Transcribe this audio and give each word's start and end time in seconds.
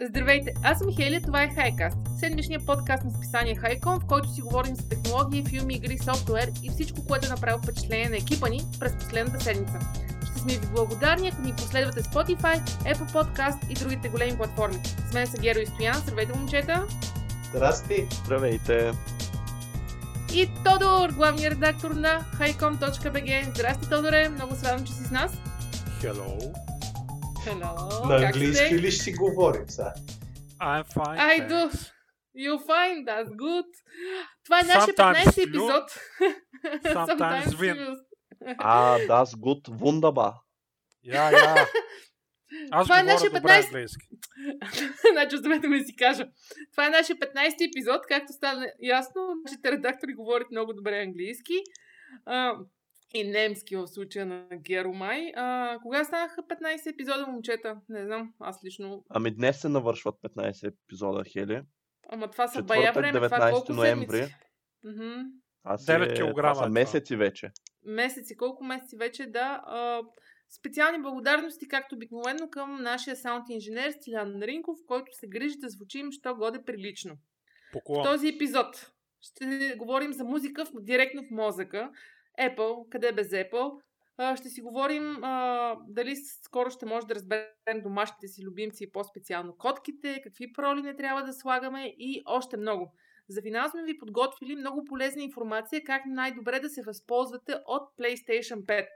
Здравейте, 0.00 0.54
аз 0.62 0.78
съм 0.78 0.94
Хелия, 0.96 1.22
това 1.22 1.42
е 1.42 1.54
Хайкаст, 1.54 1.98
седмичният 2.18 2.66
подкаст 2.66 3.04
на 3.04 3.10
списание 3.10 3.54
Хайком, 3.54 4.00
в 4.00 4.06
който 4.06 4.28
си 4.28 4.40
говорим 4.40 4.76
за 4.76 4.88
технологии, 4.88 5.44
филми, 5.44 5.74
игри, 5.74 5.98
софтуер 5.98 6.52
и 6.62 6.70
всичко, 6.70 7.06
което 7.08 7.26
е 7.26 7.30
направило 7.30 7.58
впечатление 7.62 8.08
на 8.08 8.16
екипа 8.16 8.48
ни 8.48 8.60
през 8.80 8.96
последната 8.96 9.44
седмица. 9.44 9.78
Ще 10.30 10.40
сме 10.40 10.52
ви 10.52 10.66
благодарни, 10.74 11.28
ако 11.28 11.42
ни 11.42 11.52
последвате 11.52 12.02
Spotify, 12.02 12.60
Apple 12.66 13.12
Podcast 13.12 13.70
и 13.70 13.74
другите 13.74 14.08
големи 14.08 14.36
платформи. 14.36 14.78
С 15.10 15.14
мен 15.14 15.26
са 15.26 15.38
Геро 15.38 15.58
и 15.58 15.66
Стоян, 15.66 15.94
здравейте 15.94 16.38
момчета! 16.38 16.86
Здрасти! 17.54 18.08
Здравейте! 18.24 18.92
И 20.34 20.48
Тодор, 20.64 21.10
главният 21.10 21.54
редактор 21.54 21.90
на 21.90 22.20
highcom.bg. 22.34 23.48
Здрасти, 23.48 23.88
Тодоре, 23.90 24.28
много 24.28 24.54
се 24.54 24.66
радвам, 24.66 24.86
че 24.86 24.92
си 24.92 25.04
с 25.04 25.10
нас. 25.10 25.32
Hello. 26.02 26.54
Hello, 27.46 28.08
На 28.08 28.26
английски 28.26 28.74
ли 28.74 28.90
ще 28.90 29.04
си 29.04 29.12
говорим 29.12 29.68
сега? 29.68 29.94
I'm 30.60 30.84
fine. 30.84 31.18
I 31.18 31.48
do. 31.48 31.70
You 32.36 32.58
find 32.66 33.06
that's 33.06 33.28
good. 33.28 33.66
Това 34.44 34.60
е 34.60 34.62
нашия 34.62 34.94
Sometimes 34.94 35.24
15 35.24 35.30
you, 35.30 35.48
епизод. 35.48 35.90
sometimes 36.84 37.46
win. 37.46 37.96
А, 38.58 38.98
das 38.98 39.24
gut, 39.24 39.68
wunderbar. 39.68 40.32
Я, 41.02 41.30
я. 41.30 41.66
Аз 42.70 42.86
Това 42.86 43.00
е 43.00 43.02
нашия 43.02 43.30
добре 43.30 43.48
15 43.48 43.64
английски. 43.64 44.06
значи, 45.12 45.36
оставете 45.36 45.68
ми 45.68 45.78
да 45.78 45.84
си 45.84 45.96
кажа. 45.96 46.26
Това 46.72 46.86
е 46.86 46.90
нашия 46.90 47.16
15 47.16 47.70
епизод, 47.70 48.00
както 48.08 48.32
стана 48.32 48.66
ясно. 48.82 49.22
Нашите 49.44 49.72
редактори 49.72 50.14
говорят 50.14 50.50
много 50.50 50.72
добре 50.72 51.02
английски. 51.02 51.54
А, 52.24 52.52
и 53.14 53.24
немски 53.24 53.76
в 53.76 53.86
случая 53.86 54.26
на 54.26 54.46
Геромай. 54.56 55.32
А, 55.36 55.78
кога 55.82 56.04
станаха 56.04 56.42
15 56.42 56.90
епизода, 56.92 57.26
момчета? 57.26 57.80
Не 57.88 58.04
знам, 58.04 58.34
аз 58.40 58.64
лично. 58.64 59.04
Ами 59.08 59.30
днес 59.30 59.60
се 59.60 59.68
навършват 59.68 60.14
15 60.22 60.68
епизода, 60.68 61.24
Хели. 61.24 61.62
Ама 62.08 62.30
това 62.30 62.48
са 62.48 62.62
бая 62.62 62.92
време. 62.92 63.12
Това 63.12 63.28
19 63.28 63.52
колко 63.52 63.72
ноември. 63.72 64.16
седмици? 64.16 64.36
Мгм. 64.84 65.20
А 65.64 65.78
си, 65.78 65.86
9 65.86 66.04
това 66.04 66.14
килограма 66.14 66.54
са 66.54 66.60
е 66.60 66.64
това. 66.64 66.72
месеци 66.72 67.16
вече. 67.16 67.50
месеци, 67.84 68.36
колко 68.36 68.64
месеци 68.64 68.96
вече 68.96 69.26
да. 69.26 69.62
А, 69.66 70.02
специални 70.58 71.02
благодарности, 71.02 71.68
както 71.68 71.94
обикновено, 71.94 72.50
към 72.50 72.82
нашия 72.82 73.16
саунд 73.16 73.44
инженер 73.48 73.90
Стилян 73.90 74.38
Наринков, 74.38 74.78
който 74.86 75.06
се 75.12 75.26
грижи 75.26 75.58
да 75.58 75.68
звучим, 75.68 76.12
що 76.12 76.34
годе 76.34 76.64
прилично. 76.64 77.14
В 77.14 77.72
Поклон. 77.72 78.04
този 78.04 78.28
епизод 78.28 78.92
ще 79.20 79.74
говорим 79.76 80.12
за 80.12 80.24
музика 80.24 80.64
в, 80.64 80.70
директно 80.80 81.22
в 81.22 81.30
мозъка. 81.30 81.90
Apple, 82.40 82.88
къде 82.90 83.12
без 83.12 83.28
Apple. 83.28 83.80
А, 84.18 84.36
ще 84.36 84.48
си 84.48 84.60
говорим 84.60 85.24
а, 85.24 85.76
дали 85.88 86.16
скоро 86.16 86.70
ще 86.70 86.86
може 86.86 87.06
да 87.06 87.14
разберем 87.14 87.82
домашните 87.82 88.28
си 88.28 88.44
любимци 88.44 88.84
и 88.84 88.90
по-специално 88.90 89.56
котките, 89.58 90.20
какви 90.24 90.52
проли 90.52 90.82
не 90.82 90.96
трябва 90.96 91.22
да 91.22 91.32
слагаме 91.32 91.94
и 91.98 92.22
още 92.26 92.56
много. 92.56 92.92
За 93.28 93.42
финал 93.42 93.68
сме 93.68 93.82
ви 93.82 93.98
подготвили 93.98 94.56
много 94.56 94.84
полезна 94.84 95.22
информация 95.22 95.84
как 95.84 96.02
най-добре 96.06 96.60
да 96.60 96.68
се 96.68 96.82
възползвате 96.82 97.54
от 97.66 97.82
PlayStation 97.98 98.64
5. 98.64 98.86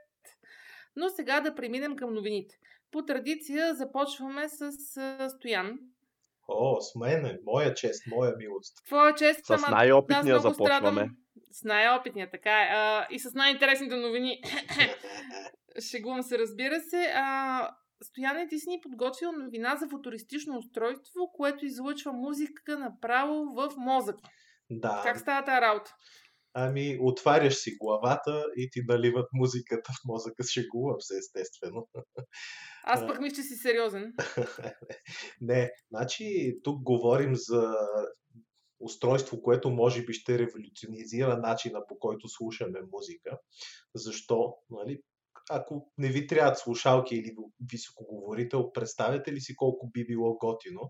Но 0.95 1.09
сега 1.09 1.41
да 1.41 1.55
преминем 1.55 1.95
към 1.95 2.13
новините. 2.13 2.55
По 2.91 3.05
традиция 3.05 3.75
започваме 3.75 4.49
с 4.49 4.61
а, 4.97 5.29
Стоян. 5.29 5.79
О, 6.47 6.81
с 6.81 6.95
мене, 6.95 7.39
моя 7.45 7.73
чест, 7.73 8.07
моя 8.07 8.35
милост. 8.37 8.85
Твоя 8.85 9.15
чест, 9.15 9.45
С 9.45 9.69
най-опитния 9.71 10.39
започваме. 10.39 10.91
Страдам. 10.91 11.15
С 11.51 11.63
най-опитния, 11.63 12.31
така 12.31 12.61
е. 12.61 12.67
А, 12.71 13.07
и 13.11 13.19
с 13.19 13.33
най-интересните 13.33 13.95
новини. 13.95 14.41
Шегувам 15.91 16.23
се, 16.23 16.37
разбира 16.37 16.79
се. 16.79 17.11
А, 17.15 17.75
Стояне, 18.03 18.47
ти 18.47 18.59
си 18.59 18.69
ни 18.69 18.81
подготвил 18.81 19.31
новина 19.31 19.75
за 19.75 19.89
футуристично 19.89 20.57
устройство, 20.57 21.31
което 21.33 21.65
излъчва 21.65 22.13
музика 22.13 22.79
направо 22.79 23.45
в 23.55 23.69
мозък. 23.77 24.15
Да, 24.69 25.01
Как 25.05 25.19
става 25.19 25.45
тази 25.45 25.61
работа? 25.61 25.95
ами 26.53 26.97
отваряш 27.01 27.53
си 27.55 27.71
главата 27.81 28.45
и 28.57 28.69
ти 28.71 28.81
наливат 28.87 29.29
музиката 29.33 29.91
в 29.91 30.05
мозъка. 30.05 30.43
Шегувам 30.43 30.95
се, 30.99 31.17
естествено. 31.17 31.87
Аз 32.83 33.07
пък 33.07 33.19
мисля, 33.19 33.35
че 33.35 33.41
си 33.41 33.55
сериозен. 33.55 34.13
Не, 35.41 35.71
значи 35.91 36.55
тук 36.63 36.83
говорим 36.83 37.35
за 37.35 37.75
устройство, 38.81 39.41
което 39.41 39.69
може 39.69 40.03
би 40.05 40.13
ще 40.13 40.39
революционизира 40.39 41.37
начина 41.37 41.87
по 41.87 41.99
който 41.99 42.27
слушаме 42.27 42.79
музика. 42.93 43.39
Защо? 43.95 44.55
Нали? 44.69 45.01
Ако 45.49 45.91
не 45.97 46.09
ви 46.09 46.27
трябват 46.27 46.57
слушалки 46.57 47.15
или 47.15 47.35
високоговорител, 47.71 48.71
представете 48.71 49.33
ли 49.33 49.41
си 49.41 49.55
колко 49.55 49.89
би 49.93 50.05
било 50.05 50.37
готино 50.37 50.89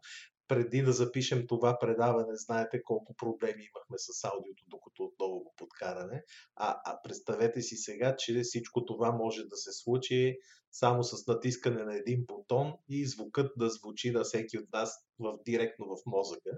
преди 0.51 0.81
да 0.81 0.91
запишем 0.91 1.47
това 1.47 1.79
предаване, 1.79 2.35
знаете 2.35 2.83
колко 2.83 3.15
проблеми 3.15 3.63
имахме 3.63 3.97
с 3.97 4.23
аудиото, 4.23 4.63
докато 4.67 5.03
отново 5.03 5.39
го 5.39 5.53
подкаране. 5.57 6.23
А, 6.55 6.81
а 6.85 7.01
представете 7.03 7.61
си 7.61 7.75
сега, 7.75 8.15
че 8.15 8.41
всичко 8.41 8.85
това 8.85 9.11
може 9.11 9.43
да 9.43 9.55
се 9.55 9.71
случи 9.71 10.37
само 10.71 11.03
с 11.03 11.27
натискане 11.27 11.83
на 11.83 11.95
един 11.95 12.25
бутон 12.27 12.73
и 12.89 13.05
звукът 13.05 13.51
да 13.57 13.69
звучи 13.69 14.11
на 14.11 14.23
всеки 14.23 14.57
от 14.57 14.73
нас 14.73 15.07
в, 15.19 15.37
директно 15.45 15.85
в 15.85 15.97
мозъка. 16.05 16.51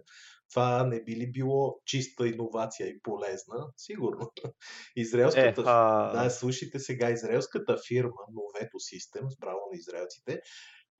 Това 0.50 0.84
не 0.84 1.04
би 1.04 1.16
ли 1.16 1.32
било 1.32 1.82
чиста 1.86 2.28
иновация 2.28 2.88
и 2.88 3.02
полезна? 3.02 3.68
Сигурно. 3.78 4.32
Израелската, 4.96 5.62
Е, 5.62 5.64
а... 5.68 6.24
да, 6.24 6.30
слушайте 6.30 6.80
сега, 6.80 7.12
израелската 7.12 7.78
фирма 7.88 8.12
Noveto 8.12 8.76
Systems, 8.76 9.40
браво 9.40 9.62
на 9.72 9.78
израелците, 9.78 10.42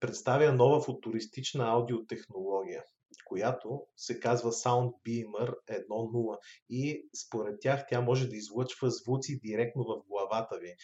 представя 0.04 0.52
нова 0.52 0.82
футуристична 0.82 1.70
аудиотехнология, 1.70 2.84
която 3.26 3.82
се 3.98 4.20
казва 4.20 4.52
Soundbeamer 4.52 5.54
1.0 5.70 6.38
и 6.70 7.10
според 7.26 7.56
тях 7.62 7.86
тя 7.90 8.02
може 8.02 8.28
да 8.28 8.36
излъчва 8.36 8.92
звуци 8.92 9.40
директно 9.40 9.84
в 9.84 10.04
главата 10.08 10.58
ви. 10.58 10.76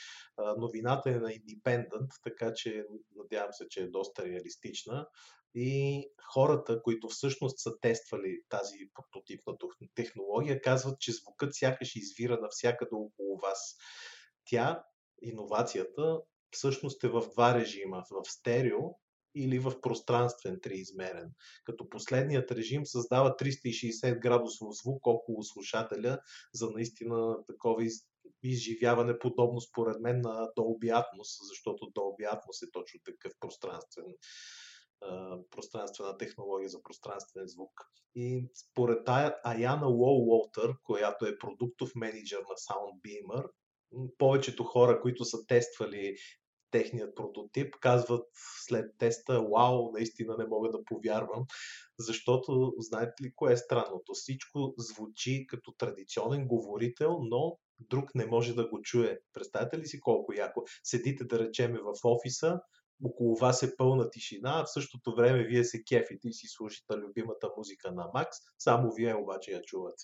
Новината 0.57 1.09
е 1.09 1.13
на 1.13 1.29
Independent, 1.29 2.09
така 2.23 2.53
че 2.53 2.83
надявам 3.15 3.53
се, 3.53 3.67
че 3.69 3.81
е 3.81 3.87
доста 3.87 4.25
реалистична. 4.25 5.07
И 5.55 6.03
хората, 6.33 6.81
които 6.81 7.09
всъщност 7.09 7.59
са 7.59 7.71
тествали 7.81 8.41
тази 8.49 8.77
прототипна 8.93 9.53
технология, 9.95 10.61
казват, 10.61 10.99
че 10.99 11.11
звукът 11.11 11.55
сякаш 11.55 11.95
извира 11.95 12.39
навсякъде 12.41 12.95
около 12.95 13.37
вас. 13.37 13.75
Тя, 14.45 14.83
иновацията, 15.21 16.21
всъщност 16.51 17.03
е 17.03 17.07
в 17.07 17.29
два 17.31 17.55
режима 17.55 18.03
в 18.11 18.31
стерео 18.31 18.79
или 19.35 19.59
в 19.59 19.81
пространствен 19.81 20.59
триизмерен. 20.61 21.31
Като 21.63 21.89
последният 21.89 22.51
режим 22.51 22.85
създава 22.85 23.29
360 23.29 24.19
градусов 24.19 24.67
звук 24.83 25.07
около 25.07 25.43
слушателя 25.43 26.19
за 26.53 26.69
наистина 26.69 27.45
такова 27.47 27.83
из, 27.83 27.93
изживяване 28.43 29.19
подобно 29.19 29.61
според 29.61 29.99
мен 29.99 30.21
на 30.21 30.47
Dolby 30.57 30.91
Atmos, 30.91 31.47
защото 31.47 31.85
Dolby 31.85 32.33
Atmos 32.33 32.67
е 32.67 32.71
точно 32.71 32.99
такъв 33.05 33.33
пространствен 33.39 34.05
пространствена 35.51 36.17
технология 36.17 36.69
за 36.69 36.83
пространствен 36.83 37.47
звук. 37.47 37.71
И 38.15 38.49
според 38.55 39.09
Аяна 39.43 39.89
Уолтер, 39.89 40.73
която 40.83 41.25
е 41.25 41.37
продуктов 41.37 41.91
менеджер 41.95 42.37
на 42.39 42.55
Soundbeamer, 42.55 43.49
повечето 44.17 44.63
хора, 44.63 45.01
които 45.01 45.25
са 45.25 45.37
тествали 45.47 46.15
техният 46.71 47.15
прототип, 47.15 47.75
казват 47.81 48.25
след 48.67 48.85
теста, 48.97 49.41
вау, 49.41 49.91
наистина 49.91 50.35
не 50.37 50.45
мога 50.45 50.69
да 50.69 50.83
повярвам, 50.85 51.45
защото 51.99 52.73
знаете 52.77 53.23
ли 53.23 53.31
кое 53.35 53.53
е 53.53 53.57
странното? 53.57 54.13
Всичко 54.13 54.73
звучи 54.77 55.45
като 55.47 55.71
традиционен 55.71 56.47
говорител, 56.47 57.17
но 57.21 57.57
друг 57.79 58.15
не 58.15 58.25
може 58.25 58.53
да 58.53 58.69
го 58.69 58.81
чуе. 58.81 59.19
Представете 59.33 59.77
ли 59.77 59.85
си 59.85 59.99
колко 59.99 60.33
яко? 60.33 60.63
Седите 60.83 61.23
да 61.23 61.39
речеме 61.39 61.79
в 61.79 61.93
офиса, 62.03 62.59
около 63.03 63.35
вас 63.35 63.63
е 63.63 63.75
пълна 63.77 64.09
тишина, 64.09 64.59
а 64.59 64.65
в 64.65 64.71
същото 64.71 65.15
време 65.15 65.43
вие 65.43 65.63
се 65.63 65.83
кефите 65.83 66.27
и 66.27 66.33
си 66.33 66.47
слушате 66.47 66.97
любимата 66.97 67.49
музика 67.57 67.91
на 67.91 68.09
Макс, 68.13 68.37
само 68.59 68.93
вие 68.93 69.15
обаче 69.15 69.51
я 69.51 69.61
чувате. 69.61 70.03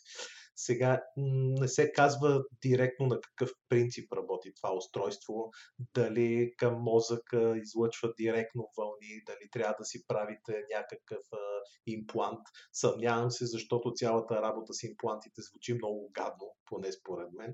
Сега 0.55 1.01
не 1.15 1.67
се 1.67 1.91
казва 1.91 2.43
директно 2.61 3.05
на 3.05 3.19
какъв 3.21 3.51
принцип 3.69 4.13
работи 4.13 4.53
това 4.53 4.75
устройство, 4.75 5.51
дали 5.93 6.53
към 6.57 6.81
мозъка 6.81 7.57
излъчва 7.57 8.13
директно 8.17 8.69
вълни, 8.77 9.23
дали 9.25 9.49
трябва 9.51 9.75
да 9.79 9.85
си 9.85 10.07
правите 10.07 10.63
някакъв 10.75 11.23
а, 11.33 11.37
имплант. 11.85 12.41
Съмнявам 12.73 13.31
се, 13.31 13.45
защото 13.45 13.93
цялата 13.95 14.41
работа 14.41 14.73
с 14.73 14.83
имплантите 14.83 15.41
звучи 15.41 15.73
много 15.73 16.11
гадно, 16.13 16.55
поне 16.65 16.91
според 16.91 17.33
мен. 17.33 17.53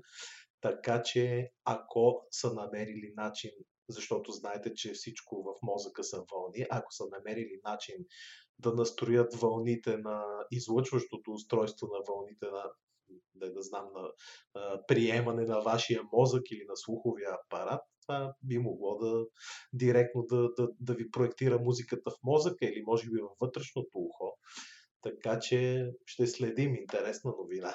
Така 0.60 1.02
че, 1.02 1.50
ако 1.64 2.26
са 2.30 2.54
намерили 2.54 3.12
начин, 3.16 3.50
защото 3.88 4.32
знаете, 4.32 4.74
че 4.74 4.92
всичко 4.92 5.42
в 5.42 5.54
мозъка 5.62 6.04
са 6.04 6.24
вълни, 6.32 6.66
ако 6.70 6.92
са 6.92 7.04
намерили 7.12 7.60
начин 7.64 7.96
да 8.58 8.74
настроят 8.74 9.34
вълните 9.34 9.96
на 9.96 10.24
излъчващото 10.50 11.32
устройство 11.32 11.86
на 11.86 11.98
вълните 12.08 12.46
на 12.46 12.64
да, 13.34 13.52
да 13.52 13.62
знам, 13.62 13.84
на 13.94 14.10
а, 14.54 14.86
приемане 14.86 15.44
на 15.44 15.60
вашия 15.60 16.02
мозък 16.12 16.50
или 16.50 16.64
на 16.68 16.76
слуховия 16.76 17.28
апарат, 17.44 17.80
това 18.06 18.34
би 18.42 18.58
могло 18.58 18.98
да 18.98 19.26
директно 19.72 20.22
да, 20.22 20.48
да, 20.56 20.68
да 20.80 20.94
ви 20.94 21.10
проектира 21.10 21.58
музиката 21.58 22.10
в 22.10 22.16
мозъка 22.24 22.66
или 22.66 22.82
може 22.86 23.10
би 23.10 23.20
във 23.20 23.32
вътрешното 23.40 23.98
ухо. 23.98 24.32
Така 25.02 25.40
че 25.40 25.90
ще 26.06 26.26
следим 26.26 26.74
интересна 26.74 27.32
новина. 27.38 27.74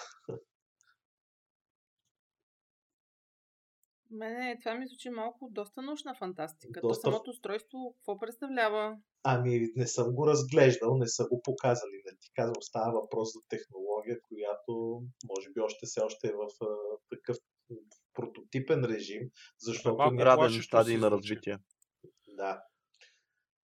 Мене 4.11 4.59
това 4.59 4.75
ми 4.75 4.87
звучи 4.87 5.09
малко 5.09 5.49
доста 5.51 5.81
научна 5.81 6.15
фантастика. 6.15 6.81
Доста... 6.81 7.03
То 7.03 7.11
самото 7.11 7.29
устройство 7.29 7.95
какво 7.97 8.19
представлява? 8.19 8.97
Ами 9.23 9.67
не 9.75 9.87
съм 9.87 10.15
го 10.15 10.27
разглеждал, 10.27 10.97
не 10.97 11.07
са 11.07 11.27
го 11.27 11.41
показали. 11.41 12.01
Не 12.05 12.17
ти 12.19 12.31
казвам, 12.35 12.61
става 12.61 13.01
въпрос 13.01 13.33
за 13.33 13.39
технология, 13.49 14.21
която 14.21 15.01
може 15.35 15.49
би 15.49 15.59
още 15.61 15.85
все 15.85 16.01
още 16.01 16.27
е 16.27 16.31
в 16.31 16.65
а, 16.65 16.67
такъв 17.09 17.37
прототипен 18.13 18.85
режим, 18.85 19.21
защото 19.59 19.97
Малко 19.97 20.25
ранен 20.25 20.61
стадий 20.61 20.97
на 20.97 21.11
развитие. 21.11 21.57
Да. 22.27 22.63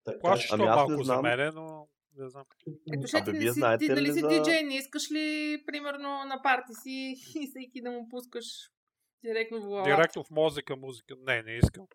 Така, 0.04 0.18
Плашещо 0.18 0.54
ами 0.54 0.64
малко 0.64 0.92
не 0.92 1.04
знам... 1.04 1.16
за 1.16 1.22
мене, 1.22 1.50
но 1.50 1.88
не 2.16 2.28
знам. 2.28 2.44
Ето, 2.94 3.06
ще 3.06 3.24
ти, 3.24 3.30
вие 3.30 3.52
знаете 3.52 3.86
ти, 3.86 3.94
дали 3.94 4.00
ли 4.00 4.12
си 4.12 4.20
за... 4.20 4.28
диджей, 4.28 4.62
не 4.62 4.74
искаш 4.74 5.10
ли, 5.10 5.58
примерно, 5.66 6.08
на 6.08 6.40
парти 6.42 6.74
си 6.82 7.14
и 7.40 7.46
всеки 7.46 7.82
да 7.82 7.90
му 7.90 8.08
пускаш 8.08 8.44
директно 9.24 9.60
в 9.60 9.66
главата? 9.66 9.96
Директно 9.96 10.24
в 10.24 10.30
мозъка, 10.30 10.76
музика. 10.76 11.14
Не, 11.26 11.42
не 11.42 11.52
искам. 11.52 11.86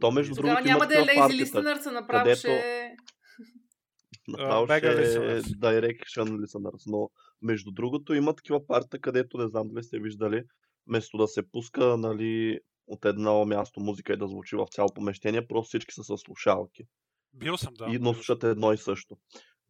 То 0.00 0.10
между 0.10 0.34
другото 0.34 0.64
няма 0.64 0.86
да 0.86 0.94
е 0.94 1.04
lazy 1.04 1.44
listener, 1.44 1.82
са 1.82 1.92
направо 1.92 2.24
където... 2.24 2.38
ще... 2.38 2.94
Направо 4.28 4.66
ще 4.66 4.76
е 4.76 5.42
direction 5.42 6.24
listeners, 6.24 6.82
но 6.86 7.10
между 7.42 7.70
другото 7.70 8.14
има 8.14 8.34
такива 8.34 8.66
парта, 8.66 8.98
където 8.98 9.38
не 9.38 9.48
знам 9.48 9.68
дали 9.68 9.84
сте 9.84 9.98
виждали, 9.98 10.42
вместо 10.86 11.16
да 11.16 11.28
се 11.28 11.50
пуска 11.50 11.96
нали, 11.96 12.58
от 12.86 13.04
едно 13.04 13.44
място 13.44 13.80
музика 13.80 14.12
и 14.12 14.16
да 14.16 14.28
звучи 14.28 14.56
в 14.56 14.66
цяло 14.70 14.88
помещение, 14.94 15.46
просто 15.46 15.68
всички 15.68 15.94
са 15.94 16.04
с 16.04 16.16
слушалки. 16.18 16.84
Бил 17.34 17.56
съм, 17.56 17.74
да. 17.74 17.86
И 17.90 17.98
но 17.98 18.14
слушат 18.14 18.44
едно 18.44 18.72
и 18.72 18.78
също. 18.78 19.16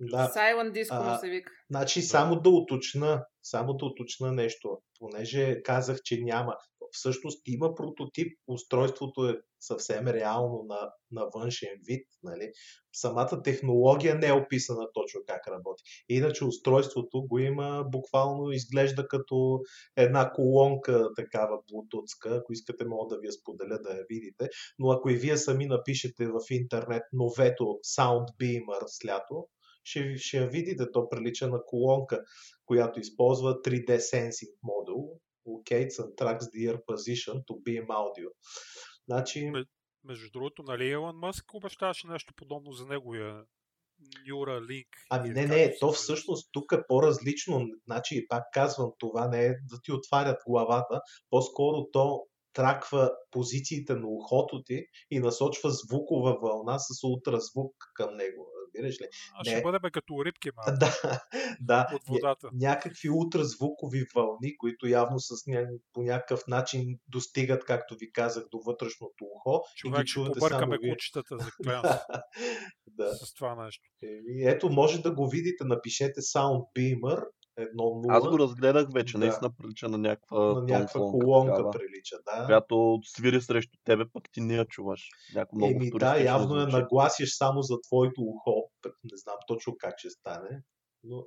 Да. 0.00 0.32
Silent 0.36 0.72
Disco 0.72 1.12
му 1.12 1.18
се 1.20 1.30
вика. 1.30 1.52
Значи, 1.70 2.02
само 2.02 2.40
да 2.40 2.50
уточна, 2.50 3.24
само 3.42 3.74
да 3.74 3.86
уточна 3.86 4.32
нещо, 4.32 4.78
понеже 4.98 5.62
казах, 5.62 6.02
че 6.04 6.20
няма. 6.20 6.56
Всъщност 6.92 7.42
има 7.46 7.74
прототип, 7.74 8.38
устройството 8.46 9.28
е 9.28 9.40
съвсем 9.60 10.08
реално 10.08 10.64
на, 10.68 10.90
на 11.10 11.26
външен 11.34 11.68
вид. 11.86 12.06
Нали? 12.22 12.52
Самата 12.92 13.42
технология 13.44 14.14
не 14.14 14.26
е 14.26 14.32
описана 14.32 14.86
точно 14.94 15.20
как 15.26 15.48
работи. 15.48 15.82
Иначе 16.08 16.44
устройството 16.44 17.26
го 17.26 17.38
има, 17.38 17.84
буквално 17.88 18.50
изглежда 18.50 19.08
като 19.08 19.60
една 19.96 20.32
колонка 20.32 21.08
такава 21.16 21.58
блутуцка. 21.72 22.36
Ако 22.36 22.52
искате, 22.52 22.84
мога 22.84 23.14
да 23.14 23.20
ви 23.20 23.26
я 23.26 23.32
споделя 23.32 23.78
да 23.78 23.90
я 23.90 24.04
видите. 24.08 24.48
Но 24.78 24.90
ако 24.90 25.10
и 25.10 25.16
вие 25.16 25.36
сами 25.36 25.66
напишете 25.66 26.26
в 26.26 26.40
интернет 26.50 27.02
новето 27.12 27.64
Soundbeamer 27.64 28.86
с 28.86 29.04
лято, 29.04 29.46
ще, 29.84 30.17
ще 30.17 30.37
я 30.37 30.49
видите. 30.49 30.90
То 30.93 31.08
прилича 31.08 31.49
на 31.49 31.62
колонка, 31.67 32.25
която 32.67 33.00
използва 33.00 33.55
3D 33.62 33.99
Sensing 33.99 34.55
модул, 34.62 35.20
locates 35.46 35.96
and 36.02 36.14
tracks 36.17 36.44
the 36.52 36.61
ear 36.69 36.79
position 36.84 37.34
to 37.44 37.62
beam 37.62 37.87
audio. 37.87 38.29
Значи... 39.08 39.52
Между 40.05 40.31
другото, 40.32 40.62
нали 40.62 40.90
Елон 40.90 41.17
Мъск 41.17 41.55
обещаваше 41.55 42.06
нещо 42.06 42.34
подобно 42.37 42.73
за 42.73 42.87
неговия 42.87 43.44
Neuralink. 44.26 44.88
Ами 45.11 45.29
не, 45.29 45.46
не, 45.46 45.75
то 45.81 45.93
всъщност 45.93 46.49
тук 46.52 46.73
е 46.73 46.87
по-различно. 46.88 47.67
Значи, 47.87 48.26
пак 48.28 48.43
казвам, 48.52 48.93
това 48.99 49.28
не 49.28 49.46
е 49.46 49.50
да 49.50 49.81
ти 49.85 49.93
отварят 49.93 50.40
главата, 50.46 51.00
по-скоро 51.31 51.87
то 51.93 52.26
траква 52.52 53.11
позициите 53.31 53.94
на 53.94 54.08
ухото 54.08 54.62
ти 54.62 54.85
и 55.11 55.19
насочва 55.19 55.70
звукова 55.70 56.38
вълна 56.43 56.78
с 56.78 57.05
ултразвук 57.05 57.75
към 57.94 58.17
него 58.17 58.51
разбираш 58.74 59.00
ли? 59.00 59.04
А 59.34 59.44
ще 59.44 59.62
бъдем 59.62 59.90
като 59.92 60.24
рибки, 60.24 60.50
малко. 60.56 60.72
Да, 61.60 61.86
да. 61.86 61.88
От 61.94 62.02
водата. 62.08 62.50
Някакви 62.52 63.10
ултразвукови 63.10 64.04
вълни, 64.14 64.56
които 64.56 64.86
явно 64.86 65.20
с 65.20 65.46
ня... 65.46 65.66
по 65.92 66.02
някакъв 66.02 66.46
начин 66.48 66.98
достигат, 67.08 67.64
както 67.64 67.96
ви 67.96 68.12
казах, 68.12 68.44
до 68.50 68.58
вътрешното 68.66 69.24
ухо. 69.24 69.60
Човек, 69.76 70.00
и 70.00 70.02
ги 70.02 70.06
чувате 70.06 70.40
само 70.40 70.76
кучетата 70.90 71.36
за 71.38 71.50
да. 72.86 73.14
с 73.14 73.34
това 73.34 73.64
нещо. 73.64 73.82
Ето, 74.44 74.70
може 74.70 75.02
да 75.02 75.14
го 75.14 75.28
видите, 75.28 75.64
напишете 75.64 76.20
Soundbeamer 76.20 77.25
едно 77.62 77.82
0. 77.82 78.17
Аз 78.17 78.29
го 78.29 78.38
разгледах 78.38 78.87
вече, 78.94 79.12
да. 79.12 79.19
наистина 79.19 79.50
прилича 79.50 79.88
на 79.88 79.99
някаква, 79.99 80.38
на 80.38 80.62
някаква 80.62 81.00
колонка, 81.00 81.55
такава, 81.55 81.70
прилича, 81.70 82.17
да. 82.26 82.47
Която 82.47 83.00
свири 83.05 83.41
срещу 83.41 83.79
тебе, 83.85 84.05
пък 84.12 84.25
ти 84.32 84.41
не 84.41 84.55
я 84.55 84.64
чуваш. 84.64 85.09
Няко 85.35 85.56
много 85.56 85.73
Еми 85.73 85.91
да, 85.91 86.23
явно 86.23 86.56
я 86.56 86.67
нагласиш 86.67 87.37
само 87.37 87.62
за 87.62 87.81
твоето 87.81 88.20
ухо. 88.20 88.70
Не 88.85 89.17
знам 89.17 89.37
точно 89.47 89.76
как 89.79 89.99
ще 89.99 90.11
стане. 90.11 90.62
Но... 91.05 91.26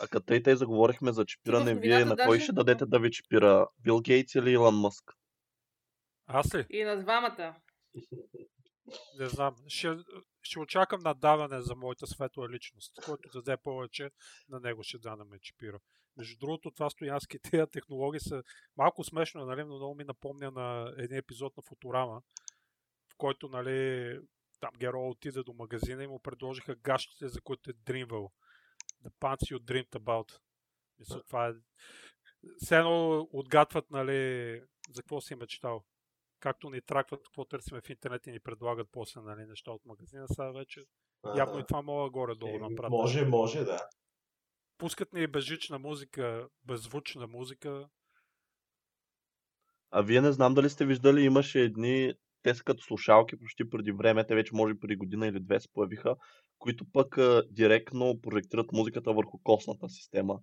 А 0.00 0.06
като 0.06 0.34
и 0.34 0.42
те 0.42 0.56
заговорихме 0.56 1.12
за 1.12 1.24
чипиране, 1.24 1.74
вие 1.74 2.04
на 2.04 2.16
кой 2.16 2.40
ще 2.40 2.52
дадете 2.52 2.86
да 2.86 2.98
ви 2.98 3.10
чипира? 3.10 3.68
Бил 3.78 4.00
Гейтс 4.00 4.34
или 4.34 4.50
Илон 4.50 4.74
Мъск? 4.74 5.12
Аз 6.26 6.54
ли? 6.54 6.66
И 6.70 6.84
на 6.84 7.02
двамата. 7.02 7.56
Не 9.20 9.28
знам. 9.28 9.54
Ще, 9.68 9.96
ще 10.42 10.58
очакам 10.58 11.00
надаване 11.00 11.60
за 11.60 11.76
моята 11.76 12.06
светла 12.06 12.48
личност. 12.48 12.92
Който 13.04 13.28
даде 13.28 13.56
повече, 13.56 14.10
на 14.48 14.60
него 14.60 14.82
ще 14.82 14.98
да 14.98 15.16
ме 15.16 15.38
чипира. 15.38 15.80
Между 16.16 16.38
другото, 16.38 16.70
това 16.70 16.90
стоянски 16.90 17.38
тези 17.50 17.70
технологии 17.72 18.20
са 18.20 18.42
малко 18.76 19.04
смешно, 19.04 19.44
нали, 19.44 19.64
но 19.64 19.76
много 19.76 19.94
ми 19.94 20.04
напомня 20.04 20.50
на 20.50 20.94
един 20.98 21.16
епизод 21.16 21.56
на 21.56 21.62
Футурама, 21.62 22.22
в 23.12 23.16
който, 23.16 23.48
нали, 23.48 24.18
там 24.60 24.70
герой 24.78 25.08
отиде 25.08 25.42
до 25.42 25.52
магазина 25.52 26.04
и 26.04 26.06
му 26.06 26.18
предложиха 26.18 26.74
гащите, 26.74 27.28
за 27.28 27.40
които 27.40 27.70
е 27.70 27.72
дримвал. 27.72 28.32
The 29.04 29.10
pants 29.20 29.54
you 29.54 29.58
dreamed 29.58 29.90
about. 29.90 30.38
Мисля, 30.98 31.22
това 31.22 31.48
е... 31.48 31.52
Все 32.56 32.76
едно 32.76 33.28
отгатват, 33.32 33.90
нали, 33.90 34.62
за 34.90 35.02
какво 35.02 35.20
си 35.20 35.32
е 35.32 35.36
мечтал 35.36 35.84
както 36.40 36.70
ни 36.70 36.80
тракват 36.80 37.22
какво 37.22 37.44
търсиме 37.44 37.80
в 37.80 37.90
интернет 37.90 38.26
и 38.26 38.30
ни 38.30 38.40
предлагат 38.40 38.88
после 38.92 39.20
нали, 39.20 39.46
неща 39.46 39.70
от 39.70 39.86
магазина, 39.86 40.26
сега 40.28 40.50
вече 40.50 40.84
а, 41.22 41.38
явно 41.38 41.58
и 41.58 41.66
това 41.66 41.82
мога 41.82 42.10
горе-долу 42.10 42.56
е, 42.56 42.58
направят. 42.58 42.90
Може, 42.90 43.24
може, 43.24 43.64
да. 43.64 43.88
Пускат 44.78 45.12
ни 45.12 45.26
безжична 45.26 45.78
музика, 45.78 46.48
беззвучна 46.64 47.26
музика. 47.26 47.88
А 49.90 50.02
вие 50.02 50.20
не 50.20 50.32
знам 50.32 50.54
дали 50.54 50.70
сте 50.70 50.86
виждали, 50.86 51.22
имаше 51.22 51.60
едни, 51.60 52.14
те 52.42 52.54
са 52.54 52.64
като 52.64 52.82
слушалки 52.82 53.38
почти 53.38 53.70
преди 53.70 53.92
време, 53.92 54.26
те 54.26 54.34
вече 54.34 54.54
може 54.54 54.74
преди 54.80 54.96
година 54.96 55.26
или 55.26 55.40
две 55.40 55.60
се 55.60 55.68
появиха, 55.72 56.16
които 56.58 56.84
пък 56.92 57.18
а, 57.18 57.42
директно 57.50 58.20
прожектират 58.20 58.72
музиката 58.72 59.12
върху 59.12 59.38
костната 59.42 59.88
система. 59.88 60.38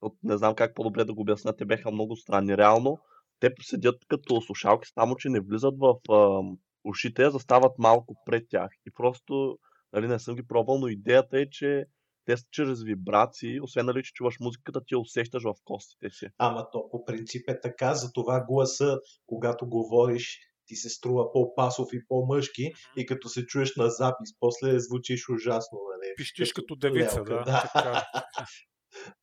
От, 0.00 0.14
не 0.22 0.36
знам 0.36 0.54
как 0.54 0.74
по-добре 0.74 1.04
да 1.04 1.14
го 1.14 1.20
обясня, 1.20 1.56
те 1.56 1.64
бяха 1.64 1.90
много 1.90 2.16
странни. 2.16 2.56
Реално, 2.56 2.98
те 3.40 3.54
седят 3.62 3.96
като 4.08 4.40
слушалки, 4.40 4.88
само 4.94 5.16
че 5.16 5.28
не 5.28 5.40
влизат 5.40 5.74
в 5.78 5.94
а, 6.10 6.40
ушите, 6.84 7.22
а 7.22 7.30
застават 7.30 7.78
малко 7.78 8.14
пред 8.26 8.48
тях. 8.48 8.70
И 8.86 8.90
просто, 8.90 9.58
нали, 9.92 10.08
не 10.08 10.18
съм 10.18 10.34
ги 10.34 10.46
пробвал, 10.46 10.78
но 10.78 10.88
идеята 10.88 11.40
е, 11.40 11.50
че 11.50 11.84
те 12.24 12.36
са 12.36 12.44
чрез 12.50 12.82
вибрации, 12.82 13.60
освен 13.60 13.86
нали, 13.86 14.02
че 14.02 14.12
чуваш 14.12 14.36
музиката, 14.40 14.80
ти 14.80 14.94
я 14.94 14.98
усещаш 14.98 15.42
в 15.42 15.54
костите 15.64 16.10
си. 16.10 16.26
Ама 16.38 16.70
то 16.72 16.88
по 16.90 17.04
принцип 17.04 17.48
е 17.48 17.60
така, 17.60 17.94
затова 17.94 18.44
гласа, 18.48 18.98
когато 19.26 19.68
говориш, 19.68 20.38
ти 20.66 20.76
се 20.76 20.88
струва 20.88 21.32
по-пасов 21.32 21.88
и 21.92 22.06
по-мъжки 22.08 22.72
и 22.96 23.06
като 23.06 23.28
се 23.28 23.46
чуеш 23.46 23.76
на 23.76 23.90
запис, 23.90 24.30
после 24.40 24.78
звучиш 24.78 25.28
ужасно. 25.28 25.78
Нали? 25.92 26.14
Пищиш 26.16 26.52
като, 26.52 26.74
като 26.74 26.76
девица, 26.76 27.18
лелка, 27.18 27.44
да. 27.46 27.70
да. 27.74 28.06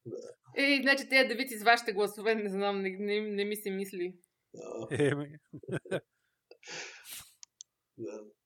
Е, 0.58 0.80
значи 0.82 1.10
тези 1.10 1.28
девици 1.28 1.58
с 1.58 1.64
вашите 1.64 1.94
гласове, 1.94 2.36
не 2.36 2.50
знам, 2.50 2.82
не, 2.82 2.90
не, 3.00 3.22
не 3.22 3.46
ми 3.46 3.56
се 3.56 3.72
мисли. 3.72 4.14
Еми. 4.92 5.28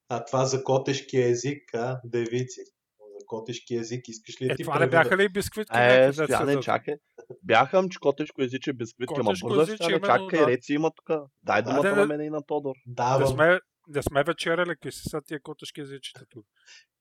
А 0.09 0.25
това 0.25 0.45
за 0.45 0.63
котешки 0.63 1.17
език, 1.17 1.73
а, 1.73 2.01
девици. 2.03 2.61
За 2.99 3.25
котешки 3.25 3.75
език 3.75 4.07
искаш 4.07 4.41
ли 4.41 4.45
е, 4.45 4.55
ти 4.55 4.63
това 4.63 4.79
не 4.79 4.87
бяха 4.87 5.17
ли 5.17 5.29
бисквитки? 5.29 5.77
Е, 5.77 6.11
не 6.45 6.59
чакай. 6.61 6.95
Бяха, 7.43 7.87
че 7.91 7.99
котешко 7.99 8.41
езиче 8.41 8.73
бисквитки, 8.73 9.15
ама 9.19 9.33
бърза 9.43 9.75
ще 9.75 9.87
не 9.87 10.01
чакай, 10.01 10.39
да. 10.39 10.47
реци 10.47 10.73
има 10.73 10.91
тук. 10.95 11.19
Дай 11.43 11.61
думата 11.61 11.95
на 11.95 12.05
мен 12.05 12.21
и 12.21 12.29
на 12.29 12.45
Тодор. 12.45 12.75
Да, 12.85 13.19
не 13.19 13.27
сме, 13.27 13.59
не 13.87 14.03
сме 14.03 14.23
вечеряли, 14.23 14.69
какви 14.69 14.91
са 14.91 15.21
тия 15.21 15.41
котешки 15.41 15.81
езичета 15.81 16.25
тук. 16.29 16.45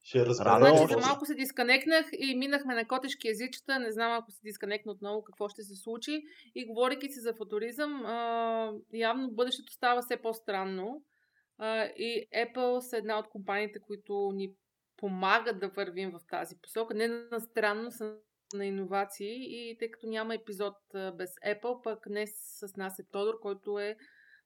Ще 0.07 0.27
разбера. 0.27 0.59
Значи 0.59 0.93
за 0.93 0.99
малко 0.99 1.27
се 1.27 1.35
дисконекнах 1.35 2.07
и 2.19 2.35
минахме 2.35 2.75
на 2.75 2.89
котешки 2.89 3.29
езичета. 3.29 3.79
Не 3.79 3.93
знам 3.93 4.13
ако 4.13 4.31
се 4.31 4.41
дисконекна 4.45 4.93
отново 4.93 5.25
какво 5.25 5.49
ще 5.49 5.63
се 5.63 5.75
случи. 5.75 6.23
И 6.55 6.67
говорейки 6.67 7.09
си 7.09 7.21
за 7.21 7.35
футуризъм, 7.35 8.07
а, 8.07 8.73
явно 8.93 9.31
бъдещето 9.31 9.73
става 9.73 10.03
все 10.03 10.17
по-странно. 10.17 11.03
А, 11.59 11.85
и 11.85 12.29
Apple 12.35 12.79
са 12.79 12.97
една 12.97 13.19
от 13.19 13.29
компаниите, 13.29 13.79
които 13.79 14.33
ни 14.35 14.53
помагат 14.97 15.61
да 15.61 15.69
вървим 15.69 16.11
в 16.11 16.21
тази 16.31 16.57
посока. 16.63 16.95
Не 16.95 17.09
на 17.09 17.41
странно, 17.41 17.91
са 17.91 18.17
на 18.55 18.67
иновации 18.67 19.37
и 19.71 19.77
тъй 19.79 19.91
като 19.91 20.07
няма 20.07 20.35
епизод 20.35 20.75
без 20.93 21.31
Apple, 21.35 21.83
пък 21.83 22.09
днес 22.09 22.31
с 22.35 22.77
нас 22.77 22.99
е 22.99 23.09
Тодор, 23.13 23.41
който 23.41 23.79
е 23.79 23.97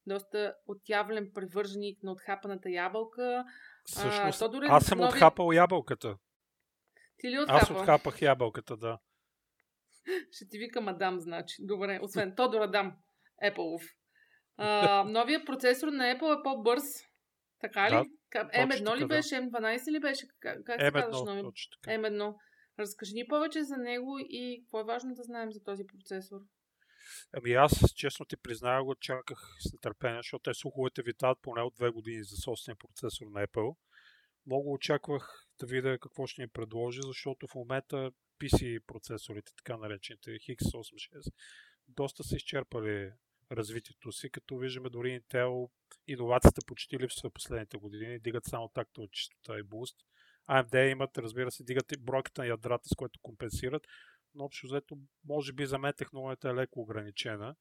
доста 0.07 0.55
отявлен 0.67 1.31
привърженик 1.35 2.03
на 2.03 2.13
отхапаната 2.13 2.71
ябълка. 2.71 3.45
Всъщност, 3.91 4.39
то 4.39 4.49
дори 4.49 4.67
аз 4.71 4.85
съм 4.85 4.99
нови- 4.99 5.09
отхапал 5.09 5.53
ябълката. 5.53 6.17
Ти 7.19 7.31
ли 7.31 7.35
Аз 7.49 7.63
отхапа? 7.63 7.81
отхапах 7.81 8.23
ябълката, 8.23 8.77
да. 8.77 8.99
Ще 10.31 10.49
ти 10.49 10.59
вика 10.59 10.81
мадам, 10.81 11.21
значи. 11.21 11.55
Добре, 11.61 11.99
освен 12.03 12.35
Тодор 12.37 12.61
Адам, 12.61 12.97
Apple. 13.45 13.89
А, 14.57 15.05
новия 15.09 15.45
процесор 15.45 15.89
на 15.89 16.05
Apple 16.05 16.41
е 16.41 16.43
по-бърз. 16.43 16.83
Така 17.61 17.87
ли? 17.87 17.95
Да, 17.95 18.05
Ка- 18.31 18.51
точно 18.69 18.87
M1 18.87 18.97
ли 18.97 19.01
да. 19.01 19.07
беше? 19.07 19.35
M12 19.35 19.91
ли 19.91 20.01
беше? 20.01 20.27
Как, 20.41 20.65
как 20.65 20.81
се 20.81 20.93
казваш 20.93 21.17
М1, 21.17 21.25
нови? 21.25 21.43
точно 21.43 21.71
така. 21.83 21.97
M1. 21.99 22.35
Разкажи 22.79 23.15
ни 23.15 23.27
повече 23.29 23.63
за 23.63 23.77
него 23.77 24.17
и 24.21 24.63
какво 24.63 24.81
е 24.81 24.85
важно 24.85 25.15
да 25.15 25.23
знаем 25.23 25.53
за 25.53 25.63
този 25.63 25.85
процесор. 25.87 26.39
Ами 27.33 27.53
аз, 27.53 27.95
честно 27.95 28.27
ти 28.27 28.37
призная, 28.37 28.83
го 28.83 28.95
чаках 28.95 29.39
с 29.61 29.73
нетърпение, 29.73 30.19
защото 30.19 30.43
те 30.43 30.55
слуховете 30.55 31.03
витаят 31.03 31.39
поне 31.43 31.63
от 31.63 31.75
две 31.75 31.91
години 31.91 32.25
за 32.25 32.37
собствен 32.37 32.77
процесор 32.77 33.27
на 33.27 33.47
Apple. 33.47 33.77
Много 34.47 34.73
очаквах 34.73 35.47
да 35.61 35.67
видя 35.67 35.99
какво 35.99 36.27
ще 36.27 36.43
ни 36.43 36.49
предложи, 36.49 37.01
защото 37.07 37.47
в 37.47 37.55
момента 37.55 38.13
PC 38.41 38.81
процесорите, 38.87 39.53
така 39.57 39.77
наречените 39.77 40.31
X86, 40.31 41.33
доста 41.89 42.25
са 42.25 42.37
изчерпали 42.37 43.13
развитието 43.53 44.13
си, 44.13 44.31
като 44.31 44.57
виждаме 44.57 44.91
дори 44.91 45.21
Intel 45.21 45.71
иновацията 46.07 46.61
почти 46.67 46.99
липсва 46.99 47.31
последните 47.31 47.77
години, 47.77 48.19
дигат 48.19 48.45
само 48.45 48.69
такта 48.69 49.01
от 49.01 49.13
чистота 49.13 49.59
и 49.59 49.63
буст. 49.63 49.97
AMD 50.49 50.91
имат, 50.91 51.19
разбира 51.19 51.51
се, 51.51 51.65
дигат 51.65 51.93
и 51.93 51.97
бройката 51.97 52.43
на 52.43 52.49
ядрата, 52.49 52.89
с 52.89 52.97
което 52.97 53.21
компенсират, 53.23 53.87
но 54.35 54.45
общо 54.45 54.67
взето, 54.67 54.99
може 55.25 55.53
би 55.53 55.67
за 55.67 55.79
мен 55.79 55.93
технологията 55.97 56.49
е 56.49 56.55
леко 56.55 56.81
ограничена. 56.81 57.57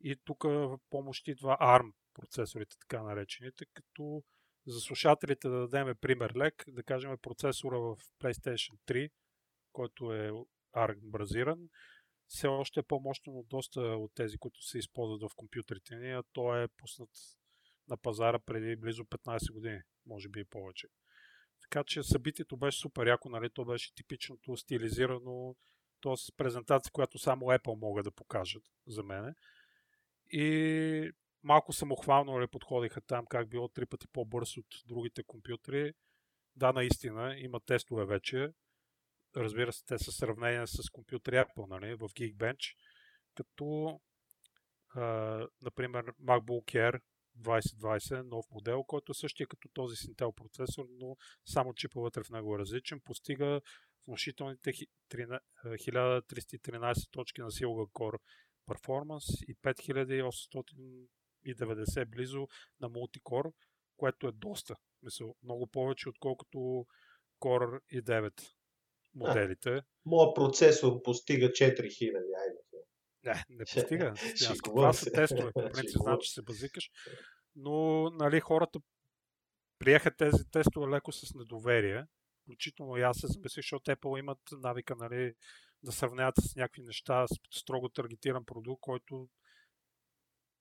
И 0.00 0.16
тук 0.24 0.42
в 0.42 0.78
помощ 0.90 1.28
идва 1.28 1.56
ARM 1.60 1.92
процесорите, 2.14 2.76
така 2.80 3.02
наречените, 3.02 3.64
като 3.74 4.22
за 4.66 4.80
слушателите 4.80 5.48
да 5.48 5.68
дадем 5.68 5.96
пример 6.00 6.32
лек, 6.36 6.64
да 6.68 6.82
кажем 6.82 7.18
процесора 7.22 7.78
в 7.78 7.96
PlayStation 8.20 8.78
3, 8.86 9.10
който 9.72 10.12
е 10.12 10.30
ARM 10.76 11.00
базиран, 11.02 11.68
все 12.26 12.46
още 12.46 12.80
е 12.80 12.82
по-мощен 12.82 13.36
от 13.36 13.48
доста 13.48 13.80
от 13.80 14.14
тези, 14.14 14.38
които 14.38 14.62
се 14.62 14.78
използват 14.78 15.30
в 15.30 15.34
компютрите 15.36 15.96
ни, 15.96 16.10
а 16.10 16.22
той 16.32 16.64
е 16.64 16.68
пуснат 16.68 17.10
на 17.88 17.96
пазара 17.96 18.38
преди 18.38 18.76
близо 18.76 19.04
15 19.04 19.52
години, 19.52 19.80
може 20.06 20.28
би 20.28 20.40
и 20.40 20.44
повече. 20.44 20.88
Така 21.62 21.84
че 21.84 22.02
събитието 22.02 22.56
беше 22.56 22.78
супер 22.78 23.06
яко, 23.06 23.28
нали? 23.28 23.50
То 23.50 23.64
беше 23.64 23.94
типичното 23.94 24.56
стилизирано, 24.56 25.56
т.е. 26.00 26.36
презентация, 26.36 26.92
която 26.92 27.18
само 27.18 27.46
Apple 27.46 27.80
могат 27.80 28.04
да 28.04 28.10
покажат 28.10 28.62
за 28.86 29.02
мене. 29.02 29.34
И 30.30 31.12
малко 31.42 31.72
самохвално 31.72 32.32
нали, 32.32 32.46
подходиха 32.46 33.00
там, 33.00 33.26
как 33.26 33.48
било 33.48 33.68
три 33.68 33.86
пъти 33.86 34.08
по-бърз 34.08 34.56
от 34.56 34.66
другите 34.86 35.22
компютри. 35.22 35.92
Да, 36.56 36.72
наистина, 36.72 37.34
има 37.38 37.60
тестове 37.60 38.04
вече. 38.04 38.48
Разбира 39.36 39.72
се, 39.72 39.84
те 39.84 39.98
са 39.98 40.12
сравнения 40.12 40.66
с 40.66 40.90
компютри 40.90 41.34
Apple, 41.34 41.68
нали, 41.68 41.94
в 41.94 42.08
Geekbench, 42.08 42.76
като, 43.34 44.00
а, 44.94 45.46
например, 45.62 46.04
MacBook 46.04 46.64
Air 46.64 47.00
2020, 47.38 48.22
нов 48.22 48.46
модел, 48.50 48.84
който 48.84 49.12
е 49.12 49.14
същия 49.14 49.46
като 49.46 49.68
този 49.68 49.96
с 49.96 50.00
Intel 50.00 50.34
процесор, 50.34 50.86
но 50.90 51.16
само 51.44 51.74
чипа 51.74 52.00
вътре 52.00 52.22
в 52.24 52.30
него 52.30 52.54
е 52.54 52.58
различен, 52.58 53.00
постига 53.00 53.60
внушителните 54.06 54.72
хи- 54.72 54.86
13 55.10 55.40
1313 55.64 57.10
точки 57.10 57.40
на 57.40 57.50
силова 57.50 57.86
Core 57.86 58.18
Performance 58.70 59.44
и 59.46 59.56
5890 59.56 62.04
близо 62.08 62.48
на 62.80 62.88
мултикор, 62.88 63.52
което 63.96 64.28
е 64.28 64.32
доста. 64.32 64.74
Мисъл, 65.02 65.34
много 65.42 65.66
повече, 65.66 66.08
отколкото 66.08 66.86
Core 67.40 67.80
i 67.92 68.02
9 68.02 68.42
моделите. 69.14 69.82
Моят 70.04 70.34
процесор 70.34 71.02
постига 71.02 71.46
4000, 71.46 72.14
айде. 72.14 72.58
Не, 73.24 73.44
не 73.48 73.64
постига. 73.64 74.14
Това 74.62 74.92
са 74.92 75.12
тестове. 75.12 75.52
По 75.52 75.70
принцип, 75.72 76.00
че 76.20 76.32
се 76.32 76.42
базикаш. 76.42 76.90
Но, 77.54 78.10
нали, 78.10 78.40
хората 78.40 78.80
приеха 79.78 80.16
тези 80.16 80.44
тестове 80.52 80.96
леко 80.96 81.12
с 81.12 81.34
недоверие. 81.34 82.04
Включително 82.48 82.96
и 82.96 83.02
аз 83.02 83.18
се 83.18 83.26
замислих, 83.26 83.62
защото 83.62 83.90
Apple 83.90 84.18
имат 84.18 84.38
навика, 84.52 84.96
нали, 84.96 85.34
да 85.82 85.92
сравняват 85.92 86.34
с 86.40 86.56
някакви 86.56 86.82
неща, 86.82 87.26
с 87.26 87.58
строго 87.58 87.88
таргетиран 87.88 88.44
продукт, 88.44 88.80
който 88.80 89.28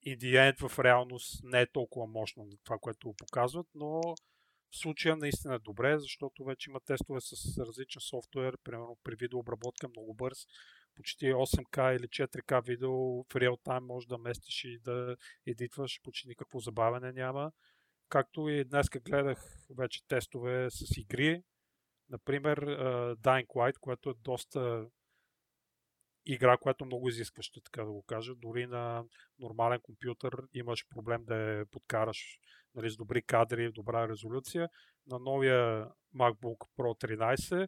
end 0.05 0.67
в 0.67 0.79
реалност 0.79 1.43
не 1.43 1.61
е 1.61 1.71
толкова 1.71 2.07
мощно 2.07 2.43
на 2.43 2.57
това, 2.63 2.77
което 2.77 3.07
го 3.07 3.15
показват, 3.15 3.67
но 3.75 4.01
в 4.71 4.77
случая 4.77 5.17
наистина 5.17 5.55
е 5.55 5.59
добре, 5.59 5.99
защото 5.99 6.43
вече 6.43 6.69
има 6.69 6.79
тестове 6.79 7.21
с 7.21 7.57
различен 7.57 8.01
софтуер, 8.01 8.57
примерно 8.63 8.97
при 9.03 9.15
видеообработка 9.15 9.87
много 9.87 10.13
бърз, 10.13 10.45
почти 10.95 11.25
8K 11.25 11.97
или 11.97 12.07
4K 12.07 12.65
видео 12.65 13.23
в 13.23 13.35
реал 13.35 13.57
тайм 13.57 13.85
може 13.85 14.07
да 14.07 14.17
местиш 14.17 14.63
и 14.63 14.79
да 14.79 15.17
едитваш, 15.45 16.01
почти 16.03 16.27
никакво 16.27 16.59
забавяне 16.59 17.11
няма. 17.11 17.51
Както 18.09 18.49
и 18.49 18.63
днес 18.63 18.87
гледах 18.89 19.67
вече 19.77 20.07
тестове 20.07 20.67
с 20.69 20.97
игри, 20.97 21.43
например 22.09 22.59
Dying 23.15 23.47
Light, 23.47 23.79
което 23.79 24.09
е 24.09 24.13
доста 24.23 24.87
игра, 26.25 26.57
която 26.57 26.85
много 26.85 27.09
изискваща, 27.09 27.61
така 27.61 27.83
да 27.83 27.91
го 27.91 28.03
кажа. 28.03 28.35
Дори 28.35 28.67
на 28.67 29.03
нормален 29.39 29.79
компютър 29.81 30.33
имаш 30.53 30.85
проблем 30.89 31.25
да 31.25 31.35
я 31.35 31.65
подкараш 31.65 32.39
нали, 32.75 32.89
с 32.89 32.95
добри 32.95 33.21
кадри, 33.21 33.71
добра 33.71 34.07
резолюция. 34.07 34.69
На 35.07 35.19
новия 35.19 35.89
MacBook 36.15 36.67
Pro 36.77 37.07
13 37.07 37.67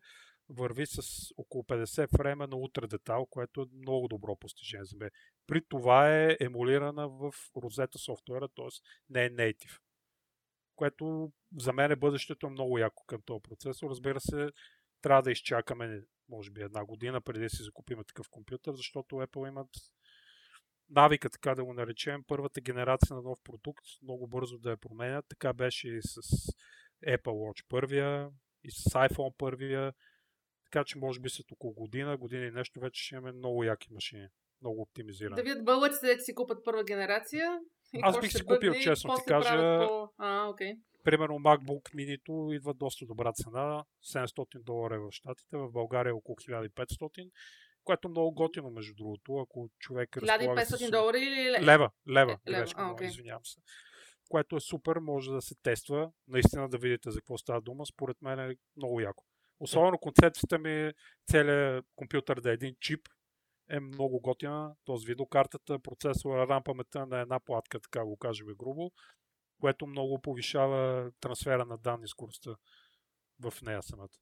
върви 0.50 0.86
с 0.86 1.02
около 1.38 1.64
50 1.64 2.18
фрейма 2.18 2.48
на 2.48 2.56
ултра 2.56 2.88
детал, 2.88 3.26
което 3.26 3.62
е 3.62 3.78
много 3.78 4.08
добро 4.08 4.36
постижение 4.36 4.86
за 4.86 4.98
мен. 4.98 5.10
При 5.48 5.62
това 5.70 6.16
е 6.16 6.38
емулирана 6.40 7.10
в 7.10 7.32
Rosetta 7.56 7.98
софтуера, 7.98 8.48
т.е. 8.48 8.68
не 9.10 9.26
е 9.26 9.30
native. 9.30 9.80
Което 10.80 11.32
за 11.58 11.74
мен 11.74 11.92
е 11.92 11.96
бъдещето 11.96 12.48
е 12.48 12.50
много 12.50 12.78
яко 12.78 13.04
към 13.06 13.22
този 13.22 13.42
процесор. 13.42 13.90
Разбира 13.90 14.20
се, 14.20 14.50
трябва 15.02 15.22
да 15.22 15.32
изчакаме 15.32 16.02
може 16.30 16.52
би 16.52 16.62
една 16.62 16.86
година 16.86 17.22
преди 17.22 17.44
да 17.44 17.50
си 17.50 17.64
закупим 17.64 18.04
такъв 18.08 18.30
компютър, 18.30 18.74
защото 18.76 19.16
Apple 19.16 19.48
имат 19.48 19.70
навика, 20.90 21.30
така 21.30 21.56
да 21.56 21.66
го 21.66 21.74
наречем, 21.74 22.24
първата 22.28 22.62
генерация 22.62 23.16
на 23.16 23.22
нов 23.22 23.40
продукт 23.44 23.86
много 24.04 24.28
бързо 24.28 24.58
да 24.58 24.70
я 24.70 24.78
променят. 24.78 25.26
Така 25.30 25.54
беше 25.54 25.88
и 25.88 26.02
с 26.02 26.22
Apple 27.08 27.24
Watch 27.24 27.66
първия, 27.70 28.30
и 28.64 28.72
с 28.72 28.84
iPhone 28.84 29.38
първия. 29.38 29.94
Така 30.64 30.84
че 30.84 30.98
може 30.98 31.20
би 31.20 31.30
след 31.30 31.52
около 31.52 31.74
година, 31.74 32.18
година 32.18 32.46
и 32.46 32.52
нещо 32.52 32.80
вече 32.80 33.04
ще 33.04 33.16
имаме 33.16 33.32
много 33.32 33.64
яки 33.64 33.94
машини. 33.94 34.28
Много 34.62 34.82
оптимизирани. 34.82 35.36
Да 35.36 35.44
видят 35.44 35.66
бълъците, 35.66 36.16
да 36.16 36.22
си 36.22 36.36
купат 36.36 36.66
първа 36.66 36.84
генерация. 36.84 37.60
И 37.94 38.00
Аз 38.02 38.20
бих 38.20 38.32
си 38.32 38.44
купил, 38.44 38.72
бъде, 38.72 38.84
честно 38.84 39.16
ти 39.16 39.22
кажа, 39.28 39.88
По... 39.88 40.10
А, 40.18 40.48
окей. 40.48 40.74
Примерно 41.04 41.36
MacBook 41.36 41.96
Mini 41.96 42.56
идва 42.56 42.74
доста 42.74 43.06
добра 43.06 43.34
цена, 43.34 43.84
700 44.06 44.64
долара 44.64 44.96
е 44.96 45.00
в 45.00 45.12
Штатите, 45.12 45.58
в 45.58 45.72
България 45.72 46.10
е 46.10 46.14
около 46.14 46.36
1500, 46.36 47.32
което 47.84 48.08
е 48.08 48.12
много 48.12 48.32
готино, 48.32 48.70
между 48.70 48.94
другото, 48.96 49.38
ако 49.38 49.70
човек 49.80 50.18
разполага 50.18 50.66
с... 50.66 50.72
1500 50.72 50.92
долара 50.92 51.18
или 51.18 51.26
ле- 51.26 51.62
Лева, 51.62 51.90
лева, 52.10 52.38
Е, 52.46 52.52
лева, 52.52 52.62
грешка, 52.62 52.96
а, 53.00 53.06
извинявам 53.06 53.46
се. 53.46 53.60
Което 54.30 54.56
е 54.56 54.60
супер, 54.60 54.98
може 54.98 55.32
да 55.32 55.42
се 55.42 55.56
тества, 55.56 56.12
наистина 56.28 56.70
да 56.70 56.78
видите 56.78 57.12
за 57.12 57.20
какво 57.20 57.38
става 57.38 57.62
дума, 57.62 57.86
според 57.86 58.22
мен 58.22 58.40
е 58.40 58.56
много 58.78 59.02
яко. 59.02 59.24
Особено 59.60 59.98
концепцията 59.98 60.60
ми, 60.60 60.92
целият 61.28 61.86
компютър 61.96 62.42
да 62.42 62.50
е 62.50 62.54
един 62.54 62.76
чип, 62.80 63.02
е 63.70 63.80
много 63.80 64.20
готина, 64.20 64.76
т.е. 64.86 64.96
видеокартата, 65.06 65.80
процесора, 65.80 66.48
RAM 66.48 66.64
паметта 66.64 67.06
на 67.06 67.20
една 67.20 67.40
платка, 67.40 67.80
така 67.80 68.06
го 68.06 68.18
кажем 68.18 68.48
грубо, 68.48 68.92
което 69.62 69.88
много 69.88 70.22
повишава 70.22 71.12
трансфера 71.20 71.66
на 71.66 71.78
данни 71.78 72.08
скоростта 72.08 72.56
в 73.40 73.54
нея 73.62 73.84
самата. 73.84 74.18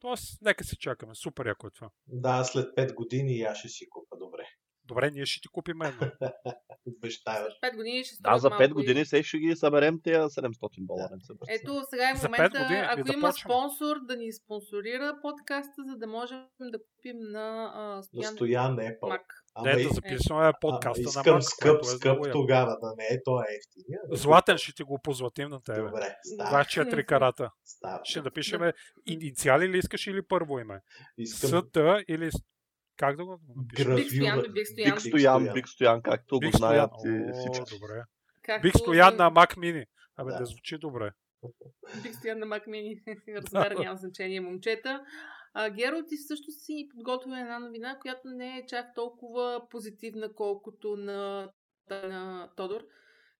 Тоест, 0.00 0.42
нека 0.42 0.64
се 0.64 0.76
чакаме. 0.76 1.14
Супер 1.14 1.46
яко 1.46 1.66
е 1.66 1.70
това. 1.70 1.90
Да, 2.06 2.44
след 2.44 2.66
5 2.76 2.94
години 2.94 3.40
аз 3.40 3.58
ще 3.58 3.68
си 3.68 3.88
купа. 3.88 4.16
Добре. 4.18 4.46
Добре, 4.84 5.10
ние 5.10 5.26
ще 5.26 5.40
ти 5.40 5.48
купим 5.48 5.82
едно. 5.82 6.10
Обещаваш. 6.88 7.52
5 7.62 7.76
години 7.76 8.04
ще 8.04 8.16
Да, 8.20 8.38
за 8.38 8.48
5 8.48 8.50
малко 8.50 8.64
и- 8.64 8.74
години 8.74 9.04
се 9.04 9.22
ще 9.22 9.38
ги 9.38 9.56
съберем 9.56 10.00
тези 10.04 10.16
700 10.16 10.52
долара. 10.78 11.08
се 11.18 11.28
притеснявай. 11.30 11.54
Ето, 11.54 11.86
сега 11.90 12.04
е 12.04 12.14
пет 12.14 12.22
момента, 12.22 12.58
години, 12.60 12.80
ако 12.82 13.04
да 13.04 13.12
има 13.12 13.28
почваме. 13.28 13.54
спонсор, 13.54 13.96
да 14.02 14.16
ни 14.16 14.32
спонсорира 14.34 15.18
подкаста, 15.22 15.82
за 15.84 15.96
да 15.96 16.06
можем 16.08 16.38
да 16.62 16.78
купим 16.80 17.16
на 17.20 17.46
а, 17.74 17.80
На 17.96 18.02
Стоян 18.02 18.32
Стоян 18.32 18.76
Apple. 18.78 19.08
Мак. 19.08 19.22
Ама, 19.54 19.66
Не, 19.66 19.80
и- 19.80 19.84
да 19.84 19.90
записваме 19.90 20.42
ама 20.42 20.52
подкаста 20.60 21.02
на 21.02 21.08
искам 21.08 21.34
Мак, 21.34 21.44
скъп, 21.44 21.62
което 21.62 21.80
е 21.80 21.90
скъп 21.90 22.18
яко. 22.18 22.30
тогава, 22.32 22.76
да 22.78 22.94
не 22.98 23.04
е 23.06 23.22
то 23.24 23.40
ефтиния. 23.42 24.00
Златен 24.12 24.58
ще 24.58 24.72
ти 24.72 24.82
го 24.82 24.98
позлатим 24.98 25.48
на 25.48 25.62
тебе. 25.62 25.82
Добре, 25.82 26.16
става. 26.24 26.50
24 26.50 27.04
карата. 27.04 27.50
става. 27.64 28.00
Ще 28.04 28.22
напишем 28.22 28.60
инициали 29.06 29.68
ли 29.68 29.78
искаш 29.78 30.06
или 30.06 30.22
първо 30.22 30.58
име? 30.58 30.80
Искам 31.18 31.50
СТ 31.50 31.76
или 32.08 32.30
Как 32.98 33.16
да 33.16 33.24
го 33.24 33.40
напишем? 33.56 34.42
Биг 34.54 35.00
Стоян. 35.00 35.48
Биг 35.54 35.68
Стоян. 35.68 36.02
Както 36.02 36.38
Биг 36.38 36.52
го 36.52 36.56
знаят 36.56 36.90
О, 36.94 37.32
всички. 37.34 37.78
добре. 37.78 38.02
Както 38.42 38.62
Биг 38.62 38.76
Стоян 38.76 39.16
на 39.16 39.30
Mac 39.32 39.56
Mini. 39.56 39.86
Абе, 40.16 40.32
Да. 40.32 40.38
да 40.38 40.44
звучи 40.46 40.78
добре. 40.78 41.10
Биг 42.02 42.14
Стоян 42.14 42.38
на 42.38 42.46
Mac 42.46 42.66
Mini. 42.66 43.02
Размер 43.42 43.70
няма 43.70 43.96
значение, 43.96 44.40
момчета. 44.40 45.04
А, 45.54 45.70
Геро, 45.70 45.96
ти 46.08 46.16
също 46.16 46.50
си 46.50 46.88
подготвил 46.90 47.32
една 47.32 47.58
новина, 47.58 47.98
която 48.00 48.28
не 48.28 48.58
е 48.58 48.66
чак 48.66 48.94
толкова 48.94 49.62
позитивна, 49.70 50.34
колкото 50.34 50.96
на, 50.96 51.50
на 51.90 52.50
Тодор, 52.56 52.80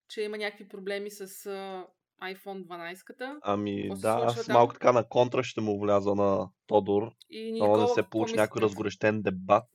че 0.09 0.21
има 0.21 0.37
някакви 0.37 0.67
проблеми 0.67 1.11
с 1.11 1.45
а, 1.45 1.85
iPhone 2.23 2.65
12-ката. 2.65 3.37
Ами 3.41 3.81
Какво 3.81 3.95
се 3.95 4.01
да, 4.01 4.13
случва 4.13 4.39
аз 4.39 4.45
там? 4.45 4.53
малко 4.53 4.73
така 4.73 4.91
на 4.91 5.07
контра 5.09 5.43
ще 5.43 5.61
му 5.61 5.79
вляза 5.79 6.15
на 6.15 6.49
Тодор. 6.67 7.11
И 7.29 7.51
Много 7.51 7.73
да 7.73 7.81
Никола, 7.81 7.95
се 7.95 8.03
получи 8.03 8.35
някой 8.35 8.61
разгорещен 8.61 9.21
дебат. 9.21 9.67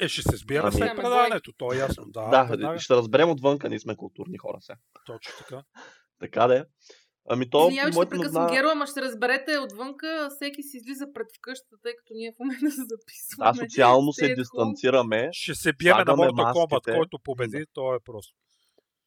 Е, 0.00 0.08
ще 0.08 0.22
се 0.22 0.36
сбира 0.36 0.62
Ами- 0.62 0.72
след 0.72 0.96
предаването, 0.96 1.52
то 1.56 1.72
е 1.72 1.76
ясно. 1.76 2.04
Да, 2.06 2.28
Да, 2.28 2.44
веднага. 2.44 2.78
ще 2.78 2.94
разберем 2.94 3.30
отвънка, 3.30 3.68
ние 3.68 3.78
сме 3.80 3.96
културни 3.96 4.38
хора 4.38 4.56
сега. 4.60 4.78
Точно 5.06 5.32
така. 5.38 5.62
Така 6.20 6.46
де. 6.46 6.64
Ами 7.28 7.50
то, 7.50 7.60
Извинявай, 7.66 7.92
ще 7.92 7.96
моята 7.96 8.10
прекъсвам 8.10 8.42
новина... 8.42 8.60
Геро, 8.60 8.68
ама 8.72 8.86
ще 8.86 9.02
разберете 9.02 9.58
отвънка, 9.58 10.28
всеки 10.30 10.62
си 10.62 10.76
излиза 10.76 11.06
пред 11.14 11.26
вкъщата, 11.38 11.76
тъй 11.82 11.92
като 11.96 12.12
ние 12.14 12.32
в 12.32 12.38
момента 12.38 12.70
се 12.70 12.82
записваме. 12.88 13.52
Да, 13.52 13.64
социално 13.64 14.12
се 14.12 14.34
дистанцираме. 14.34 15.28
Ще 15.32 15.54
се 15.54 15.72
биеме 15.72 15.98
на 15.98 16.16
Mortal 16.16 16.54
Kombat, 16.54 16.96
който 16.96 17.18
победи, 17.24 17.64
то 17.72 17.94
е 17.94 17.98
просто. 18.04 18.34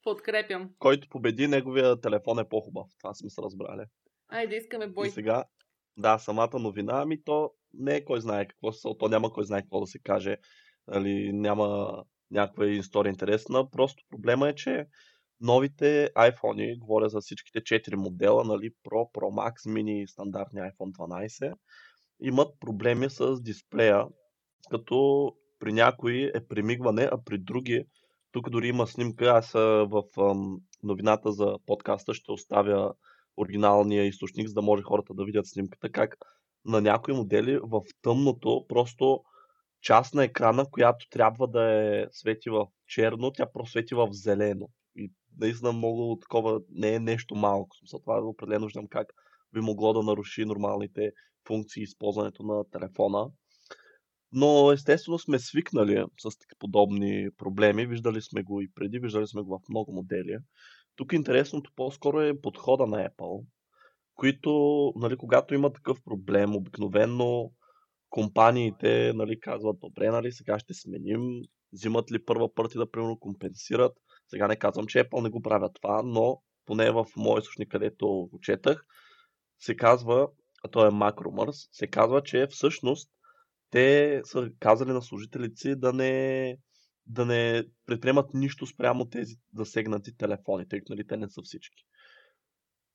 Подкрепям. 0.10 0.70
Който 0.80 1.10
победи, 1.10 1.48
неговия 1.48 2.02
телефон 2.02 2.40
е 2.40 2.50
по-хубав. 2.50 2.88
Това 3.00 3.14
сме 3.14 3.30
се 3.30 3.42
разбрали. 3.42 3.86
Айде, 4.30 4.56
искаме 4.56 4.88
бой. 4.88 5.08
И 5.08 5.12
сега, 5.12 5.44
да, 5.98 6.20
самата 6.20 6.60
новина, 6.60 7.02
ами 7.02 7.24
то 7.24 7.52
не 7.74 7.96
е 7.96 8.06
кой 8.06 8.22
знае 8.22 8.48
какво 8.48 8.72
се, 8.72 8.90
то 9.00 9.08
няма 9.08 9.34
кой 9.34 9.46
знае 9.46 9.62
какво 9.62 9.80
да 9.80 9.88
се 9.88 10.00
каже, 10.00 10.38
нали, 10.88 11.34
няма 11.34 11.98
някаква 12.32 12.66
история 12.66 13.10
интересна, 13.10 13.70
просто 13.70 14.04
проблема 14.10 14.50
е, 14.50 14.56
че 14.56 14.86
новите 15.42 16.10
iPhone, 16.16 16.80
говоря 16.80 17.10
за 17.10 17.20
всичките 17.20 17.60
4 17.62 17.96
модела, 17.96 18.44
нали, 18.44 18.72
Pro, 18.72 19.12
Pro 19.14 19.52
Max, 19.52 19.54
Mini 19.54 20.04
и 20.04 20.08
стандартния 20.08 20.72
iPhone 20.72 20.92
12, 20.92 21.54
имат 22.22 22.60
проблеми 22.60 23.10
с 23.10 23.42
дисплея, 23.42 24.06
като 24.70 25.32
при 25.60 25.74
някои 25.74 26.32
е 26.36 26.48
примигване, 26.48 27.10
а 27.12 27.24
при 27.24 27.38
други, 27.38 27.86
тук 28.32 28.50
дори 28.50 28.68
има 28.68 28.88
снимка, 28.88 29.26
аз 29.26 29.52
в 29.52 30.04
новината 30.84 31.32
за 31.32 31.56
подкаста 31.66 32.14
ще 32.14 32.32
оставя 32.32 32.94
оригиналния 33.38 34.06
източник, 34.06 34.48
за 34.48 34.54
да 34.54 34.62
може 34.62 34.84
хората 34.84 35.14
да 35.14 35.26
видят 35.26 35.48
снимката, 35.48 35.90
как 35.90 36.16
на 36.66 36.82
някои 36.82 37.14
модели 37.14 37.60
в 37.64 37.82
тъмното 38.02 38.66
просто 38.68 39.24
част 39.82 40.14
на 40.14 40.24
екрана, 40.24 40.66
която 40.72 41.10
трябва 41.10 41.48
да 41.48 41.72
е 41.72 42.06
свети 42.12 42.50
в 42.50 42.68
черно, 42.88 43.32
тя 43.32 43.52
просто 43.54 43.72
свети 43.72 43.96
в 43.96 44.08
зелено. 44.12 44.70
И 44.96 45.12
наистина 45.38 45.72
много 45.72 46.18
такова 46.22 46.62
не 46.70 46.94
е 46.94 47.00
нещо 47.00 47.36
малко. 47.36 47.76
Смисъл, 47.76 48.00
това 48.00 48.22
определено 48.22 48.66
виждам 48.66 48.88
как 48.88 49.08
би 49.54 49.60
могло 49.60 49.94
да 49.94 50.04
наруши 50.04 50.46
нормалните 50.46 51.12
функции 51.48 51.84
използването 51.84 52.44
на 52.44 52.64
телефона. 52.72 53.28
Но 54.32 54.72
естествено 54.72 55.20
сме 55.20 55.40
свикнали 55.40 56.06
с 56.20 56.30
подобни 56.60 57.30
проблеми. 57.38 57.88
Виждали 57.88 58.22
сме 58.22 58.44
го 58.44 58.62
и 58.62 58.72
преди, 58.76 59.00
виждали 59.00 59.28
сме 59.28 59.42
го 59.42 59.60
в 59.60 59.70
много 59.70 59.94
модели. 59.94 60.38
Тук 60.96 61.14
интересното 61.14 61.72
по-скоро 61.76 62.22
е 62.22 62.42
подхода 62.42 62.86
на 62.86 63.10
Apple, 63.10 63.46
които, 64.16 64.94
нали, 64.96 65.18
когато 65.18 65.54
има 65.54 65.74
такъв 65.74 66.04
проблем, 66.06 66.56
обикновено 66.56 67.52
компаниите 68.10 69.14
нали, 69.16 69.40
казват, 69.40 69.80
добре, 69.80 70.12
нали, 70.12 70.32
сега 70.32 70.60
ще 70.60 70.74
сменим, 70.74 71.42
взимат 71.74 72.12
ли 72.12 72.26
първа 72.26 72.54
пърти 72.54 72.78
да 72.78 72.92
примерно 72.92 73.20
компенсират. 73.20 73.94
Сега 74.28 74.48
не 74.48 74.56
казвам, 74.56 74.88
че 74.88 75.04
Apple 75.04 75.24
не 75.24 75.30
го 75.30 75.42
правят 75.42 75.72
това, 75.82 76.02
но 76.06 76.42
поне 76.66 76.92
в 76.92 77.06
моят 77.18 77.44
източник, 77.44 77.70
където 77.70 78.08
го 78.08 78.40
четах, 78.42 78.86
се 79.60 79.76
казва, 79.76 80.28
а 80.64 80.68
то 80.68 80.86
е 80.86 80.90
Macrumors, 80.90 81.70
се 81.72 81.88
казва, 81.88 82.24
че 82.24 82.48
всъщност 82.50 83.10
те 83.72 84.22
са 84.26 84.50
казали 84.60 84.92
на 84.92 85.02
служителите 85.02 85.56
си 85.56 85.76
да 85.76 85.94
не, 85.94 86.58
да 87.06 87.26
не 87.26 87.64
предприемат 87.86 88.34
нищо 88.34 88.66
спрямо 88.66 89.06
тези 89.06 89.36
засегнати 89.54 90.18
телефони, 90.18 90.68
тъй 90.68 90.80
като 90.80 90.94
нали, 90.94 91.08
те 91.08 91.18
не 91.18 91.30
са 91.30 91.42
всички. 91.44 91.84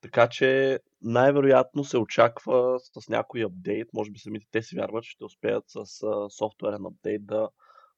Така 0.00 0.28
че 0.28 0.78
най-вероятно 1.02 1.84
се 1.84 1.98
очаква 1.98 2.78
с 2.78 3.08
някой 3.08 3.44
апдейт, 3.44 3.88
може 3.94 4.10
би 4.10 4.18
самите 4.18 4.46
те 4.50 4.62
си 4.62 4.76
вярват, 4.76 5.04
че 5.04 5.10
ще 5.10 5.24
успеят 5.24 5.64
с 5.66 6.02
а, 6.02 6.30
софтуерен 6.30 6.86
апдейт 6.86 7.26
да 7.26 7.48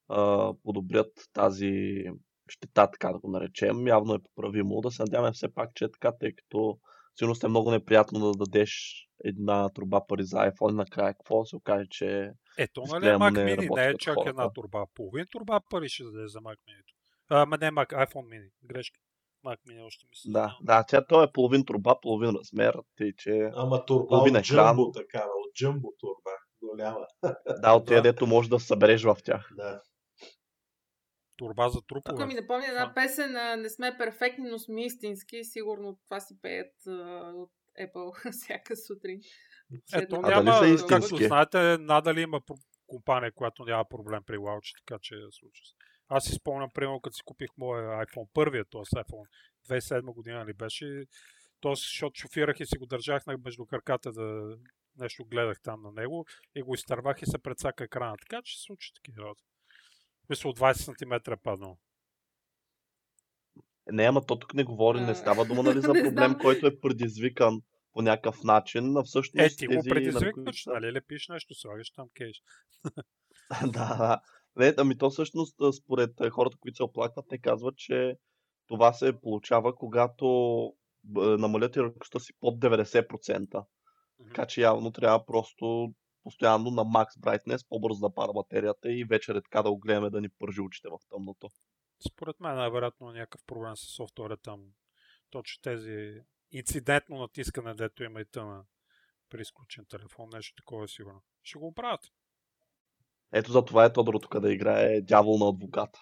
а, 0.09 0.53
подобрят 0.63 1.13
тази 1.33 2.05
щета, 2.49 2.91
така 2.91 3.13
да 3.13 3.19
го 3.19 3.31
наречем. 3.31 3.87
Явно 3.87 4.15
е 4.15 4.23
поправимо. 4.23 4.81
Да 4.81 4.91
се 4.91 5.03
надяваме 5.03 5.33
все 5.33 5.55
пак, 5.55 5.71
че 5.75 5.85
е 5.85 5.91
така, 5.91 6.13
тъй 6.21 6.33
като 6.35 6.79
сигурно 7.19 7.35
е 7.45 7.49
много 7.49 7.71
неприятно 7.71 8.21
да 8.21 8.33
дадеш 8.33 9.06
една 9.25 9.69
труба 9.69 10.07
пари 10.07 10.25
за 10.25 10.37
iPhone 10.37 10.71
и 10.71 10.75
накрая 10.75 11.15
какво 11.15 11.45
се 11.45 11.57
окаже, 11.57 11.87
че 11.91 12.31
Ето, 12.59 12.83
нали 12.89 13.05
Mac 13.05 13.31
не 13.31 13.57
Mini, 13.57 13.75
не 13.77 13.87
е 13.87 13.95
чак 13.99 14.15
хората. 14.15 14.31
една 14.31 14.53
турба. 14.53 14.87
Половин 14.95 15.27
турба 15.31 15.61
пари 15.71 15.89
ще 15.89 16.05
даде 16.05 16.29
за 16.29 16.39
Mac 16.39 16.57
Mini. 16.57 16.95
Ама 17.29 17.59
не 17.61 17.71
Mac, 17.71 18.07
iPhone 18.07 18.27
Mini. 18.27 18.51
Грешка. 18.65 19.01
Mac 19.47 19.57
Mini 19.69 19.87
още 19.87 20.07
мисля. 20.11 20.31
да, 20.33 20.59
да, 20.63 20.85
тя 20.89 21.05
той 21.07 21.25
е 21.25 21.33
половин 21.33 21.65
труба, 21.65 22.01
половин 22.03 22.31
размер, 22.41 22.75
тъй 22.97 23.13
че 23.19 23.51
Ама 23.55 23.85
турба 23.87 24.09
Половин 24.09 24.37
от 24.37 24.43
джъмбо 24.45 24.93
такава, 24.93 25.31
от 25.47 25.55
джъмбо 25.55 25.89
турба. 25.99 26.31
Голяма. 26.63 27.07
да, 27.63 27.73
от 27.73 27.85
Да. 27.87 28.03
дето 28.03 28.27
можеш 28.27 28.49
да 28.49 28.61
събереш 28.61 29.03
в 29.05 29.17
тях. 29.25 29.49
Да. 29.57 29.83
Турба 31.37 31.69
за 31.69 31.81
трупове. 31.83 32.17
Тук 32.19 32.27
ми 32.29 32.35
напомня 32.35 32.67
една 32.69 32.95
песен, 32.95 33.33
не 33.63 33.71
сме 33.71 33.99
перфектни, 33.99 34.51
но 34.51 34.59
сме 34.59 34.85
истински. 34.85 35.45
Сигурно 35.45 35.99
това 36.05 36.21
си 36.21 36.35
пеят 36.43 36.73
от 37.35 37.51
Apple 37.81 38.31
всяка 38.33 38.77
сутрин. 38.77 39.21
Ето 39.95 40.17
А 40.17 40.21
дали 40.23 40.45
няма, 40.45 40.79
са 40.79 40.87
както 40.87 41.17
знаете, 41.17 41.79
надали 41.79 42.21
има 42.21 42.41
компания, 42.87 43.33
която 43.33 43.65
няма 43.65 43.85
проблем 43.85 44.23
при 44.27 44.37
лаучи, 44.37 44.73
така 44.87 44.99
че 45.03 45.15
случва 45.31 45.67
се. 45.67 45.75
Аз 46.09 46.25
си 46.25 46.33
спомням, 46.35 46.71
примерно, 46.75 47.01
като 47.01 47.17
си 47.17 47.23
купих 47.25 47.49
моя 47.59 48.07
iPhone, 48.07 48.29
първия, 48.35 48.65
т.е. 48.65 48.81
iPhone 48.81 49.27
2007 49.69 50.15
година 50.15 50.47
ли 50.47 50.53
беше, 50.53 51.05
то, 51.61 51.75
защото 51.75 52.21
шофирах 52.21 52.61
и 52.61 52.67
си 52.67 52.79
го 52.79 52.87
държах 52.87 53.27
на- 53.27 53.39
между 53.45 53.67
краката 53.67 54.13
да 54.13 54.57
нещо 54.99 55.25
гледах 55.25 55.61
там 55.63 55.83
на 55.83 55.93
него 55.93 56.27
и 56.55 56.63
го 56.63 56.75
изтървах 56.75 57.23
и 57.23 57.27
се 57.27 57.39
прецака 57.39 57.85
екрана. 57.85 58.17
Така 58.21 58.43
че 58.43 58.57
се 58.57 58.63
случи 58.63 58.93
такива 58.95 59.23
работи. 59.23 59.45
Мисля, 60.29 60.51
от 60.51 60.59
20 60.59 60.73
см 60.75 61.33
е 61.33 61.37
паднал. 61.37 61.79
Не, 63.93 64.05
ама 64.05 64.27
то 64.27 64.39
тук 64.39 64.55
не 64.55 64.65
говори, 64.65 65.01
не 65.01 65.15
става 65.15 65.45
дума 65.45 65.63
нали, 65.63 65.81
за 65.81 65.93
проблем, 65.93 66.35
който 66.41 66.67
е 66.67 66.81
предизвикан 66.81 67.61
по 67.93 68.03
някакъв 68.03 68.45
начин, 68.45 68.97
а 68.97 69.03
всъщност 69.03 69.53
Е, 69.53 69.57
ти 69.57 69.67
го 69.67 69.73
тези, 69.73 69.89
предизвикваш, 69.89 70.67
нали? 70.67 70.93
Лепиш 70.93 71.29
нещо, 71.29 71.55
слагаш 71.55 71.91
там 71.91 72.09
кейш. 72.17 72.43
да, 73.63 73.97
да. 73.97 74.21
Не, 74.57 74.75
ами 74.79 74.99
то 74.99 75.11
всъщност, 75.11 75.57
според 75.83 76.11
хората, 76.31 76.57
които 76.61 76.77
се 76.77 76.83
оплакват, 76.83 77.27
те 77.29 77.39
казват, 77.39 77.77
че 77.77 78.17
това 78.69 78.93
се 78.93 79.21
получава, 79.21 79.75
когато 79.75 80.27
намалят 81.15 81.77
яркостта 81.77 82.19
си 82.19 82.33
под 82.41 82.61
90%. 82.61 83.55
Мгм. 83.55 84.29
Така 84.29 84.47
че 84.47 84.61
явно 84.61 84.93
трябва 84.93 85.27
просто 85.27 85.95
постоянно 86.23 86.71
на 86.71 86.83
max 86.85 87.07
brightness, 87.21 87.67
по-бързо 87.69 88.01
да 88.01 88.15
пара 88.15 88.33
батерията 88.33 88.93
и 88.93 89.05
вече 89.05 89.35
редка 89.35 89.63
да 89.63 89.71
го 89.71 89.79
гледаме 89.79 90.11
да 90.11 90.21
ни 90.21 90.29
пържи 90.29 90.61
очите 90.61 90.89
в 90.89 90.99
тъмното. 91.11 91.49
Според 92.09 92.41
мен 92.41 92.55
най-вероятно 92.57 93.11
е 93.11 93.13
някакъв 93.13 93.45
проблем 93.45 93.77
с 93.77 93.81
софтуера 93.97 94.37
там. 94.37 94.61
Точно 95.31 95.63
тези 95.63 96.21
инцидентно 96.53 97.19
натискане, 97.19 97.75
дето 97.75 98.05
има 98.05 98.21
и 98.21 98.25
тъна 98.25 98.65
при 99.31 99.41
изключен 99.41 99.85
телефон, 99.89 100.29
нещо 100.33 100.55
такова 100.57 100.85
е 100.85 100.89
сигурно. 100.89 101.23
Ще 101.43 101.59
го 101.59 101.67
оправят. 101.67 102.01
Ето 103.33 103.53
за 103.53 103.65
това 103.65 103.85
е 103.85 103.93
Тодор 103.93 104.15
тук 104.23 104.41
да 104.41 104.53
играе 104.53 105.01
дявол 105.01 105.39
на 105.39 105.49
адвоката. 105.49 106.01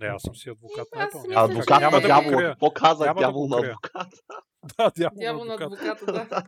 Не, 0.00 0.06
аз 0.06 0.22
съм 0.22 0.36
си 0.36 0.50
адвокат 0.50 0.88
на 0.94 1.06
Apple. 1.06 1.28
няма 1.28 1.44
Адвокат 1.44 1.80
на 1.82 2.00
да 2.00 2.36
крия. 2.36 2.50
Какво 2.50 2.70
казах 2.70 3.14
да 3.14 3.20
дявол 3.20 3.48
го 3.48 3.56
на 3.56 3.62
крия. 3.62 3.70
адвокат? 3.70 4.12
Дявол 4.78 4.92
Да, 4.96 5.10
дявол 5.14 5.44
на 5.44 5.56
на 5.56 5.64
адвокат. 5.64 6.02
адвоката, 6.02 6.12
да. 6.12 6.44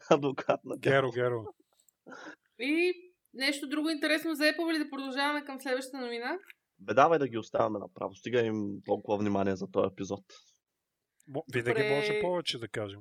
адвокат 0.10 0.64
на 0.64 0.76
дявола. 0.76 1.00
Геро, 1.00 1.10
Геро. 1.12 1.44
И 2.58 2.92
нещо 3.34 3.68
друго 3.68 3.88
интересно 3.88 4.34
за 4.34 4.42
Apple 4.44 4.70
или 4.70 4.84
да 4.84 4.90
продължаваме 4.90 5.44
към 5.44 5.60
следващата 5.60 5.98
новина? 5.98 6.38
Бе, 6.78 6.94
давай 6.94 7.18
да 7.18 7.28
ги 7.28 7.38
оставяме 7.38 7.78
направо. 7.78 8.14
Стига 8.14 8.40
им 8.40 8.80
толкова 8.84 9.18
внимание 9.18 9.56
за 9.56 9.70
този 9.70 9.86
епизод. 9.92 10.24
Винаги 11.52 11.82
Добре. 11.82 11.96
може 11.96 12.20
повече 12.20 12.58
да 12.58 12.68
кажем. 12.68 13.00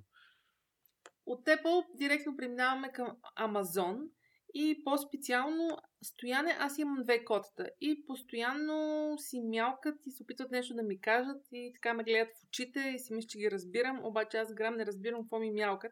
От 1.25 1.45
Apple 1.45 1.85
директно 1.97 2.37
преминаваме 2.37 2.91
към 2.91 3.17
Amazon 3.39 4.09
и 4.53 4.81
по-специално 4.83 5.77
Стояне, 6.03 6.55
аз 6.59 6.77
имам 6.77 7.03
две 7.03 7.25
котата 7.25 7.69
и 7.81 8.05
постоянно 8.05 9.15
си 9.17 9.41
мялкат 9.41 9.95
и 10.05 10.11
се 10.11 10.23
опитват 10.23 10.51
нещо 10.51 10.75
да 10.75 10.83
ми 10.83 11.01
кажат 11.01 11.41
и 11.51 11.71
така 11.73 11.93
ме 11.93 12.03
гледат 12.03 12.29
в 12.35 12.47
очите 12.47 12.79
и 12.95 12.99
си 12.99 13.13
мисля, 13.13 13.27
че 13.27 13.39
ги 13.39 13.51
разбирам, 13.51 14.05
обаче 14.05 14.37
аз 14.37 14.53
грам 14.53 14.75
не 14.75 14.85
разбирам 14.85 15.21
какво 15.21 15.39
ми 15.39 15.51
мялкат. 15.51 15.91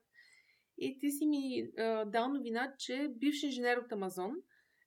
И 0.77 0.97
ти 0.99 1.11
си 1.11 1.25
ми 1.25 1.67
а, 1.77 2.05
дал 2.05 2.29
новина, 2.29 2.73
че 2.79 3.07
бивш 3.15 3.43
инженер 3.43 3.77
от 3.77 3.91
Амазон 3.91 4.31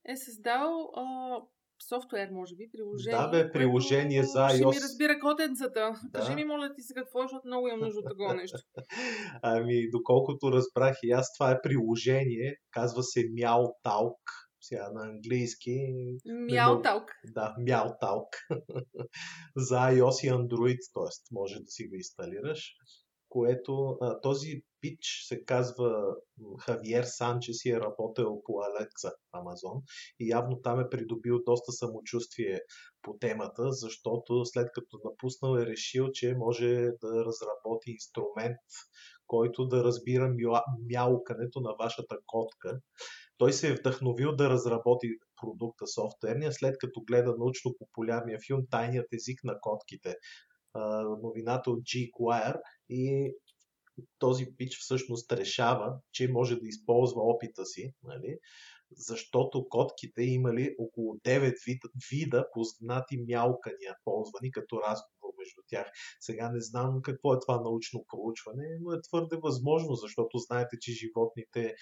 е 0.05 0.17
създал 0.17 0.91
а, 0.95 1.37
софтуер, 1.83 2.29
може 2.33 2.57
би, 2.57 2.71
приложение. 2.71 3.19
Да, 3.19 3.29
бе, 3.29 3.53
приложение 3.53 4.21
което 4.21 4.33
за 4.33 4.49
Ще 4.49 4.63
iOS. 4.63 4.75
ми 4.75 4.81
разбира 4.81 5.21
котенцата. 5.21 5.93
Да. 6.13 6.19
Кажи 6.19 6.35
ми, 6.35 6.45
моля 6.45 6.75
ти 6.75 6.83
се, 6.83 6.95
какво 6.95 7.23
е, 7.23 7.25
защото 7.25 7.47
много 7.47 7.69
имам 7.69 7.81
нужда 7.81 8.01
от 8.01 8.07
такова 8.09 8.35
нещо. 8.35 8.59
Ами, 9.43 9.91
доколкото 9.91 10.53
разбрах 10.53 10.97
и 11.03 11.11
аз, 11.11 11.33
това 11.39 11.51
е 11.51 11.61
приложение, 11.63 12.57
казва 12.71 13.03
се 13.03 13.21
MeowTalk, 13.21 14.17
сега 14.61 14.91
на 14.93 15.09
английски. 15.11 15.79
Мяуталк. 16.51 17.13
Да, 17.27 17.55
MeowTalk. 17.61 18.29
за 19.57 19.77
iOS 19.77 20.27
и 20.27 20.31
Android, 20.31 20.79
т.е. 20.95 21.35
може 21.35 21.55
да 21.55 21.67
си 21.67 21.89
го 21.89 21.95
инсталираш, 21.95 22.75
което 23.29 23.99
а, 24.01 24.21
този 24.21 24.63
пич 24.81 25.25
се 25.29 25.45
казва 25.45 26.15
Хавиер 26.61 27.05
Санчес 27.05 27.65
и 27.65 27.71
е 27.71 27.81
работил 27.81 28.43
по 28.45 28.53
Alexa 28.53 29.13
Амазон 29.33 29.83
и 30.21 30.29
явно 30.29 30.61
там 30.63 30.81
е 30.81 30.91
придобил 30.91 31.39
доста 31.47 31.73
самочувствие 31.73 32.61
по 33.03 33.19
темата, 33.19 33.73
защото 33.73 34.45
след 34.45 34.69
като 34.75 35.01
напуснал 35.05 35.57
е 35.57 35.67
решил, 35.67 36.09
че 36.13 36.35
може 36.35 36.67
да 37.01 37.25
разработи 37.25 37.91
инструмент, 37.91 38.59
който 39.27 39.67
да 39.67 39.85
разбира 39.85 40.29
мя- 40.29 40.65
мяукането 40.93 41.61
на 41.61 41.75
вашата 41.79 42.19
котка. 42.27 42.81
Той 43.39 43.53
се 43.53 43.69
е 43.69 43.75
вдъхновил 43.75 44.37
да 44.37 44.51
разработи 44.51 45.09
продукта 45.41 45.87
софтуерния, 45.87 46.53
след 46.53 46.79
като 46.79 47.01
гледа 47.07 47.35
научно-популярния 47.39 48.39
филм 48.47 48.61
Тайният 48.71 49.13
език 49.13 49.45
на 49.45 49.61
котките. 49.61 50.15
Новината 51.23 51.71
от 51.71 51.79
G. 51.79 52.11
Quire 52.11 52.61
и 52.89 53.33
този 54.19 54.47
пич 54.57 54.79
всъщност 54.79 55.33
решава, 55.33 55.99
че 56.13 56.29
може 56.29 56.57
да 56.57 56.69
използва 56.69 57.23
опита 57.23 57.67
си, 57.67 57.93
нали? 58.03 58.39
защото 58.93 59.69
котките 59.69 60.23
имали 60.23 60.75
около 60.79 61.15
9 61.15 61.55
вида, 61.67 61.89
вида 62.11 62.47
познати 62.53 63.19
мяукания, 63.29 63.97
ползвани 64.05 64.51
като 64.51 64.81
разговор 64.81 65.35
между 65.39 65.61
тях. 65.69 65.87
Сега 66.21 66.51
не 66.53 66.61
знам 66.61 67.03
какво 67.03 67.35
е 67.35 67.41
това 67.41 67.61
научно 67.61 68.05
проучване, 68.09 68.67
но 68.81 68.93
е 68.93 69.03
твърде 69.03 69.37
възможно, 69.43 69.95
защото 69.95 70.39
знаете, 70.39 70.77
че 70.81 70.93
животните 70.93 71.75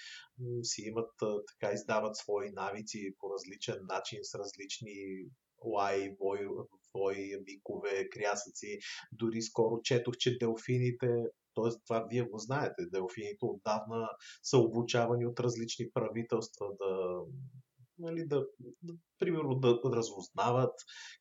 си 0.63 0.81
имат, 0.81 1.11
така 1.53 1.73
издават 1.73 2.15
свои 2.15 2.51
навици 2.51 3.13
по 3.19 3.29
различен 3.33 3.79
начин, 3.89 4.19
с 4.23 4.35
различни 4.35 5.25
лаи, 5.65 6.15
вой, 6.19 6.47
вой, 6.93 7.15
викове, 7.45 8.09
крясъци. 8.09 8.79
Дори 9.11 9.41
скоро 9.41 9.81
четох, 9.81 10.17
че 10.17 10.37
делфините 10.37 11.07
т.е. 11.57 11.79
това 11.85 12.07
вие 12.09 12.21
го 12.21 12.37
знаете. 12.37 12.85
Делфините 12.93 13.45
отдавна 13.45 14.09
са 14.43 14.57
обучавани 14.57 15.25
от 15.25 15.39
различни 15.39 15.91
правителства 15.93 16.67
да, 16.79 17.19
нали, 17.99 18.25
да, 18.25 18.45
да 18.83 18.93
примерно 19.19 19.55
да 19.55 19.79
разузнават. 19.85 20.73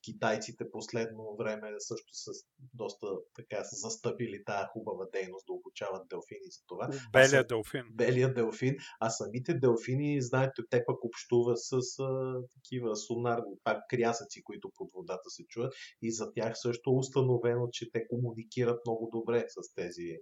Китайците 0.05 0.71
последно 0.71 1.37
време 1.37 1.75
също 1.79 2.15
са 2.15 2.31
доста 2.75 3.07
така 3.35 3.65
са 3.65 3.77
застъпили 3.77 4.45
тая 4.47 4.67
хубава 4.67 5.07
дейност 5.13 5.47
да 5.47 5.53
обучават 5.53 6.09
делфини 6.09 6.51
за 6.51 6.61
това. 6.67 6.89
Белия 7.13 7.29
са- 7.29 7.45
делфин. 7.45 7.85
белия 7.93 8.35
делфин, 8.35 8.77
а 9.01 9.11
самите 9.11 9.55
делфини, 9.55 10.23
знаете, 10.23 10.63
те 10.71 10.85
пък 10.87 11.05
общуват 11.05 11.59
с 11.59 11.73
а, 11.99 12.41
такива 12.55 12.97
сонарни, 12.97 13.55
пак 13.65 13.83
крясъци, 13.91 14.43
които 14.45 14.71
под 14.77 14.91
водата 14.95 15.31
се 15.31 15.47
чуят 15.49 15.75
и 16.03 16.13
за 16.13 16.33
тях 16.33 16.53
също 16.55 16.91
е 16.91 16.99
установено, 16.99 17.69
че 17.73 17.91
те 17.93 18.07
комуникират 18.09 18.81
много 18.87 19.11
добре 19.13 19.45
с 19.49 19.75
тези 19.75 20.19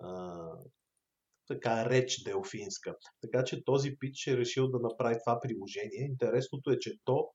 а, 0.00 0.38
така 1.52 1.90
реч 1.90 2.22
делфинска. 2.24 2.94
Така 3.20 3.44
че 3.44 3.64
този 3.64 3.96
пич 3.98 4.26
е 4.26 4.36
решил 4.36 4.68
да 4.68 4.78
направи 4.78 5.16
това 5.24 5.40
приложение. 5.40 6.08
Интересното 6.10 6.70
е, 6.70 6.78
че 6.78 6.98
то 7.04 7.28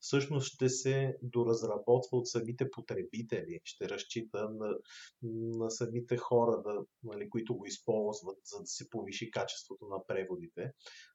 всъщност 0.00 0.46
ще 0.46 0.68
се 0.68 1.16
доразработва 1.22 2.18
от 2.18 2.28
самите 2.28 2.70
потребители. 2.70 3.60
Ще 3.64 3.88
разчита 3.88 4.48
на, 4.50 4.76
на 5.58 5.70
самите 5.70 6.16
хора, 6.16 6.62
да, 6.62 6.84
нали, 7.02 7.30
които 7.30 7.56
го 7.56 7.66
използват, 7.66 8.38
за 8.44 8.60
да 8.60 8.66
се 8.66 8.90
повиши 8.90 9.30
качеството 9.30 9.86
на 9.86 10.06
преводите. 10.06 10.70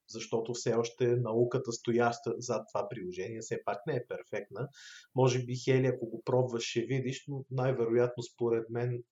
Защото 0.10 0.54
все 0.54 0.74
още 0.74 1.08
науката, 1.08 1.72
стояща 1.72 2.34
зад 2.38 2.66
това 2.74 2.90
приложение, 2.90 3.42
все 3.42 3.64
пак 3.66 3.78
не 3.88 3.96
е 3.96 4.08
перфектна. 4.08 4.68
Може 5.16 5.46
би, 5.46 5.56
Хели, 5.56 5.88
ако 5.88 6.10
го 6.10 6.22
пробваш, 6.26 6.64
ще 6.64 6.82
видиш, 6.82 7.26
но 7.28 7.46
най-вероятно, 7.52 8.24
според 8.24 8.70
мен, 8.70 9.04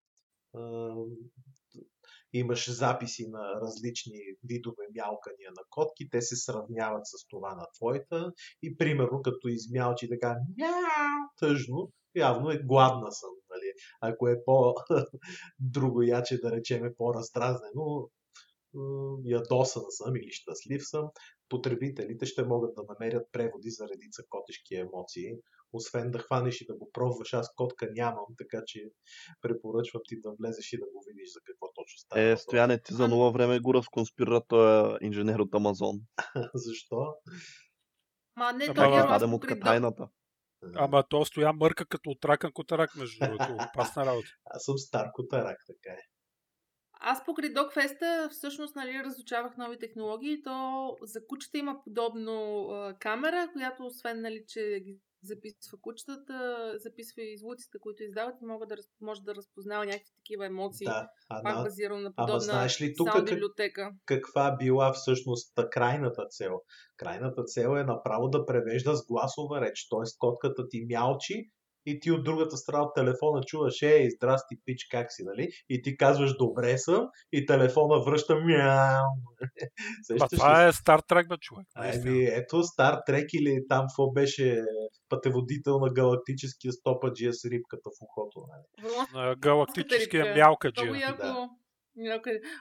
имаш 2.34 2.72
записи 2.72 3.28
на 3.28 3.62
различни 3.62 4.20
видове 4.44 4.84
мялкания 4.96 5.52
на 5.58 5.64
котки, 5.70 6.10
те 6.10 6.22
се 6.22 6.36
сравняват 6.36 7.06
с 7.06 7.28
това 7.28 7.56
на 7.56 7.66
твоята 7.78 8.32
и 8.64 8.78
примерно 8.78 9.22
като 9.22 9.48
измялчи 9.48 10.10
така 10.10 10.36
мяу, 10.58 11.30
тъжно, 11.40 11.92
явно 12.16 12.52
е 12.52 12.62
гладна 12.64 13.12
съм. 13.12 13.30
Нали? 13.50 13.74
Ако 14.02 14.28
е 14.28 14.44
по 14.46 14.76
друго 15.60 16.02
яче, 16.02 16.38
да 16.38 16.52
речем, 16.52 16.86
е 16.86 16.96
по-раздразнено, 16.98 18.10
ядосан 19.24 19.84
съм 19.90 20.16
или 20.16 20.32
щастлив 20.32 20.82
съм, 20.86 21.10
потребителите 21.50 22.26
ще 22.26 22.44
могат 22.44 22.76
да 22.76 22.84
намерят 22.90 23.28
преводи 23.32 23.70
за 23.70 23.88
редица 23.88 24.24
котешки 24.30 24.76
емоции, 24.76 25.36
освен 25.74 26.12
да 26.12 26.20
хванеш 26.20 26.62
и 26.62 26.66
да 26.66 26.76
го 26.76 26.90
пробваш. 26.94 27.34
Аз 27.34 27.56
котка 27.56 27.88
нямам, 27.92 28.26
така 28.38 28.64
че 28.68 28.80
препоръчвам 29.42 30.02
ти 30.08 30.20
да 30.20 30.32
влезеш 30.40 30.74
и 30.74 30.78
да 30.78 30.86
го 30.86 31.04
видиш 31.08 31.30
за 31.34 31.40
какво 31.44 31.66
точно 31.74 31.98
става. 31.98 32.22
Е, 32.22 32.38
стояне, 32.38 32.82
ти 32.82 32.94
за 32.94 33.08
нова 33.08 33.32
време 33.32 33.60
го 33.60 33.74
разконспира 33.74 34.42
този 34.48 34.98
инженер 35.02 35.40
от 35.40 35.56
Амазон. 35.56 35.96
Защо? 36.54 37.16
Ма 38.36 38.54
не, 38.54 38.66
Ама 38.66 38.76
той 38.76 39.20
да, 39.20 39.28
му 39.28 39.40
тайната. 39.40 40.10
Ама 40.76 41.04
то 41.10 41.26
стоя 41.26 41.54
мърка 41.54 41.86
като 41.86 42.10
отракан 42.10 42.52
котарак, 42.54 42.96
между 42.96 43.26
другото. 43.26 43.54
Опасна 43.70 44.06
работа. 44.06 44.28
Аз 44.46 44.64
съм 44.64 44.78
стар 44.78 45.08
котарак, 45.14 45.58
така 45.68 45.94
е. 45.94 46.02
Аз 47.00 47.26
покрай 47.26 47.50
Докфеста 47.50 48.30
всъщност 48.32 48.76
нали, 48.76 49.04
разучавах 49.04 49.58
нови 49.58 49.80
технологии. 49.80 50.44
То 50.44 50.98
за 51.02 51.28
кучета 51.28 51.58
има 51.58 51.84
подобно 51.84 52.68
а, 52.70 52.96
камера, 53.00 53.50
която 53.54 53.86
освен 53.86 54.22
нали, 54.22 54.44
че 54.48 54.80
ги 54.86 55.00
записва 55.24 55.78
кучетата, 55.82 56.74
записва 56.80 57.22
и 57.22 57.38
звуците, 57.38 57.78
които 57.80 58.04
издават 58.04 58.36
и 58.42 58.46
мога 58.46 58.66
да, 58.68 58.76
може 59.02 59.22
да 59.22 59.36
разпознава 59.36 59.86
някакви 59.86 60.12
такива 60.16 60.46
емоции. 60.46 60.86
Да. 60.86 61.10
А, 61.30 61.44
Пак 61.44 61.64
базирано 61.64 62.02
на 62.02 62.14
ама 62.16 62.26
подобна 62.28 62.40
знаеш 62.40 62.82
ли 62.82 62.94
тук 62.98 63.08
как- 63.12 63.40
каква 64.06 64.56
била 64.60 64.94
всъщност 64.94 65.56
та 65.56 65.70
крайната 65.70 66.26
цел? 66.30 66.62
Крайната 66.98 67.44
цел 67.44 67.78
е 67.78 67.84
направо 67.84 68.28
да 68.30 68.46
превежда 68.46 68.96
с 68.96 69.06
гласова 69.06 69.62
реч, 69.62 69.88
т.е. 69.90 70.18
котката 70.20 70.68
ти 70.70 70.86
мялчи 70.90 71.52
и 71.90 72.00
ти 72.00 72.12
от 72.12 72.24
другата 72.24 72.58
страна 72.58 72.84
от 72.84 72.96
телефона 72.96 73.42
чуваш, 73.44 73.82
ей, 73.82 74.10
здрасти, 74.10 74.56
пич, 74.66 74.88
как 74.92 75.08
си, 75.10 75.24
нали? 75.26 75.50
И 75.70 75.82
ти 75.82 75.98
казваш, 75.98 76.38
добре 76.38 76.78
съм, 76.78 77.08
и 77.32 77.46
телефона 77.46 78.04
връща 78.04 78.36
мяу. 78.36 79.06
Това 80.32 80.68
е 80.68 80.74
Стар 80.74 81.00
Трек, 81.08 81.28
бе, 81.30 81.36
човек. 81.38 81.68
Ами, 81.76 82.26
ето 82.26 82.64
Стар 82.64 83.00
Трек 83.06 83.34
или 83.34 83.64
там 83.70 83.86
какво 83.88 84.12
беше 84.12 84.64
пътеводител 85.10 85.80
на 85.80 85.94
галактическия 85.94 86.74
стопаджия 86.74 87.34
с 87.34 87.46
рибката 87.46 87.90
в 87.90 88.02
ухото. 88.02 88.46
Нали? 88.50 88.94
На 89.14 89.36
галактическия 89.36 90.36
мялкаджия. 90.36 91.16
Да. 91.18 91.50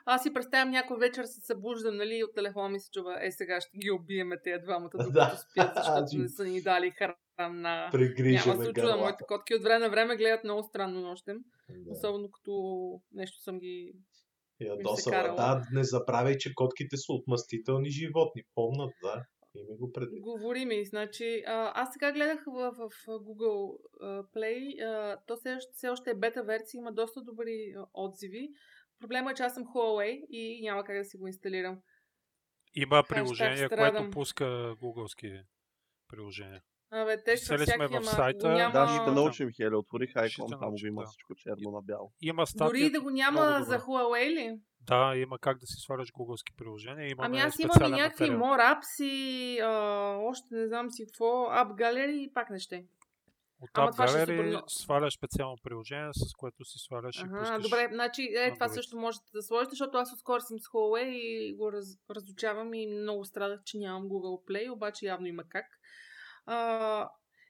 Аз 0.07 0.23
си 0.23 0.33
представям 0.33 0.71
някой 0.71 0.97
вечер 0.99 1.25
се 1.25 1.41
събуждам, 1.41 1.97
нали, 1.97 2.25
от 2.25 2.35
телефона 2.35 2.69
ми 2.69 2.81
се 2.81 2.91
чува, 2.91 3.27
е 3.27 3.31
сега 3.31 3.61
ще 3.61 3.79
ги 3.79 3.91
убиеме 3.91 4.37
тези 4.45 4.63
двамата, 4.63 4.91
докато 4.93 5.11
Да. 5.11 5.37
спят, 5.37 5.73
защото 5.77 6.23
не 6.23 6.29
са 6.29 6.45
ни 6.45 6.63
дали 6.63 6.91
храна. 6.91 7.15
Няма 7.39 7.89
Прегрижеме 7.93 8.65
се 8.65 8.71
очуда, 8.71 8.97
моите 8.97 9.25
котки 9.29 9.55
от 9.55 9.63
време 9.63 9.79
на 9.79 9.91
време 9.91 10.17
гледат 10.17 10.45
много 10.45 10.63
странно 10.63 11.01
нощем, 11.01 11.39
Да. 11.69 11.91
особено 11.93 12.31
като 12.31 12.53
нещо 13.13 13.39
съм 13.41 13.59
ги... 13.59 13.93
Ядосала. 14.61 15.35
Да, 15.37 15.67
не 15.73 15.85
забравяй, 15.85 16.37
че 16.39 16.55
котките 16.55 16.97
са 16.97 17.13
отмъстителни 17.13 17.91
животни. 17.91 18.43
Помнат, 18.55 18.93
да. 19.03 19.25
Ими 19.55 19.77
го 19.79 19.93
преди. 19.93 20.21
Говори 20.21 20.65
ми, 20.65 20.85
значи, 20.85 21.43
а, 21.47 21.73
аз 21.83 21.93
сега 21.93 22.13
гледах 22.13 22.45
в, 22.47 22.73
в 22.73 23.07
Google 23.07 23.79
Play, 24.35 24.85
а, 24.85 25.21
то 25.27 25.37
все, 25.37 25.55
още- 25.55 25.73
все 25.73 25.89
още 25.89 26.11
е 26.11 26.15
бета 26.15 26.43
версия, 26.43 26.79
има 26.79 26.93
доста 26.93 27.23
добри 27.23 27.75
отзиви. 27.95 28.49
Проблема 29.01 29.31
е, 29.31 29.35
че 29.35 29.43
аз 29.43 29.55
съм 29.55 29.65
Huawei 29.65 30.27
и 30.31 30.61
няма 30.63 30.85
как 30.85 30.97
да 30.99 31.05
си 31.05 31.17
го 31.17 31.27
инсталирам. 31.27 31.81
Има 32.75 33.05
приложение, 33.09 33.69
което 33.69 34.11
пуска 34.11 34.75
гугълски 34.81 35.41
приложения. 36.09 36.63
Абе, 36.91 37.23
те 37.25 37.37
са 37.37 37.55
Писали 37.55 37.67
сме 37.67 37.87
в 37.87 38.05
сайта. 38.05 38.49
няма... 38.49 38.73
Да, 38.73 39.01
ще 39.03 39.11
научим, 39.11 39.51
Хели. 39.57 39.75
Отворих 39.75 40.11
Ще 40.11 40.19
Icon, 40.19 40.61
там 40.61 40.71
го 40.71 40.87
има 40.87 41.03
да. 41.03 41.07
всичко 41.07 41.35
черно 41.35 41.71
на 41.71 41.83
бяло. 41.83 42.13
Има 42.23 42.47
статия. 42.47 42.67
Дори 42.69 42.91
да 42.91 43.01
го 43.01 43.11
няма 43.11 43.61
за. 43.63 43.79
Huawei 43.79 44.29
ли? 44.31 44.61
Да, 44.81 45.13
има 45.17 45.39
как 45.39 45.59
да 45.59 45.67
си 45.67 45.75
сваляш 45.79 46.13
гугълски 46.13 46.53
приложения. 46.57 47.11
Имаме 47.11 47.27
Ами 47.27 47.39
аз 47.39 47.59
имам 47.59 47.93
и 47.93 47.97
някакви. 47.97 48.25
More 48.31 48.75
Apps 48.75 49.05
и 49.05 49.59
а, 49.61 49.71
още 50.23 50.47
не 50.51 50.67
знам 50.69 50.91
си 50.91 51.05
какво, 51.07 51.25
App 51.51 51.71
Gallery 51.75 52.11
и 52.11 52.33
пак 52.35 52.51
не 52.51 52.59
ще. 52.59 52.85
От 53.61 53.71
Ама 53.75 53.91
App 53.93 54.09
ще 54.09 54.23
е 54.23 54.27
Gallery 54.27 54.53
супер 54.53 54.63
сваляш 54.67 55.15
специално 55.15 55.57
приложение, 55.63 56.11
с 56.13 56.35
което 56.35 56.65
си 56.65 56.79
сваляш 56.79 57.17
и 57.19 57.23
Ага, 57.25 57.39
пускаш. 57.41 57.63
добре, 57.63 57.89
значи 57.93 58.23
е, 58.23 58.55
това 58.55 58.69
също 58.69 58.97
можете 58.97 59.25
да 59.35 59.43
сложите, 59.43 59.71
защото 59.71 59.99
аз 59.99 60.13
отскоро 60.13 60.41
съм 60.41 60.59
с 60.59 60.63
Huawei 60.63 61.05
и 61.09 61.55
го 61.57 61.73
раз, 61.73 61.87
разучавам 62.11 62.75
и 62.75 62.87
много 62.87 63.25
страдах, 63.25 63.61
че 63.65 63.79
нямам 63.79 64.03
Google 64.09 64.51
Play, 64.51 64.73
обаче 64.73 65.07
явно 65.07 65.27
има 65.27 65.45
как. 65.49 65.67
А, 66.47 67.09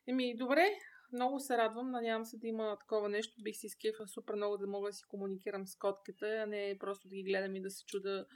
еми, 0.08 0.36
добре, 0.36 0.68
много 1.12 1.40
се 1.40 1.58
радвам, 1.58 1.90
надявам 1.90 2.24
се 2.24 2.38
да 2.38 2.46
има 2.46 2.76
такова 2.80 3.08
нещо, 3.08 3.34
бих 3.42 3.56
си 3.56 3.66
изкефа 3.66 4.06
супер 4.06 4.34
много 4.34 4.56
да 4.56 4.66
мога 4.66 4.88
да 4.88 4.92
си 4.92 5.04
комуникирам 5.08 5.66
с 5.66 5.76
котката, 5.76 6.26
а 6.26 6.46
не 6.46 6.76
просто 6.80 7.08
да 7.08 7.16
ги 7.16 7.22
гледам 7.22 7.56
и 7.56 7.62
да 7.62 7.70
се 7.70 7.84
чуда 7.84 8.26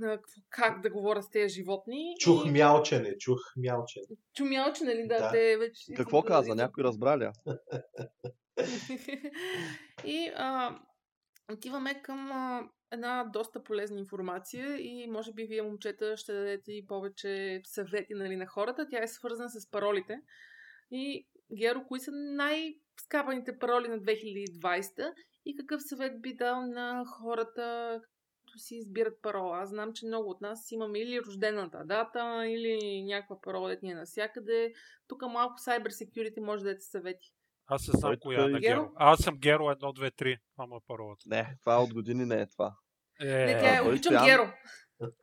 на 0.00 0.10
какво- 0.16 0.40
как 0.50 0.80
да 0.80 0.90
говоря 0.90 1.22
с 1.22 1.30
тези 1.30 1.54
животни. 1.54 2.14
Чух 2.20 2.46
И- 2.46 2.50
мялчене, 2.50 3.18
чух 3.18 3.38
мялчене. 3.56 4.06
Чумялче, 4.34 4.84
нали? 4.84 5.06
Да, 5.08 5.18
Да. 5.18 5.30
те 5.30 5.56
вече... 5.58 5.94
Какво 5.94 6.22
да- 6.22 6.28
каза? 6.28 6.54
Някой 6.54 6.84
разбра 6.84 7.18
ли? 7.18 7.30
и 10.04 10.32
а, 10.36 10.78
отиваме 11.52 12.02
към 12.02 12.32
а, 12.32 12.68
една 12.90 13.24
доста 13.32 13.62
полезна 13.62 13.98
информация 13.98 14.76
и 14.78 15.06
може 15.06 15.32
би 15.32 15.44
вие, 15.44 15.62
момчета, 15.62 16.16
ще 16.16 16.32
дадете 16.32 16.72
и 16.72 16.86
повече 16.86 17.60
съвети 17.64 18.14
нали, 18.14 18.36
на 18.36 18.46
хората. 18.46 18.86
Тя 18.90 19.02
е 19.02 19.08
свързана 19.08 19.50
с 19.50 19.70
паролите. 19.70 20.20
И, 20.90 21.26
Геро, 21.58 21.84
кои 21.88 22.00
са 22.00 22.10
най-скапаните 22.12 23.58
пароли 23.58 23.88
на 23.88 23.98
2020 23.98 25.12
и 25.46 25.56
какъв 25.56 25.82
съвет 25.82 26.22
би 26.22 26.34
дал 26.34 26.66
на 26.66 27.04
хората, 27.06 28.00
като 28.46 28.58
си 28.58 28.76
избират 28.76 29.22
парола? 29.22 29.58
Аз 29.58 29.68
знам, 29.68 29.92
че 29.92 30.06
много 30.06 30.30
от 30.30 30.40
нас 30.40 30.70
имаме 30.70 30.98
или 30.98 31.20
рождената 31.20 31.82
дата, 31.84 32.46
или 32.46 33.02
някаква 33.02 33.40
парола, 33.40 33.76
ни 33.82 33.90
е 33.90 33.94
навсякъде. 33.94 34.72
Тук 35.08 35.22
малко 35.22 35.54
cyber 35.58 35.88
security 35.88 36.40
може 36.40 36.62
да 36.62 36.68
дадете 36.68 36.84
съвети. 36.84 37.32
Аз 37.66 37.88
не 37.88 37.98
знам 37.98 38.14
коя 38.20 38.40
е 38.40 38.42
тук 38.42 38.52
на 38.52 38.58
е- 38.58 38.60
Геро. 38.60 38.90
Аз 38.96 39.18
съм 39.18 39.36
Геро 39.38 39.62
1, 39.64 39.76
2, 39.92 40.10
3. 40.12 40.36
Това 40.52 40.76
е 40.76 40.80
паролата. 40.86 41.22
Не, 41.26 41.56
това 41.60 41.82
от 41.82 41.94
години 41.94 42.24
не 42.24 42.40
е 42.40 42.46
това. 42.46 42.74
Е, 43.20 43.26
Не, 43.26 43.60
тя 43.60 43.76
е, 43.76 43.80
обичам 43.80 44.12
Стоян- 44.12 44.24
Геро. 44.24 44.52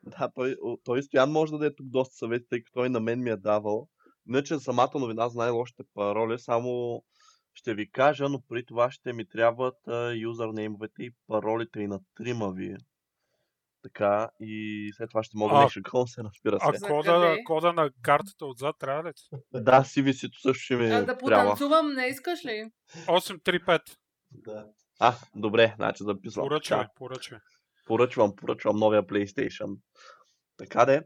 Да, 0.04 0.30
той, 0.36 0.56
той 0.84 1.04
Стоян 1.04 1.32
може 1.32 1.52
да 1.52 1.58
даде 1.58 1.76
тук 1.76 1.88
доста 1.90 2.16
съвети, 2.16 2.46
тъй 2.50 2.60
като 2.60 2.74
той 2.74 2.90
на 2.90 3.00
мен 3.00 3.24
ми 3.24 3.30
е 3.30 3.38
давал. 3.38 3.88
Иначе 4.30 4.60
самата 4.60 4.92
новина 4.96 5.30
за 5.30 5.38
най-лошите 5.38 5.84
пароли, 5.94 6.40
само 6.40 7.04
ще 7.54 7.74
ви 7.74 7.92
кажа, 7.92 8.30
но 8.30 8.42
при 8.42 8.66
това 8.66 8.92
ще 8.92 9.14
ми 9.14 9.28
трябват 9.28 9.76
юзернеймовете 10.16 11.04
и 11.04 11.12
паролите 11.28 11.80
и 11.80 11.88
на 11.88 12.00
трима 12.16 12.52
ви. 12.52 12.76
Така, 13.84 14.30
и 14.40 14.92
след 14.98 15.10
това 15.10 15.24
ще 15.24 15.38
мога 15.38 15.56
А, 15.58 15.64
да 15.64 15.70
шегувам 15.70 16.08
се, 16.08 16.24
разбира 16.24 16.58
а 16.62 16.74
се. 16.74 16.78
За 16.80 16.88
кода, 16.88 17.38
кода 17.46 17.74
на 17.74 17.90
картата 18.02 18.46
отзад 18.46 18.76
трябва 18.80 19.10
ли? 19.10 19.14
ти? 19.16 19.38
Да, 19.54 19.82
CVC-то 19.84 20.40
също 20.40 20.64
ще 20.64 20.76
ми 20.76 20.86
А, 20.86 21.00
да 21.00 21.06
трябва. 21.06 21.20
потанцувам, 21.20 21.94
не 21.94 22.06
искаш 22.08 22.46
ли? 22.46 22.72
835. 23.08 23.80
Да. 24.32 24.66
А, 25.00 25.14
добре, 25.36 25.74
значи 25.76 26.04
записвам. 26.04 26.46
Поръчвай, 26.48 26.80
Така, 26.80 26.90
поръчвай. 26.96 27.40
поръчвам, 27.88 28.36
поръчвам 28.36 28.78
новия 28.78 29.04
PlayStation. 29.08 29.78
Така 30.58 30.86
де, 30.86 31.02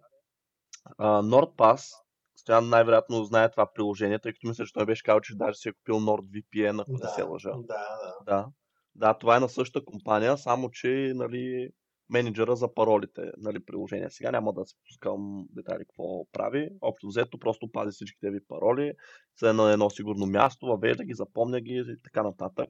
а, 0.97 1.21
NordPass, 1.21 1.91
Стоян 2.35 2.69
най-вероятно 2.69 3.23
знае 3.23 3.51
това 3.51 3.73
приложение, 3.73 4.19
тъй 4.19 4.33
като 4.33 4.47
мисля, 4.47 4.65
че 4.65 4.73
той 4.73 4.85
беше 4.85 5.03
казал, 5.03 5.19
че 5.19 5.35
даже 5.35 5.57
си 5.57 5.69
е 5.69 5.73
купил 5.73 5.95
NordVPN, 5.95 6.81
ако 6.81 6.91
не 6.91 7.09
се 7.15 7.21
лъжа. 7.21 7.49
Да, 7.51 7.63
да. 7.67 8.15
Да. 8.25 8.47
Да, 8.95 9.13
това 9.13 9.37
е 9.37 9.39
на 9.39 9.49
същата 9.49 9.85
компания, 9.85 10.37
само 10.37 10.69
че 10.71 11.11
нали, 11.15 11.69
менеджера 12.09 12.55
за 12.55 12.73
паролите 12.73 13.31
нали, 13.37 13.65
приложение. 13.65 14.09
Сега 14.09 14.31
няма 14.31 14.53
да 14.53 14.65
се 14.65 14.75
пускам 14.87 15.47
детайли 15.49 15.85
какво 15.85 16.25
прави. 16.31 16.69
Общо 16.81 17.07
взето, 17.07 17.39
просто 17.39 17.71
пази 17.71 17.91
всичките 17.91 18.29
ви 18.29 18.39
пароли, 18.47 18.93
се 19.35 19.49
е 19.49 19.53
на 19.53 19.71
едно 19.71 19.89
сигурно 19.89 20.25
място, 20.25 20.65
въвежда 20.65 21.03
ги, 21.03 21.13
запомня 21.13 21.61
ги 21.61 21.73
и 21.73 22.01
така 22.03 22.23
нататък. 22.23 22.69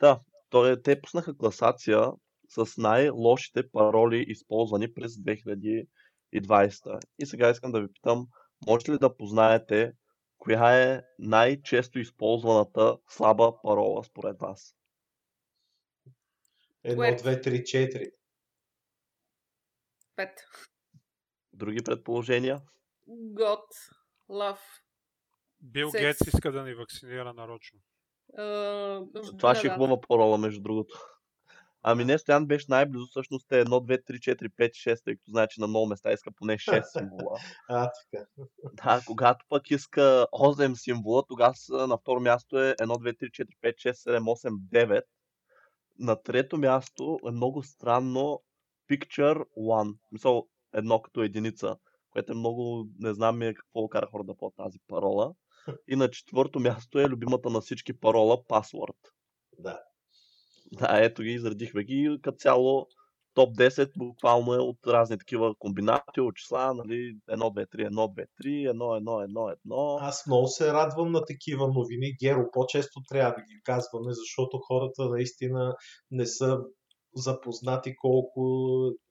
Да, 0.00 0.20
той, 0.50 0.82
те 0.82 1.00
пуснаха 1.00 1.36
класация 1.36 2.12
с 2.48 2.76
най-лошите 2.76 3.70
пароли, 3.70 4.24
използвани 4.28 4.94
през 4.94 5.12
2020. 5.12 5.86
И 7.18 7.26
сега 7.26 7.50
искам 7.50 7.72
да 7.72 7.80
ви 7.80 7.92
питам, 7.92 8.26
можете 8.66 8.92
ли 8.92 8.98
да 8.98 9.16
познаете 9.16 9.92
коя 10.38 10.82
е 10.82 11.02
най-често 11.18 11.98
използваната 11.98 12.96
слаба 13.08 13.52
парола 13.62 14.04
според 14.04 14.40
вас? 14.40 14.76
Едно, 16.84 17.16
две, 17.18 17.40
три, 17.40 17.64
четири. 17.64 18.10
Пет. 20.16 20.30
Други 21.52 21.84
предположения? 21.84 22.60
God. 23.08 23.66
Love. 24.30 24.58
Бил 25.60 25.90
Секс. 25.90 26.02
Гейтс 26.02 26.34
иска 26.34 26.52
да 26.52 26.62
ни 26.62 26.74
вакцинира 26.74 27.32
нарочно. 27.32 27.80
Uh, 28.38 29.38
Това 29.38 29.54
ще 29.54 29.66
е 29.66 29.70
хубава 29.70 30.00
парола, 30.00 30.38
между 30.38 30.62
другото. 30.62 30.98
Ами 31.82 32.04
не, 32.04 32.18
Стоян 32.18 32.46
беше 32.46 32.66
най-близо, 32.68 33.06
всъщност 33.06 33.52
е 33.52 33.64
1, 33.64 33.68
2, 33.68 34.10
3, 34.10 34.36
4, 34.36 34.48
5, 34.48 34.70
6, 34.70 35.04
тъй 35.04 35.16
като 35.16 35.30
значи 35.30 35.60
на 35.60 35.66
много 35.66 35.86
места 35.86 36.12
иска 36.12 36.30
поне 36.32 36.58
6 36.58 36.82
символа. 36.98 37.38
А, 37.68 37.90
така. 38.12 38.26
Да, 38.72 39.02
когато 39.06 39.44
пък 39.48 39.70
иска 39.70 40.26
8 40.32 40.74
символа, 40.74 41.22
тогава 41.28 41.54
на 41.70 41.98
второ 41.98 42.20
място 42.20 42.58
е 42.58 42.74
1, 42.74 42.86
2, 42.86 43.22
3, 43.22 43.30
4, 43.30 43.46
5, 43.62 43.74
6, 43.74 44.18
7, 44.18 44.20
8, 44.20 44.58
9. 44.72 45.02
На 45.98 46.22
трето 46.22 46.58
място 46.58 47.18
е 47.28 47.30
много 47.30 47.62
странно 47.62 48.42
Picture 48.90 49.44
One. 49.58 49.96
Мисъл, 50.12 50.46
едно 50.74 51.02
като 51.02 51.22
единица, 51.22 51.76
което 52.10 52.32
е 52.32 52.36
много, 52.36 52.88
не 52.98 53.14
знам 53.14 53.42
е 53.42 53.54
какво 53.54 53.88
кара 53.88 54.06
хора 54.06 54.24
да 54.24 54.36
по 54.36 54.52
тази 54.56 54.78
парола. 54.88 55.34
И 55.88 55.96
на 55.96 56.10
четвърто 56.10 56.60
място 56.60 57.00
е 57.00 57.08
любимата 57.08 57.50
на 57.50 57.60
всички 57.60 58.00
парола 58.00 58.36
Password. 58.36 58.96
Да. 59.58 59.80
Да, 60.72 61.04
ето 61.04 61.22
ги, 61.22 61.30
изредихме 61.30 61.84
ги. 61.84 62.18
Като 62.22 62.36
цяло 62.36 62.86
топ 63.34 63.56
10 63.56 63.90
буквално 63.96 64.54
е 64.54 64.58
от 64.58 64.78
разни 64.86 65.18
такива 65.18 65.54
комбинации 65.58 66.20
от 66.20 66.36
числа, 66.36 66.74
нали, 66.74 67.16
1, 67.30 67.36
2, 67.36 67.66
3, 67.76 67.88
1, 67.88 67.90
2, 67.90 68.26
3, 68.44 68.72
1, 68.72 68.72
1, 68.72 69.02
1, 69.04 69.56
1. 69.66 69.98
Аз 70.00 70.26
много 70.26 70.46
се 70.48 70.72
радвам 70.72 71.12
на 71.12 71.24
такива 71.24 71.68
новини. 71.68 72.16
Геро, 72.22 72.50
по-често 72.52 73.00
трябва 73.08 73.30
да 73.30 73.40
ги 73.42 73.60
казваме, 73.64 74.12
защото 74.12 74.58
хората 74.58 75.08
наистина 75.08 75.76
не 76.10 76.26
са 76.26 76.58
запознати 77.16 77.94
колко 77.94 78.42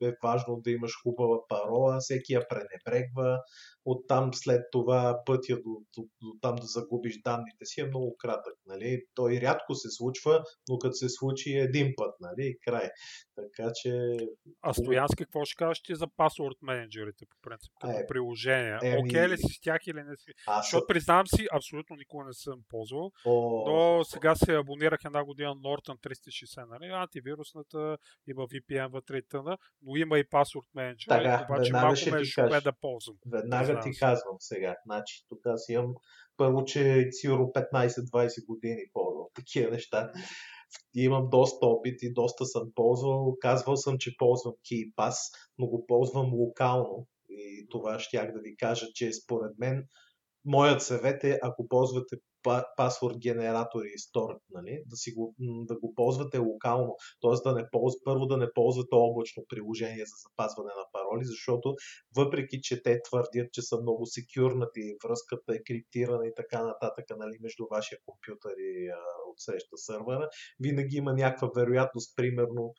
е 0.03 0.13
важно 0.23 0.61
да 0.61 0.71
имаш 0.71 0.91
хубава 1.03 1.47
парола. 1.49 1.97
Всеки 1.97 2.33
я 2.33 2.47
пренебрегва. 2.47 3.43
Оттам 3.85 4.33
след 4.33 4.61
това 4.71 5.21
пътя 5.25 5.55
до, 5.55 5.61
до, 5.93 6.01
до 6.21 6.37
там 6.41 6.55
да 6.55 6.67
загубиш 6.67 7.21
данните 7.21 7.65
си 7.65 7.81
е 7.81 7.85
много 7.85 8.15
кратък. 8.17 8.53
Нали? 8.65 9.01
Той 9.15 9.33
рядко 9.33 9.75
се 9.75 9.87
случва, 9.91 10.43
но 10.69 10.79
като 10.79 10.93
се 10.93 11.09
случи 11.09 11.49
е 11.51 11.61
един 11.61 11.93
път. 11.97 12.15
Нали? 12.19 12.47
и 12.47 12.59
Край. 12.59 12.89
Така 13.35 13.71
че 13.75 14.17
А 14.61 14.73
Стоянски, 14.73 15.15
какво 15.17 15.45
ще 15.45 15.55
кажеш 15.55 15.81
ти 15.81 15.95
за 15.95 16.07
пасворд 16.09 16.55
менеджерите, 16.61 17.25
по 17.25 17.35
принцип, 17.41 17.71
като 17.81 17.93
Е, 17.93 18.07
приложение? 18.07 18.77
еми- 18.83 18.99
Окей 18.99 19.29
ли 19.29 19.37
си 19.37 19.47
с 19.49 19.61
тях 19.61 19.87
или 19.87 20.03
не 20.03 20.15
си? 20.17 20.31
аз 20.47 20.65
Защото 20.65 20.87
признавам 20.87 21.27
си, 21.27 21.47
абсолютно 21.53 21.95
никога 21.95 22.25
не 22.25 22.33
съм 22.33 22.59
ползвал, 22.69 23.11
О, 23.25 23.63
но 23.67 24.03
сега 24.03 24.35
се 24.35 24.55
абонирах 24.55 24.99
една 25.05 25.23
година 25.23 25.49
Norton 25.49 25.99
360, 25.99 26.65
нали? 26.69 26.91
Антивирусната, 26.91 27.97
има 28.27 28.41
VPN 28.43 28.87
вътре 28.87 29.17
и 29.17 29.23
тъна, 29.23 29.57
но 29.81 29.95
има 29.95 30.19
и 30.19 30.29
пасворд 30.29 30.67
менеджер, 30.75 31.05
Така, 31.09 31.45
обаче 31.45 31.71
малко 31.73 31.89
ме 32.11 32.25
шупе 32.25 32.41
кажа. 32.43 32.61
да 32.61 32.73
ползвам. 32.73 33.17
Веднага 33.27 33.74
Признавам 33.75 33.93
ти 33.93 33.99
казвам 33.99 34.35
сега. 34.39 34.75
Значи, 34.85 35.25
тук 35.29 35.45
аз 35.45 35.69
имам 35.69 35.93
първо, 36.37 36.65
че 36.65 37.07
сигурно 37.11 37.45
15-20 37.45 38.45
години 38.45 38.81
ползвам 38.93 39.27
такива 39.35 39.71
неща. 39.71 40.11
И 40.95 41.03
имам 41.03 41.29
доста 41.29 41.65
опит 41.65 42.03
и 42.03 42.13
доста 42.13 42.45
съм 42.45 42.71
ползвал. 42.75 43.37
Казвал 43.41 43.75
съм, 43.75 43.97
че 43.97 44.17
ползвам 44.17 44.53
KeyPass, 44.53 45.15
но 45.57 45.67
го 45.67 45.85
ползвам 45.87 46.33
локално. 46.33 47.07
И 47.29 47.67
това 47.69 47.99
щях 47.99 48.33
да 48.33 48.39
ви 48.39 48.55
кажа, 48.57 48.85
че 48.93 49.13
според 49.13 49.57
мен 49.57 49.87
моят 50.45 50.81
съвет 50.81 51.23
е, 51.23 51.39
ако 51.43 51.67
ползвате 51.67 52.15
пасворд 52.77 53.17
генератори 53.17 53.87
и 53.87 53.99
Store, 53.99 54.37
нали, 54.49 54.83
да, 54.85 54.95
си 54.95 55.11
го, 55.11 55.35
да 55.39 55.79
го 55.79 55.93
ползвате 55.95 56.37
локално, 56.37 56.95
т.е. 57.21 57.49
да 57.49 57.55
не 57.55 57.69
полз, 57.71 57.93
първо 58.05 58.25
да 58.25 58.37
не 58.37 58.53
ползвате 58.53 58.95
облачно 58.95 59.43
приложение 59.49 60.05
за 60.05 60.15
запазване 60.29 60.71
на 60.77 60.85
пароли, 60.91 61.25
защото 61.25 61.75
въпреки, 62.15 62.61
че 62.61 62.83
те 62.83 63.01
твърдят, 63.01 63.51
че 63.51 63.61
са 63.61 63.81
много 63.81 64.05
секюрнати, 64.05 64.95
връзката 65.03 65.55
е 65.55 65.63
криптирана 65.63 66.27
и 66.27 66.33
така 66.35 66.63
нататък 66.63 67.05
нали, 67.17 67.37
между 67.41 67.67
вашия 67.71 67.99
компютър 68.05 68.55
и 68.57 68.87
а, 68.87 68.99
отсреща 69.31 69.77
сървъра, 69.77 70.29
винаги 70.59 70.97
има 70.97 71.13
някаква 71.13 71.49
вероятност, 71.55 72.15
примерно, 72.15 72.73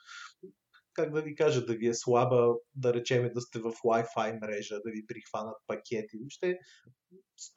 как 0.96 1.12
да 1.12 1.22
ви 1.22 1.34
кажа, 1.34 1.66
да 1.66 1.74
ви 1.74 1.86
е 1.86 1.94
слаба, 1.94 2.54
да 2.74 2.94
речем 2.94 3.30
да 3.34 3.40
сте 3.40 3.58
в 3.58 3.72
Wi-Fi 3.72 4.40
мрежа, 4.40 4.74
да 4.74 4.90
ви 4.90 5.06
прихванат 5.06 5.56
пакети. 5.66 6.18
Въобще 6.18 6.58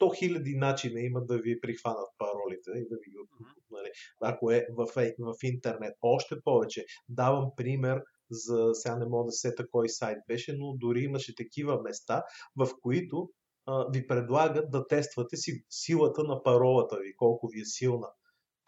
000 0.00 0.58
начина 0.58 1.00
има 1.00 1.20
да 1.24 1.38
ви 1.38 1.60
прихванат 1.60 2.08
паролите 2.18 2.70
и 2.70 2.88
да 2.88 2.96
ви 2.96 3.10
ги 3.10 3.16
нали, 3.70 3.90
ако 4.20 4.50
е 4.50 4.66
в, 4.76 5.02
е- 5.02 5.14
в 5.18 5.34
интернет. 5.42 5.94
Още 6.02 6.40
повече, 6.44 6.84
давам 7.08 7.50
пример 7.56 8.02
за, 8.30 8.70
сега 8.72 8.96
не 8.96 9.06
мога 9.06 9.26
да 9.26 9.32
сета 9.32 9.66
кой 9.70 9.88
сайт 9.88 10.18
беше, 10.28 10.56
но 10.58 10.72
дори 10.76 11.00
имаше 11.00 11.34
такива 11.34 11.82
места, 11.82 12.22
в 12.56 12.68
които 12.82 13.30
а, 13.66 13.86
ви 13.92 14.06
предлагат 14.06 14.70
да 14.70 14.86
тествате 14.86 15.36
си, 15.36 15.64
силата 15.70 16.24
на 16.24 16.42
паролата 16.42 16.96
ви, 16.96 17.16
колко 17.16 17.48
ви 17.48 17.60
е 17.60 17.64
силна. 17.64 18.08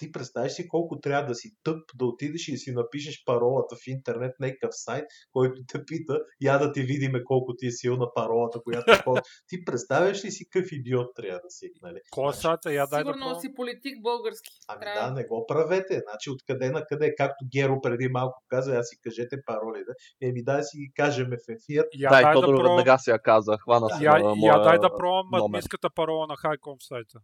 Ти 0.03 0.13
представяш 0.13 0.53
си 0.53 0.69
колко 0.69 1.01
трябва 1.01 1.27
да 1.27 1.35
си 1.35 1.49
тъп 1.65 1.81
да 1.95 2.07
отидеш 2.07 2.49
и 2.49 2.57
си 2.57 2.73
напишеш 2.73 3.23
паролата 3.27 3.77
в 3.77 3.87
интернет, 3.87 4.33
някакъв 4.41 4.71
сайт, 4.73 5.05
който 5.33 5.61
те 5.73 5.85
пита, 5.85 6.21
я 6.41 6.59
да 6.59 6.73
ти 6.73 6.83
видиме 6.83 7.25
колко 7.25 7.55
ти 7.57 7.67
е 7.67 7.71
силна 7.71 8.07
паролата, 8.15 8.61
която 8.65 8.93
е 8.93 8.97
ход. 8.97 9.21
Ти 9.49 9.65
представяш 9.65 10.25
ли 10.25 10.31
си 10.31 10.45
какъв 10.51 10.73
идиот 10.73 11.07
трябва 11.17 11.41
да 11.45 11.51
си, 11.51 11.71
нали? 11.83 12.01
Кой 12.11 12.35
сайта? 12.35 12.73
Я 12.73 12.87
дай 12.87 13.05
да 13.05 13.11
Сигурно 13.11 13.27
пробвам. 13.27 13.41
си 13.41 13.55
политик 13.55 14.03
български. 14.03 14.51
Ами 14.69 14.81
Трябва. 14.81 15.09
да, 15.09 15.15
не 15.15 15.25
го 15.25 15.47
правете. 15.47 16.01
Значи 16.09 16.31
откъде 16.31 16.71
на 16.71 16.85
къде, 16.87 17.15
както 17.15 17.45
Геро 17.53 17.81
преди 17.81 18.09
малко 18.09 18.45
каза, 18.49 18.77
аз 18.77 18.87
си 18.89 18.97
кажете 19.05 19.37
паролите. 19.47 19.93
Еми 20.23 20.45
дай 20.45 20.63
си 20.63 20.79
ги 20.79 20.93
кажем 20.97 21.27
в 21.31 21.53
ефир. 21.55 21.85
Я 21.95 22.11
да, 22.11 22.21
и 22.21 22.23
дай 22.23 22.35
да 22.35 22.41
Тодор 22.41 22.55
пробвам. 22.55 22.77
веднага 22.77 22.99
си 22.99 23.11
я 23.11 23.19
каза. 23.19 23.57
Хвана 23.65 23.89
си 23.89 24.05
Я, 24.05 24.13
на 24.13 24.19
я 24.19 24.35
моя 24.35 24.61
дай 24.61 24.79
да 24.79 24.91
пробвам 24.97 25.45
админската 25.45 25.89
парола 25.95 26.27
на 26.27 26.37
Хайком 26.37 26.77
сайта. 26.81 27.19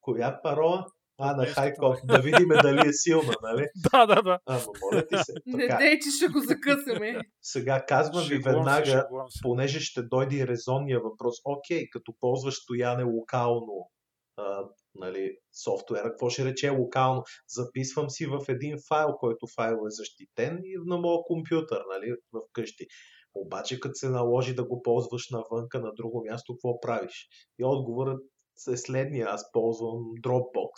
Коя 0.00 0.42
парола? 0.42 0.86
А, 1.20 1.36
на. 1.36 1.46
Хайков. 1.46 1.96
Да 2.04 2.18
видим 2.18 2.48
дали 2.62 2.88
е 2.88 2.92
силна, 2.92 3.34
нали? 3.42 3.66
Да, 3.92 4.06
да, 4.06 4.22
да. 4.22 4.38
Ама 4.46 4.64
моля 4.82 5.06
ти 5.06 5.16
се. 5.24 5.32
Не 5.46 5.68
Така, 5.68 5.76
дей, 5.76 5.98
че 5.98 6.10
ще 6.10 6.26
го 6.32 6.40
закъсаме. 6.40 7.20
сега 7.42 7.84
казвам 7.88 8.24
ви 8.28 8.38
веднага, 8.38 9.08
понеже 9.42 9.80
ще 9.80 10.02
дойде 10.02 10.36
и 10.36 10.46
резонния 10.46 11.00
въпрос. 11.00 11.36
Окей, 11.44 11.90
като 11.90 12.12
ползваш 12.20 12.54
стояне 12.54 13.02
локално, 13.02 13.90
а, 14.36 14.64
нали, 14.94 15.36
софтуера, 15.64 16.10
какво 16.10 16.30
ще 16.30 16.44
рече 16.44 16.68
локално? 16.70 17.22
Записвам 17.48 18.10
си 18.10 18.26
в 18.26 18.40
един 18.48 18.76
файл, 18.88 19.16
който 19.20 19.46
файл 19.56 19.74
е 19.74 19.90
защитен 19.90 20.60
и 20.64 20.76
на 20.86 20.98
моя 20.98 21.18
компютър, 21.26 21.82
нали, 21.88 22.14
в 22.32 22.40
къщи. 22.52 22.86
Обаче, 23.34 23.80
като 23.80 23.94
се 23.94 24.08
наложи 24.08 24.54
да 24.54 24.64
го 24.64 24.82
ползваш 24.82 25.30
навънка 25.30 25.80
на 25.80 25.92
друго 25.94 26.24
място, 26.24 26.54
какво 26.54 26.80
правиш? 26.80 27.28
И 27.58 27.64
отговорът 27.64 28.20
е 28.68 28.76
следния. 28.76 29.26
Аз 29.30 29.52
ползвам 29.52 29.98
Dropbox, 30.24 30.72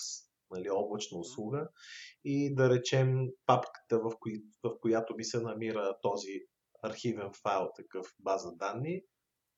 нали, 0.52 0.70
облачна 0.70 1.18
услуга 1.18 1.68
и 2.24 2.54
да 2.54 2.70
речем 2.70 3.28
папката, 3.46 3.98
в, 3.98 4.12
кои, 4.20 4.42
в 4.64 4.80
която 4.80 5.16
ми 5.16 5.24
се 5.24 5.40
намира 5.40 5.96
този 6.02 6.40
архивен 6.82 7.30
файл, 7.42 7.68
такъв 7.76 8.06
база 8.18 8.52
данни, 8.52 9.02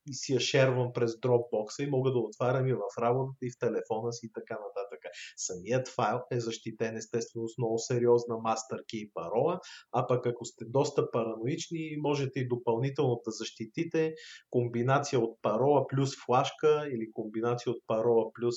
и 0.06 0.14
си 0.14 0.32
я 0.34 0.40
шервам 0.40 0.92
през 0.92 1.12
Dropbox 1.12 1.84
и 1.84 1.90
мога 1.90 2.12
да 2.12 2.18
отварям 2.18 2.66
и 2.66 2.72
в 2.72 3.00
работата, 3.00 3.46
и 3.46 3.50
в 3.50 3.58
телефона 3.58 4.12
си 4.12 4.26
и 4.26 4.32
така 4.32 4.54
нататък. 4.54 5.00
Самият 5.36 5.88
файл 5.88 6.20
е 6.30 6.40
защитен 6.40 6.96
естествено 6.96 7.48
с 7.48 7.58
много 7.58 7.78
сериозна 7.78 8.34
key 8.34 8.84
и 8.92 9.10
парола, 9.14 9.60
а 9.92 10.06
пък 10.06 10.26
ако 10.26 10.44
сте 10.44 10.64
доста 10.64 11.10
параноични, 11.10 11.96
можете 12.00 12.40
и 12.40 12.48
допълнително 12.48 13.20
да 13.24 13.30
защитите 13.30 14.14
комбинация 14.50 15.20
от 15.20 15.42
парола 15.42 15.86
плюс 15.86 16.10
флашка 16.24 16.88
или 16.92 17.12
комбинация 17.12 17.72
от 17.72 17.78
парола 17.86 18.32
плюс 18.34 18.54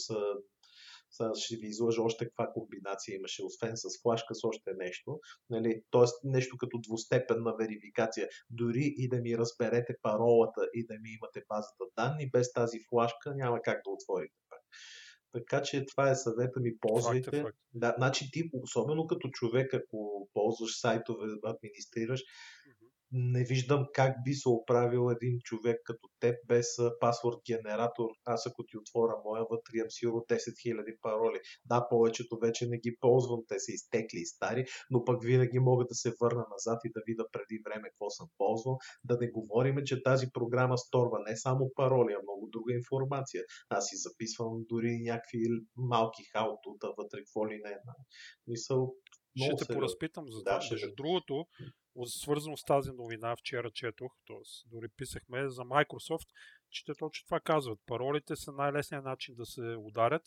сега 1.09 1.31
ще 1.35 1.55
ви 1.55 1.67
излъжа 1.67 2.01
още 2.01 2.25
каква 2.25 2.51
комбинация 2.53 3.15
имаше, 3.15 3.43
освен 3.43 3.73
с 3.75 4.01
флашка 4.01 4.35
с 4.35 4.43
още 4.43 4.71
нещо. 4.77 5.19
Нали? 5.49 5.81
Тоест 5.89 6.15
нещо 6.23 6.57
като 6.57 6.79
двустепенна 6.87 7.55
верификация. 7.59 8.27
Дори 8.49 8.93
и 8.97 9.09
да 9.09 9.17
ми 9.17 9.37
разберете 9.37 9.95
паролата 10.01 10.61
и 10.73 10.85
да 10.85 10.93
ми 10.93 11.09
имате 11.09 11.45
базата 11.49 11.83
данни, 11.95 12.29
без 12.29 12.53
тази 12.53 12.79
флашка 12.89 13.35
няма 13.35 13.61
как 13.61 13.81
да 13.85 13.91
отворите 13.91 14.35
пак. 14.49 14.59
Така 15.33 15.61
че 15.61 15.85
това 15.85 16.09
е 16.09 16.15
съвета 16.15 16.59
ми, 16.59 16.77
ползвайте. 16.77 17.23
Факт 17.23 17.37
е 17.37 17.41
факт. 17.41 17.57
Да, 17.73 17.95
значи 17.97 18.31
ти, 18.31 18.49
особено 18.53 19.07
като 19.07 19.29
човек, 19.29 19.73
ако 19.73 20.29
ползваш 20.33 20.79
сайтове, 20.79 21.27
администрираш, 21.43 22.23
не 23.11 23.43
виждам 23.43 23.85
как 23.93 24.15
би 24.25 24.33
се 24.33 24.49
оправил 24.49 25.09
един 25.11 25.39
човек 25.43 25.81
като 25.85 26.09
теб 26.19 26.35
без 26.47 26.67
пасворд 26.99 27.37
генератор. 27.45 28.09
Аз 28.25 28.47
ако 28.47 28.65
ти 28.65 28.77
отворя 28.77 29.13
моя, 29.25 29.43
вътре 29.51 29.77
имам 29.77 29.91
сигурно 29.91 30.19
10 30.19 30.35
000 30.35 30.97
пароли. 31.01 31.39
Да, 31.65 31.87
повечето 31.89 32.39
вече 32.41 32.67
не 32.67 32.77
ги 32.77 32.97
ползвам, 32.99 33.39
те 33.47 33.59
са 33.59 33.71
изтекли 33.71 34.19
и 34.19 34.25
стари, 34.25 34.65
но 34.89 35.05
пък 35.05 35.23
винаги 35.23 35.59
мога 35.59 35.85
да 35.85 35.95
се 35.95 36.13
върна 36.21 36.45
назад 36.51 36.79
и 36.85 36.91
да 36.91 37.01
видя 37.07 37.25
преди 37.31 37.61
време 37.65 37.89
какво 37.89 38.09
съм 38.09 38.27
ползвал. 38.37 38.77
Да 39.03 39.17
не 39.21 39.31
говорим, 39.31 39.75
че 39.85 40.03
тази 40.03 40.27
програма 40.33 40.77
сторва 40.77 41.19
не 41.27 41.37
само 41.37 41.71
пароли, 41.75 42.13
а 42.13 42.23
много 42.23 42.49
друга 42.51 42.73
информация. 42.73 43.43
Аз 43.69 43.85
си 43.85 43.95
записвам 43.95 44.65
дори 44.69 44.99
някакви 45.03 45.39
малки 45.77 46.23
хаотута 46.31 46.87
вътре, 46.97 47.17
какво 47.17 47.47
ли 47.47 47.61
не. 47.63 47.71
е. 47.71 47.77
Мисъл, 49.37 49.45
Ще 49.45 49.47
много 49.47 49.57
те 49.57 49.65
сериозно. 49.65 49.79
поразпитам 49.79 50.25
за 50.29 50.37
Да, 50.37 50.49
това. 50.51 50.61
ще 50.61 50.73
Между 50.73 50.95
другото, 50.95 51.47
свързано 52.05 52.57
с 52.57 52.63
тази 52.63 52.91
новина, 52.91 53.35
вчера 53.35 53.71
четох, 53.71 54.11
т.е. 54.27 54.37
дори 54.69 54.87
писахме 54.87 55.49
за 55.49 55.61
Microsoft, 55.61 56.27
че 56.69 56.85
те 56.85 56.93
точно 56.95 57.25
това 57.25 57.39
казват. 57.39 57.79
Паролите 57.85 58.35
са 58.35 58.51
най-лесният 58.51 59.05
начин 59.05 59.35
да 59.35 59.45
се 59.45 59.75
ударят 59.79 60.23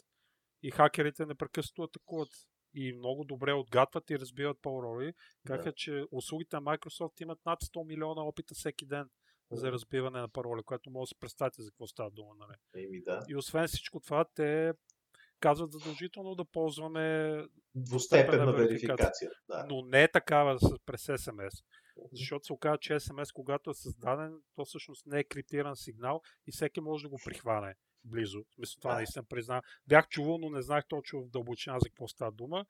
и 0.62 0.70
хакерите 0.70 1.26
непрекъснато 1.26 1.82
атакуват. 1.82 2.28
И 2.74 2.92
много 2.92 3.24
добре 3.24 3.52
отгатват 3.52 4.10
и 4.10 4.18
разбиват 4.18 4.58
пароли. 4.62 5.12
Казаха, 5.46 5.70
Да. 5.70 5.74
че 5.74 6.04
услугите 6.10 6.56
на 6.56 6.62
Microsoft 6.62 7.22
имат 7.22 7.38
над 7.46 7.60
100 7.60 7.86
милиона 7.86 8.22
опита 8.22 8.54
всеки 8.54 8.86
ден 8.86 9.10
за 9.50 9.66
Да. 9.66 9.72
разбиване 9.72 10.20
на 10.20 10.28
пароли, 10.28 10.62
което 10.62 10.90
може 10.90 11.02
да 11.02 11.06
си 11.06 11.18
представите 11.20 11.62
за 11.62 11.70
какво 11.70 11.86
става 11.86 12.10
дума. 12.10 12.34
Нали? 12.38 12.84
Еми 12.84 13.02
да. 13.02 13.24
И 13.28 13.36
освен 13.36 13.68
всичко 13.68 14.00
това, 14.00 14.24
те 14.34 14.72
казват 15.40 15.72
задължително 15.72 16.34
да 16.34 16.44
ползваме 16.44 17.36
Двустепенна 17.74 18.52
верификация. 18.52 18.88
верификация. 18.88 19.30
Да. 19.48 19.66
но 19.70 19.82
не 19.82 20.02
е 20.02 20.10
такава 20.10 20.58
през 20.86 21.02
SMS. 21.02 21.64
Защото 22.12 22.44
се 22.44 22.52
оказа, 22.52 22.78
че 22.78 22.92
SMS, 22.92 23.32
когато 23.32 23.70
е 23.70 23.74
създаден, 23.74 24.40
то 24.54 24.64
всъщност 24.64 25.06
не 25.06 25.18
е 25.18 25.24
криптиран 25.24 25.76
сигнал 25.76 26.20
и 26.46 26.52
всеки 26.52 26.80
може 26.80 27.02
да 27.02 27.08
го 27.08 27.18
прихване 27.24 27.74
близо. 28.04 28.38
Мисля, 28.58 28.78
това 28.80 28.90
Да. 28.90 28.96
наистина 28.96 29.24
призна. 29.24 29.62
Бях 29.86 30.08
чувал, 30.08 30.38
но 30.38 30.50
не 30.50 30.62
знаех 30.62 30.84
точно 30.88 31.22
в 31.22 31.30
дълбочина 31.30 31.78
за 31.78 31.88
какво 31.88 32.08
става 32.08 32.32
дума. 32.32 32.66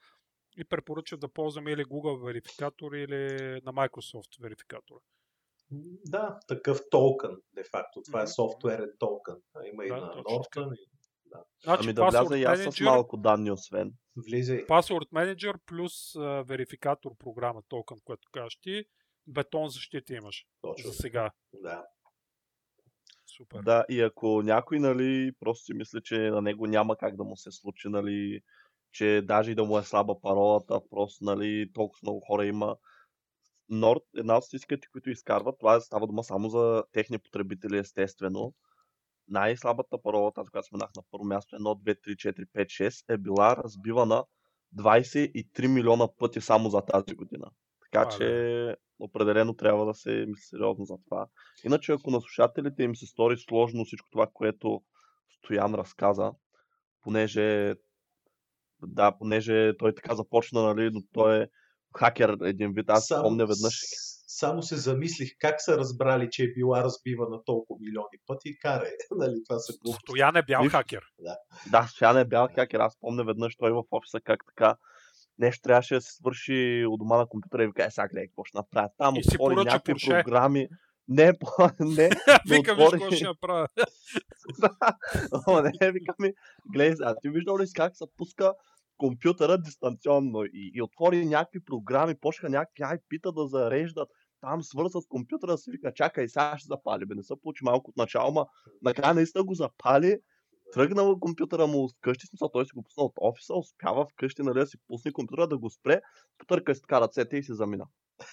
И 0.56 0.64
препоръчвам 0.64 1.20
да 1.20 1.28
ползваме 1.28 1.70
или 1.72 1.84
Google 1.84 2.26
верификатор, 2.26 2.92
или 2.92 3.16
на 3.60 3.72
Microsoft 3.72 4.42
верификатора. 4.42 4.98
Да, 6.04 6.38
такъв 6.48 6.80
токен, 6.90 7.36
де 7.54 7.62
факто. 7.64 8.02
Това 8.02 8.20
е 8.20 8.22
Мгм. 8.22 8.28
софтуерен 8.28 8.90
токен. 8.98 9.36
Има 9.64 9.84
и 9.84 9.88
Да, 9.88 9.96
на 9.96 10.12
точно 10.12 10.30
Norton. 10.30 10.74
и- 10.74 10.89
Значи, 11.64 11.80
Ами 11.84 11.92
да 11.92 12.06
вляза 12.10 12.38
и 12.38 12.44
аз 12.44 12.60
с 12.60 12.80
малко 12.80 13.16
данни, 13.16 13.50
освен. 13.50 13.92
Влизай. 14.16 14.66
Password 14.66 15.10
Manager 15.12 15.54
плюс 15.66 16.16
а, 16.16 16.42
верификатор 16.42 17.10
програма 17.18 17.62
токен, 17.68 17.98
което 18.04 18.28
кажеш 18.32 18.58
ти, 18.62 18.84
бетон 19.26 19.68
защита 19.68 20.14
имаш 20.14 20.46
Точно. 20.60 20.90
за 20.90 20.96
сега. 20.96 21.30
Да. 21.52 21.86
Супер. 23.36 23.62
Да, 23.62 23.84
и 23.88 24.00
ако 24.00 24.42
някой, 24.42 24.78
нали, 24.78 25.32
просто 25.40 25.64
си 25.64 25.74
мисли, 25.74 26.00
че 26.04 26.18
на 26.18 26.42
него 26.42 26.66
няма 26.66 26.96
как 26.96 27.16
да 27.16 27.24
му 27.24 27.36
се 27.36 27.50
случи, 27.50 27.88
нали, 27.88 28.40
че 28.92 29.22
даже 29.24 29.50
и 29.50 29.54
да 29.54 29.64
му 29.64 29.78
е 29.78 29.82
слаба 29.82 30.20
паролата, 30.20 30.80
просто, 30.90 31.24
нали, 31.24 31.72
толкова 31.72 31.98
много 32.02 32.20
хора 32.20 32.46
има. 32.46 32.76
Nord, 33.72 34.02
една 34.16 34.36
от 34.36 34.44
статистиките, 34.44 34.88
които 34.92 35.10
изкарват, 35.10 35.58
това 35.58 35.74
е, 35.74 35.80
става 35.80 36.06
дума 36.06 36.24
само 36.24 36.48
за 36.48 36.84
техни 36.92 37.18
потребители, 37.18 37.78
естествено. 37.78 38.54
Най-слабата 39.30 40.02
парола, 40.02 40.32
тази, 40.32 40.48
която 40.50 40.66
споменах 40.66 40.90
на 40.96 41.02
първо 41.10 41.24
място, 41.24 41.56
1, 41.56 41.60
2, 41.60 41.98
3, 42.08 42.34
4, 42.34 42.46
5, 42.56 42.88
6, 42.88 43.14
е 43.14 43.18
била 43.18 43.56
разбивана 43.56 44.24
23 44.78 45.66
милиона 45.66 46.08
пъти 46.18 46.40
само 46.40 46.70
за 46.70 46.80
тази 46.80 47.14
година. 47.14 47.50
Така 47.82 48.06
А, 48.06 48.08
че 48.08 48.76
определено 48.98 49.54
трябва 49.54 49.86
да 49.86 49.94
се 49.94 50.10
мисли 50.10 50.42
сериозно 50.42 50.84
за 50.84 50.96
това. 51.04 51.26
Иначе, 51.64 51.92
ако 51.92 52.10
на 52.10 52.20
слушателите 52.20 52.82
им 52.82 52.96
се 52.96 53.06
стори 53.06 53.38
сложно 53.38 53.84
всичко 53.84 54.08
това, 54.10 54.26
което 54.32 54.82
Стоян 55.38 55.74
разказа, 55.74 56.32
понеже 57.02 57.74
да, 58.82 59.18
понеже 59.18 59.76
той 59.78 59.94
така 59.94 60.14
започна, 60.14 60.62
нали, 60.62 60.90
но 60.92 61.02
той 61.12 61.42
е 61.42 61.48
хакер 61.96 62.36
един 62.42 62.72
вид. 62.72 62.90
Аз 62.90 63.06
Само- 63.06 63.22
помня 63.22 63.46
веднъж. 63.46 63.74
Само 64.40 64.62
се 64.62 64.76
замислих 64.76 65.30
как 65.38 65.60
са 65.60 65.78
разбрали, 65.78 66.28
че 66.30 66.44
е 66.44 66.52
била 66.52 66.84
разбивана 66.84 67.44
толкова 67.44 67.78
милиони 67.80 68.18
пъти. 68.26 68.58
Карай, 68.58 68.90
нали, 69.10 69.34
това 69.48 69.58
са 69.58 69.72
глупости. 69.74 70.02
Стоян 70.02 70.36
е 70.36 70.42
бял 70.42 70.62
Виж- 70.62 70.70
хакер. 70.70 71.02
Да, 71.66 71.82
Стоян 71.84 72.18
е 72.18 72.24
бял 72.24 72.48
хакер. 72.54 72.78
Аз 72.78 73.00
помня 73.00 73.24
веднъж 73.24 73.56
той 73.56 73.72
в 73.72 73.82
офиса 73.90 74.20
как 74.20 74.40
така 74.46 74.76
нещо 75.38 75.62
трябваше 75.62 75.94
да 75.94 76.00
се 76.00 76.12
свърши 76.12 76.84
от 76.88 76.98
дома 76.98 77.16
на 77.16 77.26
компютъра 77.26 77.64
и 77.64 77.66
ви 77.66 77.72
каже, 77.72 77.90
сега 77.90 78.08
гледай 78.08 78.26
какво 78.26 78.44
ще 78.44 78.58
направя. 78.58 78.88
Там 78.98 79.16
И 79.16 79.22
отвори 79.30 79.54
някакви 79.54 79.92
Порше. 79.92 80.08
програми. 80.08 80.68
Не, 81.08 81.32
по- 81.40 81.70
не, 81.80 82.08
Викам, 82.48 82.76
виж 82.76 82.86
отвори- 82.86 83.00
какво 83.00 83.16
ще 83.16 83.24
направя. 83.24 83.66
О, 85.46 85.62
не, 85.62 85.92
вика 85.92 86.14
ми, 86.18 86.32
гледай, 86.66 86.96
сега, 86.96 87.14
ти 87.22 87.28
виждал 87.28 87.58
ли 87.58 87.64
как 87.74 87.96
се 87.96 88.04
пуска 88.16 88.54
компютъра 88.96 89.58
дистанционно 89.58 90.44
и, 90.44 90.72
и 90.74 90.82
отвори 90.82 91.26
някакви 91.26 91.64
програми, 91.64 92.14
почнаха 92.14 92.50
някакви 92.50 92.82
IP-та 92.84 93.32
да 93.32 93.46
зареждат, 93.46 94.08
там 94.40 94.62
свърза 94.62 95.00
с 95.00 95.06
компютъра, 95.06 95.58
си 95.58 95.70
вика, 95.70 95.92
чакай, 95.94 96.28
сега 96.28 96.58
ще 96.58 96.66
запали, 96.66 97.06
бе, 97.06 97.14
не 97.14 97.22
се 97.22 97.34
получи 97.42 97.64
малко 97.64 97.90
от 97.90 97.96
начало, 97.96 98.32
ма 98.32 98.46
накрая 98.82 99.14
наистина 99.14 99.44
го 99.44 99.54
запали, 99.54 100.18
тръгнал 100.72 101.20
компютъра 101.20 101.66
му 101.66 101.88
вкъщи, 101.88 102.26
смисъл, 102.26 102.48
той 102.48 102.66
си 102.66 102.72
го 102.74 102.82
пусна 102.82 103.02
от 103.02 103.12
офиса, 103.20 103.54
успява 103.54 104.06
вкъщи, 104.06 104.42
нали, 104.42 104.58
да 104.58 104.66
си 104.66 104.76
пусне 104.88 105.12
компютъра, 105.12 105.48
да 105.48 105.58
го 105.58 105.70
спре, 105.70 106.00
потърка 106.38 106.74
си 106.74 106.80
така 106.80 107.00
ръцете 107.00 107.36
и 107.36 107.42
си 107.42 107.54
замина. 107.54 107.86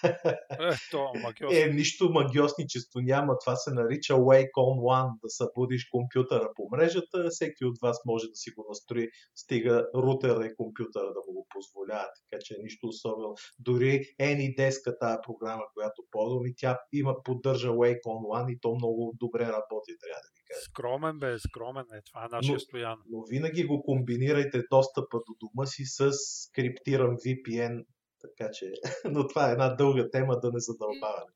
Е, 0.04 0.74
то 0.90 1.12
магиосно. 1.22 1.58
Е, 1.58 1.66
нищо 1.66 2.10
магиосничество 2.10 3.00
няма. 3.00 3.38
Това 3.38 3.56
се 3.56 3.70
нарича 3.74 4.14
Wake 4.14 4.56
on 4.66 4.76
One, 4.96 5.12
да 5.22 5.28
събудиш 5.30 5.88
компютъра 5.90 6.48
по 6.56 6.68
мрежата. 6.72 7.28
Всеки 7.30 7.64
от 7.64 7.78
вас 7.82 7.98
може 8.06 8.26
да 8.26 8.36
си 8.36 8.50
го 8.50 8.66
настрои, 8.68 9.08
стига 9.34 9.86
рутера 9.94 10.46
и 10.46 10.56
компютъра 10.56 11.06
да 11.06 11.20
му 11.26 11.32
го 11.32 11.46
позволяват. 11.54 12.10
Така 12.30 12.40
че 12.44 12.54
нищо 12.62 12.86
особено. 12.86 13.34
Дори 13.58 14.00
AnyDesk, 14.20 14.98
тази 15.00 15.18
програма, 15.26 15.62
която 15.74 16.02
ползвам, 16.10 16.46
и 16.46 16.54
тя 16.56 16.78
има, 16.92 17.14
поддържа 17.24 17.68
Wake 17.68 18.04
on 18.14 18.22
One 18.36 18.52
и 18.52 18.58
то 18.60 18.74
много 18.74 19.14
добре 19.20 19.42
работи, 19.42 19.92
трябва 20.02 20.20
да 20.26 20.30
ви 20.36 20.42
кажа. 20.48 20.60
Скромен 20.70 21.18
бе, 21.18 21.38
скромен 21.38 21.86
е. 21.94 22.00
Това 22.08 22.24
е 22.24 22.28
нашия 22.36 22.52
Но- 22.54 22.60
стоян. 22.60 22.98
Но 23.10 23.24
винаги 23.30 23.64
го 23.64 23.82
комбинирайте 23.82 24.62
достъпа 24.70 25.18
до 25.18 25.34
дома 25.42 25.66
си 25.66 25.82
с 25.84 26.10
криптиран 26.54 27.16
VPN, 27.16 27.84
така 28.20 28.50
че, 28.52 28.72
но 29.04 29.28
това 29.28 29.48
е 29.48 29.52
една 29.52 29.68
дълга 29.68 30.10
тема 30.10 30.40
да 30.40 30.52
не 30.52 30.60
задълбаваме. 30.60 31.32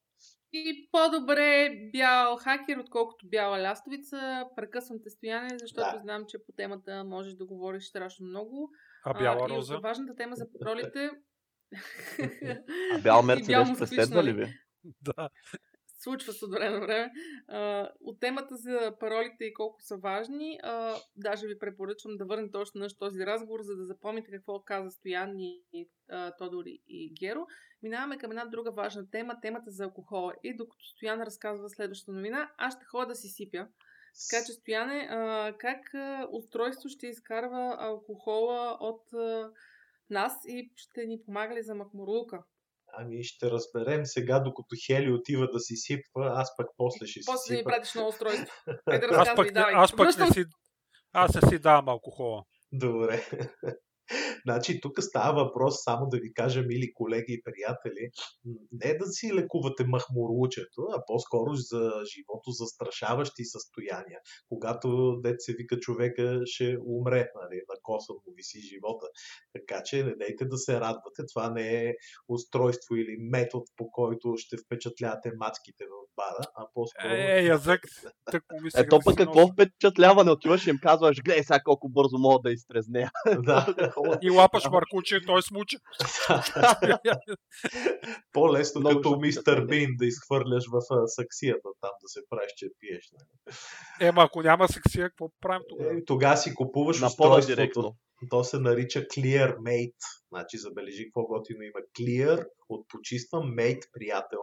И 0.55 0.89
по-добре 0.93 1.71
бял 1.93 2.37
хакер, 2.37 2.77
отколкото 2.79 3.29
бяла 3.29 3.63
лястовица. 3.63 4.45
Прекъсвам 4.57 4.99
те 5.03 5.11
стояне, 5.11 5.59
защото 5.59 5.91
Да. 5.95 6.01
знам, 6.03 6.25
че 6.29 6.45
по 6.47 6.53
темата 6.53 7.05
можеш 7.05 7.35
да 7.35 7.47
говориш 7.47 7.85
страшно 7.85 8.27
много. 8.27 8.71
А 9.05 9.19
бяла 9.19 9.47
и 9.51 9.57
роза? 9.57 9.79
важната 9.79 10.17
тема 10.17 10.37
за 10.37 10.47
паролите... 10.59 11.11
А 12.95 12.99
бял 13.03 13.23
И 13.23 13.27
Мерцедес 13.27 13.79
преследва 13.79 14.25
ли 14.25 14.33
ви? 14.33 14.47
Да. 15.01 15.29
Случва 16.03 16.33
се 16.33 16.45
от 16.45 16.51
време 16.51 16.79
на 16.79 16.81
време. 16.81 17.13
От 18.01 18.21
темата 18.21 18.57
за 18.57 18.97
паролите 19.01 19.45
и 19.45 19.55
колко 19.55 19.83
са 19.83 19.97
важни, 19.97 20.59
а, 20.63 20.97
даже 21.17 21.47
ви 21.47 21.59
препоръчвам 21.59 22.17
да 22.17 22.25
върнете 22.25 22.57
още 22.57 22.79
на 22.79 22.89
този 22.99 23.27
разговор, 23.27 23.61
за 23.63 23.77
да 23.77 23.85
запомните 23.85 24.31
какво 24.31 24.61
каза 24.61 24.91
Стоян 24.91 25.39
и, 25.39 25.89
Тодор 26.39 26.65
и- 26.67 27.15
Геро. 27.21 27.47
Минаваме 27.83 28.19
към 28.19 28.31
една 28.31 28.45
друга 28.45 28.71
важна 28.71 29.11
тема, 29.11 29.41
темата 29.43 29.71
за 29.71 29.85
алкохола. 29.85 30.35
И 30.43 30.57
докато 30.57 30.85
Стоян 30.85 31.23
разказва 31.23 31.69
следващата 31.69 32.13
новина, 32.13 32.51
аз 32.57 32.75
ще 32.75 32.85
ходя 32.85 33.07
да 33.07 33.15
си 33.15 33.29
сипя. 33.29 33.67
Така 34.31 34.45
че, 34.47 34.53
Стояне, 34.53 35.09
как 35.59 35.81
устройство 36.31 36.89
ще 36.89 37.07
изкарва 37.07 37.77
алкохола 37.79 38.77
от 38.81 39.03
нас 40.11 40.33
и 40.49 40.73
ще 40.77 41.07
ни 41.07 41.23
помага 41.25 41.55
ли 41.55 41.63
за 41.63 41.75
махмурлука? 41.75 42.43
Ами 42.93 43.25
ще 43.25 43.51
разберем 43.51 44.07
сега, 44.07 44.41
докато 44.41 44.77
Хели 44.87 45.13
отива 45.13 45.49
да 45.53 45.61
си 45.61 45.77
сипва, 45.77 46.33
аз 46.35 46.57
пък 46.57 46.67
после 46.77 47.07
ще 47.07 47.21
си 47.21 47.27
После 47.27 47.57
ни 47.57 47.65
пратиш 47.65 47.95
ново 47.95 48.09
устройство. 48.09 48.55
Е, 48.93 48.99
да 48.99 49.07
Аз 49.13 49.29
пък, 49.37 49.47
не- 49.47 49.53
давай. 49.53 49.75
аз 49.75 49.91
пък 49.93 50.07
Връщам 50.07 50.29
не 50.29 50.33
си... 50.35 50.45
Аз 51.13 51.35
не 51.35 51.49
си 51.49 51.59
давам 51.59 51.89
алкохола. 51.89 52.43
Добре. 52.73 53.27
Значи 54.47 54.81
тук 54.81 55.03
става 55.03 55.45
въпрос, 55.45 55.75
само 55.85 56.07
да 56.07 56.17
ви 56.17 56.33
кажа, 56.35 56.63
мили 56.63 56.93
колеги 56.95 57.33
и 57.33 57.43
приятели, 57.43 58.11
не 58.73 58.95
да 58.95 59.07
си 59.07 59.35
лекувате 59.35 59.85
махмурлучето, 59.85 60.83
а 60.97 61.03
по-скоро 61.07 61.55
за 61.55 61.93
живото 62.15 62.51
застрашаващи 62.51 63.45
състояния. 63.45 64.19
Когато 64.49 65.17
дет 65.23 65.37
се 65.39 65.53
вика 65.53 65.79
човека 65.81 66.41
ще 66.45 66.77
умре, 66.87 67.29
нали, 67.43 67.61
на 67.69 67.77
коса 67.83 68.13
му 68.13 68.35
виси 68.37 68.61
живота. 68.61 69.07
Така 69.53 69.83
че 69.85 70.05
не 70.05 70.15
дейте 70.15 70.45
да 70.45 70.57
се 70.57 70.81
радвате, 70.81 71.23
това 71.33 71.51
не 71.51 71.85
е 71.85 71.95
устройство 72.29 72.97
или 72.97 73.17
метод 73.19 73.65
по 73.77 73.91
който 73.91 74.35
ще 74.37 74.57
впечатлявате 74.57 75.33
мацките 75.37 75.85
в 75.85 76.15
бара, 76.17 76.47
а 76.55 76.67
по-скоро... 76.75 77.13
Е, 77.13 77.43
язък. 77.43 77.81
Ми 78.63 78.71
сега 78.71 78.83
Ето 78.83 78.99
да 78.99 79.05
пък 79.05 79.17
какво 79.17 79.49
впечатляване, 79.49 80.31
отиваш 80.31 80.67
и 80.67 80.71
им 80.71 80.79
казваш, 80.83 81.23
гледай 81.23 81.43
сега 81.43 81.61
колко 81.65 81.89
бързо 81.89 82.19
мога 82.19 82.39
да 82.45 82.53
изтрезнея. 82.53 83.11
да. 83.39 83.67
И 84.23 84.31
лапаш 84.33 84.65
маркуче, 84.71 85.21
той 85.27 85.43
смуча. 85.43 85.77
По-лесно 88.33 88.81
Много 88.81 88.97
като 88.97 89.17
мистер 89.21 89.53
впечатление. 89.53 89.87
Бин 89.87 89.97
да 89.99 90.07
изхвърляш 90.07 90.65
в 90.73 90.81
саксията 91.07 91.69
там 91.81 91.91
да 92.03 92.09
се 92.09 92.21
правиш, 92.31 92.53
че 92.57 92.67
пиеш. 92.81 93.11
Нали? 93.13 93.57
Ема, 94.09 94.23
ако 94.23 94.43
няма 94.43 94.69
сексия, 94.69 95.09
какво 95.09 95.29
правим 95.41 95.63
тогава? 95.69 95.99
Е, 95.99 96.05
тогава 96.05 96.37
си 96.37 96.55
купуваш 96.55 97.01
На 97.01 97.07
устройството. 97.07 97.57
директно. 97.57 97.97
То 98.31 98.45
се 98.45 98.59
нарича 98.59 99.01
Clear 99.01 99.57
Mate. 99.57 99.95
Значи 100.33 100.59
забележи 100.59 101.05
какво 101.05 101.23
готино 101.27 101.63
има. 101.63 101.81
Clear 101.99 102.47
от 102.69 102.89
почиства 102.89 103.39
Mate 103.39 103.83
приятел. 103.93 104.39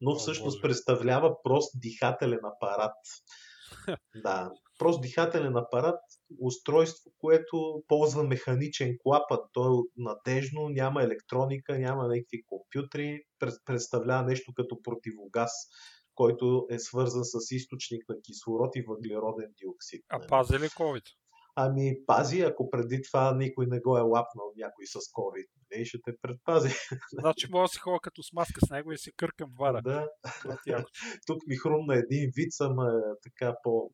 Но 0.00 0.10
О, 0.10 0.14
всъщност 0.14 0.56
Боже. 0.56 0.62
представлява 0.62 1.42
прост 1.42 1.72
дихателен 1.80 2.40
апарат. 2.44 2.94
Да, 4.22 4.50
прост 4.78 5.02
дихателен 5.02 5.56
апарат, 5.56 6.00
устройство, 6.40 7.10
което 7.18 7.82
ползва 7.88 8.24
механичен 8.24 8.96
клапан. 9.02 9.38
То 9.52 9.74
е 9.74 9.82
надежно, 9.96 10.68
няма 10.68 11.02
електроника, 11.02 11.78
няма 11.78 12.08
някакви 12.08 12.44
компютри, 12.46 13.22
пред- 13.38 13.64
представлява 13.64 14.22
нещо 14.22 14.52
като 14.56 14.82
противогаз, 14.82 15.50
който 16.14 16.66
е 16.70 16.78
свързан 16.78 17.24
с 17.24 17.50
източник 17.50 18.08
на 18.08 18.16
кислород 18.22 18.76
и 18.76 18.84
въглероден 18.88 19.52
диоксид. 19.58 20.04
А 20.08 20.18
нали? 20.18 20.28
пази 20.28 20.58
ли 20.58 20.68
COVID? 20.68 21.04
Ами 21.54 21.96
пази, 22.06 22.40
ако 22.40 22.70
преди 22.70 23.02
това 23.02 23.34
никой 23.34 23.66
не 23.66 23.80
го 23.80 23.98
е 23.98 24.00
лапнал 24.00 24.52
някой 24.56 24.86
с 24.86 24.98
COVID, 24.98 25.46
нали, 25.70 25.84
ще 25.84 25.98
те 26.04 26.12
предпази. 26.22 26.68
Значи 27.12 27.46
мога 27.50 27.64
да 27.64 27.68
си 27.68 27.78
ходя 27.78 27.98
като 28.02 28.22
с 28.22 28.32
маска 28.32 28.66
с 28.66 28.70
него 28.70 28.92
и 28.92 28.98
си 28.98 29.12
къркам 29.16 29.50
в 29.50 29.56
бара. 29.56 29.82
Да. 29.82 30.08
Тук 31.26 31.46
ми 31.46 31.56
хрумна 31.56 31.96
един 31.96 32.30
вид, 32.36 32.52
е 32.60 32.64
така 33.22 33.56
по 33.62 33.90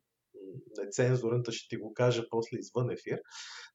нецензурен, 0.77 1.43
ще 1.49 1.67
ти 1.69 1.77
го 1.77 1.93
кажа 1.93 2.25
после 2.29 2.57
извън 2.57 2.91
ефир. 2.91 3.21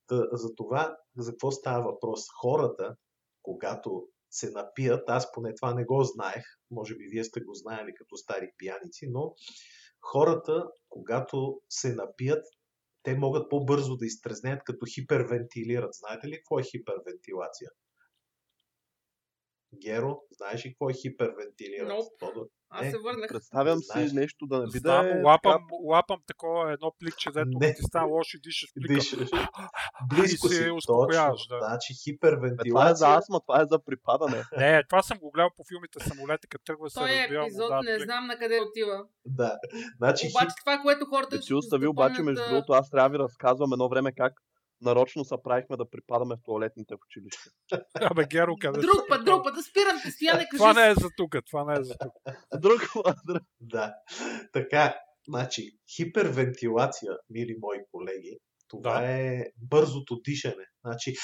Та, 0.07 0.16
за 0.32 0.55
това, 0.55 0.97
за 1.16 1.30
какво 1.30 1.51
става 1.51 1.85
въпрос? 1.85 2.20
Хората, 2.41 2.97
когато 3.43 4.09
се 4.30 4.51
напият, 4.51 5.09
аз 5.09 5.32
поне 5.32 5.55
това 5.55 5.74
не 5.74 5.85
го 5.85 6.03
знаех, 6.03 6.45
може 6.70 6.97
би 6.97 7.05
вие 7.11 7.24
сте 7.24 7.41
го 7.41 7.55
знаели 7.55 7.95
като 7.95 8.16
стари 8.16 8.51
пияници, 8.59 9.07
но 9.11 9.35
хората, 10.01 10.64
когато 10.89 11.61
се 11.68 11.95
напият, 11.95 12.45
те 13.05 13.15
могат 13.15 13.51
по-бързо 13.51 13.97
да 13.97 14.07
изтрезнеят, 14.07 14.65
като 14.65 14.87
хипервентилират. 14.95 15.95
Знаете 15.95 16.29
ли 16.29 16.37
какво 16.37 16.59
е 16.59 16.63
хипервентилация? 16.63 17.71
Геро, 19.83 20.21
знаеш 20.31 20.67
ли 20.67 20.71
какво 20.71 20.91
е 20.91 20.95
хипервентилират? 20.95 21.91
Nope. 21.91 22.49
Аз 22.75 22.87
Е, 22.87 22.91
се 22.91 22.99
върнах. 22.99 23.29
Представям 23.29 23.79
Знаеш. 23.81 24.09
си 24.11 24.16
нещо 24.16 24.47
да 24.47 24.59
не 24.59 24.66
би 24.72 24.81
да 24.81 25.11
е 25.11 25.22
лапам, 25.22 25.62
лапам 25.85 26.18
такова 26.27 26.72
едно 26.72 26.93
пликче, 26.99 27.31
дето 27.31 27.49
Не. 27.51 27.75
ти 27.75 27.83
става 27.83 28.07
лошо 28.07 28.37
и 28.37 28.41
дишаш 28.41 28.68
плика. 28.75 28.95
Дишаш. 28.95 29.31
Близко 30.09 30.49
си, 30.49 30.70
успокояваш, 30.70 31.41
точно. 31.41 31.57
да. 31.57 31.66
Значи 31.66 31.93
Бе, 31.93 32.18
това 32.18 32.35
е 32.35 32.37
за 32.37 32.37
хипервентилация. 32.37 33.09
астма, 33.09 33.41
това 33.41 33.61
е 33.61 33.66
за 33.66 33.79
припадане. 33.81 34.45
Не, 34.59 34.83
това 34.85 35.03
съм 35.03 35.18
го 35.18 35.31
гледал 35.31 35.51
по 35.57 35.64
филмите 35.64 36.01
самолети, 36.01 36.49
като 36.49 36.64
тръгва 36.64 36.87
да 36.87 36.91
се 36.91 36.95
Той 36.95 37.11
е 37.11 37.18
разбива 37.18 37.43
епизод, 37.43 37.62
вода. 37.62 37.81
не 37.83 37.99
знам 37.99 38.27
на 38.27 38.39
къде 38.39 38.61
отива. 38.62 39.05
Да. 39.27 39.59
Значи 39.99 40.27
Обаче 40.29 40.55
това, 40.61 40.79
което 40.79 41.07
хората 41.07 41.37
Е, 41.37 41.41
ти 41.41 41.55
остави, 41.55 41.87
обаче, 41.87 42.22
между 42.22 42.43
другото, 42.45 42.72
аз 42.72 42.91
трябва 42.91 43.09
да 43.09 43.12
ви 43.12 43.18
разказвам 43.18 43.72
едно 43.72 43.89
време 43.89 44.12
как 44.12 44.33
нарочно 44.85 45.24
се 45.24 45.35
правихме 45.45 45.76
да 45.76 45.91
припадаме 45.91 46.37
в 46.37 46.43
туалетните 46.45 46.95
в 46.95 46.99
училище. 47.07 47.51
Абе, 48.11 48.24
Геро, 48.30 48.57
къде 48.61 48.80
Друг 48.80 49.09
път, 49.09 49.24
друг 49.24 49.45
път, 49.45 49.55
да 49.55 49.62
спирам 49.62 49.97
те, 50.05 50.11
Стояне, 50.11 50.39
кажи 50.51 50.59
Това 50.59 50.72
не 50.72 50.91
е 50.91 50.95
за 50.95 51.09
тук, 51.16 51.37
това 51.51 51.64
не 51.64 51.80
е 51.80 51.85
за 51.85 51.95
тук. 52.01 52.12
Друг, 52.61 52.80
друг. 53.26 53.43
Да. 53.61 53.95
Така, 54.53 54.95
значи, 55.28 55.70
хипервентилация, 55.97 57.12
мили 57.30 57.57
мои 57.61 57.78
колеги, 57.93 58.39
това 58.68 59.01
Да. 59.01 59.07
е 59.07 59.45
бързото 59.57 60.20
дишане. 60.24 60.66
Значи, 60.85 61.11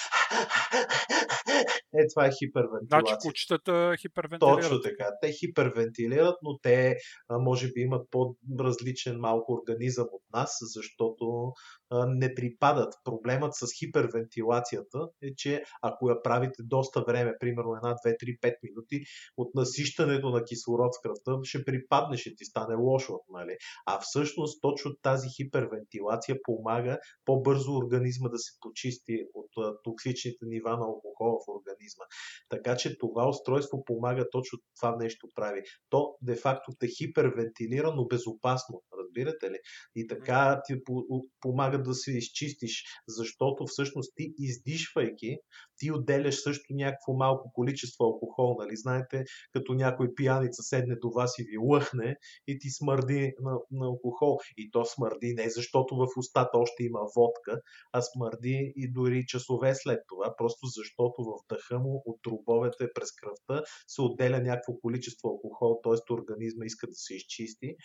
е, 1.94 2.06
това 2.14 2.26
е 2.26 2.30
хипервентилация. 2.38 2.88
Значи 2.88 3.14
кучетата 3.26 3.94
хипервентилират. 4.00 4.61
Точно 4.61 4.82
така. 4.82 5.06
Те 5.22 5.32
хипервентилират, 5.32 6.36
но 6.42 6.58
те 6.58 6.96
може 7.30 7.72
би 7.72 7.80
имат 7.80 8.06
по-различен 8.11 9.20
малко 9.20 9.52
организъм 9.52 10.06
от 10.12 10.22
нас, 10.32 10.58
защото 10.61 11.52
не 11.92 12.34
припадат. 12.34 12.94
Проблемът 13.04 13.54
с 13.54 13.66
хипервентилацията 13.78 14.98
е, 15.22 15.34
че 15.36 15.62
ако 15.82 16.11
я 16.11 16.22
правите 16.22 16.62
доста 16.62 17.04
време, 17.08 17.32
примерно 17.40 17.74
една, 17.74 17.94
2, 17.94 17.96
3, 18.06 18.40
5 18.40 18.54
минути, 18.62 19.00
от 19.36 19.54
насищането 19.54 20.30
на 20.30 20.44
кислород 20.44 20.90
в 20.94 21.02
кръвта 21.02 21.40
ще 21.42 21.64
припадне, 21.64 22.16
ще 22.16 22.34
ти 22.34 22.44
стане 22.44 22.74
лошо. 22.74 23.20
Нали? 23.28 23.56
А 23.86 24.00
всъщност 24.00 24.62
точно 24.62 24.94
тази 25.02 25.28
хипервентилация 25.36 26.36
помага 26.42 26.98
по-бързо 27.24 27.72
организма 27.72 28.28
да 28.28 28.38
се 28.38 28.52
почисти 28.61 29.24
от 29.34 29.49
а, 29.57 29.82
токсичните 29.82 30.46
нива 30.46 30.70
на 30.70 30.84
алкохола 30.84 31.38
в 31.46 31.48
организма. 31.48 32.05
Така 32.48 32.76
че 32.76 32.98
това 32.98 33.28
устройство 33.28 33.84
помага 33.84 34.30
точно 34.30 34.59
това 34.80 34.96
нещо 34.96 35.28
прави. 35.34 35.62
То 35.90 36.16
де-факто 36.22 36.72
те 36.78 36.86
хипервентилира, 36.88 37.92
но 37.96 38.07
безопасно. 38.07 38.82
Разбирате 38.98 39.51
ли? 39.51 39.59
И 39.96 40.07
така 40.07 40.61
ти 40.66 40.84
по- 40.84 41.26
помага 41.40 41.82
да 41.82 41.94
се 41.94 42.12
изчистиш, 42.12 42.84
защото 43.09 43.66
всъщност 43.66 44.12
ти 44.16 44.34
издишвайки, 44.38 45.36
ти 45.81 45.93
отделяш 45.93 46.43
също 46.43 46.74
някакво 46.74 47.12
малко 47.12 47.53
количество 47.53 48.05
алкохол, 48.05 48.57
нали? 48.59 48.76
Знаете, 48.76 49.24
като 49.53 49.74
някой 49.74 50.14
пияница 50.14 50.62
седне 50.62 50.97
до 50.97 51.11
вас 51.11 51.39
и 51.39 51.43
ви 51.43 51.59
лъхне 51.59 52.16
и 52.47 52.59
ти 52.59 52.70
смърди 52.70 53.33
на, 53.41 53.53
на 53.70 53.87
алкохол. 53.87 54.39
И 54.57 54.70
то 54.70 54.85
смърди 54.85 55.35
не 55.35 55.51
защото 55.51 55.97
в 55.97 56.07
устата 56.16 56.59
още 56.59 56.85
има 56.85 57.01
водка, 57.16 57.61
а 57.93 58.03
смърди 58.03 58.72
и 58.76 58.93
дори 58.93 59.24
часове 59.26 59.74
след 59.74 60.01
това, 60.09 60.35
просто 60.37 60.66
защото 60.66 61.22
в 61.22 61.33
дъха 61.49 61.78
му 61.78 62.03
от 62.07 62.22
трубовете 62.22 62.89
през 62.95 63.12
кръвта 63.12 63.64
се 63.87 64.03
отделя 64.03 64.41
някакво 64.41 64.72
количество 64.83 65.28
алкохол, 65.28 65.81
т.е. 65.85 66.12
организма 66.12 66.64
иска 66.64 66.87
да 66.87 66.95
се 66.95 67.14
изчисти 67.14 67.76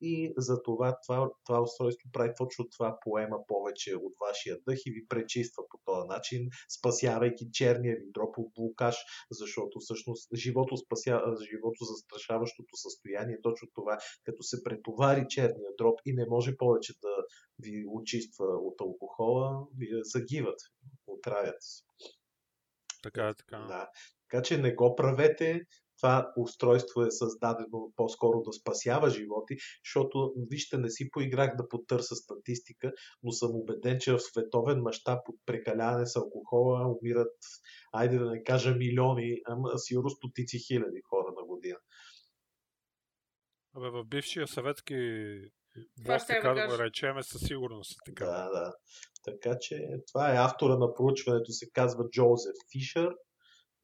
и 0.00 0.32
за 0.36 0.62
това, 0.62 0.96
това, 1.06 1.30
това 1.44 1.60
устройство 1.60 2.10
прави 2.12 2.32
точно 2.38 2.68
това, 2.70 2.98
поема 3.00 3.36
повече 3.48 3.96
от 3.96 4.12
вашия 4.20 4.56
дъх 4.68 4.78
и 4.86 4.90
ви 4.90 5.06
пречиства 5.08 5.62
по 5.70 5.78
този 5.84 6.08
начин, 6.08 6.48
спасявайки 6.78 7.43
черния 7.52 7.96
ви 7.96 8.10
дроп 8.14 8.38
от 8.38 8.52
блокаж, 8.54 8.96
защото 9.30 9.80
всъщност 9.80 10.28
живото, 10.36 10.76
спася, 10.76 11.20
живото 11.50 11.84
застрашаващото 11.84 12.76
състояние 12.76 13.34
е 13.34 13.42
точно 13.42 13.68
това, 13.74 13.98
като 14.24 14.42
се 14.42 14.64
претовари 14.64 15.26
черния 15.28 15.70
дроп 15.78 16.00
и 16.06 16.12
не 16.12 16.26
може 16.28 16.56
повече 16.56 16.92
да 17.02 17.14
ви 17.58 17.84
очиства 17.88 18.46
от 18.46 18.80
алкохола, 18.80 19.66
ви 19.76 19.88
загиват, 20.02 20.60
отравят. 21.06 21.62
Така 23.02 23.28
е, 23.28 23.34
така. 23.34 23.58
Да. 23.58 23.88
Така 24.30 24.42
че 24.42 24.58
не 24.58 24.74
го 24.74 24.96
правете, 24.96 25.60
това 26.00 26.32
устройство 26.36 27.02
е 27.02 27.10
създадено 27.10 27.92
по-скоро 27.96 28.42
да 28.42 28.52
спасява 28.52 29.10
животи, 29.10 29.56
защото, 29.84 30.32
вижте, 30.50 30.78
не 30.78 30.90
си 30.90 31.10
поиграх 31.10 31.56
да 31.56 31.68
потърся 31.68 32.14
статистика, 32.14 32.92
но 33.22 33.32
съм 33.32 33.50
убеден, 33.54 33.98
че 34.00 34.12
в 34.12 34.18
световен 34.18 34.80
мащаб 34.80 35.28
от 35.28 35.36
прекаляване 35.46 36.06
с 36.06 36.16
алкохола 36.16 36.96
умират, 37.00 37.36
айде 37.92 38.18
да 38.18 38.30
не 38.30 38.42
кажа 38.42 38.74
милиони, 38.74 39.40
ама 39.44 39.78
сигурно 39.78 40.10
стотици 40.10 40.58
хиляди 40.58 41.00
хора 41.08 41.32
на 41.40 41.46
година. 41.46 41.78
Абе, 43.76 43.90
в 43.90 44.04
бившия 44.04 44.48
съветски 44.48 44.94
ще 46.18 46.26
така 46.26 46.54
да 46.54 46.66
го 46.66 46.82
речеме, 46.82 47.22
със 47.22 47.42
сигурност 47.42 47.92
е 47.92 48.10
така. 48.10 48.24
Да, 48.24 48.50
да. 48.50 48.72
Така 49.24 49.58
че 49.60 49.88
това 50.12 50.32
е 50.32 50.36
автора 50.36 50.76
на 50.76 50.94
проучването, 50.94 51.52
се 51.52 51.70
казва 51.70 52.10
Джозеф 52.10 52.54
Фишер 52.72 53.10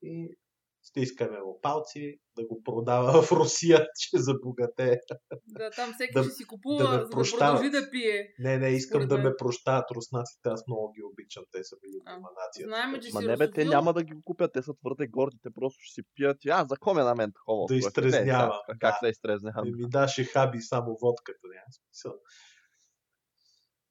и 0.03 0.37
стискаме 0.83 1.39
му 1.39 1.61
палци 1.63 2.19
да 2.37 2.47
го 2.47 2.63
продава 2.63 3.23
в 3.23 3.33
Русия, 3.33 3.87
че 3.99 4.09
забогате. 4.19 5.01
Да, 5.47 5.71
там 5.71 5.93
всеки 5.95 6.13
Да- 6.15 6.25
ще 6.25 6.33
си 6.33 6.45
купува, 6.45 6.79
да 6.79 6.91
за 6.91 6.99
да 6.99 7.11
продължи 7.11 7.71
да 7.71 7.91
пие. 7.91 8.35
Не, 8.39 8.59
не, 8.59 8.69
искам 8.69 9.09
да 9.09 9.19
ме 9.19 9.37
прощават 9.39 9.91
руснаците, 9.91 10.49
аз 10.49 10.67
много 10.67 10.93
ги 10.93 11.03
обичам, 11.13 11.45
те 11.53 11.65
са 11.65 11.77
били 11.83 12.01
А, 12.07 12.15
от 12.15 12.21
нацията. 12.21 12.69
Знаем, 12.69 13.01
че 13.03 13.11
Ма 13.15 13.21
си 13.21 13.27
не 13.27 13.37
бе, 13.37 13.51
те 13.51 13.65
няма 13.65 13.93
да 13.93 14.03
ги 14.03 14.15
го 14.15 14.23
купят, 14.25 14.53
те 14.53 14.63
са 14.63 14.75
твърде 14.75 15.07
горди, 15.07 15.37
те 15.43 15.49
просто 15.55 15.79
ще 15.83 15.95
си 15.95 16.03
пият. 16.15 16.37
А, 16.51 16.67
за 16.69 16.77
коме 16.77 17.03
на 17.03 17.15
мен 17.15 17.33
такова? 17.33 17.67
Да 17.69 17.75
устройство? 17.75 18.01
Не, 18.01 18.07
изтрезнява, 18.09 18.55
сега, 18.67 18.79
Как 18.81 18.95
да. 18.95 18.99
да 19.03 19.09
изтрезне? 19.09 19.53
Не 19.65 19.71
ми 19.71 19.89
даше 19.89 20.25
хаби 20.25 20.61
само 20.61 20.97
водката, 21.03 21.39
няма 21.45 21.73
смисъл. 21.73 22.13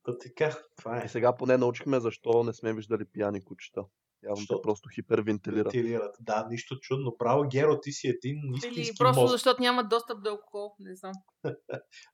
Та 0.03 0.17
така, 0.17 0.57
това 0.77 1.01
е. 1.01 1.05
И 1.05 1.09
сега 1.09 1.35
поне 1.35 1.57
научихме 1.57 1.99
защо 1.99 2.43
не 2.43 2.53
сме 2.53 2.73
виждали 2.73 3.05
пияни 3.05 3.43
кучета. 3.43 3.81
Явно 4.23 4.35
Защото 4.35 4.61
просто 4.61 4.89
хипервентилират. 4.95 5.73
Вентилират. 5.73 6.15
Да, 6.19 6.47
нищо 6.49 6.75
чудно. 6.81 7.15
Право, 7.17 7.43
Геро, 7.47 7.79
ти 7.79 7.91
си 7.91 8.07
един 8.07 8.37
Или 8.37 8.57
истински 8.57 8.97
просто 8.97 9.21
мозък. 9.21 9.33
защото 9.33 9.61
нямат 9.61 9.89
достъп 9.89 10.23
до 10.23 10.29
алкохол. 10.29 10.75
Не 10.79 10.95
знам. 10.95 11.13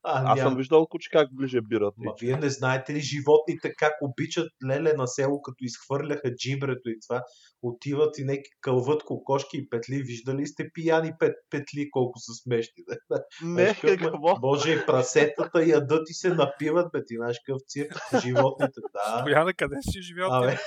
А, 0.02 0.18
Аз 0.18 0.24
няма. 0.36 0.50
съм 0.50 0.56
виждал 0.56 0.86
куче 0.86 1.10
как 1.10 1.28
ближе 1.32 1.60
бират. 1.60 1.94
Ма 1.98 2.12
вие 2.20 2.36
не 2.36 2.50
знаете 2.50 2.94
ли 2.94 3.00
животните 3.00 3.74
как 3.78 3.92
обичат 4.00 4.48
леле 4.68 4.92
на 4.92 5.06
село, 5.06 5.42
като 5.42 5.56
изхвърляха 5.60 6.34
джибрето 6.34 6.88
и 6.88 6.98
това, 7.08 7.22
отиват 7.62 8.18
и 8.18 8.24
неки 8.24 8.50
кълват 8.60 9.04
кокошки 9.04 9.56
и 9.56 9.68
петли. 9.68 10.02
Виждали 10.02 10.46
сте 10.46 10.70
пияни 10.74 11.12
пет, 11.18 11.34
петли, 11.50 11.90
колко 11.90 12.18
са 12.18 12.32
смешни. 12.42 12.84
Да? 13.10 13.24
Не, 13.42 13.64
ма, 13.84 13.96
какво? 13.98 14.40
Боже, 14.40 14.72
и 14.72 14.86
прасетата 14.86 15.66
ядат 15.66 16.10
и 16.10 16.14
се 16.14 16.28
напиват, 16.28 16.92
бе, 16.92 17.04
ти 17.04 17.14
знаеш 17.16 17.36
какъв 17.46 17.62
цирк. 17.68 17.92
Животните, 18.22 18.80
да. 18.92 19.18
Стояне, 19.20 19.52
къде 19.52 19.76
си 19.90 20.02
живял 20.02 20.32
Абе. 20.34 20.58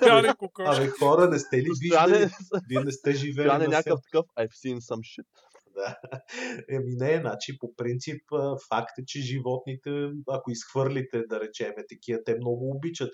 Пяне 0.00 0.34
кокошки. 0.38 0.69
Абе, 0.76 0.88
хора, 0.98 1.28
не 1.28 1.38
сте 1.38 1.56
ли 1.56 1.68
виждали? 1.80 2.30
Вие 2.68 2.84
не 2.84 2.92
сте 2.92 3.12
живели 3.12 3.46
на 3.46 3.58
някакъв 3.58 4.00
такъв 4.02 4.26
I've 4.38 4.54
seen 4.64 4.78
some 4.78 5.00
shit. 5.00 5.26
Да. 5.74 5.96
Еми 6.68 6.94
не, 6.96 7.20
значи 7.20 7.58
по 7.58 7.76
принцип 7.76 8.22
факт 8.68 8.98
е, 8.98 9.04
че 9.06 9.20
животните, 9.20 10.10
ако 10.28 10.50
изхвърлите, 10.50 11.22
да 11.28 11.40
речем, 11.40 11.72
такива, 11.88 12.24
те 12.24 12.34
много 12.34 12.70
обичат. 12.70 13.10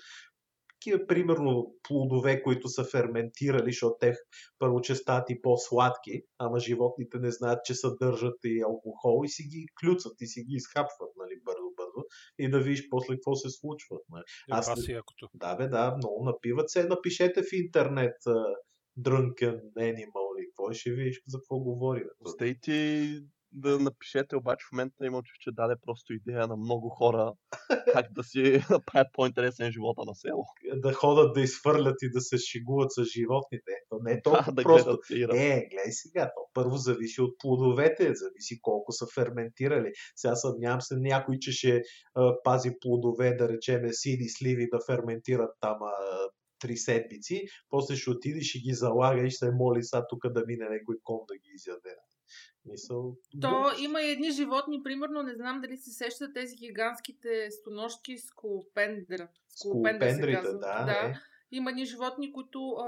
Такива, 0.73 1.07
примерно, 1.07 1.75
плодове, 1.83 2.43
които 2.43 2.67
са 2.67 2.83
ферментирали, 2.83 3.71
защото 3.71 3.95
те 3.99 4.13
първо, 4.59 4.81
че 4.81 4.95
стават 4.95 5.29
и 5.29 5.41
по-сладки, 5.41 6.21
ама 6.37 6.59
животните 6.59 7.19
не 7.19 7.31
знаят, 7.31 7.59
че 7.65 7.73
съдържат 7.73 8.35
и 8.43 8.61
алкохол 8.61 9.21
и 9.25 9.29
си 9.29 9.43
ги 9.43 9.65
клюцат 9.81 10.21
и 10.21 10.27
си 10.27 10.43
ги 10.43 10.55
изхапват, 10.55 11.11
нали, 11.17 11.39
бързо-бързо 11.97 12.03
и 12.39 12.49
да 12.49 12.59
видиш 12.59 12.89
после 12.89 13.13
какво 13.13 13.35
се 13.35 13.49
случва. 13.49 13.97
Нали. 14.09 14.23
Аз 14.51 14.69
Аз 14.69 14.81
си 14.81 14.91
якото. 14.91 15.27
Да, 15.33 15.55
бе, 15.55 15.67
да, 15.67 15.95
много 15.97 16.23
напиват 16.23 16.69
се. 16.69 16.83
Напишете 16.83 17.41
в 17.43 17.53
интернет 17.53 18.15
Drunken 18.99 19.59
Animal 19.77 20.39
или 20.39 20.47
какво 20.47 20.71
и 20.71 20.75
ще 20.75 20.91
видиш 20.91 21.21
за 21.27 21.37
какво 21.37 21.59
говорим. 21.59 22.07
Стейте 22.25 23.07
да 23.59 23.79
напишете, 23.79 24.35
обаче 24.35 24.65
в 24.69 24.71
момента 24.71 25.05
има 25.05 25.21
че 25.39 25.51
даде 25.51 25.75
просто 25.85 26.13
идея 26.13 26.47
на 26.47 26.55
много 26.55 26.89
хора 26.89 27.33
как 27.93 28.05
да 28.13 28.23
си 28.23 28.63
направят 28.69 29.07
по-интересен 29.13 29.71
живота 29.71 30.01
на 30.05 30.15
село. 30.15 30.45
да 30.75 30.93
ходят 30.93 31.33
да 31.33 31.41
изфърлят 31.41 31.95
и 32.01 32.11
да 32.11 32.21
се 32.21 32.37
шегуват 32.37 32.91
с 32.91 33.03
животните. 33.03 33.71
То 33.89 33.99
не 34.03 34.11
е 34.11 34.21
толкова 34.21 34.51
да 34.53 34.63
просто. 34.63 34.99
гледат 35.09 35.09
и 35.09 35.23
Е, 35.23 35.67
гледай 35.71 35.91
сега, 35.91 36.31
то 36.35 36.41
първо 36.53 36.75
зависи 36.77 37.21
от 37.21 37.37
плодовете, 37.39 38.13
зависи 38.15 38.61
колко 38.61 38.91
са 38.91 39.05
ферментирали. 39.15 39.91
Сега 40.15 40.35
съмнявам 40.35 40.81
се 40.81 40.95
някой, 40.97 41.37
че 41.39 41.51
ще 41.51 41.81
а, 42.15 42.35
пази 42.43 42.71
плодове, 42.81 43.35
да 43.35 43.49
речеме 43.49 43.93
сини 43.93 44.29
сливи 44.29 44.67
да 44.71 44.79
ферментират 44.87 45.51
там 45.61 45.77
а, 45.81 45.93
три 46.59 46.77
седмици, 46.77 47.45
после 47.69 47.95
ще 47.95 48.09
отиде, 48.09 48.41
ще 48.41 48.59
ги 48.59 48.73
залага 48.73 49.25
и 49.27 49.29
ще 49.29 49.51
моли 49.51 49.83
сега 49.83 50.05
тук 50.09 50.33
да 50.33 50.43
мине 50.47 50.69
някой 50.69 50.95
кон 51.03 51.19
да 51.27 51.35
ги 51.35 51.51
изяде. 51.53 51.95
Мисъл, 52.71 53.15
То 53.41 53.65
има 53.79 54.01
и 54.01 54.11
едни 54.11 54.31
животни, 54.31 54.83
примерно, 54.83 55.23
не 55.23 55.35
знам 55.35 55.61
дали 55.61 55.77
се 55.77 55.91
сещат 55.91 56.33
тези 56.33 56.55
гигантските 56.55 57.51
стоножки 57.51 58.17
се 58.17 58.27
Скулопендрите, 59.47 60.33
казват. 60.33 60.59
да, 60.61 60.83
да. 60.85 60.91
е. 60.91 61.13
Има 61.51 61.69
едни 61.69 61.85
животни, 61.85 62.33
които 62.33 62.71
а, 62.71 62.87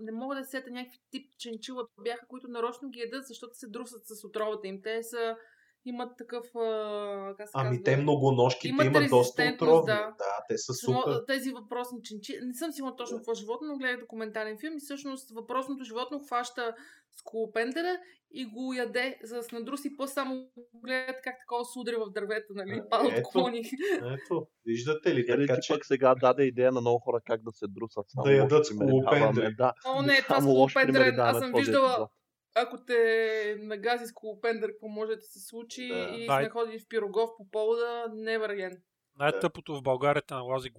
не 0.00 0.12
мога 0.12 0.34
да 0.36 0.44
се 0.44 0.50
сета 0.50 0.70
някакви 0.70 0.98
тип 1.10 1.30
ченчила 1.38 1.86
бяха, 2.04 2.26
които 2.26 2.48
нарочно 2.48 2.90
ги 2.90 3.00
ядат, 3.00 3.26
защото 3.26 3.58
се 3.58 3.68
друсат 3.68 4.06
с 4.06 4.24
отровата 4.24 4.68
им. 4.68 4.82
Те 4.82 5.02
са, 5.02 5.36
имат 5.84 6.16
такъв, 6.18 6.46
а, 6.54 7.34
как 7.36 7.48
се 7.48 7.52
Ами 7.54 7.68
казва, 7.70 7.84
те 7.84 7.96
многоножките 7.96 8.68
Имат 8.68 8.86
имат, 8.86 9.10
доста 9.10 9.52
отровни. 9.54 9.86
да. 9.86 10.14
да, 10.18 10.25
те 10.48 10.58
са 10.58 10.74
супер. 10.74 11.24
тези 11.26 11.50
въпросни 11.52 12.02
ченчи. 12.02 12.38
Не 12.42 12.54
съм 12.54 12.72
сигурна 12.72 12.96
точно 12.96 13.14
Да. 13.14 13.18
какво 13.20 13.32
е 13.32 13.42
животно, 13.42 13.68
но 13.68 13.78
гледах 13.78 14.00
документален 14.00 14.58
филм 14.58 14.76
и 14.76 14.80
всъщност 14.80 15.30
въпросното 15.30 15.84
животно 15.84 16.20
хваща 16.20 16.74
скулопендера 17.12 17.98
и 18.30 18.44
го 18.46 18.74
яде, 18.74 19.18
за 19.22 19.36
да 19.36 19.42
се 19.42 19.54
надруси, 19.54 19.96
после 19.96 20.12
само 20.14 20.48
гледат 20.74 21.16
как 21.24 21.34
такова 21.40 21.64
се 21.64 21.78
удря 21.78 21.98
в 21.98 22.10
дървета, 22.10 22.46
нали? 22.50 22.80
А, 22.84 22.88
Падат 22.88 23.12
ето. 23.12 23.28
клони. 23.28 23.62
Ето, 23.96 24.46
виждате 24.66 25.14
ли? 25.14 25.20
Или 25.20 25.26
Така 25.46 25.54
ти 25.54 25.60
че 25.62 25.72
пък 25.72 25.86
сега 25.86 26.14
даде 26.14 26.42
идея 26.42 26.72
на 26.72 26.80
много 26.80 26.98
хора 26.98 27.20
как 27.26 27.42
да 27.42 27.52
се 27.52 27.66
друсат. 27.68 28.04
Само 28.08 28.24
Да 28.24 28.32
ядат 28.32 28.66
скулопендри. 28.66 29.54
Да, 29.54 29.72
О, 29.86 30.02
не, 30.02 30.22
това 30.22 30.36
примери 30.36 30.42
скулопендерен. 30.42 31.20
Аз 31.20 31.38
съм 31.38 31.52
виждала, 31.56 32.08
ако 32.54 32.84
те 32.84 33.56
нагази 33.60 34.06
скулопендър, 34.06 34.70
какво 34.70 34.88
може 34.88 35.16
да 35.16 35.22
се 35.22 35.40
случи 35.40 35.88
Да. 35.88 35.94
и 36.18 36.26
Дай. 36.26 36.44
сме 36.44 36.50
ходили 36.50 36.78
в 36.78 36.88
пирогов 36.88 37.30
по 37.36 37.50
повода, 37.50 38.04
never 38.10 38.48
again. 38.48 38.78
Най-тъпото 39.18 39.74
в 39.76 39.82
България 39.82 40.22
те 40.26 40.34
налази 40.34 40.70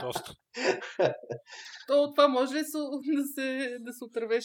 доста. 0.00 0.32
То 1.86 2.02
от 2.02 2.16
това 2.16 2.28
може 2.28 2.54
ли 2.54 2.64
се, 2.64 2.78
да 3.16 3.24
се, 3.34 3.76
да 3.80 3.92
се 3.92 4.04
отървеш? 4.04 4.44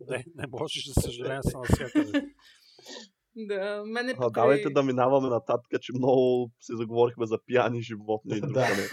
Не, 0.00 0.24
не 0.34 0.44
можеш, 0.50 0.86
за 0.86 1.00
съжаление, 1.00 1.42
са 1.42 1.58
навсякъде. 1.58 2.22
Да, 3.36 3.82
мене 3.86 4.12
А, 4.12 4.14
покрай... 4.16 4.30
давайте 4.42 4.70
да 4.70 4.82
минаваме 4.82 5.28
нататък, 5.28 5.80
че 5.80 5.92
много 5.94 6.50
се 6.60 6.76
заговорихме 6.76 7.26
за 7.26 7.38
пияни 7.46 7.82
животни 7.82 8.36
и 8.36 8.40
Да. 8.40 8.46
другаде. 8.46 8.88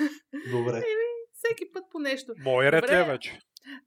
добре. 0.52 0.84
Всеки 1.34 1.72
път 1.74 1.84
по 1.92 2.00
нещо. 2.00 2.34
Мой 2.44 2.72
ред 2.72 2.90
е 2.90 3.04
вече. 3.04 3.40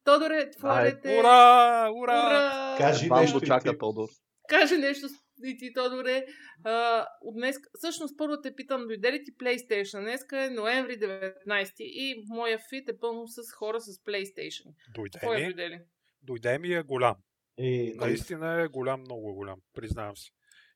Тодоре, 0.04 0.50
твой 0.50 0.70
Ай, 0.70 0.84
ред 0.84 1.04
е... 1.04 1.18
Ура! 1.20 1.90
Ура! 2.02 2.26
Ура! 2.26 2.74
Кажи 2.78 3.08
Вам 3.08 3.20
нещо 3.20 3.40
чака. 3.40 3.78
Тодор. 3.78 4.08
Кажи 4.48 4.76
нещо 4.76 5.06
и 5.44 5.56
ти, 5.58 5.72
Тодоре. 5.72 6.26
А, 6.64 7.06
от 7.20 7.34
днес, 7.34 7.56
всъщност 7.74 8.18
първо 8.18 8.40
те 8.40 8.54
питам, 8.54 8.86
дойде 8.86 9.12
ли 9.12 9.24
ти 9.24 9.36
PlayStation? 9.36 10.00
Днеска 10.00 10.44
е 10.44 10.50
ноември 10.50 10.98
19 10.98 11.72
и 11.78 12.24
моя 12.28 12.58
фит 12.58 12.88
е 12.88 12.98
пълно 12.98 13.28
с 13.28 13.52
хора 13.52 13.80
с 13.80 13.98
PlayStation. 13.98 14.74
Дойде 14.94 15.18
Твой 15.18 15.36
е 15.36 15.38
ми, 15.38 15.44
дойде 15.44 15.70
ли? 15.70 15.80
дойде 16.22 16.58
ми 16.58 16.74
е 16.74 16.82
голям. 16.82 17.16
И, 17.58 17.94
Наистина 17.96 18.62
е 18.62 18.68
голям, 18.68 19.00
много 19.00 19.34
голям, 19.34 19.60
признавам 19.74 20.16
си. 20.16 20.30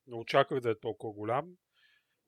Не 0.06 0.16
очаквах 0.16 0.60
да 0.60 0.70
е 0.70 0.78
толкова 0.80 1.12
голям. 1.12 1.46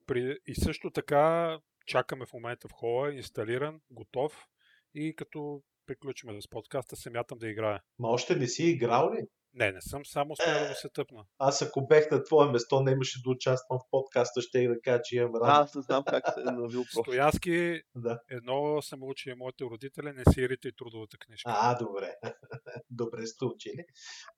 При... 0.06 0.38
И 0.46 0.54
също 0.54 0.90
така 0.90 1.58
чакаме 1.86 2.26
в 2.26 2.32
момента 2.32 2.68
в 2.68 2.72
хола, 2.72 3.14
инсталиран, 3.14 3.80
готов. 3.90 4.46
И 4.94 5.14
като 5.16 5.62
приключим 5.86 6.42
с 6.42 6.48
подкаста, 6.48 6.96
се 6.96 7.10
мятам 7.10 7.38
да 7.38 7.48
играя. 7.48 7.80
Ма 7.98 8.08
още 8.08 8.36
не 8.36 8.46
си 8.46 8.64
играл 8.64 9.12
ли? 9.14 9.26
Не, 9.54 9.72
не 9.72 9.80
съм, 9.80 10.06
само 10.06 10.32
успя 10.32 10.68
да 10.68 10.74
се 10.74 10.88
тъпна. 10.88 11.24
Аз 11.38 11.62
ако 11.62 11.86
бех 11.86 12.10
на 12.10 12.24
твое 12.24 12.48
место, 12.48 12.80
не 12.80 12.92
имаше 12.92 13.22
да 13.22 13.30
участвам 13.30 13.78
в 13.78 13.90
подкаста, 13.90 14.40
ще 14.40 14.58
и 14.58 14.68
да 14.68 14.80
кажа, 14.80 15.00
че 15.04 15.16
имам 15.16 15.34
А, 15.34 15.38
радост. 15.40 15.68
аз 15.68 15.74
не 15.74 15.82
знам 15.82 16.04
как 16.04 16.24
се 16.26 16.40
е 16.40 16.44
навил 16.44 16.82
просто. 16.84 17.02
Стоянски, 17.02 17.82
Да. 17.94 18.20
едно 18.30 18.82
съм 18.82 18.98
учили 19.02 19.34
моите 19.34 19.64
родители, 19.64 20.12
не 20.12 20.24
си 20.24 20.48
ритай 20.48 20.72
трудовата 20.72 21.16
книжка. 21.18 21.50
А, 21.52 21.78
добре. 21.78 22.14
добре 22.90 23.26
сте 23.26 23.44
учили. 23.44 23.84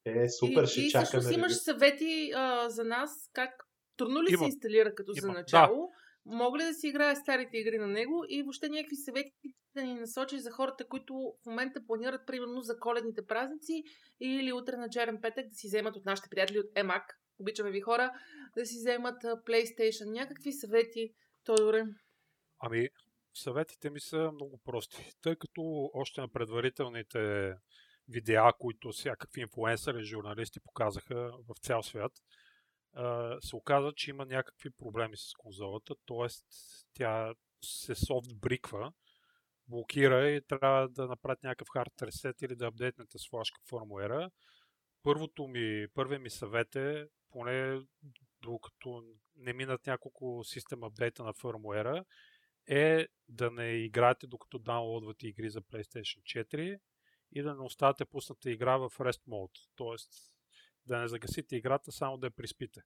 Е, 0.04 0.28
супер, 0.30 0.62
и, 0.62 0.66
ще 0.66 0.80
и 0.80 0.90
чакаме. 0.90 1.06
всъщност 1.06 1.36
имаш 1.36 1.52
ревю. 1.52 1.58
съвети 1.60 2.32
а, 2.34 2.68
за 2.68 2.84
нас, 2.84 3.10
как 3.32 3.50
трудно 3.96 4.22
ли 4.22 4.28
се 4.28 4.34
Имам. 4.34 4.46
инсталира 4.46 4.94
като 4.94 5.12
за 5.12 5.26
Имам, 5.26 5.34
да. 5.34 5.68
Мога 6.26 6.58
ли 6.58 6.62
да 6.62 6.74
си 6.74 6.88
играя 6.88 7.16
старите 7.16 7.56
игри 7.56 7.78
на 7.78 7.86
него 7.86 8.24
и 8.28 8.42
въобще 8.42 8.68
някакви 8.68 8.96
съвети 8.96 9.54
да 9.74 9.82
ни 9.82 9.94
насочиш 9.94 10.40
за 10.40 10.50
хората, 10.50 10.88
които 10.88 11.14
в 11.14 11.46
момента 11.46 11.86
планират 11.86 12.26
примерно 12.26 12.60
за 12.60 12.78
коледните 12.78 13.26
празници 13.26 13.82
или 14.20 14.52
утре 14.52 14.76
на 14.76 14.88
черен 14.90 15.18
петък 15.22 15.48
да 15.48 15.54
си 15.54 15.66
вземат 15.66 15.96
от 15.96 16.04
нашите 16.04 16.28
приятели 16.30 16.58
от 16.58 16.66
EMAC, 16.66 17.02
обичаме 17.38 17.70
ви 17.70 17.80
хора, 17.80 18.12
да 18.56 18.66
си 18.66 18.76
вземат 18.76 19.22
PlayStation. 19.22 20.10
Някакви 20.10 20.52
съвети, 20.52 21.14
Тодоре. 21.44 21.84
Ами, 22.58 22.88
съветите 23.34 23.90
ми 23.90 24.00
са 24.00 24.30
много 24.32 24.60
прости. 24.64 25.10
Тъй 25.22 25.36
като 25.36 25.90
още 25.94 26.20
на 26.20 26.28
предварителните 26.28 27.52
видеа, 28.08 28.52
които 28.58 28.90
всякакви 28.92 29.40
инфлуенсъри, 29.40 30.04
журналисти 30.04 30.60
показаха 30.60 31.32
в 31.48 31.54
цял 31.60 31.82
свят, 31.82 32.12
се 33.40 33.56
оказа, 33.56 33.92
че 33.96 34.10
има 34.10 34.26
някакви 34.26 34.70
проблеми 34.70 35.16
с 35.16 35.32
конзолата, 35.38 35.94
т.е. 36.06 36.26
тя 36.94 37.34
се 37.64 37.94
софт 37.94 38.34
бриква, 38.40 38.92
блокира 39.68 40.30
и 40.30 40.42
трябва 40.42 40.88
да 40.88 41.06
направят 41.06 41.42
някакъв 41.42 41.68
хард 41.72 42.02
ресет 42.02 42.42
или 42.42 42.56
да 42.56 42.66
апдейтнете 42.66 43.18
с 43.18 43.28
флашка 43.30 43.60
фърмуера. 43.68 44.30
Първото 45.02 45.46
ми, 45.46 45.86
първият 45.94 46.22
ми 46.22 46.30
съвет 46.30 46.76
е, 46.76 47.06
поне 47.30 47.80
докато 48.42 49.02
не 49.36 49.52
минат 49.52 49.86
няколко 49.86 50.44
систем 50.44 50.84
апдейта 50.84 51.24
на 51.24 51.32
фърмуера, 51.32 52.04
е 52.66 53.06
да 53.28 53.50
не 53.50 53.70
играете 53.70 54.26
докато 54.26 54.58
даунлодвате 54.58 55.28
игри 55.28 55.50
за 55.50 55.62
PlayStation 55.62 56.46
4 56.46 56.78
и 57.32 57.42
да 57.42 57.54
не 57.54 57.62
оставате 57.62 58.04
пусната 58.04 58.50
игра 58.50 58.76
в 58.76 58.90
REST 58.90 59.22
mode, 59.28 59.68
т.е. 59.76 60.33
да 60.86 60.98
не 60.98 61.08
загасите 61.08 61.56
играта, 61.56 61.92
само 61.92 62.18
да 62.18 62.26
я 62.26 62.30
приспите. 62.30 62.80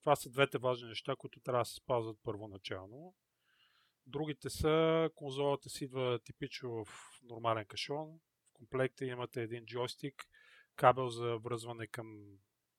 Това 0.00 0.16
са 0.16 0.30
двете 0.30 0.58
важни 0.58 0.88
неща, 0.88 1.16
които 1.16 1.40
трябва 1.40 1.60
да 1.60 1.64
се 1.64 1.74
спазват 1.74 2.18
първоначално. 2.22 3.14
Другите 4.06 4.50
са, 4.50 5.10
конзолата 5.14 5.70
си 5.70 5.84
идва 5.84 6.18
типично 6.24 6.84
в 6.84 6.88
нормален 7.22 7.64
кашон. 7.64 8.20
В 8.50 8.52
комплекта 8.52 9.04
имате 9.04 9.42
един 9.42 9.66
джойстик, 9.66 10.24
кабел 10.76 11.08
за 11.08 11.38
връзване 11.38 11.86
към 11.86 12.38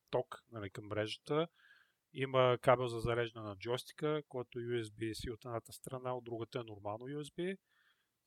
ток, 0.09 0.43
нали, 0.51 0.69
към 0.69 0.87
мрежата. 0.87 1.47
Има 2.13 2.57
кабел 2.61 2.87
за 2.87 2.99
зареждане 2.99 3.45
на 3.45 3.55
джойстика, 3.55 4.23
който 4.27 4.59
е 4.59 4.61
USB-C 4.61 5.33
от 5.33 5.45
едната 5.45 5.73
страна, 5.73 6.17
от 6.17 6.23
другата 6.23 6.59
е 6.59 6.63
нормално 6.63 7.05
USB. 7.05 7.57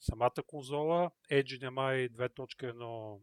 Самата 0.00 0.42
конзола 0.46 1.10
HDMI 1.30 2.10
2.1 2.10 3.20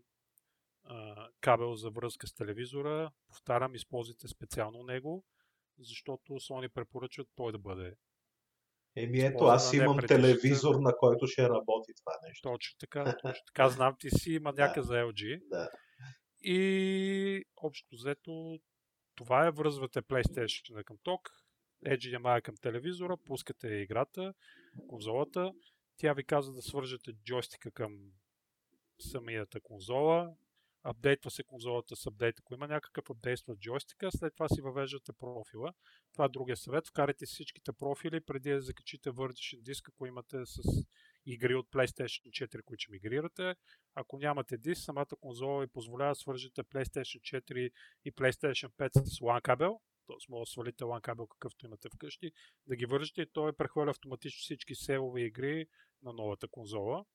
а, 0.89 1.27
кабел 1.41 1.75
за 1.75 1.89
връзка 1.89 2.27
с 2.27 2.33
телевизора. 2.33 3.11
Повтарям, 3.27 3.75
използвайте 3.75 4.27
специално 4.27 4.83
него, 4.83 5.25
защото 5.79 6.33
Sony 6.33 6.69
препоръчват 6.73 7.27
той 7.35 7.51
да 7.51 7.57
бъде 7.57 7.93
Еми 8.95 9.19
ето, 9.19 9.43
аз 9.43 9.73
имам 9.73 9.97
телевизор, 10.07 10.75
на 10.75 10.97
който 10.97 11.27
ще 11.27 11.49
работи 11.49 11.91
това 11.95 12.11
нещо. 12.27 12.49
точно 12.49 12.77
така. 12.79 13.03
Точно 13.21 13.43
така. 13.47 13.69
Знам, 13.69 13.95
ти 13.99 14.09
си 14.09 14.39
маняка 14.39 14.83
за 14.83 14.93
LG. 14.93 15.41
Да. 15.49 15.69
И 16.41 17.43
общо 17.57 17.87
взето 17.95 18.59
това 19.15 19.47
е, 19.47 19.51
връзвате 19.51 20.01
PlayStation 20.01 20.83
към 20.83 20.97
ток, 21.03 21.29
HDMI 21.85 22.41
към 22.41 22.55
телевизора, 22.61 23.17
пускате 23.25 23.67
играта, 23.67 24.33
конзолата, 24.89 25.51
тя 25.97 26.13
ви 26.13 26.23
казва 26.23 26.53
да 26.53 26.61
свържете 26.61 27.11
джойстика 27.25 27.71
към 27.71 27.97
самията 28.99 29.61
конзола, 29.61 30.29
апдейтва 30.83 31.31
се 31.31 31.43
конзолата 31.43 31.95
с 31.95 32.05
апдейт, 32.07 32.39
ако 32.39 32.53
има 32.53 32.67
някакъв 32.67 33.09
апдейт 33.09 33.39
в 33.47 33.55
джойстика, 33.55 34.09
след 34.11 34.33
това 34.33 34.49
си 34.49 34.61
въвеждате 34.61 35.13
профила. 35.13 35.73
Това 36.13 36.25
е 36.25 36.29
другия 36.29 36.57
съвет. 36.57 36.87
Вкарайте 36.87 37.25
си 37.25 37.33
всичките 37.33 37.73
профили 37.73 38.21
преди 38.21 38.51
да 38.51 38.61
закачите 38.61 39.11
върдишен 39.11 39.59
диск, 39.61 39.89
ако 39.89 40.05
имате 40.05 40.45
с 40.45 40.61
игри 41.25 41.55
от 41.55 41.67
PlayStation 41.69 42.29
4, 42.29 42.63
които 42.63 42.91
мигрирате. 42.91 43.55
Ако 43.95 44.17
нямате 44.17 44.57
диск, 44.57 44.83
самата 44.83 45.15
конзола 45.21 45.61
ви 45.61 45.67
позволява 45.67 46.11
да 46.11 46.15
свържете 46.15 46.63
PlayStation 46.63 47.41
4 47.41 47.69
и 48.05 48.11
PlayStation 48.11 48.69
5 48.69 49.03
с 49.05 49.19
LAN 49.19 49.41
кабел, 49.41 49.79
т.е. 50.07 50.15
може 50.29 50.41
да 50.41 50.51
свалите 50.51 50.83
LAN 50.83 51.01
кабел, 51.01 51.27
какъвто 51.27 51.65
имате 51.65 51.89
вкъщи, 51.89 52.31
да 52.67 52.75
ги 52.75 52.85
вържете 52.85 53.21
и 53.21 53.31
той 53.33 53.53
прехвърля 53.53 53.91
автоматично 53.91 54.39
всички 54.39 54.75
селови 54.75 55.23
игри 55.23 55.67
на 56.03 56.13
новата 56.13 56.47
конзола. 56.47 57.05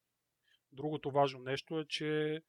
Другото 0.72 1.10
важно 1.10 1.40
нещо 1.40 1.80
е, 1.80 1.84
че 1.88 2.42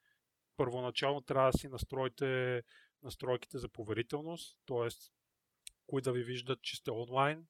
първоначално 0.58 1.22
трябва 1.22 1.51
да 1.51 1.58
си 1.58 1.68
настроите 1.68 2.64
настройките 3.04 3.58
за 3.58 3.70
поверителност, 3.70 4.58
т.е. 4.66 4.88
кои 5.88 6.01
да 6.01 6.12
ви 6.12 6.24
виждат, 6.24 6.62
че 6.62 6.76
сте 6.76 6.91
онлайн, 6.91 7.47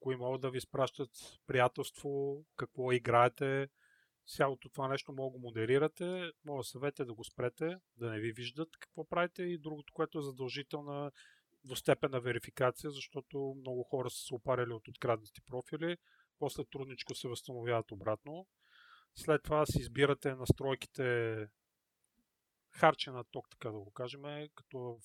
кои 0.00 0.16
могат 0.16 0.40
да 0.40 0.50
ви 0.50 0.58
изпращат 0.58 1.10
приятелство, 1.46 2.44
какво 2.56 2.92
играете. 2.92 3.68
Цялото 4.26 4.68
това 4.68 4.88
нещо 4.88 5.12
мога 5.12 5.38
да 5.38 5.42
модерирате, 5.42 6.32
мога 6.44 6.60
да 6.60 6.64
съвете 6.64 7.04
да 7.04 7.14
го 7.14 7.24
спрете, 7.24 7.76
да 7.96 8.10
не 8.10 8.20
ви 8.20 8.32
виждат 8.32 8.68
какво 8.80 9.08
правите 9.08 9.42
и 9.42 9.58
другото, 9.58 9.92
което 9.92 10.18
е 10.18 10.22
задължителна 10.22 11.10
двустепенна 11.64 12.20
верификация, 12.20 12.90
защото 12.90 13.54
много 13.58 13.82
хора 13.82 14.10
са 14.10 14.18
се 14.18 14.34
опаряли 14.34 14.72
от 14.72 14.88
откраднати 14.88 15.40
профили, 15.46 15.96
после 16.38 16.64
трудничко 16.64 17.14
се 17.14 17.28
възстановяват 17.28 17.92
обратно. 17.92 18.46
След 19.14 19.42
това 19.42 19.66
си 19.66 19.78
избирате 19.80 20.34
настройките 20.34 21.46
харче 22.72 23.10
на 23.10 23.24
ток, 23.24 23.50
така 23.50 23.68
да 23.68 23.78
го 23.78 23.90
кажем, 23.90 24.22
като 24.54 24.78
в 24.78 24.98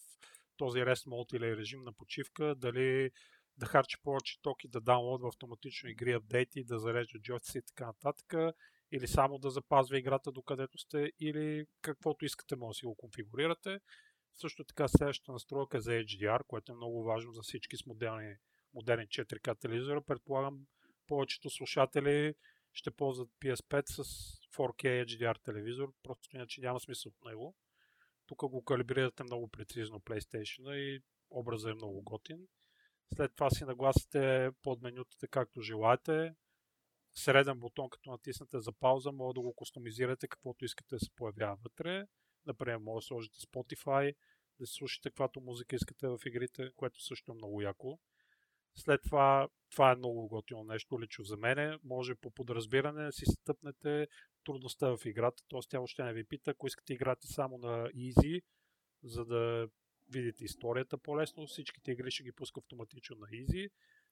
този 0.57 0.80
REST 0.80 1.07
mode 1.07 1.36
или 1.36 1.57
режим 1.57 1.84
на 1.84 1.93
почивка, 1.93 2.55
дали 2.55 3.11
да 3.57 3.66
харчи 3.66 3.97
повече 4.03 4.41
ток 4.41 4.63
и 4.63 4.68
да 4.68 4.82
даунлодва 4.82 5.28
автоматично 5.28 5.89
игри, 5.89 6.13
апдейти, 6.13 6.63
да 6.63 6.80
зарежда 6.80 7.20
джойстици 7.20 7.57
и 7.57 7.61
така 7.61 7.86
нататък, 7.86 8.55
или 8.91 9.07
само 9.07 9.38
да 9.38 9.49
запазва 9.49 9.97
играта 9.97 10.32
докъдето 10.32 10.78
сте, 10.78 11.11
или 11.20 11.66
каквото 11.82 12.26
искате, 12.26 12.55
може 12.55 12.76
да 12.76 12.80
си 12.80 12.86
го 12.86 12.95
конфигурирате. 12.95 13.80
Също 14.36 14.63
така 14.63 14.88
следващата 14.88 15.32
настройка 15.32 15.78
е 15.78 15.82
за 15.82 15.91
HDR, 15.91 16.43
което 16.47 16.72
е 16.72 16.76
много 16.76 17.03
важно 17.03 17.32
за 17.32 17.41
всички 17.41 17.78
с 17.78 17.86
моделни, 17.86 18.36
модерни 18.74 19.07
4K 19.07 19.59
телевизора. 19.59 20.01
Предполагам, 20.01 20.59
повечето 21.07 21.49
слушатели 21.49 22.34
ще 22.76 22.91
ползват 22.91 23.30
PS5 23.41 23.84
с 23.89 24.03
4K 24.57 25.05
HDR 25.05 25.43
телевизор, 25.43 25.93
просто 26.03 26.36
иначе 26.36 26.61
няма 26.61 26.80
смисъл 26.80 27.11
от 27.11 27.30
него. 27.30 27.55
Тук 28.26 28.38
го 28.38 28.63
калибрирате 28.63 29.23
много 29.23 29.47
прецизно 29.47 29.99
PlayStation 29.99 30.73
и 30.73 31.03
образът 31.30 31.71
е 31.71 31.76
много 31.76 32.01
готин. 32.01 32.47
След 33.15 33.36
това 33.36 33.49
си 33.49 33.65
нагласите 33.65 34.49
под 34.63 34.82
менютата 34.82 35.28
както 35.28 35.61
желаете. 35.61 36.36
Среден 37.13 37.59
бутон, 37.59 37.89
като 37.89 38.11
натиснете 38.11 38.59
за 38.59 38.71
пауза, 38.71 39.11
може 39.11 39.34
да 39.34 39.41
го 39.41 39.53
кустомизирате 39.55 40.28
каквото 40.28 40.65
искате 40.65 40.95
да 40.95 40.99
се 40.99 41.11
появява 41.15 41.57
вътре. 41.63 42.07
Например, 42.45 42.78
може 42.78 43.03
да 43.03 43.07
сложите 43.07 43.39
Spotify, 43.39 44.15
да 44.59 44.67
слушате 44.67 45.09
каквато 45.09 45.41
музика 45.41 45.76
искате 45.76 46.07
в 46.07 46.19
игрите, 46.26 46.71
което 46.76 47.03
също 47.03 47.32
е 47.32 47.36
много 47.36 47.61
яко. 47.61 47.99
След 48.78 49.01
това, 49.03 49.47
това 49.71 49.91
е 49.91 49.95
много 49.95 50.28
готино 50.28 50.63
нещо 50.63 51.01
лично 51.01 51.23
за 51.23 51.38
мене. 51.38 51.78
Може 51.84 52.15
по 52.15 52.32
подразбиране 52.32 53.05
да 53.05 53.11
си 53.11 53.26
стъпнете 53.26 54.07
трудността 54.43 54.97
в 54.97 55.05
играта, 55.05 55.43
т.е. 55.49 55.59
тя 55.69 55.80
още 55.80 56.03
не 56.03 56.13
ви 56.13 56.23
пита, 56.23 56.51
ако 56.51 56.67
искате 56.67 56.93
играте 56.93 57.28
само 57.28 57.57
на 57.57 57.89
Easy, 57.89 58.41
за 59.03 59.26
да 59.26 59.67
видите 60.09 60.45
историята 60.45 60.97
по-лесно, 60.97 61.47
всичките 61.47 61.91
игри 61.91 62.11
ще 62.11 62.23
ги 62.23 62.32
пуска 62.32 62.59
автоматично 62.59 63.15
на 63.15 63.28
Easy. 63.28 63.69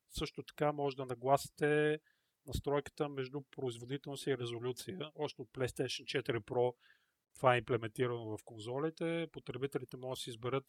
Също 0.10 0.44
така 0.44 0.72
може 0.72 0.96
да 0.96 1.06
нагласите 1.06 2.00
настройката 2.48 3.10
между 3.10 3.42
производителност 3.42 4.28
и 4.28 4.38
резолюция. 4.38 5.12
Още 5.16 5.42
от 5.42 5.50
PlayStation 5.50 6.24
4 6.24 6.40
Pro 6.40 6.74
това 7.36 7.56
е 7.56 7.58
имплементирано 7.58 8.38
в 8.38 8.44
конзолите. 8.46 9.28
Потребителите 9.32 9.98
могат 9.98 10.18
да 10.18 10.22
си 10.22 10.30
изберат 10.30 10.64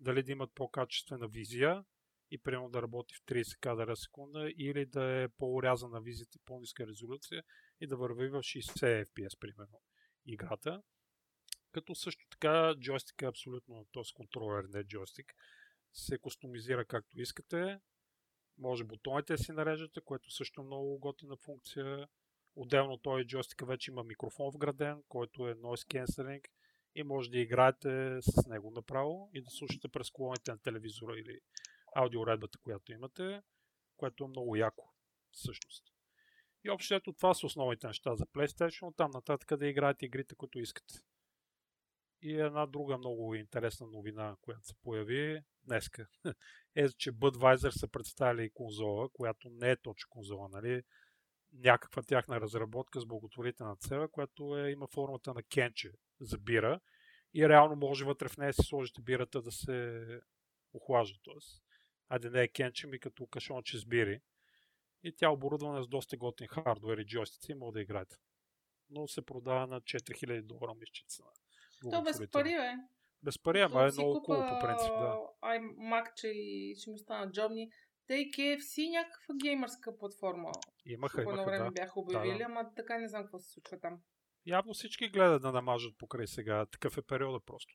дали 0.00 0.22
да 0.22 0.32
имат 0.32 0.50
по-качествена 0.54 1.28
визия 1.28 1.84
и 2.30 2.38
примерно 2.38 2.70
да 2.70 2.82
работи 2.82 3.14
в 3.14 3.26
30 3.26 3.58
кадра 3.60 3.96
секунда 3.96 4.50
или 4.56 4.86
да 4.86 5.22
е 5.22 5.28
по-урязана 5.28 6.00
визията 6.00 6.38
по-ниска 6.44 6.86
резолюция 6.86 7.42
и 7.80 7.86
да 7.86 7.96
върви 7.96 8.28
в 8.28 8.42
60 8.42 9.04
FPS 9.04 9.38
примерно 9.38 9.80
играта. 10.26 10.82
Като 11.72 11.94
също 11.94 12.26
така 12.30 12.74
джойстик 12.80 13.22
е 13.22 13.26
абсолютно, 13.26 13.86
т.е. 13.92 14.02
контролер, 14.14 14.64
не 14.64 14.84
джойстик, 14.84 15.34
се 15.92 16.18
кустомизира 16.18 16.84
както 16.84 17.20
искате. 17.20 17.80
Може 18.58 18.84
бутоните 18.84 19.38
си 19.38 19.52
нареждате, 19.52 20.00
което 20.00 20.30
също 20.30 20.60
е 20.60 20.64
много 20.64 20.98
готина 20.98 21.36
функция. 21.36 22.08
Отделно 22.56 22.98
той 22.98 23.24
джойстика 23.24 23.66
вече 23.66 23.90
има 23.90 24.04
микрофон 24.04 24.50
вграден, 24.54 25.02
който 25.08 25.48
е 25.48 25.54
noise 25.54 26.06
cancelling 26.06 26.44
и 26.94 27.02
може 27.02 27.30
да 27.30 27.38
играете 27.38 28.18
с 28.22 28.46
него 28.46 28.70
направо 28.70 29.30
и 29.34 29.42
да 29.42 29.50
слушате 29.50 29.88
през 29.88 30.10
колоните 30.10 30.50
на 30.50 30.58
телевизора 30.58 31.18
или 31.18 31.40
аудиоредбата, 31.98 32.58
която 32.58 32.92
имате, 32.92 33.42
което 33.96 34.24
е 34.24 34.28
много 34.28 34.56
яко 34.56 34.92
всъщност. 35.30 35.84
И 36.64 36.70
общо 36.70 36.94
ето 36.94 37.12
това 37.12 37.34
са 37.34 37.46
основните 37.46 37.86
неща 37.86 38.14
за 38.14 38.26
PlayStation, 38.26 38.96
там 38.96 39.10
нататък 39.10 39.58
да 39.58 39.66
играете 39.66 40.06
игрите, 40.06 40.34
които 40.34 40.58
искате. 40.58 40.94
И 42.22 42.40
една 42.40 42.66
друга 42.66 42.98
много 42.98 43.34
интересна 43.34 43.86
новина, 43.86 44.36
която 44.40 44.66
се 44.66 44.74
появи 44.82 45.42
днеска, 45.62 46.06
е, 46.74 46.88
че 46.88 47.12
Budweiser 47.12 47.70
са 47.70 47.88
представили 47.88 48.50
конзола, 48.50 49.08
която 49.08 49.48
не 49.50 49.70
е 49.70 49.76
точно 49.76 50.08
конзола, 50.10 50.48
нали? 50.48 50.82
някаква 51.52 52.02
тяхна 52.02 52.40
разработка 52.40 53.00
с 53.00 53.06
благотворителна 53.06 53.76
цел, 53.76 54.08
която 54.08 54.58
е, 54.58 54.70
има 54.70 54.86
формата 54.86 55.34
на 55.34 55.42
кенче 55.42 55.92
за 56.20 56.38
бира 56.38 56.80
и 57.34 57.48
реално 57.48 57.76
може 57.76 58.04
вътре 58.04 58.28
в 58.28 58.36
нея 58.36 58.52
си 58.52 58.62
сложите 58.64 59.02
бирата 59.02 59.42
да 59.42 59.52
се 59.52 60.04
охлажда. 60.72 61.18
Тоест, 61.22 61.62
айде 62.08 62.30
не 62.30 62.42
е 62.42 62.48
кенче 62.48 62.86
ми 62.86 62.98
като 62.98 63.26
кашонче 63.26 63.78
с 63.78 63.86
бири. 63.86 64.20
И 65.02 65.12
тя 65.16 65.30
оборудвана 65.30 65.82
с 65.82 65.88
доста 65.88 66.16
готин 66.16 66.48
хардвер 66.48 66.98
и 66.98 67.06
джойстици 67.06 67.52
и 67.52 67.54
може 67.54 67.72
да 67.72 67.80
играете. 67.80 68.16
Но 68.90 69.08
се 69.08 69.22
продава 69.22 69.66
на 69.66 69.80
4000 69.80 70.42
долара, 70.42 70.74
мисля, 70.74 71.24
То 71.90 72.02
без 72.02 72.30
пари, 72.30 72.56
бе. 72.56 72.72
Без 73.22 73.38
пари, 73.38 73.60
ама 73.60 73.82
е 73.82 73.90
много 73.92 74.22
кул 74.22 74.34
по 74.34 74.58
принцип, 74.60 74.88
да. 74.88 75.18
Ай, 75.40 75.58
макче 75.76 76.28
и 76.28 76.74
ще 76.80 76.90
ми 76.90 76.98
станат 76.98 77.34
джобни. 77.34 77.70
Те 78.06 78.14
и 78.14 78.30
KFC 78.30 78.90
някаква 78.90 79.34
геймърска 79.42 79.98
платформа. 79.98 80.52
Имаха, 80.86 81.22
имаха, 81.22 81.44
време 81.44 81.64
да. 81.64 81.70
бяха 81.70 82.00
обявили, 82.00 82.32
Да, 82.32 82.38
да. 82.38 82.44
ама 82.44 82.74
така 82.76 82.98
не 82.98 83.08
знам 83.08 83.22
какво 83.22 83.38
се 83.38 83.50
случва 83.50 83.80
там. 83.80 84.00
Явно 84.46 84.74
всички 84.74 85.08
гледат 85.08 85.42
да 85.42 85.52
намажат 85.52 85.98
покрай 85.98 86.26
сега. 86.26 86.66
Такъв 86.66 86.98
е 86.98 87.02
периода 87.02 87.40
просто. 87.40 87.74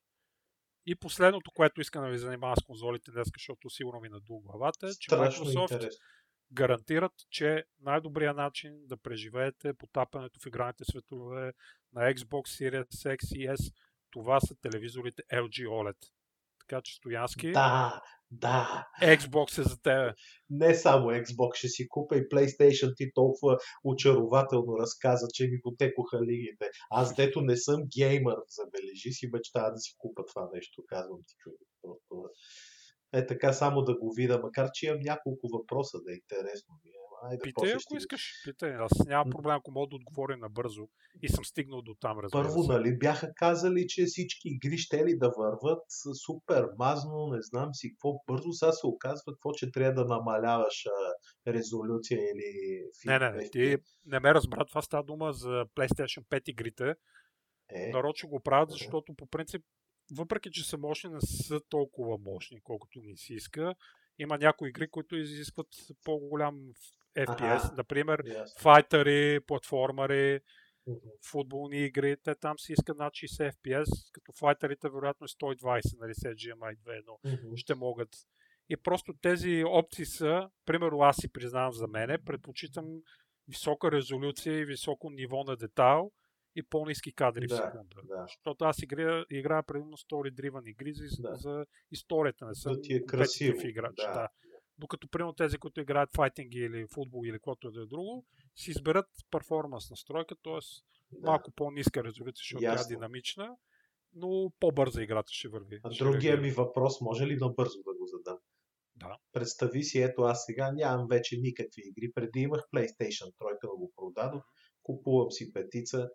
И 0.86 0.96
последното, 0.96 1.52
което 1.52 1.82
искам 1.82 2.04
да 2.04 2.10
ви 2.10 2.18
занимава 2.18 2.56
с 2.56 2.66
конзолите 2.66 3.12
днес, 3.12 3.28
защото 3.38 3.70
сигурно 3.70 4.00
ви 4.00 4.10
надул 4.10 4.40
главата, 4.40 4.88
е, 4.88 4.90
че 5.00 5.10
Страшно 5.10 5.46
Microsoft 5.46 5.72
интересно. 5.72 6.06
гарантират, 6.52 7.14
че 7.30 7.64
най-добрият 7.82 8.38
начин 8.38 8.74
да 8.86 8.98
преживеете 8.98 9.74
потапането 9.74 10.40
в 10.40 10.46
игралните 10.46 10.84
светове 10.86 11.54
на 11.94 12.02
Xbox 12.02 12.72
Series 12.72 13.18
X 13.18 13.38
и 13.38 13.48
S, 13.48 13.74
това 14.12 14.40
са 14.40 14.56
телевизорите 14.56 15.24
LG 15.34 15.68
OLED. 15.68 15.98
Така 16.60 16.82
че 16.82 16.96
Стоянски, 16.96 17.52
Да, 17.52 18.02
да. 18.42 18.88
Xbox 19.02 19.62
е 19.62 19.64
за 19.64 19.82
тебе. 19.82 20.14
Не 20.50 20.76
само 20.76 21.08
Xbox 21.08 21.56
ще 21.56 21.68
си 21.68 21.88
купа 21.88 22.18
и 22.18 22.30
PlayStation 22.30 22.94
ти 22.98 23.12
толкова 23.14 23.58
очарователно 23.84 24.78
разказа, 24.80 25.28
че 25.34 25.48
ми 25.48 25.62
потекоха 25.62 26.22
лигите. 26.22 26.66
Аз 26.92 27.16
дето 27.16 27.42
не 27.42 27.58
съм 27.58 27.82
геймър, 27.98 28.36
забележи 28.48 29.12
си, 29.12 29.30
мечтая 29.34 29.72
да 29.72 29.78
си 29.78 29.96
купа 29.98 30.24
това 30.26 30.50
нещо, 30.54 30.84
казвам 30.88 31.20
ти 31.28 31.34
човек. 31.38 31.68
Просто 31.82 32.30
е 33.14 33.28
така 33.28 33.54
само 33.54 33.82
да 33.82 33.98
го 33.98 34.14
видя, 34.18 34.40
макар 34.44 34.70
че 34.74 34.86
имам 34.86 35.00
няколко 35.02 35.48
въпроса, 35.54 35.98
да 36.06 36.12
е 36.12 36.16
интересно 36.16 36.74
ми. 36.84 36.90
е. 36.90 37.03
Питай, 37.44 37.72
ако 37.72 37.80
ще 37.80 37.98
искаш, 37.98 38.42
питай. 38.46 38.76
Аз 38.76 38.92
нямам 39.08 39.30
проблем, 39.30 39.56
ако 39.56 39.72
мога 39.72 39.88
да 39.90 39.96
отговоря 39.96 40.38
набързо 40.38 40.88
и 41.22 41.30
съм 41.30 41.46
стигнал 41.46 41.82
до 41.82 41.96
там, 42.00 42.20
разбира 42.20 42.44
Първо, 42.44 42.64
нали, 42.64 42.98
бяха 42.98 43.34
казали, 43.36 43.88
че 43.88 44.06
всички 44.06 44.50
игри 44.50 44.78
ще 44.78 45.06
ли 45.06 45.18
да 45.18 45.32
върват 45.38 45.84
супер 46.26 46.68
мазно, 46.78 47.28
не 47.28 47.42
знам 47.42 47.74
си 47.74 47.90
какво. 47.90 48.14
Бързо 48.28 48.52
сега 48.52 48.72
се 48.72 48.88
оказва 48.88 49.34
какво, 49.34 49.52
че 49.52 49.72
трябва 49.72 50.04
да 50.04 50.16
намаляваш 50.16 50.86
а, 50.86 51.54
резолюция 51.54 52.20
или 52.20 52.84
Не, 53.06 53.20
не, 53.20 53.32
не, 53.32 53.50
ти 53.50 53.78
не 54.06 54.20
ме 54.20 54.34
разбра, 54.34 54.66
това 54.66 54.82
става 54.82 55.04
дума 55.04 55.34
за 55.34 55.66
PlayStation 55.76 56.26
5 56.26 56.50
игрите. 56.50 56.96
Е, 57.70 57.90
Нарочно 57.90 58.30
го 58.30 58.40
правят, 58.40 58.70
Добре. 58.70 58.78
защото 58.78 59.14
по 59.14 59.28
принцип, 59.28 59.62
въпреки 60.18 60.52
че 60.52 60.70
са 60.70 60.78
мощни, 60.78 61.10
не 61.10 61.22
са 61.22 61.60
толкова 61.70 62.18
мощни, 62.18 62.62
колкото 62.64 63.00
ни 63.00 63.18
си 63.18 63.34
иска. 63.34 63.76
Има 64.20 64.38
някои 64.38 64.70
игри, 64.70 64.88
които 64.88 65.16
изискват 65.16 65.68
по-голям 66.04 66.60
FPS. 67.16 67.56
Аха. 67.56 67.74
Например, 67.78 68.24
ясно. 68.26 68.62
файтери, 68.62 69.40
платформери, 69.40 70.40
футболни 71.22 71.78
игри, 71.78 72.18
те 72.18 72.36
там 72.36 72.60
си 72.60 72.74
искат 72.74 72.98
над 72.98 73.14
60 73.14 73.52
FPS, 73.52 73.86
като 74.12 74.32
файтерите 74.32 74.90
вероятно 74.90 75.26
е 75.26 75.28
120, 75.28 76.00
нали, 76.00 76.14
с 76.14 76.22
GMI 76.22 76.78
2.1 76.78 77.18
Мгм. 77.46 77.56
ще 77.58 77.76
могат. 77.76 78.10
И 78.70 78.78
просто 78.78 79.14
тези 79.14 79.64
опции 79.68 80.06
са, 80.06 80.50
примерно 80.66 81.00
аз 81.00 81.16
си 81.16 81.32
признавам 81.32 81.74
за 81.74 81.88
мене, 81.88 82.18
предпочитам 82.18 82.86
висока 83.48 83.92
резолюция 83.92 84.60
и 84.60 84.66
високо 84.66 85.10
ниво 85.10 85.44
на 85.44 85.56
детайл 85.58 86.12
и 86.56 86.64
по-низки 86.64 87.14
кадри 87.14 87.46
в 87.46 87.50
Да, 87.50 87.56
секунда. 87.56 87.96
да. 88.04 88.22
Защото 88.22 88.66
аз 88.66 88.82
играя, 88.82 89.26
играя 89.30 89.64
предимно 89.64 89.98
story-driven 89.98 90.70
игри 90.70 90.94
за, 90.94 91.22
Да. 91.22 91.36
за 91.36 91.66
историята, 91.92 92.46
не 92.46 92.56
съм 92.56 92.74
Да 92.74 92.82
ти 92.82 92.94
е 92.94 93.06
красиво. 93.06 93.58
играч. 93.64 93.96
Да. 93.96 94.14
Да. 94.14 94.28
Докато, 94.78 95.08
примерно, 95.08 95.34
тези, 95.34 95.58
които 95.58 95.82
играят 95.82 96.10
файтинги 96.16 96.60
или 96.60 96.88
футбол 96.94 97.26
или 97.26 97.34
каквото 97.34 97.68
и 97.68 97.72
да 97.72 97.82
е 97.82 97.86
друго, 97.86 98.26
си 98.56 98.72
изберат 98.72 99.06
перформанс 99.32 99.90
настройка, 99.90 100.36
т.е. 100.44 100.60
Да. 101.12 101.28
малко 101.28 101.52
по-ниска 101.52 102.04
резолюция, 102.04 102.60
тя 102.60 102.74
е 102.74 102.88
динамична, 102.88 103.56
но 104.16 104.52
по-бърза 104.60 105.04
играта 105.04 105.32
ще 105.32 105.48
върви. 105.48 105.80
А 105.84 105.92
ще 105.92 106.04
другия 106.04 106.38
ми 106.38 106.52
въпрос, 106.52 107.02
може 107.02 107.28
ли 107.28 107.36
набързо 107.36 107.78
да 107.78 107.94
го 107.94 108.08
задам? 108.08 108.38
Да. 108.96 109.18
Представи 109.32 109.84
си, 109.84 110.02
ето 110.02 110.22
аз 110.22 110.46
сега 110.46 110.72
нямам 110.72 111.08
вече 111.08 111.38
никакви 111.38 111.82
игри. 111.86 112.12
Преди 112.12 112.40
имах 112.40 112.62
PlayStation 112.74 113.32
3, 113.40 113.58
да 113.62 113.68
го 113.68 113.92
продадох. 113.96 114.44
Купувам 114.84 115.32
си 115.32 115.54
петица. 115.54 116.10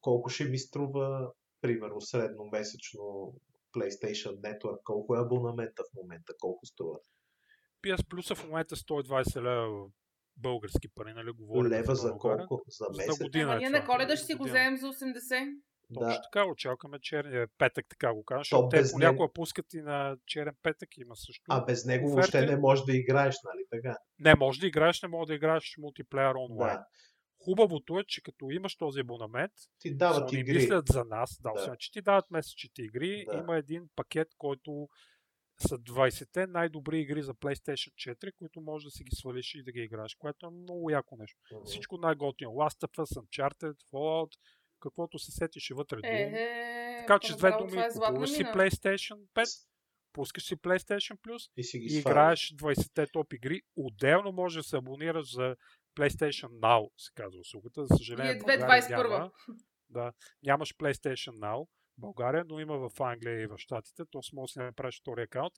Колко 0.00 0.30
ще 0.30 0.44
ми 0.44 0.58
струва, 0.58 1.32
примерно, 1.60 2.00
средномесечно 2.00 3.34
PlayStation 3.76 4.40
Network? 4.40 4.82
Колко 4.84 5.16
е 5.16 5.20
абонамента 5.20 5.82
в 5.82 5.94
момента? 5.94 6.32
Колко 6.40 6.66
струва? 6.66 6.98
PS 7.82 8.02
Plus 8.02 8.34
в 8.34 8.44
момента 8.44 8.76
120 8.76 9.42
лева 9.42 9.86
български 10.36 10.88
пари, 10.88 11.12
нали 11.12 11.30
говорим 11.30 11.72
Лева 11.72 11.94
за 11.94 12.10
колко? 12.10 12.62
За 12.68 12.84
За 12.90 12.96
месец? 12.98 13.18
година. 13.18 13.44
Ама 13.44 13.54
е 13.54 13.58
ние 13.58 13.70
на 13.70 13.84
коледа 13.86 14.06
нали, 14.06 14.16
ще 14.16 14.26
си 14.26 14.34
го 14.34 14.38
година. 14.38 14.54
вземем 14.54 14.76
за 14.76 14.86
80. 14.86 15.54
Точно 15.94 16.08
Да. 16.08 16.20
така, 16.22 16.44
очакваме 16.46 16.98
черния 17.00 17.46
петък, 17.58 17.86
така 17.88 18.14
го 18.14 18.24
кажа, 18.24 18.38
То 18.40 18.44
защото 18.56 18.68
те 18.68 18.76
без 18.76 18.92
понякога 18.92 19.22
него- 19.22 19.32
пускат 19.32 19.74
и 19.74 19.82
на 19.82 20.16
черен 20.26 20.54
петък 20.62 20.88
има 20.98 21.16
също. 21.16 21.42
А 21.48 21.64
без 21.64 21.84
него 21.84 22.06
оферти. 22.06 22.14
въобще 22.32 22.46
не 22.46 22.56
можеш 22.56 22.84
да 22.84 22.96
играеш, 22.96 23.36
нали 23.44 23.64
така? 23.72 23.96
Не, 24.18 24.34
може 24.34 24.60
да 24.60 24.66
играеш, 24.66 25.02
не 25.02 25.08
може 25.08 25.26
да 25.26 25.34
играеш 25.34 25.74
мултиплеер 25.78 26.34
онлайн. 26.34 26.76
Да. 26.76 26.84
Хубавото 27.38 27.98
е, 27.98 28.04
че 28.04 28.22
като 28.22 28.50
имаш 28.50 28.76
този 28.76 29.00
абонамент, 29.00 29.52
Ти 29.78 29.96
дават 29.96 30.30
Sony 30.30 30.36
игри. 30.36 30.52
мислят 30.54 30.84
за 30.88 31.04
нас, 31.04 31.38
да, 31.42 31.48
Да. 31.48 31.60
освен, 31.60 31.76
че 31.78 31.92
ти 31.92 32.02
дават 32.02 32.30
месечните 32.30 32.82
игри, 32.82 33.24
Да. 33.28 33.38
има 33.38 33.56
един 33.56 33.88
пакет, 33.96 34.28
който 34.38 34.88
са 35.62 35.78
20-те 35.78 36.46
най-добри 36.46 37.00
игри 37.00 37.22
за 37.22 37.34
PlayStation 37.34 38.16
4, 38.16 38.32
които 38.38 38.60
можеш 38.60 38.84
да 38.84 38.90
си 38.90 39.04
ги 39.04 39.16
свалиш 39.16 39.54
и 39.54 39.62
да 39.62 39.72
ги 39.72 39.80
играеш, 39.80 40.14
което 40.14 40.46
е 40.46 40.50
много 40.50 40.90
яко 40.90 41.16
нещо. 41.16 41.38
Мгм. 41.52 41.64
Всичко 41.64 41.96
най-готино. 41.96 42.50
Last 42.50 42.88
of 42.88 42.96
Us, 42.96 43.20
Uncharted, 43.20 43.74
Fallout, 43.92 44.32
каквото 44.80 45.18
се 45.18 45.32
сетиш 45.32 45.70
е 45.70 45.74
вътре. 45.74 46.00
Е, 46.02 46.96
Така 47.00 47.18
че 47.18 47.32
с 47.32 47.36
две 47.36 47.50
думи, 47.50 47.80
е 47.80 47.88
купуваш 47.88 48.30
си. 48.30 48.44
PlayStation 48.44 49.18
5, 49.34 49.66
пускаш 50.12 50.44
си 50.44 50.56
PlayStation 50.56 51.18
Plus 51.18 51.50
И 51.56 51.64
си 51.64 51.78
ги 51.78 51.94
и 51.94 51.98
играеш 51.98 52.54
20-те 52.54 53.06
топ 53.06 53.32
игри. 53.32 53.62
Отделно 53.76 54.32
може 54.32 54.58
да 54.58 54.62
се 54.62 54.76
абонираш 54.76 55.34
за 55.34 55.56
PlayStation 55.96 56.48
Now, 56.48 56.90
се 56.96 57.10
казва 57.14 57.40
услугата. 57.40 57.86
За 57.86 57.96
съжаление, 57.96 58.32
И 58.32 58.36
е 58.36 58.38
в 58.38 58.42
България 58.42 58.82
2021. 58.82 59.08
няма. 59.08 59.30
Да, 59.88 60.12
нямаш 60.42 60.74
PlayStation 60.76 61.38
Now 61.38 61.66
България, 61.98 62.44
но 62.48 62.60
има 62.60 62.88
в 62.88 63.00
Англия 63.00 63.40
и 63.40 63.46
в 63.46 63.58
Штатите. 63.58 64.02
То 64.10 64.20
може 64.32 64.50
да 64.50 64.52
си 64.52 64.58
направиш 64.58 65.00
втори 65.00 65.22
акаунт. 65.22 65.52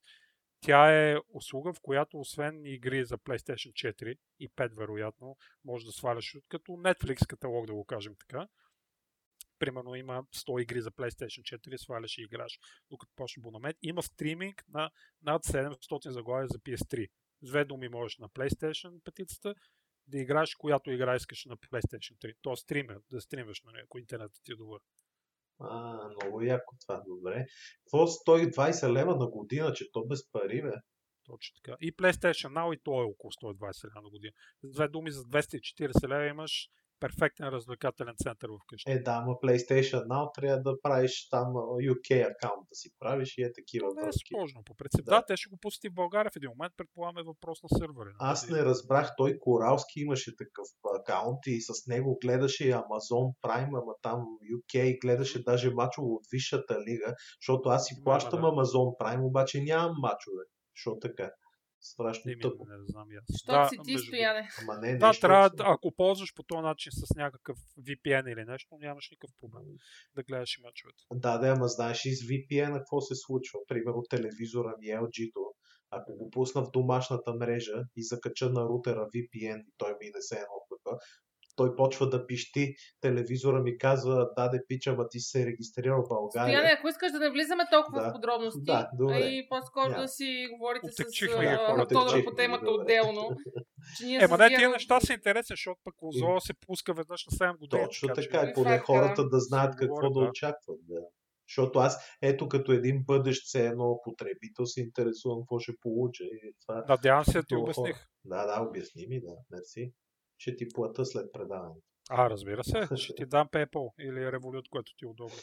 Тя 0.60 1.10
е 1.10 1.16
услуга, 1.28 1.72
в 1.72 1.80
която 1.82 2.20
освен 2.20 2.64
игри 2.64 3.04
за 3.04 3.18
PlayStation 3.18 3.72
4 3.72 4.18
и 4.40 4.48
5 4.48 4.76
вероятно, 4.76 5.36
може 5.64 5.86
да 5.86 5.92
сваляш 5.92 6.36
като 6.48 6.72
Netflix 6.72 7.26
каталог, 7.26 7.66
да 7.66 7.74
го 7.74 7.84
кажем 7.84 8.14
така. 8.20 8.48
Примерно 9.58 9.94
има 9.94 10.24
100 10.24 10.62
игри 10.62 10.80
за 10.80 10.90
PlayStation 10.90 11.58
4, 11.58 11.76
сваляш 11.76 12.18
и 12.18 12.22
играш, 12.22 12.58
докато 12.90 13.12
почне 13.16 13.40
абонамент. 13.40 13.76
Има 13.82 14.02
стриминг 14.02 14.64
на 14.68 14.90
над 15.22 15.44
700 15.44 16.10
заглавия 16.10 16.48
за 16.48 16.58
PS3. 16.58 17.08
С 17.42 17.48
две 17.48 17.64
думи 17.64 17.88
можеш 17.88 18.18
на 18.18 18.28
PlayStation 18.28 19.00
петицата 19.04 19.54
да 20.06 20.18
играеш, 20.18 20.54
която 20.54 20.90
игра 20.90 21.16
искаш 21.16 21.44
на 21.44 21.56
PlayStation 21.56 22.18
3. 22.18 22.36
То 22.42 22.56
стриме, 22.56 22.96
да 23.10 23.20
стримваш 23.20 23.62
на 23.62 23.72
нея, 23.72 23.84
ако 23.84 23.98
интернетът 23.98 24.42
ти 24.44 24.52
е 24.52 24.56
добър. 24.56 24.80
А, 25.60 26.08
много 26.08 26.42
яко 26.42 26.74
това, 26.86 27.02
добре. 27.06 27.46
Какво 27.84 28.06
120 28.06 28.92
лева 28.92 29.16
на 29.16 29.26
година, 29.26 29.72
че 29.72 29.92
то 29.92 30.06
без 30.06 30.30
пари, 30.30 30.62
бе? 30.62 30.72
Точно 31.26 31.54
така. 31.62 31.76
И 31.80 31.96
PlayStation 31.96 32.48
Now 32.48 32.74
и 32.74 32.80
то 32.84 33.02
е 33.02 33.04
около 33.04 33.30
120 33.30 33.84
лева 33.84 34.02
на 34.02 34.10
година. 34.10 34.32
С 34.62 34.70
две 34.70 34.88
думи 34.88 35.10
за 35.10 35.22
240 35.22 36.08
лева 36.08 36.26
имаш 36.26 36.68
перфектен 37.00 37.48
развлекателен 37.48 38.14
център 38.18 38.48
вкъщи. 38.64 38.90
Е, 38.92 38.98
да, 38.98 39.10
ама 39.22 39.32
PlayStation 39.32 40.06
Now 40.06 40.34
трябва 40.34 40.62
да 40.62 40.82
правиш 40.82 41.28
там 41.30 41.46
UK 41.90 42.30
аккаунт 42.30 42.64
да 42.70 42.74
си 42.74 42.88
правиш 42.98 43.38
и 43.38 43.42
е 43.42 43.52
такива 43.52 43.88
Не 43.94 44.02
е 44.02 44.04
връзки. 44.04 44.34
сложно, 44.34 44.62
по 44.64 44.74
принцип. 44.74 45.04
Да. 45.04 45.10
Да. 45.10 45.24
те 45.26 45.36
ще 45.36 45.48
го 45.50 45.56
пустят 45.60 45.84
и 45.84 45.90
в 45.90 45.94
България 45.94 46.30
в 46.30 46.36
един 46.36 46.50
момент, 46.58 46.74
предполагаме 46.76 47.22
въпрос 47.22 47.58
на 47.62 47.78
сървъри. 47.78 48.08
нали? 48.08 48.16
Аз 48.32 48.48
не 48.50 48.64
разбрах, 48.64 49.10
той 49.16 49.38
Коралски 49.40 50.00
имаше 50.00 50.36
такъв 50.36 50.66
акаунт 51.00 51.38
и 51.46 51.60
с 51.60 51.86
него 51.86 52.18
гледаше 52.22 52.68
и 52.68 52.72
Amazon 52.72 53.26
Prime, 53.44 53.68
ама 53.82 53.94
там 54.02 54.18
UK 54.54 55.00
гледаше 55.00 55.42
даже 55.42 55.70
мачове 55.70 56.08
от 56.08 56.24
Висшата 56.32 56.80
лига, 56.80 57.14
защото 57.40 57.68
аз 57.68 57.86
си 57.86 57.94
Да, 57.98 58.04
плащам 58.04 58.40
да. 58.40 58.46
Amazon 58.46 58.98
Prime, 59.00 59.26
обаче 59.26 59.62
нямам 59.62 59.94
мачове. 59.98 60.42
Що 60.74 60.98
така? 61.00 61.30
Страшно 61.86 62.30
Еми, 62.30 62.40
тъпо. 62.40 62.64
не 62.64 62.76
знам 62.86 63.12
и 63.12 63.16
аз. 63.16 63.24
Защото 63.28 63.68
си 63.68 63.76
ти 63.84 63.92
между 63.92 64.06
стояне. 64.06 64.48
Ама 64.62 64.80
не, 64.80 64.98
Да, 64.98 65.12
трябва, 65.20 65.48
съм- 65.48 65.66
ако 65.66 65.92
ползваш 65.96 66.34
по 66.34 66.42
този 66.42 66.62
начин 66.62 66.92
с 66.92 67.14
някакъв 67.16 67.56
VPN 67.80 68.32
или 68.32 68.44
нещо, 68.44 68.76
нямаш 68.80 69.08
никакъв 69.10 69.30
проблем 69.40 69.62
да 70.14 70.22
гледаш 70.22 70.56
и 70.58 70.62
мачовете. 70.62 71.02
Да, 71.12 71.38
да, 71.38 71.48
ама 71.48 71.68
знаеш 71.68 72.04
и 72.04 72.14
с 72.14 72.20
VPN 72.22 72.78
какво 72.78 73.00
се 73.00 73.14
случва. 73.14 73.60
Примерно 73.68 74.02
телевизора 74.10 74.74
ми 74.78 74.86
LG-то, 74.86 75.40
ако 75.90 76.16
го 76.16 76.30
пусна 76.30 76.64
в 76.64 76.70
домашната 76.70 77.34
мрежа 77.34 77.82
и 77.96 78.02
закача 78.04 78.50
на 78.50 78.64
рутера 78.64 79.06
VPN 79.14 79.60
и 79.62 79.72
той 79.76 79.90
ми 80.00 80.06
изнесе 80.06 80.34
едно 80.34 80.66
тук, 80.68 80.98
той 81.56 81.76
почва 81.76 82.08
да 82.08 82.26
пищи. 82.26 82.74
Телевизора 83.00 83.62
ми 83.62 83.78
казва, 83.78 84.30
даде 84.36 84.62
пича, 84.68 84.90
ама 84.90 85.08
ти 85.08 85.20
се 85.20 85.46
регистрирал 85.46 86.02
в 86.02 86.08
България. 86.08 86.52
Стояне, 86.58 86.74
ако 86.78 86.88
искаш 86.88 87.12
да 87.12 87.18
не 87.18 87.30
влизаме 87.30 87.64
толкова 87.72 88.02
Да. 88.02 88.10
в 88.10 88.12
подробности, 88.12 88.60
Да, 88.62 88.90
добре. 88.94 89.18
и 89.18 89.48
по-скоро 89.48 89.88
Няма. 89.88 90.02
да 90.02 90.08
си 90.08 90.48
говорите 90.52 90.86
Отекчихме 90.86 91.56
с. 91.56 91.88
Тодор 91.88 92.24
по 92.24 92.34
темата 92.34 92.64
добре. 92.64 92.82
отделно. 92.82 93.28
Че 93.98 94.06
ние 94.06 94.18
Ема 94.22 94.36
с 94.36 94.38
не, 94.38 94.48
тия 94.48 94.70
неща 94.70 95.00
са 95.00 95.12
интересни, 95.12 95.52
защото 95.52 95.80
пък 95.84 95.94
Лозо 96.02 96.40
се 96.40 96.52
пуска 96.66 96.94
веднъж 96.94 97.26
на 97.26 97.36
7 97.38 97.58
години. 97.58 97.84
Точно 97.84 98.08
така 98.08 98.22
така, 98.22 98.50
И 98.50 98.54
поне 98.54 98.76
факт, 98.76 98.86
хората 98.86 99.28
да. 99.28 99.40
знаят 99.40 99.76
какво 99.76 100.10
да 100.10 100.20
да. 100.20 100.26
очакват. 100.26 100.78
Да. 100.82 101.00
Защото 101.48 101.78
аз, 101.78 101.98
ето 102.22 102.48
като 102.48 102.72
един 102.72 103.04
бъдещ 103.06 103.46
все 103.46 103.66
едно 103.66 104.00
потребител, 104.04 104.66
се 104.66 104.80
интересувам 104.80 105.40
какво 105.40 105.58
ще 105.58 105.72
получа. 105.80 106.24
И 106.24 106.52
това, 106.66 106.84
Надявам 106.88 107.24
се, 107.24 107.32
да 107.38 107.44
ти 107.44 107.54
обясних. 107.56 108.06
Да, 108.24 108.46
да, 108.46 108.66
обясни 108.68 109.06
ми, 109.06 109.20
да. 109.20 109.32
Мерси. 109.50 109.92
Ще 110.44 110.56
ти 110.56 110.68
плата 110.68 111.04
след 111.04 111.32
предаването. 111.32 111.80
А, 112.10 112.30
разбира 112.30 112.64
се, 112.64 112.88
ще 112.96 113.14
ти 113.14 113.26
дам 113.26 113.48
PayPal 113.48 113.92
или 114.00 114.18
Revolut, 114.18 114.68
което 114.70 114.96
ти 114.96 115.04
е 115.04 115.08
удобно. 115.08 115.36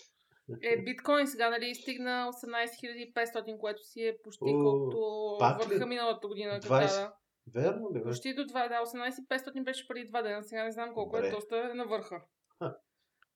Е, 0.61 0.81
биткоин 0.83 1.27
сега, 1.27 1.49
нали, 1.49 1.75
стигна 1.75 2.31
18 2.43 3.13
500, 3.13 3.57
което 3.57 3.83
си 3.83 4.01
е 4.07 4.17
почти 4.23 4.43
О, 4.47 4.63
колкото 4.63 5.69
върха 5.69 5.85
миналата 5.85 6.27
година. 6.27 6.59
20? 6.59 6.69
Да, 6.69 7.13
да. 7.47 7.61
Верно 7.61 7.89
ли? 7.95 8.03
Почти 8.03 8.33
до 8.33 8.41
2, 8.41 8.47
да, 8.47 8.85
18 8.85 9.27
500 9.27 9.63
беше 9.63 9.87
преди 9.87 10.11
2 10.11 10.23
дена, 10.23 10.43
сега 10.43 10.63
не 10.63 10.71
знам 10.71 10.93
колко 10.93 11.15
Добре. 11.15 11.27
е, 11.27 11.31
доста 11.31 11.69
е 11.71 11.73
на 11.73 11.85
върха. 11.85 12.21
Ха. 12.59 12.77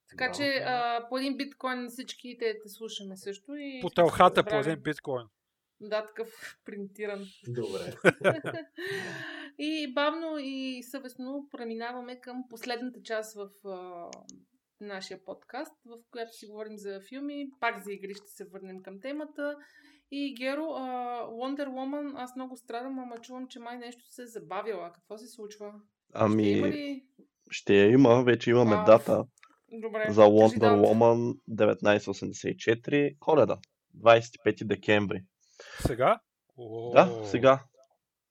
Така 0.08 0.24
Браво. 0.24 0.36
че 0.36 0.62
а, 0.66 1.06
по 1.08 1.18
един 1.18 1.36
биткоин 1.36 1.88
всички 1.88 2.36
те, 2.38 2.58
те 2.62 2.68
слушаме 2.68 3.16
също. 3.16 3.54
И 3.56 3.80
По 3.82 3.90
телхата 3.90 4.44
по 4.44 4.54
един 4.54 4.82
биткоин. 4.82 5.26
Да, 5.80 6.06
такъв 6.06 6.28
принтиран. 6.64 7.24
Добре. 7.48 7.94
и 9.58 9.92
бавно 9.94 10.38
и 10.38 10.82
съвестно 10.82 11.48
преминаваме 11.50 12.20
към 12.20 12.44
последната 12.50 13.02
част 13.02 13.36
в 13.36 13.68
а, 13.68 14.10
нашия 14.80 15.24
подкаст, 15.24 15.74
в 15.84 15.98
която 16.10 16.32
си 16.32 16.46
говорим 16.46 16.78
за 16.78 17.00
филми. 17.08 17.48
Пак 17.60 17.84
за 17.84 17.92
игри 17.92 18.14
ще 18.14 18.28
се 18.28 18.44
върнем 18.44 18.82
към 18.82 19.00
темата. 19.00 19.56
И 20.10 20.34
Геро, 20.34 20.64
а, 20.64 20.86
Wonder 21.26 21.68
Woman, 21.68 22.12
аз 22.16 22.36
много 22.36 22.56
страдам, 22.56 22.98
ама 22.98 23.18
чувам, 23.18 23.48
че 23.48 23.60
май 23.60 23.78
нещо 23.78 24.04
се 24.10 24.22
е 24.22 24.26
забавила. 24.26 24.92
Какво 24.92 25.18
се 25.18 25.28
случва? 25.28 25.72
Ще 26.08 26.18
има 26.18 26.66
Ами, 26.66 26.72
ли... 26.72 27.04
ще 27.50 27.74
я 27.74 27.90
има, 27.90 28.22
вече 28.22 28.50
имаме 28.50 28.76
Ауф. 28.76 28.86
дата 28.86 29.24
Добре, 29.72 30.06
за 30.10 30.22
Wonder. 30.22 30.76
Woman 30.76 31.38
1984, 31.50 33.18
коледа, 33.18 33.58
25 33.96 34.64
декември. 34.64 35.24
Сега? 35.80 36.20
О, 36.56 36.90
Да, 36.94 37.24
сега. 37.24 37.64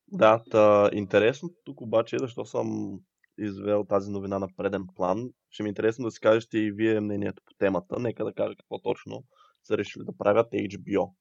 Да, 0.07 0.43
та, 0.51 0.89
интересно 0.93 1.49
тук 1.63 1.81
обаче, 1.81 2.15
е 2.15 2.19
защо 2.19 2.45
съм 2.45 2.99
извел 3.37 3.83
тази 3.83 4.11
новина 4.11 4.39
на 4.39 4.47
преден 4.57 4.87
план. 4.95 5.29
Ще 5.49 5.63
ми 5.63 5.69
е 5.69 5.69
интересно 5.69 6.05
да 6.05 6.11
си 6.11 6.19
кажете 6.19 6.57
и 6.57 6.71
вие 6.71 6.99
мнението 6.99 7.41
по 7.45 7.53
темата. 7.53 7.99
Нека 7.99 8.25
да 8.25 8.33
кажа 8.33 8.55
какво 8.55 8.81
точно 8.81 9.23
са 9.63 9.77
решили 9.77 10.03
да 10.05 10.17
правят 10.17 10.51
HBO. 10.51 11.11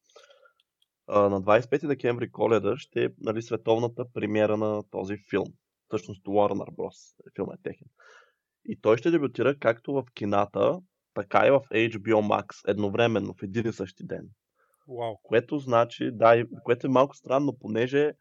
А, 1.06 1.20
на 1.20 1.42
25 1.42 1.86
декември 1.86 2.30
коледа 2.30 2.76
ще 2.76 3.04
е 3.04 3.08
нали, 3.20 3.42
световната 3.42 4.04
премиера 4.14 4.56
на 4.56 4.82
този 4.90 5.16
филм. 5.30 5.46
Всъщност 5.88 6.24
Warner 6.24 6.74
Bros. 6.76 7.14
Филм 7.36 7.48
е 7.52 7.62
техен. 7.62 7.88
И 8.64 8.80
той 8.80 8.96
ще 8.96 9.10
дебютира 9.10 9.58
както 9.58 9.92
в 9.92 10.04
кината, 10.14 10.80
така 11.14 11.46
и 11.46 11.50
в 11.50 11.60
HBO 11.60 12.20
Max 12.20 12.70
едновременно 12.70 13.34
в 13.34 13.42
един 13.42 13.68
и 13.68 13.72
същи 13.72 14.06
ден. 14.06 14.28
Вау. 14.88 15.16
Което 15.22 15.58
значи, 15.58 16.10
да, 16.12 16.44
което 16.64 16.86
е 16.86 16.90
малко 16.90 17.16
странно, 17.16 17.58
понеже, 17.58 18.12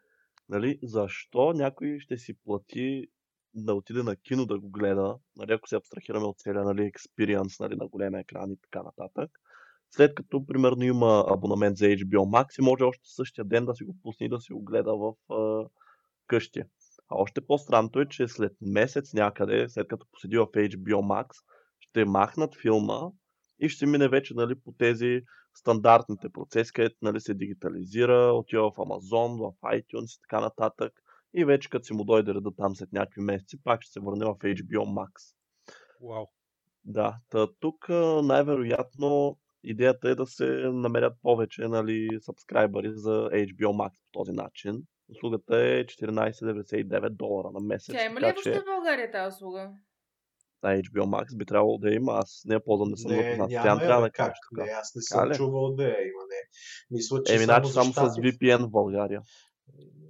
нали, 0.50 0.80
защо 0.84 1.54
някой 1.54 2.00
ще 2.00 2.18
си 2.18 2.34
плати 2.34 3.08
да 3.54 3.74
отиде 3.74 4.04
на 4.04 4.16
кино 4.16 4.46
да 4.46 4.60
го 4.60 4.70
гледа, 4.70 5.18
нали, 5.36 5.54
ако 5.54 5.68
се 5.68 5.76
абстрахираме 5.76 6.26
от 6.26 6.40
целия 6.40 6.64
нали, 6.64 6.92
experience 6.92 7.60
нали, 7.60 7.76
на 7.76 7.88
големия 7.88 8.20
екран 8.20 8.52
и 8.52 8.58
така 8.62 8.84
нататък. 8.84 9.32
След 9.92 10.16
като, 10.16 10.46
примерно, 10.46 10.84
има 10.84 11.26
абонамент 11.30 11.78
за 11.78 11.86
HBO 11.86 12.18
Max 12.18 12.60
и 12.60 12.66
може 12.66 12.84
още 12.84 13.04
същия 13.04 13.46
ден 13.46 13.66
да 13.66 13.76
си 13.76 13.84
го 13.84 13.96
пусне 14.04 14.26
и 14.26 14.30
да 14.30 14.40
си 14.40 14.54
го 14.54 14.62
гледа 14.62 14.96
в 14.96 15.14
а, 15.34 15.70
къщи. 16.28 16.60
А 17.10 17.16
още 17.16 17.42
по-странното 17.42 18.00
е, 18.00 18.08
че 18.08 18.28
след 18.28 18.52
месец 18.62 19.14
някъде, 19.14 19.70
след 19.70 19.88
като 19.88 20.08
поседи 20.12 20.38
в 20.38 20.46
HBO 20.46 21.02
Max, 21.02 21.28
ще 21.80 22.06
махнат 22.06 22.56
филма 22.62 23.00
и 23.60 23.70
ще 23.70 23.86
мине 23.86 24.08
вече 24.08 24.34
нали, 24.34 24.56
по 24.56 24.72
тези 24.72 25.22
стандартните 25.56 26.30
процеси, 26.30 26.74
където 26.74 26.96
нали, 27.02 27.22
се 27.22 27.34
дигитализира, 27.34 28.34
отива 28.34 28.72
в 28.72 28.76
Amazon, 28.76 29.38
в 29.38 29.62
iTunes 29.62 30.18
и 30.18 30.22
така 30.22 30.42
нататък. 30.42 30.94
И 31.34 31.46
вече 31.46 31.70
като 31.70 31.86
си 31.86 31.94
му 31.94 32.04
дойде 32.04 32.34
реда 32.34 32.52
там 32.58 32.76
след 32.76 32.92
някакви 32.92 33.22
месеци, 33.22 33.64
пак 33.64 33.82
ще 33.82 33.92
се 33.92 34.00
върне 34.00 34.26
в 34.26 34.36
HBO 34.36 34.86
Max. 34.86 35.36
Вау. 36.02 36.26
Да, 36.86 37.18
та 37.30 37.48
тук 37.60 37.90
най-вероятно 38.24 39.38
идеята 39.64 40.10
е 40.10 40.16
да 40.16 40.26
се 40.26 40.46
намерят 40.74 41.14
повече 41.22 41.68
нали, 41.68 42.10
сабскрайбъри 42.22 42.92
за 42.94 43.30
HBO 43.32 43.72
Max 43.72 43.90
по 43.90 44.12
този 44.12 44.32
начин. 44.32 44.84
Услугата 45.10 45.58
е 45.58 45.86
14,99 45.86 47.10
долара 47.10 47.52
на 47.52 47.60
месец. 47.60 47.96
Тя 47.96 48.06
има 48.06 48.20
ли 48.20 48.26
въобще 48.26 48.60
в 48.60 48.66
България 48.66 49.12
тази 49.12 49.36
услуга? 49.36 49.72
На 50.64 50.70
HBO 50.74 51.04
Max 51.06 51.38
би 51.38 51.46
трябвало 51.46 51.78
да 51.78 51.90
има. 51.90 52.12
Аз 52.14 52.42
не 52.46 52.54
я 52.54 52.64
ползвам, 52.64 52.90
не 52.90 52.98
съм 52.98 53.12
Не, 53.12 53.18
запознат. 53.24 53.50
Тя 53.52 53.80
трябва 53.80 54.02
да 54.02 54.12
кажа 54.12 54.32
как? 54.32 54.36
така. 54.52 54.66
Не, 54.66 54.72
аз 54.72 54.96
не 54.96 55.02
съм 55.02 55.30
ли? 55.30 55.36
чувал 55.36 55.74
да 55.76 55.84
я 55.84 56.02
има, 56.02 56.24
не. 56.30 56.42
Мисля, 56.92 57.24
че 57.24 57.36
Еми, 57.36 57.46
само, 57.46 57.66
значи 57.66 57.94
само 57.94 58.10
с 58.10 58.16
VPN 58.16 58.66
в 58.66 58.70
България. 58.70 59.22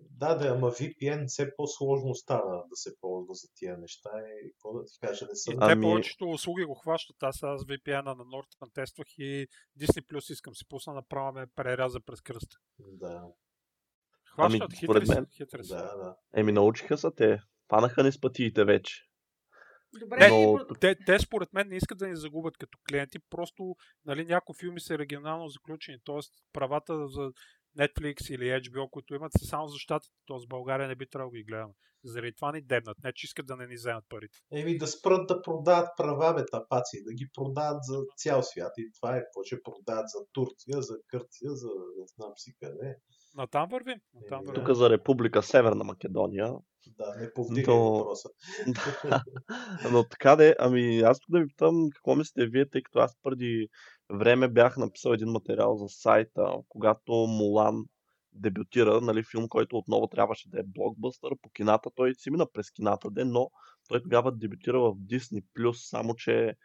Да, 0.09 0.35
да, 0.35 0.47
ама 0.47 0.71
VPN 0.71 1.27
все 1.27 1.55
по-сложно 1.55 2.15
става 2.15 2.55
да 2.69 2.75
се 2.75 2.91
ползва 3.01 3.33
за 3.33 3.47
тия 3.55 3.77
неща. 3.77 4.09
И 4.43 4.51
какво 4.51 4.73
да 4.73 4.85
ти 4.85 4.99
кажа, 5.01 5.25
не 5.29 5.35
съм... 5.35 5.53
И 5.53 5.57
Ами- 5.61 5.81
те 5.81 5.81
повечето 5.81 6.25
услуги 6.25 6.63
го 6.63 6.75
хващат. 6.75 7.15
Аз 7.23 7.35
с 7.37 7.41
VPN-а 7.41 8.15
на 8.15 8.25
Norton 8.25 8.73
тествах 8.73 9.07
и 9.17 9.47
Disney 9.79 10.01
Plus 10.03 10.33
искам 10.33 10.55
си 10.55 10.65
пусна, 10.69 10.93
направо 10.93 11.31
ме 11.33 11.45
преряза 11.55 11.99
през 11.99 12.21
кръста. 12.21 12.57
Да, 12.79 13.23
Хващат, 14.25 14.61
Ами, 14.61 14.75
хитри 14.77 15.05
мен- 15.07 15.27
хитри 15.37 15.63
са. 15.63 15.75
да, 15.75 15.95
да. 15.97 16.15
Еми, 16.35 16.51
научиха 16.51 16.97
са 16.97 17.11
те. 17.11 17.41
Фанаха 17.69 18.03
ни 18.03 18.11
с 18.11 18.21
пътиите 18.21 18.65
вече. 18.65 18.93
Добре, 19.99 20.29
но- 20.29 20.65
Те, 20.79 20.95
те 21.05 21.19
според 21.19 21.53
мен 21.53 21.67
не 21.67 21.75
искат 21.75 21.97
да 21.97 22.07
ни 22.07 22.15
загубят 22.15 22.57
като 22.57 22.77
клиенти, 22.89 23.19
просто 23.29 23.75
нали, 24.05 24.25
някои 24.25 24.55
филми 24.59 24.79
са 24.79 24.97
регионално 24.97 25.49
заключени, 25.49 25.97
т.е. 26.05 26.19
правата 26.53 27.07
за 27.07 27.31
Netflix 27.79 28.35
или 28.35 28.43
HBO, 28.61 28.89
които 28.89 29.15
имат, 29.15 29.31
са 29.39 29.45
само 29.45 29.67
за 29.67 29.77
щатите, 29.77 30.15
т.е. 30.27 30.37
в 30.37 30.47
България 30.47 30.87
не 30.87 30.95
би 30.95 31.09
трябвало 31.09 31.31
да 31.31 31.37
ги 31.37 31.43
гледаме. 31.43 31.73
Заради 32.05 32.33
това 32.33 32.51
ни 32.51 32.61
дебнат, 32.61 32.97
не 33.03 33.13
че 33.13 33.25
искат 33.25 33.45
да 33.45 33.55
не 33.55 33.67
ни 33.67 33.75
вземат 33.75 34.03
парите. 34.09 34.37
Еми 34.51 34.77
да 34.77 34.87
спрат 34.87 35.27
да 35.27 35.41
продават 35.41 35.89
права, 35.97 36.33
бе, 36.33 36.45
тапаци, 36.45 37.03
да 37.03 37.13
ги 37.13 37.29
продават 37.33 37.83
за 37.83 37.99
цял 38.17 38.43
свят. 38.43 38.71
И 38.77 38.91
това 38.93 39.15
е 39.17 39.19
какво 39.19 39.43
ще 39.43 39.63
продават 39.63 40.05
за 40.09 40.19
Турция, 40.33 40.81
за 40.81 40.97
Гърция, 41.11 41.51
за 41.51 41.67
не 41.97 42.05
знам 42.07 42.31
си 42.35 42.53
къде. 42.59 42.97
На 43.35 44.29
там 44.29 44.43
вървим. 44.45 44.65
Тук 44.65 44.75
за 44.75 44.89
Република 44.89 45.43
Северна 45.43 45.83
Македония. 45.83 46.53
Да, 46.87 47.15
не 47.19 47.33
повдигай 47.33 47.65
То- 47.65 47.93
въпроса. 47.93 48.29
Да. 49.03 49.23
Но 49.91 50.03
така 50.03 50.35
де, 50.35 50.55
ами 50.59 50.99
аз 50.99 51.19
тук 51.19 51.31
да 51.31 51.39
ви 51.39 51.47
питам 51.47 51.89
какво 51.93 52.15
мислите 52.15 52.47
вие, 52.47 52.69
тъй 52.69 52.81
като 52.83 52.99
аз 52.99 53.17
преди 53.23 53.67
време 54.09 54.47
бях 54.47 54.77
написал 54.77 55.11
един 55.11 55.29
материал 55.29 55.75
за 55.75 55.85
сайта, 55.89 56.53
когато 56.69 57.11
Мулан 57.13 57.85
дебютира, 58.33 59.01
нали, 59.01 59.23
филм, 59.23 59.47
който 59.49 59.77
отново 59.77 60.07
трябваше 60.07 60.49
да 60.49 60.59
е 60.59 60.63
блокбъстър 60.63 61.31
по 61.41 61.49
кината. 61.49 61.89
Той 61.95 62.15
си 62.15 62.29
мина 62.31 62.47
през 62.53 62.71
кината 62.71 63.11
ден, 63.11 63.31
но 63.31 63.49
той 63.87 64.01
тогава 64.03 64.31
дебютира 64.31 64.79
в 64.79 64.93
Disney+, 64.95 65.73
само 65.73 66.15
че 66.15 66.55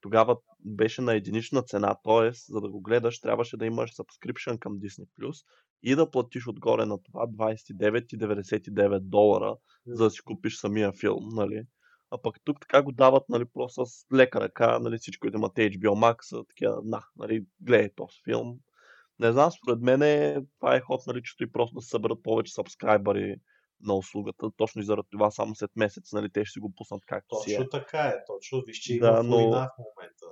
тогава 0.00 0.36
беше 0.60 1.02
на 1.02 1.14
единична 1.14 1.62
цена, 1.62 1.96
т.е. 2.04 2.52
за 2.52 2.60
да 2.60 2.68
го 2.68 2.80
гледаш 2.80 3.20
трябваше 3.20 3.56
да 3.56 3.66
имаш 3.66 3.90
subscription 3.90 4.58
към 4.58 4.78
Disney+, 4.78 5.42
и 5.82 5.94
да 5.94 6.10
платиш 6.10 6.46
отгоре 6.46 6.86
на 6.86 7.02
това 7.02 7.26
29,99 7.26 8.98
долара, 9.00 9.56
за 9.86 10.04
да 10.04 10.10
си 10.10 10.20
купиш 10.22 10.58
самия 10.58 10.92
филм, 10.92 11.28
нали? 11.32 11.62
А 12.10 12.22
пък 12.22 12.36
тук 12.44 12.60
така 12.60 12.82
го 12.82 12.92
дават, 12.92 13.28
нали, 13.28 13.44
просто 13.54 13.86
с 13.86 14.06
лека 14.14 14.40
ръка, 14.40 14.78
нали, 14.78 14.98
всичко, 14.98 15.20
които 15.20 15.36
имат 15.38 15.52
HBO 15.52 15.94
Max, 15.94 16.46
такива, 16.48 16.80
на, 16.84 17.02
нали, 17.16 17.44
гледай 17.60 17.90
този 17.96 18.16
филм. 18.24 18.58
Не 19.18 19.32
знам, 19.32 19.50
според 19.50 19.80
мен 19.80 20.02
е, 20.02 20.36
това 20.60 20.76
е 20.76 20.80
ход, 20.80 21.00
нали, 21.06 21.22
чето 21.24 21.44
и 21.44 21.52
просто 21.52 21.74
да 21.74 21.80
се 21.80 21.88
съберат 21.88 22.22
повече 22.22 22.52
сабскрайбъри 22.52 23.36
на 23.80 23.94
услугата. 23.94 24.50
Точно 24.56 24.80
и 24.82 24.84
заради 24.84 25.08
това 25.10 25.30
само 25.30 25.54
след 25.54 25.70
месец, 25.76 26.12
нали, 26.12 26.30
те 26.32 26.44
ще 26.44 26.52
си 26.52 26.58
го 26.60 26.72
пуснат 26.76 27.02
както 27.06 27.36
си 27.42 27.52
е. 27.52 27.56
Точно 27.56 27.70
така 27.70 27.98
е, 28.00 28.24
точно. 28.26 28.62
Виж, 28.66 28.76
че 28.78 28.98
Да, 28.98 29.08
има 29.08 29.22
но- 29.22 29.36
война 29.36 29.68
в 29.68 29.78
момента. 29.78 30.24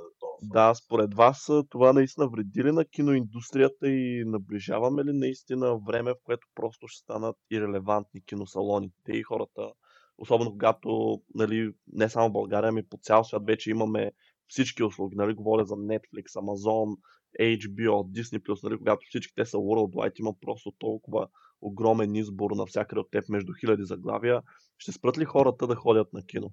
Да, 0.43 0.75
според 0.75 1.15
вас 1.15 1.51
това 1.71 1.93
наистина 1.93 2.29
вреди 2.29 2.65
ли 2.65 2.73
на 2.73 2.85
киноиндустрията 2.85 3.89
и 3.89 4.25
наближаваме 4.27 5.05
ли 5.05 5.13
наистина 5.13 5.79
време, 5.87 6.13
в 6.13 6.25
което 6.25 6.47
просто 6.55 6.89
ще 6.89 7.03
станат 7.03 7.37
ирелевантни 7.51 8.25
киносалоните 8.25 9.13
и 9.13 9.23
хората, 9.23 9.73
особено 10.19 10.51
когато, 10.51 11.21
нали, 11.35 11.73
не 11.93 12.09
само 12.09 12.33
България, 12.33 12.69
ами 12.69 12.89
по 12.89 12.99
цял 13.03 13.25
свят 13.25 13.43
вече 13.47 13.71
имаме 13.71 14.13
всички 14.49 14.83
услуги, 14.83 15.17
нали, 15.17 15.35
говоря 15.35 15.65
за 15.65 15.75
Netflix, 15.75 16.25
Amazon, 16.25 16.97
HBO, 17.41 18.21
Disney+, 18.21 18.65
нали, 18.65 18.79
когато 18.79 19.07
всички 19.09 19.35
те 19.37 19.47
са 19.47 19.57
worldwide, 19.57 20.21
има 20.21 20.35
просто 20.41 20.73
толкова 20.79 21.29
огромен 21.61 22.15
избор 22.15 22.51
навсякъде 22.51 23.01
от 23.01 23.11
теб 23.11 23.29
между 23.29 23.53
хиляди 23.61 23.85
заглавия. 23.85 24.43
Ще 24.79 24.93
спрат 24.93 25.19
ли 25.19 25.25
хората 25.25 25.67
да 25.67 25.77
ходят 25.77 26.13
на 26.13 26.27
кино? 26.27 26.53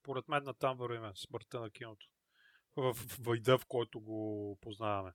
Според 0.00 0.28
мен 0.28 0.44
на 0.44 0.54
там 0.54 0.76
вървиме 0.76 1.12
смъртта 1.14 1.60
на 1.60 1.70
киното. 1.70 2.11
В 2.76 2.96
въйда, 3.20 3.58
в 3.58 3.66
който 3.66 4.00
го 4.00 4.58
познаваме. 4.60 5.12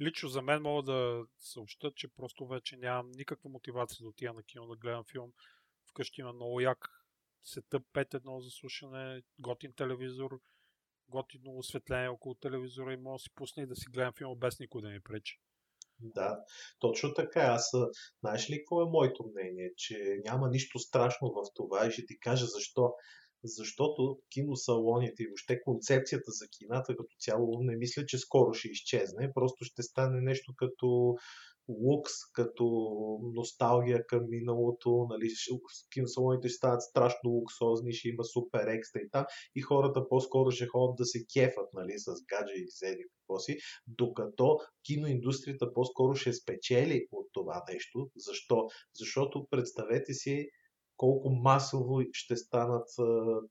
Лично 0.00 0.28
за 0.28 0.42
мен 0.42 0.62
мога 0.62 0.82
да 0.82 1.26
съобща, 1.38 1.92
че 1.96 2.08
просто 2.08 2.46
вече 2.46 2.76
нямам 2.76 3.10
никаква 3.10 3.50
мотивация 3.50 3.98
да 4.02 4.08
отида 4.08 4.32
на 4.32 4.42
кино 4.42 4.66
да 4.66 4.76
гледам 4.76 5.04
филм. 5.12 5.32
Вкъщи 5.90 6.20
има 6.20 6.32
много 6.32 6.60
як 6.60 6.88
сетъп 7.42 7.82
5-1 7.94 8.38
за 8.38 8.50
слушане, 8.50 9.22
готин 9.38 9.72
телевизор, 9.76 10.40
готино 11.08 11.58
осветление 11.58 12.08
около 12.08 12.34
телевизора 12.34 12.92
и 12.92 12.96
мога 12.96 13.14
да 13.14 13.18
си 13.18 13.30
пусна 13.34 13.62
и 13.62 13.66
да 13.66 13.76
си 13.76 13.86
гледам 13.90 14.12
филма 14.18 14.34
без 14.34 14.58
никой 14.58 14.82
да 14.82 14.88
ми 14.88 15.00
пречи. 15.00 15.40
Да, 16.00 16.38
точно 16.78 17.14
така. 17.14 17.40
Аз, 17.40 17.70
знаеш 18.20 18.50
ли 18.50 18.58
какво 18.58 18.82
е 18.82 18.90
моето 18.90 19.24
мнение? 19.24 19.72
Че 19.76 20.20
няма 20.24 20.48
нищо 20.48 20.78
страшно 20.78 21.32
в 21.32 21.42
това 21.54 21.86
и 21.86 21.90
ще 21.90 22.06
ти 22.06 22.18
кажа 22.18 22.46
защо. 22.46 22.94
Защото 23.44 24.18
киносалоните 24.30 25.22
и 25.22 25.26
въобще 25.26 25.60
концепцията 25.60 26.30
за 26.30 26.46
кината 26.58 26.96
като 26.96 27.16
цяло 27.18 27.62
не 27.62 27.76
мисля, 27.76 28.06
че 28.06 28.18
скоро 28.18 28.54
ще 28.54 28.68
изчезне. 28.68 29.32
Просто 29.34 29.64
ще 29.64 29.82
стане 29.82 30.20
нещо 30.20 30.52
като 30.56 31.16
лукс, 31.68 32.12
като 32.32 32.64
носталгия 33.34 34.06
към 34.06 34.20
миналото. 34.28 35.06
Нали? 35.10 35.28
Киносалоните 35.92 36.48
ще 36.48 36.56
станат 36.56 36.82
страшно 36.82 37.30
луксозни, 37.30 37.92
ще 37.92 38.08
има 38.08 38.24
супер 38.24 38.66
екстра 38.66 39.00
и 39.00 39.10
там. 39.10 39.24
И 39.54 39.60
хората 39.60 40.08
по-скоро 40.08 40.50
ще 40.50 40.66
ходят 40.66 40.96
да 40.96 41.04
се 41.04 41.18
кефат 41.32 41.68
нали? 41.74 41.94
с 41.96 42.06
гадже 42.06 42.54
и 42.54 42.68
зели 42.68 43.04
какво 43.12 43.38
си. 43.38 43.56
Докато 43.86 44.58
киноиндустрията 44.86 45.72
по-скоро 45.72 46.14
ще 46.14 46.32
спечели 46.32 47.06
от 47.12 47.26
това 47.32 47.64
нещо. 47.72 48.10
Защо? 48.16 48.66
Защото 48.94 49.46
представете 49.50 50.14
си 50.14 50.48
колко 50.96 51.30
масово 51.30 52.00
ще 52.12 52.36
станат 52.36 52.88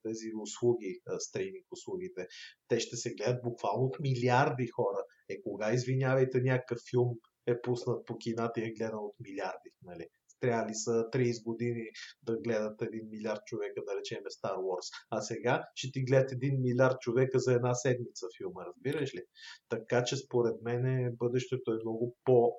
тези 0.03 0.31
услуги, 0.41 1.01
стриминг 1.19 1.65
услугите. 1.71 2.27
Те 2.67 2.79
ще 2.79 2.95
се 2.95 3.13
гледат 3.13 3.43
буквално 3.43 3.83
от 3.83 3.99
милиарди 3.99 4.67
хора. 4.67 5.03
Е, 5.29 5.41
кога, 5.41 5.73
извинявайте, 5.73 6.41
някакъв 6.41 6.79
филм 6.89 7.09
е 7.47 7.61
пуснат 7.61 8.05
по 8.05 8.17
кината 8.17 8.61
и 8.61 8.63
е 8.63 8.71
гледан 8.71 8.99
от 8.99 9.15
милиарди, 9.19 9.69
нали? 9.81 10.07
Трябва 10.45 10.69
ли 10.69 10.75
са 10.75 10.91
30 10.91 11.43
години 11.43 11.85
да 12.23 12.37
гледат 12.37 12.81
един 12.81 13.09
милиард 13.09 13.41
човека, 13.45 13.81
да 13.87 13.99
речем 13.99 14.23
Star 14.23 14.55
Wars. 14.55 14.87
А 15.09 15.21
сега 15.21 15.63
ще 15.75 15.91
ти 15.91 16.03
гледат 16.03 16.31
един 16.31 16.61
милиард 16.61 16.99
човека 16.99 17.39
за 17.39 17.53
една 17.53 17.73
седмица 17.73 18.25
филма, 18.37 18.65
разбираш 18.65 19.15
ли? 19.15 19.21
Така 19.69 20.03
че 20.03 20.17
според 20.17 20.55
мен 20.61 21.11
бъдещето 21.17 21.71
е 21.71 21.83
много 21.85 22.15
по 22.23 22.51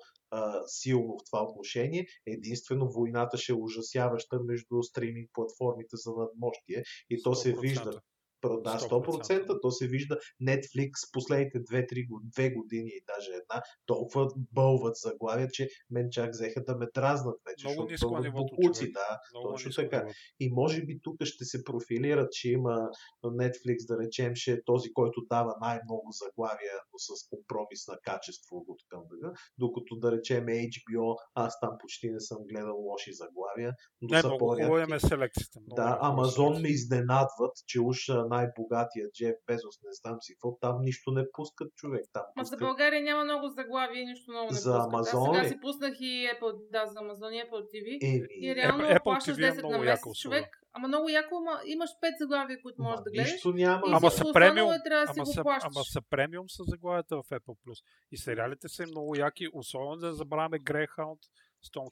силно 0.65 1.17
в 1.17 1.25
това 1.31 1.43
отношение. 1.43 2.05
Единствено 2.25 2.91
войната 2.91 3.37
ще 3.37 3.51
е 3.51 3.55
ужасяваща 3.55 4.39
между 4.43 4.83
стриминг 4.83 5.29
платформите 5.33 5.95
за 5.95 6.11
надмощие 6.11 6.83
и 7.09 7.21
то 7.23 7.35
се 7.35 7.53
100%. 7.55 7.61
вижда. 7.61 8.01
Да, 8.43 8.79
100%. 8.79 8.89
100%. 8.89 9.61
То 9.61 9.71
се 9.71 9.87
вижда 9.87 10.17
Netflix 10.43 10.91
последните 11.13 11.59
2-3 11.59 12.07
две 12.23 12.49
години 12.49 12.89
и 12.89 13.03
даже 13.15 13.31
една 13.31 13.61
толкова 13.85 14.27
бълват 14.53 14.95
заглавия, 14.95 15.47
че 15.51 15.69
мен 15.89 16.07
чак 16.11 16.31
взеха 16.31 16.63
да 16.63 16.75
ме 16.75 16.87
дразнат 16.95 17.35
вече. 17.45 17.67
Много 17.67 17.89
ниско 17.91 18.19
нивото, 18.19 18.55
човек. 18.73 18.91
да. 18.93 19.19
Много 19.33 19.49
Точно 19.49 19.69
ниско 19.69 19.81
така. 19.81 19.97
ниво. 19.97 20.13
И 20.39 20.49
може 20.53 20.81
би 20.81 20.99
тук 21.03 21.15
ще 21.23 21.45
се 21.45 21.63
профилират, 21.63 22.31
че 22.31 22.51
има 22.51 22.89
Netflix, 23.25 23.87
да 23.87 23.97
речем, 24.03 24.35
ще 24.35 24.51
е 24.51 24.63
този, 24.65 24.93
който 24.93 25.21
дава 25.29 25.55
най-много 25.61 26.07
заглавия, 26.11 26.73
но 26.93 26.97
с 26.99 27.29
компромис 27.29 27.87
на 27.87 27.97
качество 28.03 28.65
от 28.67 28.79
към 28.89 29.01
дъга, 29.11 29.33
докато 29.57 29.95
да 29.95 30.11
речем 30.11 30.45
HBO, 30.45 31.15
аз 31.33 31.59
там 31.59 31.71
почти 31.79 32.09
не 32.09 32.19
съм 32.19 32.37
гледал 32.49 32.77
лоши 32.77 33.13
заглавия, 33.13 33.73
но 34.01 34.15
Не, 34.15 34.21
са 34.21 34.27
много 34.27 34.39
по-рядки. 34.39 34.95
е 34.95 34.99
селекцията. 34.99 35.59
много 35.59 35.75
Да, 35.75 35.97
Амазон 36.01 36.61
ме 36.61 36.67
изненадват, 36.67 37.53
че 37.67 37.81
уж 37.81 38.09
най-богатия 38.27 39.07
Джеф 39.13 39.35
Безос, 39.47 39.75
не 39.83 39.91
знам 40.01 40.17
си 40.21 40.33
какво, 40.33 40.57
там 40.61 40.81
нищо 40.81 41.11
не 41.11 41.23
пускат 41.33 41.75
човек. 41.75 42.05
Там 42.13 42.23
Ма 42.35 42.43
за 42.43 42.49
пускат... 42.51 42.59
България 42.59 43.01
няма 43.03 43.23
много 43.23 43.47
заглавия 43.47 44.01
и 44.01 44.05
нищо 44.05 44.31
много 44.31 44.51
не 44.51 44.57
За 44.57 44.71
пускат. 44.71 44.93
Амазон 44.93 45.29
Аз 45.29 45.35
сега 45.35 45.49
си 45.49 45.59
пуснах 45.61 45.93
и 45.99 46.29
Apple, 46.33 46.71
да, 46.71 46.85
за 46.87 46.99
Amazon 46.99 47.31
и 47.31 47.41
Apple 47.45 47.63
TV. 47.73 47.97
Еми, 48.01 48.27
И 48.41 48.55
реално 48.55 48.83
Apple 48.83 49.03
плащаш 49.03 49.37
TV 49.37 49.49
е 49.49 49.51
10 49.51 49.57
много 49.57 49.71
на 49.73 49.79
месец 49.79 50.17
човек. 50.21 50.45
Ама 50.73 50.87
много 50.87 51.09
яко, 51.09 51.35
ама 51.35 51.61
имаш 51.65 51.89
5 52.03 52.17
заглавия, 52.19 52.61
които 52.61 52.81
можеш 52.81 52.97
ма, 52.97 53.03
да 53.03 53.11
гледаш. 53.11 53.31
нищо 53.31 53.53
няма. 53.53 53.81
И 53.87 53.91
Ама 53.93 54.11
са 54.11 54.23
премиум, 54.33 54.73
е, 54.73 54.83
трябва 54.85 55.05
да 55.05 55.13
си 55.13 55.19
ама 55.19 55.25
го 55.25 55.33
са, 55.33 55.41
плащаш. 55.41 55.69
ама 55.75 55.83
са 55.85 56.01
премиум 56.09 56.49
с 56.49 56.63
заглавията 56.67 57.15
в 57.15 57.23
Apple 57.23 57.57
Plus. 57.65 57.83
И 58.11 58.17
сериалите 58.17 58.67
са 58.69 58.83
много 58.87 59.15
яки, 59.15 59.47
особено 59.53 59.95
да 59.95 60.13
забравяме 60.13 60.59
Greyhound, 60.59 61.19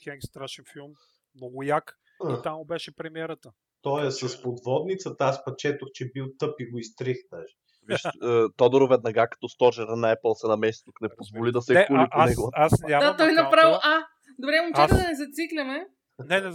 Хенкс, 0.04 0.28
страшен 0.28 0.66
филм, 0.74 0.92
много 1.36 1.64
як. 1.64 1.96
И 2.30 2.42
там 2.44 2.62
беше 2.66 2.96
премиерата. 2.96 3.52
Той 3.86 4.08
е 4.08 4.12
с 4.12 4.42
подводницата, 4.42 5.24
аз 5.24 5.46
пък 5.46 5.58
четох, 5.58 5.90
че 5.94 6.12
бил 6.14 6.26
тъп 6.40 6.60
и 6.60 6.70
го 6.70 6.80
изтрих 6.80 7.18
даже. 7.32 7.54
Виж, 7.88 8.06
е, 8.06 8.10
Тодор 8.58 8.90
веднага 8.90 9.28
като 9.30 9.50
стожера 9.50 9.96
на 9.96 10.16
Apple 10.16 10.34
се 10.34 10.48
намеси 10.48 10.84
тук, 10.86 11.02
не 11.02 11.10
позволи 11.18 11.52
да 11.52 11.62
се 11.62 11.74
Не, 11.74 11.86
кули 11.86 12.00
а, 12.00 12.10
по 12.10 12.18
аз, 12.20 12.30
него. 12.30 12.50
аз 12.54 12.82
нямам 12.82 13.12
Да, 13.12 13.18
той 13.18 13.34
направо. 13.34 13.76
А, 13.84 14.06
добре, 14.40 14.62
момчета, 14.62 14.82
Аз- 14.82 15.04
да 15.04 15.10
не 15.10 15.16
зацикляме. 15.16 15.88
Не, 16.30 16.42
не, 16.42 16.52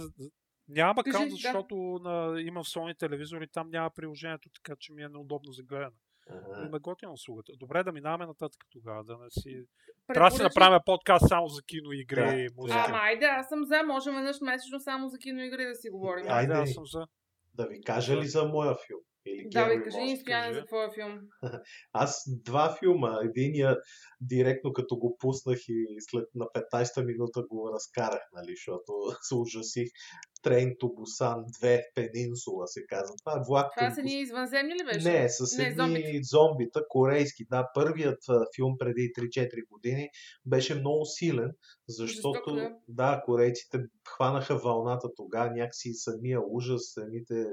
нямам 0.67 0.99
акаунт, 0.99 1.29
да. 1.29 1.35
защото 1.35 1.75
на, 2.03 2.41
имам 2.41 2.63
в 2.63 2.67
Sony 2.67 2.99
телевизор 2.99 3.41
и 3.41 3.47
там 3.47 3.69
няма 3.69 3.89
приложението, 3.95 4.49
така 4.63 4.75
че 4.79 4.93
ми 4.93 5.03
е 5.03 5.09
неудобно 5.09 5.51
за 5.51 5.63
гледане. 5.63 5.97
Ага. 6.29 6.65
Има 6.67 6.79
готина 6.79 7.11
услугата. 7.11 7.51
Добре, 7.59 7.83
да 7.83 7.91
минаваме 7.91 8.25
нататък 8.25 8.61
тогава. 8.71 9.03
Да 9.03 9.17
не 9.17 9.29
си... 9.29 9.65
Трябва 10.13 10.29
да 10.29 10.35
си 10.35 10.43
направим 10.43 10.79
подкаст 10.85 11.27
само 11.27 11.47
за 11.47 11.61
кино, 11.63 11.91
игри 11.91 12.25
Да, 12.25 12.35
и 12.35 12.47
музика. 12.57 12.85
Ама 12.87 12.97
айде, 12.97 13.25
аз 13.25 13.49
съм 13.49 13.65
за, 13.65 13.83
може 13.83 14.11
веднъж 14.11 14.41
месечно 14.41 14.79
само 14.79 15.09
за 15.09 15.17
киноигри 15.17 15.65
да 15.65 15.75
си 15.75 15.89
говорим. 15.89 16.25
Ай, 16.27 16.47
да, 16.47 16.53
айде. 16.53 16.53
аз 16.53 16.73
съм 16.73 16.85
за. 16.85 17.07
Да 17.53 17.67
ви 17.67 17.81
кажа 17.81 18.17
ли 18.17 18.27
за 18.27 18.45
моя 18.45 18.75
филм? 18.75 19.01
Или 19.25 19.47
Да, 19.51 19.65
бе, 19.65 19.83
кажи 19.83 19.97
ни, 19.97 20.17
Стояне, 20.17 20.53
за 20.53 20.65
твоя 20.65 20.91
филм. 20.91 21.19
Аз 21.93 22.23
два 22.27 22.75
филма. 22.79 23.19
Единия 23.23 23.77
директно 24.21 24.73
като 24.73 24.97
го 24.97 25.17
пуснах 25.17 25.59
и 25.67 25.85
след 25.99 26.25
на 26.35 26.45
15-та 26.45 27.03
минута 27.03 27.43
го 27.49 27.71
разкарах, 27.73 28.21
нали, 28.33 28.51
защото 28.55 28.93
се 29.21 29.35
ужасих. 29.35 29.89
Train 30.43 30.77
to 30.79 30.87
Busan 30.97 31.45
2 31.61 31.81
Пенинсула 31.95 32.67
се 32.67 32.85
казва. 32.85 33.15
Това 33.23 33.37
е 33.37 33.43
влак 33.47 33.71
Това 33.75 33.87
към 33.87 33.95
са 33.95 34.01
ни 34.01 34.19
извънземни 34.19 34.73
ли 34.73 34.83
беше? 34.85 35.11
Не, 35.11 35.29
с 35.29 35.59
едни 35.59 35.75
зомбите. 35.75 36.19
зомбита, 36.23 36.81
корейски. 36.89 37.45
Да, 37.49 37.67
първият 37.73 38.19
филм 38.55 38.75
преди 38.79 39.11
3-4 39.17 39.67
години 39.69 40.09
беше 40.45 40.75
много 40.75 41.05
силен, 41.05 41.51
защото 41.87 42.13
Жесток, 42.13 42.55
да. 42.55 42.71
да, 42.87 43.21
корейците 43.25 43.79
хванаха 44.07 44.55
вълната 44.57 45.09
тогава, 45.15 45.51
някакси 45.51 45.93
самия 45.93 46.39
ужас, 46.47 46.81
самите 46.93 47.45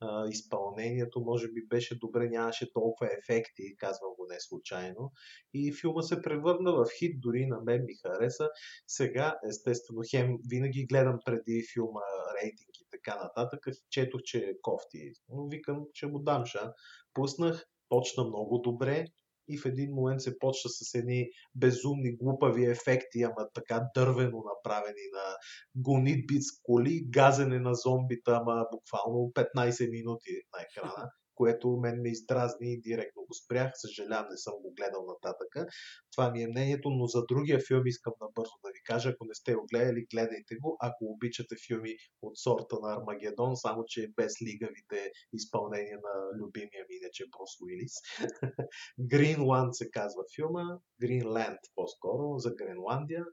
а, 0.00 0.28
изпълнението, 0.28 1.20
може 1.20 1.48
би 1.48 1.66
беше 1.66 1.98
добре, 1.98 2.28
нямаше 2.28 2.72
толкова 2.72 3.10
ефекти, 3.18 3.76
казвам 3.78 4.10
го 4.18 4.26
не 4.30 4.40
случайно. 4.40 5.12
И 5.54 5.72
филма 5.72 6.02
се 6.02 6.22
превърна 6.22 6.72
в 6.72 6.86
хит, 6.98 7.20
дори 7.20 7.46
на 7.46 7.60
мен 7.60 7.84
ми 7.84 7.94
хареса. 7.94 8.48
Сега, 8.86 9.38
естествено, 9.48 10.02
хем 10.10 10.38
винаги 10.48 10.86
гледам 10.86 11.18
преди 11.24 11.64
филма 11.72 12.00
рейтинг 12.42 12.76
и 12.80 12.86
така 12.90 13.16
нататък. 13.22 13.66
Четох, 13.90 14.20
че 14.24 14.38
е 14.38 14.60
кофти, 14.62 15.12
но 15.28 15.48
викам, 15.48 15.84
ще 15.94 16.06
му 16.06 16.18
дам 16.18 16.46
шанс. 16.46 16.72
Пуснах, 17.14 17.64
почна 17.88 18.24
много 18.24 18.58
добре 18.58 19.06
и 19.50 19.58
в 19.58 19.66
един 19.66 19.94
момент 19.94 20.20
се 20.20 20.38
почна 20.38 20.70
с 20.70 20.94
едни 20.94 21.28
безумни, 21.54 22.16
глупави 22.16 22.64
ефекти, 22.64 23.22
ама 23.22 23.48
така 23.54 23.82
дървено 23.94 24.42
направени 24.56 25.06
на 25.12 25.36
гонитби 25.74 26.40
с 26.40 26.46
коли, 26.62 27.04
газене 27.08 27.58
на 27.58 27.74
зомбита, 27.74 28.32
ама 28.40 28.66
буквално 28.72 29.18
15 29.18 29.90
минути 29.90 30.30
на 30.52 30.62
екрана, 30.62 31.10
което 31.40 31.76
мен 31.84 31.96
ме 32.02 32.10
издразни 32.10 32.72
и 32.72 32.80
директно 32.80 33.22
го 33.28 33.34
спрях. 33.34 33.70
Съжалявам, 33.74 34.26
не 34.30 34.36
съм 34.36 34.54
го 34.62 34.74
гледал 34.76 35.02
нататъка. 35.12 35.66
Това 36.12 36.30
ми 36.30 36.42
е 36.42 36.48
мнението, 36.48 36.90
но 36.90 37.06
за 37.06 37.24
другия 37.28 37.58
филм 37.68 37.86
искам 37.86 38.12
набързо 38.20 38.56
да 38.64 38.70
ви 38.76 38.82
кажа, 38.84 39.08
ако 39.10 39.24
не 39.24 39.34
сте 39.34 39.54
го 39.54 39.64
гледали, 39.70 40.06
гледайте 40.12 40.54
го, 40.62 40.76
ако 40.80 41.04
обичате 41.04 41.54
филми 41.66 41.94
от 42.22 42.38
сорта 42.38 42.76
на 42.82 42.94
Армагедон, 42.96 43.56
само 43.56 43.84
че 43.86 44.12
без 44.16 44.32
лигавите 44.42 45.10
изпълнения 45.32 45.98
на 46.06 46.14
любимия 46.38 46.82
ми 46.88 46.94
иначе 47.00 47.24
Брус 47.32 47.52
Уилис. 47.62 47.94
Greenland 49.12 49.70
се 49.70 49.90
казва 49.90 50.22
филма, 50.34 50.64
Greenland 51.02 51.62
по-скоро, 51.74 52.38
за 52.38 52.50
Гренландия. 52.54 53.24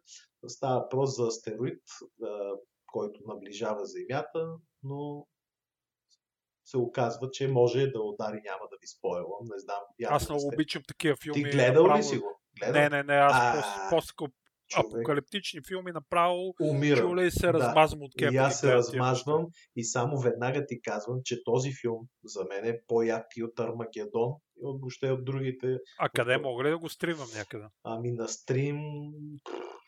Става 0.47 0.80
въпрос 0.80 1.16
за 1.16 1.28
астероид, 1.28 1.84
който 2.86 3.20
наближава 3.26 3.86
Земята, 3.86 4.41
но 4.84 5.28
се 6.68 6.78
оказва, 6.78 7.30
че 7.32 7.47
може 7.47 7.88
да 7.88 7.99
удари, 8.01 8.41
няма 8.45 8.65
да 8.72 8.78
ви 8.82 8.88
спойлвам, 8.88 9.43
не 9.43 9.59
знам. 9.59 9.80
Аз 10.15 10.30
много 10.30 10.47
обичам 10.47 10.82
такива 10.88 11.15
филми. 11.24 11.43
Ти 11.43 11.49
гледал 11.49 11.84
направо... 11.84 11.99
ли 11.99 12.03
си 12.03 12.18
го? 12.18 12.41
Гледал? 12.59 12.82
Не, 12.82 12.89
не, 12.89 13.03
не, 13.03 13.13
аз 13.13 13.34
А, 13.36 13.89
по 13.89 14.01
апокалиптични 14.76 15.59
филми 15.68 15.91
направо 15.91 16.53
Умирам. 16.61 16.99
чуля 16.99 17.26
и 17.26 17.32
се 17.32 17.47
Да. 17.47 17.53
размазвам 17.53 18.01
от 18.03 18.11
кепа. 18.20 18.34
И 18.34 18.38
аз 18.38 18.59
се 18.59 18.74
размазвам 18.74 19.47
и 19.76 19.84
само 19.84 20.20
веднага 20.20 20.65
ти 20.65 20.82
казвам, 20.82 21.20
че 21.24 21.43
този 21.43 21.72
филм 21.82 21.99
за 22.24 22.45
мен 22.49 22.65
е 22.65 22.80
по-як 22.88 23.26
и 23.38 23.43
от 23.43 23.59
Армагедон 23.59 24.32
от 24.60 24.82
въобще 24.82 25.08
от 25.08 25.26
другите. 25.26 25.78
А 25.99 26.10
къде 26.10 26.38
мога 26.38 26.64
ли 26.64 26.70
да 26.70 26.78
го 26.78 26.89
стримам 26.89 27.28
някъде? 27.38 27.66
Ами 27.86 28.12
на 28.12 28.28
стрим 28.28 28.78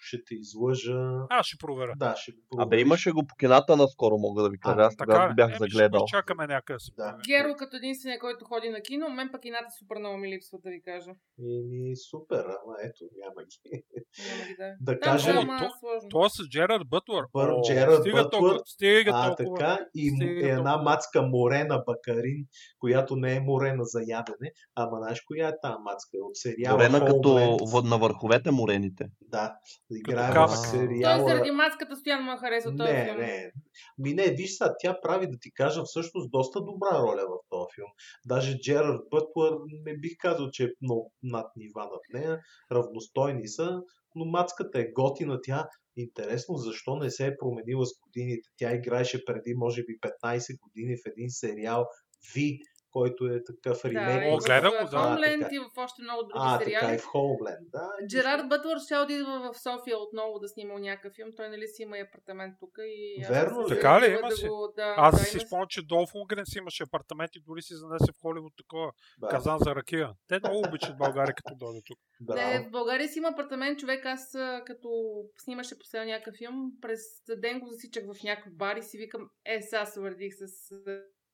ще 0.01 0.17
те 0.19 0.35
излъжа. 0.35 0.99
Аз 1.29 1.45
ще 1.45 1.57
проверя. 1.57 1.93
Да, 1.97 2.15
ще 2.15 2.31
го 2.31 2.61
Абе, 2.61 2.79
имаше 2.79 3.11
го 3.11 3.27
по 3.27 3.35
кината 3.35 3.75
наскоро, 3.75 4.17
мога 4.17 4.43
да 4.43 4.49
ви 4.49 4.59
кажа. 4.59 4.75
А, 4.77 4.85
Аз 4.85 4.95
Така 4.97 5.27
го 5.27 5.35
бях 5.35 5.49
Еми, 5.49 5.57
загледал. 5.59 5.99
Ще 6.01 6.11
чакаме 6.11 6.47
някъде 6.47 6.77
да. 6.93 7.17
Геро 7.27 7.55
като 7.55 7.77
единствения, 7.77 8.19
който 8.19 8.45
ходи 8.45 8.69
на 8.69 8.81
кино, 8.81 9.09
мен 9.09 9.29
пък 9.31 9.45
ината 9.45 9.67
супер 9.79 9.97
много 9.97 10.17
ми 10.17 10.29
липсва 10.29 10.57
да 10.63 10.69
ви 10.69 10.81
кажа. 10.81 11.11
Еми, 11.39 11.95
супер, 12.09 12.39
ама 12.39 12.73
ето, 12.83 13.03
няма 13.15 13.41
ги. 13.43 13.83
Няма 14.21 14.43
ги 14.43 14.55
да. 14.55 14.73
Да 14.81 14.99
Там 14.99 15.11
кажем- 15.11 15.37
е, 15.37 15.39
ама 15.39 15.57
То- 15.59 15.71
сложно. 15.79 16.09
Това 16.09 16.25
е 16.25 16.29
с 16.29 16.49
Джерард 16.49 16.83
Бътлър. 16.87 17.23
Бър- 17.33 17.51
О, 17.51 17.61
Джерард 17.63 18.01
стига 18.01 18.15
Бътлър. 18.15 18.31
толкова, 18.31 18.59
стига 18.65 19.11
А, 19.13 19.35
толкова. 19.35 19.57
така, 19.59 19.85
и, 19.95 20.09
Стига 20.09 20.25
е 20.25 20.49
една 20.49 20.55
толкова. 20.65 20.83
мацка 20.83 21.21
Морена 21.23 21.83
Бакарин, 21.87 22.45
която 22.79 23.15
не 23.15 23.35
е 23.35 23.39
Морена 23.39 23.83
за 23.83 23.99
ядене, 24.07 24.51
ама 24.75 24.97
знаеш 24.97 25.21
коя 25.21 25.47
е 25.47 25.53
тази 25.61 25.75
мацка? 25.83 26.17
От 26.21 26.35
сериала 26.37 26.77
Морена 26.77 27.05
като 27.05 27.57
на 27.83 27.97
върховете 27.97 28.51
морените. 28.51 29.05
Да, 29.21 29.55
играе 29.91 30.31
в 30.31 30.33
камък. 30.33 30.49
Той 30.49 30.79
сериала... 30.79 31.27
заради 31.27 31.51
маската 31.51 31.95
стоян 31.95 32.23
ме 32.23 32.37
харесва 32.37 32.75
този 32.75 32.93
Не, 32.93 33.05
филм. 33.05 33.17
не. 33.17 33.51
Ми 33.97 34.13
не, 34.13 34.31
виж 34.31 34.57
сега, 34.57 34.75
тя 34.79 34.97
прави, 35.01 35.27
да 35.27 35.37
ти 35.41 35.51
кажа, 35.51 35.83
всъщност 35.83 36.31
доста 36.31 36.61
добра 36.61 36.99
роля 36.99 37.25
в 37.29 37.49
този 37.49 37.65
филм. 37.75 37.91
Даже 38.25 38.59
Джерард 38.59 39.01
Бътлър 39.11 39.57
не 39.85 39.97
бих 39.97 40.11
казал, 40.19 40.49
че 40.51 40.63
е 40.63 40.69
много 40.81 41.11
над 41.23 41.47
нива 41.55 41.81
над 41.81 42.01
нея. 42.13 42.39
Равностойни 42.71 43.47
са, 43.47 43.81
но 44.15 44.25
мацката 44.25 44.79
е 44.79 44.91
готина. 44.91 45.39
Тя 45.43 45.67
интересно 45.97 46.55
защо 46.55 46.95
не 46.95 47.09
се 47.09 47.27
е 47.27 47.37
променила 47.37 47.85
с 47.85 47.91
годините. 48.03 48.49
Тя 48.57 48.73
играеше 48.73 49.25
преди, 49.25 49.53
може 49.55 49.83
би, 49.83 49.99
15 50.23 50.59
години 50.59 50.95
в 50.97 51.09
един 51.11 51.29
сериал 51.29 51.85
Ви, 52.33 52.59
който 52.91 53.25
е 53.25 53.43
такъв 53.43 53.77
Да, 53.83 53.89
ремейк. 53.89 54.23
и 54.23 54.29
О, 54.29 54.39
в 54.39 54.43
гледам 54.45 54.71
го, 54.73 54.89
да. 54.91 54.97
Homeland 54.97 55.45
А, 55.45 55.49
и 55.51 55.59
в 55.59 55.77
още 55.77 56.01
много 56.01 56.21
други 56.23 56.33
А, 56.35 56.57
така 56.59 56.69
и 56.71 56.73
сериали. 56.73 56.97
в 56.97 57.05
Хоумленд, 57.05 57.71
да. 57.71 57.89
Джерард 58.07 58.49
Бътлър 58.49 58.77
ще 58.79 58.97
отида 58.97 59.25
в 59.25 59.59
София 59.59 59.97
отново 59.97 60.39
да 60.39 60.47
снима 60.47 60.79
някакъв 60.79 61.13
филм. 61.15 61.29
Той 61.35 61.49
нали 61.49 61.67
си 61.67 61.81
има 61.81 61.97
и 61.97 62.01
апартамент 62.01 62.55
тук 62.59 62.71
и... 62.79 63.25
Верно 63.29 63.61
ли? 63.61 63.69
Така 63.69 64.01
ли? 64.01 64.11
Има 64.11 64.29
да 64.29 64.35
си. 64.35 64.47
го- 64.47 64.73
Да, 64.75 64.93
Аз 64.97 65.19
да, 65.19 65.23
си 65.23 65.39
спомням, 65.39 65.67
че 65.69 65.85
Долф 65.85 66.15
Лунгрен 66.15 66.45
си 66.45 66.57
имаше 66.57 66.83
апартамент 66.83 67.35
и 67.35 67.41
дори 67.41 67.61
си 67.61 67.73
занесе 67.75 68.11
в 68.11 68.21
Холивуд 68.21 68.53
такова 68.57 68.91
Да, 69.17 69.27
казан 69.27 69.57
за 69.59 69.75
ракия. 69.75 70.09
Те 70.27 70.39
много 70.39 70.59
обичат 70.67 70.97
България, 70.97 71.33
като 71.35 71.55
дойде 71.55 71.79
тук. 71.85 71.97
Не, 72.19 72.25
браво. 72.25 72.67
в 72.67 72.71
България 72.71 73.07
си 73.07 73.19
има 73.19 73.27
апартамент, 73.27 73.79
човек. 73.79 74.05
Аз 74.05 74.35
а, 74.35 74.63
като 74.65 74.89
снимаше 75.37 75.79
последно 75.79 76.07
някакъв 76.07 76.35
филм, 76.37 76.71
през 76.81 76.99
ден 77.37 77.59
го 77.59 77.67
засичах 77.67 78.03
в 78.05 78.23
някой 78.23 78.51
бар 78.51 78.75
и 78.75 78.83
си 78.83 78.97
викам, 78.97 79.29
е, 79.45 79.61
сега 79.61 79.85
се 79.85 79.99
върдих 79.99 80.33
с... 80.35 80.73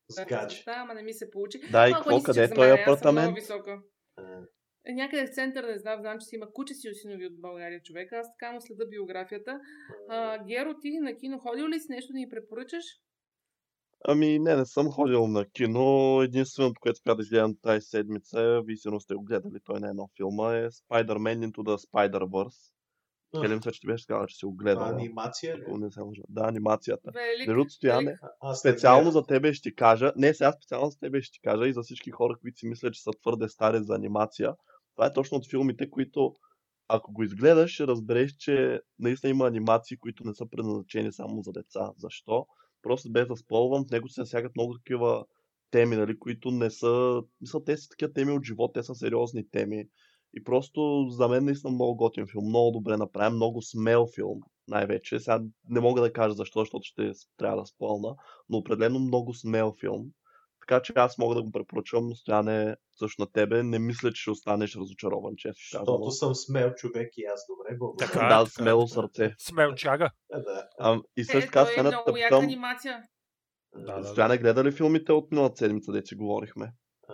С 0.10 0.26
гадже. 0.26 0.64
Да, 0.66 0.72
ама 0.72 0.94
не 0.94 1.04
ми 1.04 1.14
се 1.14 1.30
получи. 1.30 1.60
Да, 1.72 1.90
и 1.90 1.94
какво? 1.94 2.24
Къде 2.24 2.44
е 2.44 2.50
този 2.50 2.70
апартамент? 2.70 3.38
А, 4.18 4.40
Е, 4.88 4.94
Някъде 4.94 5.28
в 5.28 5.34
център, 5.34 5.64
не 5.64 5.78
знам, 5.78 6.00
знам, 6.02 6.20
че 6.20 6.26
си 6.26 6.36
има 6.36 6.54
куче 6.54 6.74
си 6.74 6.90
осинови 6.90 7.26
от 7.26 7.42
България 7.42 7.82
човек. 7.82 8.14
Аз 8.14 8.28
така 8.40 8.52
му 8.52 8.62
следа 8.62 8.86
биографията. 8.86 9.60
А, 10.10 10.44
Геро, 10.46 10.74
ти 10.82 11.00
на 11.00 11.18
кино 11.18 11.40
ходил 11.40 11.68
ли 11.68 11.80
си 11.80 11.88
нещо 11.90 12.14
да 12.14 12.18
ни 12.20 12.30
препоръчаш? 12.30 12.86
Ами 14.08 14.40
не, 14.40 14.56
не 14.56 14.66
съм 14.66 14.92
ходил 14.92 15.28
на 15.28 15.46
кино. 15.46 16.22
Единственото, 16.22 16.82
което 16.82 17.00
спя 17.00 17.16
да 17.16 17.24
гледам 17.24 17.56
тази 17.62 17.82
седмица, 17.82 18.62
вие 18.66 18.78
сигурно 18.78 19.00
сте 19.00 19.16
го 19.16 19.24
гледали, 19.24 19.60
той 19.66 19.80
не 19.80 19.88
е 19.88 19.94
нов 19.94 20.10
филма, 20.18 20.58
е 20.58 20.70
Spider-Man 20.70 21.48
Into 21.48 21.58
the 21.58 21.78
Spider-Verse. 21.90 22.75
Че 23.72 23.80
ти 23.80 23.88
беше 23.88 24.08
казал, 24.08 24.26
че 24.26 24.38
си 24.38 24.46
го 24.46 24.54
гледал. 24.54 24.84
Анимация 24.84 25.58
ли? 25.58 25.64
Не 25.68 25.92
се 25.92 26.02
лъжа. 26.02 26.22
Да, 26.30 26.44
анимацията. 26.48 27.12
Велик. 27.14 27.48
Между 27.48 27.70
Стояне, 27.70 28.06
велик. 28.06 28.20
Аз 28.42 28.60
специално 28.60 29.12
за 29.12 29.26
тебе 29.26 29.54
ще 29.54 29.70
ти 29.70 29.76
кажа, 29.76 30.14
не 30.16 30.34
сега 30.34 30.52
специално 30.52 30.90
за 30.90 31.00
тебе 31.00 31.22
ще 31.22 31.34
ти 31.34 31.40
кажа 31.42 31.68
и 31.68 31.74
за 31.74 31.82
всички 31.82 32.12
хора, 32.12 32.38
които 32.42 32.60
си 32.60 32.68
мислят, 32.68 32.94
че 32.94 33.02
са 33.02 33.12
твърде 33.22 33.50
стари 33.50 33.84
за 33.84 33.96
анимация. 33.96 34.54
Това 34.96 35.08
е 35.08 35.14
точно 35.14 35.38
от 35.38 35.50
филмите, 35.50 35.90
които 35.90 36.34
ако 36.88 37.14
го 37.14 37.24
изгледаш, 37.24 37.72
ще 37.72 37.88
разбереш, 37.88 38.32
че 38.32 38.82
наистина 39.00 39.32
има 39.32 39.48
анимации, 39.48 39.98
които 39.98 40.24
не 40.24 40.34
са 40.34 40.46
предназначени 40.52 41.12
само 41.12 41.42
за 41.42 41.52
деца. 41.52 41.92
Защо? 41.98 42.46
Просто 42.82 43.12
без 43.12 43.28
да 43.28 43.36
спълвам, 43.36 43.86
в 43.86 43.92
него 43.92 44.10
се 44.10 44.22
засягат 44.22 44.56
много 44.56 44.74
такива 44.74 45.26
теми, 45.72 45.96
нали, 45.96 46.20
които 46.20 46.52
не 46.52 46.70
са... 46.72 47.22
Мисля, 47.42 47.64
те 47.64 47.78
са 47.78 47.90
такива 47.90 48.14
теми 48.14 48.32
от 48.32 48.44
живот, 48.44 48.72
те 48.74 48.84
са 48.84 48.96
сериозни 48.96 49.50
теми. 49.50 49.86
И 50.36 50.44
просто 50.44 51.08
за 51.10 51.28
мен 51.28 51.46
наистина 51.46 51.74
много 51.74 51.96
готин 51.96 52.28
филм, 52.28 52.46
много 52.46 52.72
добре 52.72 52.98
направен, 52.98 53.34
много 53.34 53.62
смел 53.62 54.08
филм 54.16 54.40
най-вече. 54.68 55.20
Сега 55.20 55.42
не 55.70 55.80
мога 55.80 56.02
да 56.02 56.14
кажа 56.14 56.34
защо, 56.34 56.60
защото 56.60 56.84
ще 56.84 57.12
трябва 57.38 57.58
да 57.58 57.66
спълна, 57.66 58.16
но 58.50 58.58
определено 58.58 59.00
много 59.00 59.34
смел 59.34 59.74
филм. 59.80 60.06
Така 60.68 60.82
че 60.82 60.94
аз 60.96 61.18
мога 61.18 61.36
да 61.36 61.44
го 61.44 61.52
препоръчвам, 61.52 62.08
но 62.08 62.16
стояне 62.16 62.76
също 63.00 63.22
на 63.22 63.32
тебе. 63.32 63.64
Не 63.64 63.80
мисля, 63.80 64.14
че 64.14 64.22
ще 64.22 64.32
останеш 64.32 64.76
разочарован, 64.76 65.34
често. 65.38 65.62
Защото 65.72 66.12
съм 66.12 66.36
смел 66.36 66.74
човек 66.74 67.10
и 67.18 67.24
аз 67.24 67.46
добре, 67.50 67.78
благодаря. 67.78 68.08
Така 68.08 68.26
е, 68.26 68.30
Да, 68.30 68.38
така 68.38 68.42
е, 68.42 68.46
смело 68.46 68.86
така 68.86 68.92
е. 68.92 68.94
сърце. 68.94 69.36
Смелчага. 69.40 70.10
Е, 70.34 70.38
да. 70.40 70.68
А, 70.80 71.00
и 71.18 71.22
Е, 71.22 71.24
също 71.24 71.52
така, 71.52 71.68
е 71.78 71.82
много 71.82 72.18
яка 72.18 72.38
анимация. 72.38 73.04
Да, 73.76 74.00
да, 74.00 74.04
Стояне, 74.04 74.38
гледа 74.38 74.64
ли 74.64 74.72
филмите 74.72 75.12
от 75.12 75.32
миналата 75.32 75.58
седмица, 75.58 75.92
де 75.92 76.06
си 76.06 76.16
говорихме? 76.16 76.72
А, 77.08 77.14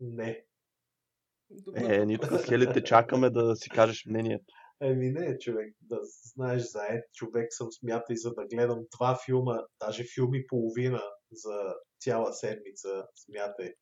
не. 0.00 0.44
Добре. 1.50 1.96
Е, 1.96 2.06
нито 2.06 2.26
с 2.26 2.42
Хели 2.48 2.72
те 2.72 2.84
чакаме 2.84 3.30
да 3.30 3.56
си 3.56 3.70
кажеш 3.70 4.06
мнението. 4.06 4.54
Еми 4.80 5.10
не, 5.10 5.38
човек, 5.38 5.74
да 5.82 5.98
знаеш 6.34 6.62
заед 6.62 7.04
човек 7.14 7.46
съм 7.50 7.68
смята 7.72 8.12
и 8.12 8.16
за 8.16 8.34
да 8.34 8.46
гледам 8.46 8.86
два 8.96 9.18
филма, 9.26 9.58
даже 9.80 10.04
филм 10.14 10.34
и 10.34 10.46
половина 10.46 11.02
за 11.32 11.74
цяла 12.00 12.32
седмица, 12.32 13.06
смятай. 13.16 13.74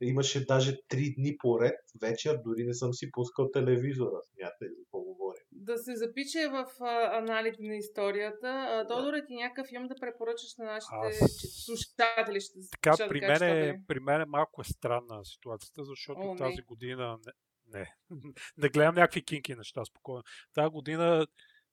Имаше 0.00 0.46
даже 0.46 0.78
три 0.88 1.14
дни 1.18 1.36
поред, 1.42 1.78
вечер, 2.02 2.38
дори 2.44 2.64
не 2.64 2.74
съм 2.74 2.94
си 2.94 3.10
пускал 3.12 3.50
телевизора, 3.50 4.20
смятай 4.34 4.68
за 4.68 4.82
какво 4.82 5.00
говорим. 5.00 5.37
Да 5.60 5.78
се 5.78 5.96
запише 5.96 6.48
в 6.48 6.66
а, 6.80 7.18
аналите 7.18 7.62
на 7.62 7.76
историята. 7.76 8.48
А, 8.48 8.86
Тодоре, 8.86 9.26
ти 9.26 9.34
някакъв 9.34 9.68
филм 9.68 9.86
да 9.86 9.94
препоръчаш 10.00 10.56
на 10.58 10.64
нашите 10.64 10.94
Аз- 11.02 11.64
слушатели. 11.64 12.40
Ще, 12.40 12.58
Така, 12.70 12.92
ще 12.94 13.02
да 13.02 13.08
при 13.08 13.20
мен, 13.20 13.42
е, 13.42 13.82
при 13.86 14.00
мен 14.00 14.20
е 14.20 14.24
малко 14.24 14.60
е 14.60 14.64
странна 14.64 15.24
ситуацията, 15.24 15.84
защото 15.84 16.20
О, 16.20 16.32
не. 16.32 16.38
тази 16.38 16.62
година 16.62 17.18
не, 17.26 17.32
не, 17.78 17.94
не 18.56 18.68
гледам 18.68 18.94
някакви 18.94 19.24
кинки 19.24 19.54
неща 19.54 19.84
спокойно. 19.84 20.22
Тази 20.54 20.70
година 20.70 21.26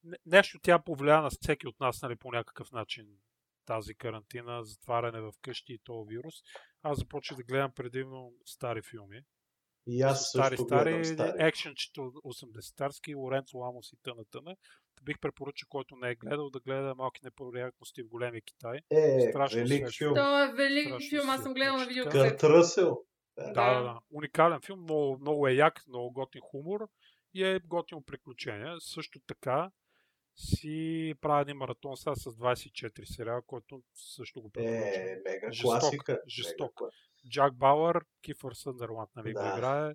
не- 0.04 0.18
нещо 0.26 0.60
тя 0.64 0.80
повлия 0.80 1.22
на 1.22 1.30
всеки 1.30 1.68
от 1.68 1.80
нас 1.80 2.02
нали, 2.02 2.16
по 2.16 2.32
някакъв 2.32 2.72
начин 2.72 3.08
тази 3.66 3.96
карантина, 3.96 4.64
затваряне 4.64 5.22
в 5.22 5.32
къщи 5.42 5.74
и 5.74 5.80
този 5.84 6.08
вирус. 6.08 6.36
Аз 6.82 6.98
започнах 7.00 7.38
да 7.38 7.44
гледам 7.44 7.72
предимно 7.76 8.34
стари 8.46 8.82
филми. 8.82 9.22
И 9.88 10.02
аз 10.02 10.30
стари, 10.30 10.58
също 10.58 10.66
стари, 10.66 10.90
гледам 10.90 11.06
стари. 11.06 11.36
екшенчета 11.40 12.02
80-тарски, 12.02 13.16
Лоренцо 13.16 13.58
Ламос 13.58 13.94
и 13.94 13.96
тъна 14.04 14.26
тъна. 14.32 14.56
Бих 15.04 15.20
препоръчал, 15.20 15.68
който 15.70 15.96
не 15.96 16.10
е 16.10 16.16
гледал, 16.16 16.50
да 16.50 16.60
гледа 16.60 16.96
малки 16.96 17.22
неприятности 17.24 18.04
в 18.04 18.08
големия 18.08 18.42
Китай. 18.42 18.80
Е, 18.90 19.28
страшно 19.30 19.58
велик 19.58 19.88
свеж 19.88 19.98
филм. 19.98 20.14
Той 20.14 20.50
е 20.50 20.54
велик 20.54 20.88
Страшно 20.88 21.10
филм, 21.10 21.30
аз 21.30 21.44
съм 21.44 21.54
гледала 21.54 21.78
на 21.78 21.86
видео 21.86 22.04
така. 22.04 22.20
Кърт 22.20 22.44
Ръсел. 22.44 23.02
Да, 23.38 23.74
да, 23.74 23.82
да. 23.82 24.00
Уникален 24.12 24.62
филм, 24.62 24.82
много, 24.82 25.18
много 25.22 25.48
е 25.48 25.52
як, 25.52 25.84
много 25.88 26.12
готин 26.14 26.42
хумор 26.42 26.88
и 27.34 27.44
е 27.44 27.60
готино 27.60 28.04
приключение. 28.04 28.76
Също 28.80 29.20
така 29.28 29.72
си 30.36 31.14
правя 31.22 31.42
един 31.42 31.58
маратон 31.58 31.98
сега 31.98 32.16
с 32.16 32.24
24 32.24 33.16
сериала, 33.16 33.42
който 33.48 33.82
също 33.94 34.42
го 34.42 34.50
препоръчвам. 34.50 35.08
Е, 35.08 35.22
мега 35.26 35.52
Жесток, 35.52 35.80
класика. 35.80 36.22
жесток. 36.28 36.59
Мега 36.59 36.76
класика. 36.76 37.14
Джак 37.30 37.56
Бауър, 37.56 38.02
Кифър 38.22 38.54
Съндърланд, 38.54 39.10
нали 39.16 39.34
Да. 39.34 39.42
го 39.42 39.47
играе. 39.47 39.93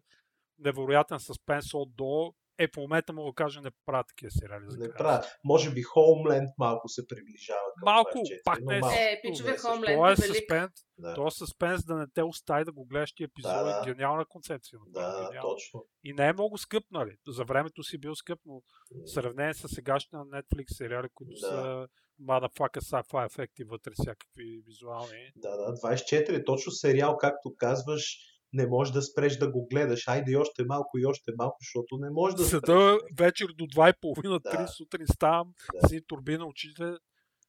Невероятен 0.58 1.20
съспенс 1.20 1.74
от 1.74 1.96
до 1.96 2.32
Е, 2.58 2.66
в 2.66 2.76
момента 2.76 3.12
мога 3.12 3.30
да 3.30 3.34
кажа, 3.34 3.60
не 3.60 3.70
правят 3.86 4.06
такива 4.08 4.30
сериали. 4.30 4.64
За 4.66 4.78
Не 4.78 4.84
края. 4.84 4.96
правя. 4.98 5.24
Може 5.44 5.70
би 5.70 5.82
Homeland 5.82 6.48
малко 6.58 6.88
се 6.88 7.06
приближава 7.06 7.58
към 7.74 7.84
Малко, 7.84 8.10
24, 8.10 8.42
пак 8.44 8.60
не 8.60 8.76
е 8.76 8.80
малко. 8.80 8.96
Е, 8.96 9.20
пичове, 9.22 9.50
е. 9.50 9.54
Homeland 9.54 9.94
Това 9.94 10.10
е 10.10 10.12
е 10.12 10.16
съспенс, 10.16 10.70
Да, 10.98 11.14
то 11.14 11.26
е 11.26 11.30
съспенс 11.30 11.84
да 11.84 11.94
не 11.94 12.06
те 12.14 12.22
остави 12.22 12.64
да 12.64 12.72
го 12.72 12.84
гледаш 12.84 13.12
ти 13.12 13.22
епизод. 13.24 13.52
Да, 13.52 13.64
да. 13.64 13.84
Гениална 13.86 14.24
концепция. 14.24 14.78
да, 14.86 15.00
гениална. 15.12 15.40
точно. 15.42 15.84
И 16.04 16.12
не 16.12 16.28
е 16.28 16.32
много 16.32 16.58
скъп, 16.58 16.84
нали? 16.90 17.16
За 17.26 17.44
времето 17.44 17.82
си 17.82 17.98
бил 17.98 18.14
скъп, 18.14 18.38
но 18.44 18.54
в 18.54 18.62
сравнение 19.06 19.54
с 19.54 19.68
сегашните 19.68 20.16
на 20.16 20.24
Netflix 20.24 20.64
сериали, 20.68 21.08
които 21.14 21.32
Да. 21.32 21.38
са 21.38 21.88
motherfucker 22.22 22.80
sci-fi 22.80 23.26
ефекти 23.26 23.64
вътре, 23.64 23.92
всякакви 23.94 24.62
визуални. 24.66 25.30
Да, 25.36 25.56
да, 25.56 25.74
24. 25.76 26.46
Точно 26.46 26.72
сериал, 26.72 27.16
както 27.16 27.54
казваш, 27.56 28.18
не 28.52 28.66
можеш 28.66 28.92
да 28.92 29.02
спреш 29.02 29.36
да 29.36 29.50
го 29.50 29.66
гледаш. 29.66 30.08
Айде 30.08 30.36
още 30.36 30.64
малко 30.64 30.98
и 30.98 31.06
още 31.06 31.32
малко, 31.38 31.56
защото 31.60 31.96
не 31.98 32.10
можеш 32.10 32.36
да 32.36 32.44
спреш. 32.44 32.60
Седа 32.60 32.98
вечер 33.18 33.46
до 33.58 33.64
2.30-3 33.64 34.58
Да. 34.58 34.66
сутрин 34.68 35.06
ставам 35.14 35.54
Да. 35.82 35.88
си 35.88 36.00
турбина 36.06 36.46
очите. 36.46 36.92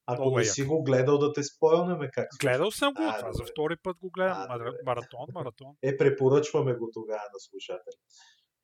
Ако 0.05 0.37
не 0.37 0.45
си 0.45 0.63
го 0.63 0.83
гледал, 0.83 1.17
да 1.17 1.33
те 1.33 1.43
спойнеме 1.43 2.09
как. 2.13 2.27
се 2.33 2.37
Гледал 2.47 2.71
съм 2.71 2.93
го, 2.93 3.01
А, 3.01 3.19
това 3.19 3.33
за 3.33 3.43
втори 3.45 3.75
път 3.83 3.97
го 3.97 4.09
гледам. 4.09 4.37
А. 4.49 4.73
Маратон, 4.85 5.25
маратон. 5.33 5.67
Е, 5.81 5.97
препоръчваме 5.97 6.73
го 6.73 6.89
тогава 6.93 7.23
на 7.33 7.39
слушатели, 7.39 7.95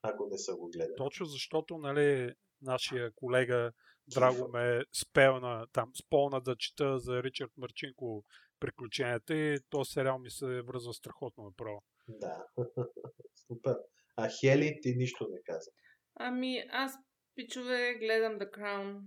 ако 0.02 0.28
не 0.32 0.38
са 0.38 0.56
го 0.56 0.70
гледали. 0.70 0.96
Точно 0.98 1.26
защото, 1.26 1.78
нали, 1.78 2.34
нашия 2.62 3.12
колега 3.16 3.72
Драго 4.14 4.50
ме 4.54 4.82
спелна, 5.02 5.68
там, 5.74 5.92
сполна 5.96 6.42
да 6.42 6.56
чета 6.56 7.00
за 7.00 7.24
Ричард 7.24 7.52
Марчинко 7.58 8.24
приключенията 8.60 9.36
и 9.36 9.60
този 9.70 9.92
сериал 9.92 10.20
ми 10.20 10.30
се 10.30 10.62
връзва 10.62 10.94
страхотно 10.94 11.44
направо. 11.44 11.82
Да. 12.08 12.46
Супер. 13.48 13.76
А 14.16 14.30
Хели 14.40 14.80
ти 14.82 14.96
нищо 14.96 15.28
не 15.30 15.42
каза. 15.46 15.72
Ами, 16.16 16.64
аз, 16.72 16.94
пичове, 17.36 17.94
гледам 17.94 18.40
The 18.40 18.52
Crown. 18.52 19.00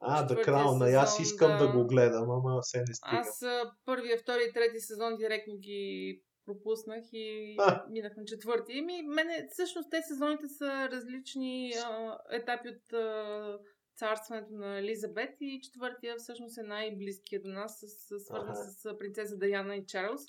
А, 0.00 0.28
Четвъртия 0.28 0.54
Crown, 0.54 0.90
и 0.90 0.94
аз 0.94 1.16
сезон, 1.16 1.22
искам 1.22 1.58
да. 1.58 1.66
да. 1.66 1.72
го 1.72 1.86
гледам, 1.86 2.30
ама 2.30 2.60
все 2.62 2.78
не 2.78 2.94
стига. 2.94 3.16
Аз 3.16 3.42
а, 3.42 3.72
първия, 3.84 4.18
втори 4.18 4.42
и 4.50 4.52
трети 4.52 4.80
сезон 4.80 5.16
директно 5.16 5.58
ги 5.58 6.22
пропуснах 6.46 7.04
и 7.12 7.56
А. 7.58 7.84
минах 7.90 8.16
на 8.16 8.24
четвърти. 8.24 8.82
Ми, 8.82 9.02
мене, 9.02 9.48
всъщност 9.50 9.90
те 9.90 10.02
сезоните 10.02 10.48
са 10.48 10.88
различни 10.92 11.72
а, 11.84 12.18
етапи 12.30 12.68
от 12.68 12.92
а, 12.92 13.58
царстването 13.96 14.54
на 14.54 14.78
Елизабет 14.78 15.30
и 15.40 15.60
четвъртия 15.62 16.16
всъщност 16.16 16.58
е 16.58 16.62
най-близкия 16.62 17.42
до 17.42 17.48
нас, 17.48 17.84
свързан 17.88 18.50
Аха. 18.50 18.54
с 18.54 18.98
принцеса 18.98 19.36
Даяна 19.36 19.76
и 19.76 19.86
Чарлз. 19.86 20.22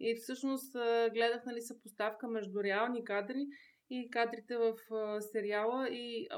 И 0.00 0.14
всъщност 0.14 0.72
гледах 1.12 1.44
нали, 1.46 1.60
съпоставка 1.60 2.28
между 2.28 2.62
реални 2.62 3.04
кадри 3.04 3.46
и 3.90 4.10
кадрите 4.10 4.56
в 4.56 4.74
сериала 5.20 5.88
и 5.88 6.28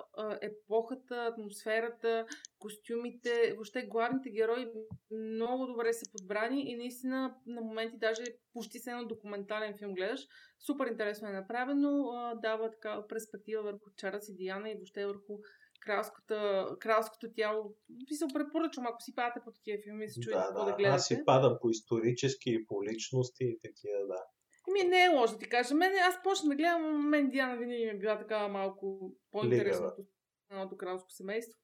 епохата, 0.41 1.15
атмосферата, 1.15 2.27
костюмите, 2.59 3.53
въобще 3.53 3.87
главните 3.87 4.31
герои 4.31 4.67
много 5.11 5.67
добре 5.67 5.93
са 5.93 6.13
подбрани 6.13 6.71
и 6.71 6.77
наистина 6.77 7.35
на 7.47 7.61
моменти 7.61 7.97
даже 7.99 8.23
почти 8.53 8.79
се 8.79 8.91
едно 8.91 9.05
документален 9.05 9.79
филм 9.79 9.95
гледаш. 9.95 10.27
Супер 10.67 10.87
интересно 10.87 11.29
е 11.29 11.33
направено, 11.33 12.13
дава 12.43 12.71
така 12.71 13.07
перспектива 13.09 13.63
върху 13.63 13.91
Чарлз 13.97 14.29
и 14.29 14.35
Диана 14.35 14.71
и 14.71 14.75
въобще 14.75 15.07
върху 15.07 15.39
кралската, 15.81 16.67
кралското 16.81 17.33
тяло. 17.33 17.75
Ви 18.11 18.15
се 18.15 18.25
препоръчвам, 18.35 18.87
ако 18.87 19.03
си 19.03 19.15
падате 19.15 19.41
по 19.45 19.53
такива 19.53 19.79
филми 19.85 20.09
се 20.09 20.21
чуете 20.21 20.39
Да, 20.39 20.45
какво 20.45 20.65
да, 20.65 20.71
да. 20.71 20.77
гледате. 20.77 20.95
Аз 20.95 21.07
си 21.07 21.23
падам 21.27 21.59
по 21.61 21.71
исторически 21.71 22.51
и 22.51 22.67
по 22.67 22.85
личности 22.85 23.45
и 23.45 23.59
такива, 23.63 24.07
да. 24.07 24.25
Ами 24.69 24.89
не 24.89 25.05
е 25.05 25.09
лошо 25.09 25.33
да 25.33 25.39
ти 25.39 25.49
кажа. 25.49 25.75
Мене, 25.75 25.97
аз 25.97 26.23
почнах 26.23 26.49
да 26.49 26.57
гледам, 26.57 27.09
мен 27.09 27.31
Диана 27.31 27.57
винаги 27.57 27.85
ми 27.85 27.91
е 27.91 27.99
била 27.99 28.19
така 28.19 28.49
малко 28.49 29.13
по-интересно 29.31 29.87
Лигава. 29.87 29.95
от 29.99 30.07
останалото 30.43 30.77
кралско 30.77 31.11
семейство. 31.11 31.61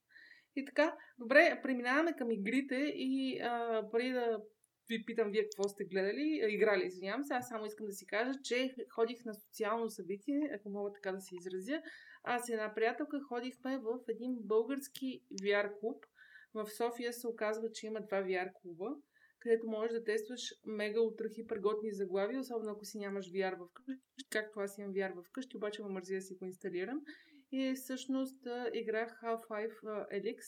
И 0.55 0.65
така, 0.65 0.95
добре, 1.17 1.59
преминаваме 1.63 2.15
към 2.17 2.31
игрите 2.31 2.75
и 2.95 3.39
а, 3.39 3.83
преди 3.91 4.11
да 4.11 4.39
ви 4.89 5.05
питам 5.05 5.31
вие 5.31 5.43
какво 5.43 5.63
сте 5.69 5.85
гледали, 5.85 6.41
а, 6.43 6.49
играли, 6.49 6.85
извинявам 6.85 7.23
се, 7.23 7.33
аз 7.33 7.47
само 7.47 7.65
искам 7.65 7.85
да 7.85 7.93
си 7.93 8.05
кажа, 8.07 8.31
че 8.43 8.75
ходих 8.95 9.25
на 9.25 9.33
социално 9.33 9.89
събитие, 9.89 10.51
ако 10.55 10.69
мога 10.69 10.91
така 10.93 11.11
да 11.11 11.21
се 11.21 11.35
изразя. 11.35 11.81
Аз 12.29 12.49
и 12.49 12.53
една 12.53 12.73
приятелка 12.73 13.19
ходихме 13.21 13.77
в 13.77 13.99
един 14.07 14.37
български 14.39 15.23
VR 15.41 15.79
клуб. 15.79 16.05
В 16.53 16.67
София 16.77 17.13
се 17.13 17.27
оказва, 17.27 17.71
че 17.71 17.87
има 17.87 18.01
два 18.01 18.17
VR 18.17 18.51
клуба 18.61 18.95
където 19.39 19.67
можеш 19.67 19.91
да 19.93 20.03
тестваш 20.03 20.53
мега 20.65 21.01
ултра 21.01 21.29
хипер 21.29 21.57
готни 21.57 21.91
заглавия, 21.91 22.39
особено 22.39 22.71
ако 22.71 22.85
си 22.85 22.97
нямаш 22.97 23.31
VR 23.31 23.57
в 23.57 23.73
къщи, 23.73 24.29
както 24.29 24.59
аз 24.59 24.77
имам 24.77 24.93
VR 24.93 25.13
в 25.13 25.31
къщи, 25.31 25.57
обаче 25.57 25.83
ме 25.83 25.89
мързи 25.89 26.15
да 26.15 26.21
си 26.21 26.35
го 26.35 26.45
инсталирам. 26.45 27.01
И 27.51 27.73
всъщност 27.75 28.47
играх 28.73 29.21
Half-Life 29.23 29.81
Elix, 30.13 30.39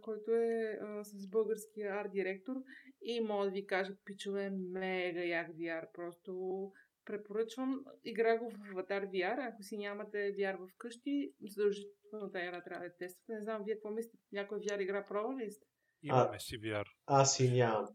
който 0.00 0.32
е 0.32 0.78
с 1.02 1.28
българския 1.28 1.94
арт 1.94 2.12
директор 2.12 2.56
и 3.02 3.20
мога 3.20 3.44
да 3.44 3.50
ви 3.50 3.66
кажа, 3.66 3.96
пичове, 4.04 4.50
мега 4.50 5.24
як 5.24 5.48
VR, 5.48 5.92
просто 5.92 6.72
препоръчвам. 7.04 7.84
Игра 8.04 8.38
го 8.38 8.50
в 8.50 8.54
Avatar 8.54 9.10
VR, 9.10 9.52
ако 9.52 9.62
си 9.62 9.78
нямате 9.78 10.18
VR 10.18 10.56
в 10.56 10.68
къщи, 10.78 11.32
задължително 11.42 12.30
тази 12.32 12.44
игра 12.44 12.62
трябва 12.62 12.86
да 12.86 12.96
тествате. 12.96 13.32
Не 13.32 13.40
знам, 13.40 13.62
вие 13.64 13.74
какво 13.74 13.90
мислите? 13.90 14.24
Някоя 14.32 14.60
VR 14.60 14.82
игра 14.82 15.06
пробвали 15.06 15.44
ли 15.44 15.50
сте? 15.50 15.66
Имаме 16.02 16.40
си 16.40 16.60
VR. 16.60 16.84
Аз 17.06 17.40
и 17.40 17.50
нямам. 17.50 17.86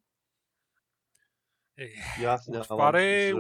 Е, 1.80 2.26
аз 2.26 2.48
нямам, 2.48 2.66
отваряй 2.72 3.34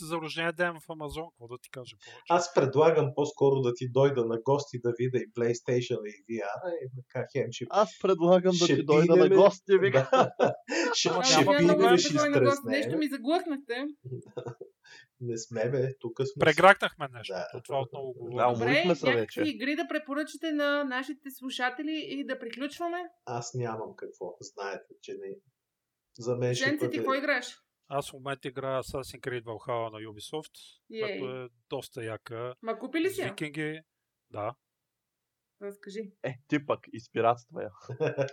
за 0.00 0.16
рождения 0.16 0.52
ден 0.52 0.74
в 0.80 0.90
Амазон, 0.90 1.24
какво 1.30 1.48
да 1.48 1.58
ти 1.62 1.70
кажа 1.70 1.96
повече? 2.04 2.24
Аз 2.28 2.54
предлагам 2.54 3.12
по-скоро 3.14 3.60
да 3.60 3.74
ти 3.74 3.88
дойда 3.90 4.24
на 4.24 4.40
гости 4.40 4.80
да 4.84 4.92
видя 4.98 5.18
и 5.18 5.32
PlayStation 5.32 6.00
и 6.04 6.24
VR. 6.28 6.72
И 6.84 6.90
така 6.96 7.26
хем 7.32 7.48
ще... 7.52 7.64
Аз 7.70 7.98
предлагам 8.02 8.52
да 8.58 8.64
Ще 8.64 8.76
ти 8.76 8.84
дойда 8.84 9.16
на 9.16 9.28
гости, 9.28 9.78
вика. 9.78 10.08
Да. 10.12 10.54
ще, 10.94 11.08
ще 11.24 11.44
проблем, 11.44 11.94
и 11.94 11.98
ще 11.98 12.30
да 12.30 12.40
гости. 12.40 12.66
Нещо 12.66 12.98
ми 12.98 13.08
заглъхнахте. 13.08 13.74
Не 15.20 15.38
сме, 15.38 15.70
бе. 15.70 15.98
Тук 16.00 16.16
сме. 16.16 16.40
Прегракнахме 16.40 17.08
нещо. 17.12 17.34
Да. 17.34 17.48
Да. 17.54 17.62
Това 17.62 17.80
отново 17.80 18.12
Да, 18.12 18.20
говорим. 18.20 18.48
уморихме 18.48 18.82
Добре, 18.82 18.94
се 18.94 19.06
някакви 19.06 19.40
вече. 19.40 19.50
игри 19.50 19.76
да 19.76 19.88
препоръчате 19.88 20.52
на 20.52 20.84
нашите 20.84 21.30
слушатели 21.30 22.06
и 22.08 22.26
да 22.26 22.38
приключваме. 22.38 22.98
Аз 23.24 23.54
нямам 23.54 23.96
какво. 23.96 24.36
Знаете, 24.40 24.94
че 25.02 25.12
не. 25.12 25.36
За 26.18 26.36
мен 26.36 26.54
ще 26.54 26.64
Женце, 26.64 26.90
ти 26.90 26.96
какво 26.96 27.14
играеш? 27.14 27.63
Аз 27.96 28.10
в 28.10 28.12
момента 28.12 28.48
играя 28.48 28.82
Assassin's 28.82 29.20
Creed 29.20 29.42
Valhalla 29.42 29.92
на 29.92 29.98
Ubisoft, 29.98 30.80
Ей. 30.90 31.00
която 31.00 31.36
е 31.36 31.48
доста 31.70 32.04
яка. 32.04 32.54
Ма 32.62 32.78
купи 32.78 33.00
ли 33.00 33.10
си 33.10 33.20
я? 33.20 33.28
викинги. 33.28 33.80
Да. 34.30 34.54
Разкажи. 35.62 36.12
Е, 36.22 36.34
ти 36.48 36.66
пък, 36.66 36.80
изпиратства 36.92 37.62
я. 37.62 37.70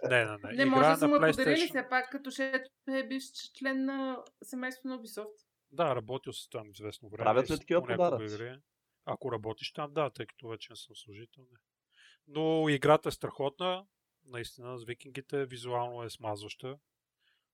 Не, 0.09 0.25
не, 0.25 0.37
не. 0.43 0.53
Не 0.53 0.65
може 0.65 0.89
да 0.89 0.95
са 0.95 1.07
му 1.07 1.19
подарили 1.19 1.67
все 1.67 1.89
пак, 1.89 2.11
като 2.11 2.31
ще 2.31 2.63
е 2.87 3.07
бивш 3.07 3.23
член 3.59 3.85
на 3.85 4.23
семейството 4.43 4.87
на 4.87 4.99
Ubisoft. 4.99 5.35
Да, 5.71 5.95
работил 5.95 6.33
съм 6.33 6.47
там 6.51 6.71
известно 6.71 7.09
време. 7.09 7.23
Правят 7.23 7.49
ли 7.49 7.59
такива 7.59 7.81
подаръци? 7.81 8.61
Ако 9.05 9.31
работиш 9.31 9.73
там, 9.73 9.93
да, 9.93 10.09
тъй 10.09 10.25
като 10.25 10.47
вече 10.47 10.71
не 10.71 10.75
съм 10.75 10.95
служител. 10.95 11.43
Не. 11.43 11.57
Но 12.27 12.69
играта 12.69 13.09
е 13.09 13.11
страхотна. 13.11 13.85
Наистина, 14.25 14.77
с 14.77 14.85
викингите 14.85 15.45
визуално 15.45 16.03
е 16.03 16.09
смазваща. 16.09 16.77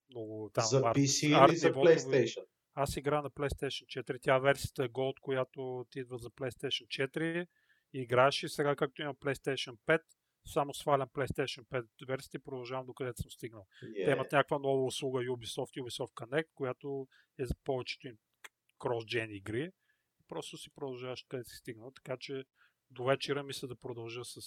Много 0.09 0.49
там 0.53 0.65
За 0.65 0.81
PC 0.81 1.43
арт 1.43 1.51
или 1.51 1.57
за 1.57 1.69
PlayStation? 1.73 2.45
Аз 2.73 2.97
играя 2.97 3.21
на 3.21 3.29
PlayStation 3.29 3.85
4. 3.85 4.19
Тя 4.21 4.39
версията 4.39 4.83
е 4.83 4.89
Gold, 4.89 5.19
която 5.21 5.85
ти 5.91 5.99
идва 5.99 6.17
за 6.17 6.29
PlayStation 6.29 6.87
4. 6.87 7.47
И 7.93 8.01
играеш 8.01 8.43
и 8.43 8.49
сега, 8.49 8.75
както 8.75 9.01
има 9.01 9.15
PlayStation 9.15 9.77
5, 9.87 10.01
само 10.45 10.73
свалям 10.73 11.09
PlayStation 11.09 11.65
5 11.65 11.85
версията 12.07 12.37
и 12.37 12.43
продължавам 12.43 12.85
докъдето 12.85 13.21
съм 13.21 13.31
стигнал. 13.31 13.65
Yeah. 13.83 14.05
Те 14.05 14.11
имат 14.11 14.31
някаква 14.31 14.59
нова 14.59 14.85
услуга 14.85 15.19
Ubisoft, 15.19 15.81
Ubisoft 15.81 16.13
Connect, 16.13 16.47
която 16.55 17.07
е 17.39 17.45
за 17.45 17.55
повечето 17.63 18.07
им 18.07 18.17
cross-gen 18.79 19.31
игри. 19.31 19.71
Просто 20.27 20.57
си 20.57 20.69
продължаваш 20.75 21.25
където 21.29 21.49
си 21.49 21.55
стигнал. 21.55 21.91
Така 21.91 22.17
че 22.19 22.43
до 22.91 23.03
вечера 23.03 23.43
мисля 23.43 23.67
да 23.67 23.75
продължа 23.75 24.25
с 24.25 24.39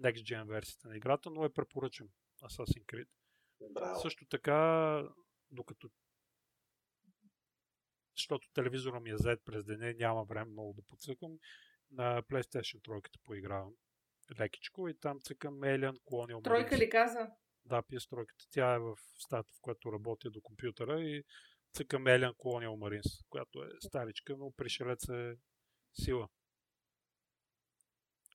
Next 0.00 0.22
Gen 0.22 0.48
версията 0.48 0.88
на 0.88 0.96
играта, 0.96 1.30
но 1.30 1.44
е 1.44 1.52
препоръчам 1.52 2.08
Assassin's 2.42 2.84
Creed. 2.84 3.08
Браво. 3.60 4.00
Също 4.00 4.26
така, 4.26 5.02
докато 5.50 5.90
защото 8.16 8.48
телевизора 8.54 9.00
ми 9.00 9.10
е 9.10 9.16
зает 9.16 9.40
през 9.44 9.64
деня, 9.64 9.94
няма 9.98 10.24
време 10.24 10.50
много 10.50 10.72
да 10.72 10.82
подсъкам, 10.82 11.38
на 11.90 12.22
PlayStation 12.22 12.80
3 12.80 13.20
поигравам 13.24 13.72
лекичко 14.40 14.88
и 14.88 14.98
там 14.98 15.20
цъкам 15.22 15.54
Alien 15.54 15.96
Colonial 16.10 16.44
Тройка 16.44 16.74
Marines. 16.74 16.78
ли 16.78 16.90
каза? 16.90 17.30
Да, 17.64 17.82
PS 17.82 18.10
тройката. 18.10 18.44
Тя 18.50 18.74
е 18.74 18.78
в 18.78 18.96
стата, 19.18 19.52
в 19.52 19.60
която 19.60 19.92
работя 19.92 20.30
до 20.30 20.40
компютъра 20.40 21.00
и 21.00 21.24
цъкам 21.72 22.04
Alien 22.04 22.32
Colonial 22.32 22.76
Marines, 22.78 23.26
която 23.28 23.62
е 23.62 23.68
старичка, 23.80 24.36
но 24.36 24.52
пришелец 24.56 25.08
е 25.08 25.36
сила. 25.94 26.28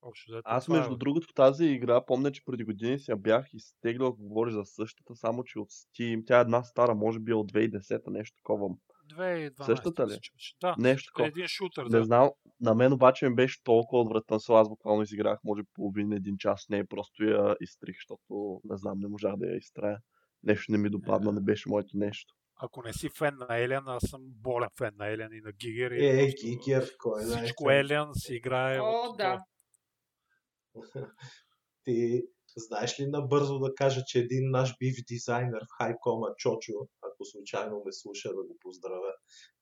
Общо 0.02 0.32
взето, 0.32 0.42
Аз, 0.44 0.68
е, 0.68 0.72
между 0.72 0.90
бе. 0.90 0.96
другото, 0.96 1.26
тази 1.34 1.64
игра, 1.64 2.04
помня, 2.04 2.32
че 2.32 2.44
преди 2.44 2.64
години 2.64 2.98
си 2.98 3.10
я 3.10 3.16
бях 3.16 3.46
изтеглил, 3.54 4.06
ако 4.06 4.16
говориш 4.22 4.54
за 4.54 4.64
същата, 4.64 5.16
само 5.16 5.44
че 5.44 5.58
от 5.58 5.68
Steam. 5.70 6.22
Тя 6.26 6.38
е 6.38 6.40
една 6.40 6.62
стара, 6.62 6.94
може 6.94 7.20
би 7.20 7.32
от 7.32 7.52
2010 7.52 8.10
нещо 8.10 8.36
такова. 8.36 8.68
2012 9.16 9.64
Същата 9.64 10.06
ли? 10.06 10.18
Да, 10.60 10.74
Нещо 10.78 11.08
е 11.08 11.12
такова. 11.12 11.28
един 11.28 11.48
шутър, 11.48 11.84
Не 11.84 11.98
да. 11.98 12.04
знам, 12.04 12.30
На 12.60 12.74
мен 12.74 12.92
обаче 12.92 13.28
ми 13.28 13.34
беше 13.34 13.62
толкова 13.64 14.02
отвратен, 14.02 14.38
аз 14.48 14.68
буквално 14.68 15.02
изиграх, 15.02 15.38
може 15.44 15.62
половин 15.74 16.12
един 16.12 16.36
час, 16.38 16.66
не 16.70 16.86
просто 16.86 17.24
я 17.24 17.56
изтрих, 17.60 17.96
защото 17.96 18.60
не 18.64 18.76
знам, 18.76 18.98
не 18.98 19.08
можах 19.08 19.36
да 19.36 19.46
я 19.46 19.56
изтрая. 19.56 19.98
Нещо 20.42 20.72
не 20.72 20.78
ми 20.78 20.90
допадна, 20.90 21.32
не 21.32 21.40
беше 21.40 21.68
моето 21.68 21.96
нещо. 21.96 22.34
Ако 22.56 22.82
не 22.82 22.92
си 22.92 23.08
фен 23.18 23.34
на 23.48 23.58
Елен, 23.58 23.82
аз 23.86 24.02
съм 24.06 24.20
болен 24.24 24.68
фен 24.78 24.92
на 24.98 25.08
Елен 25.08 25.28
и 25.32 25.40
на 25.40 25.52
Гигер. 25.52 25.90
и 25.90 26.06
Е, 26.06 26.26
Гигер, 26.26 26.90
кой 26.98 27.22
знае. 27.22 27.42
Всичко 27.42 27.70
Елен 27.70 28.06
си 28.14 28.34
играе. 28.34 28.80
О, 28.80 28.84
от 28.84 29.16
да. 29.16 29.44
Ти 31.84 32.22
знаеш 32.56 33.00
ли 33.00 33.06
набързо 33.06 33.58
да 33.58 33.74
кажа, 33.74 34.02
че 34.06 34.18
един 34.18 34.50
наш 34.50 34.76
бив 34.78 34.96
дизайнер 35.08 35.60
в 35.60 35.76
Хайкома, 35.78 36.34
Чочо, 36.36 36.88
ако 37.02 37.24
случайно 37.24 37.82
ме 37.86 37.92
слуша 37.92 38.28
да 38.28 38.42
го 38.42 38.56
поздравя, 38.60 39.12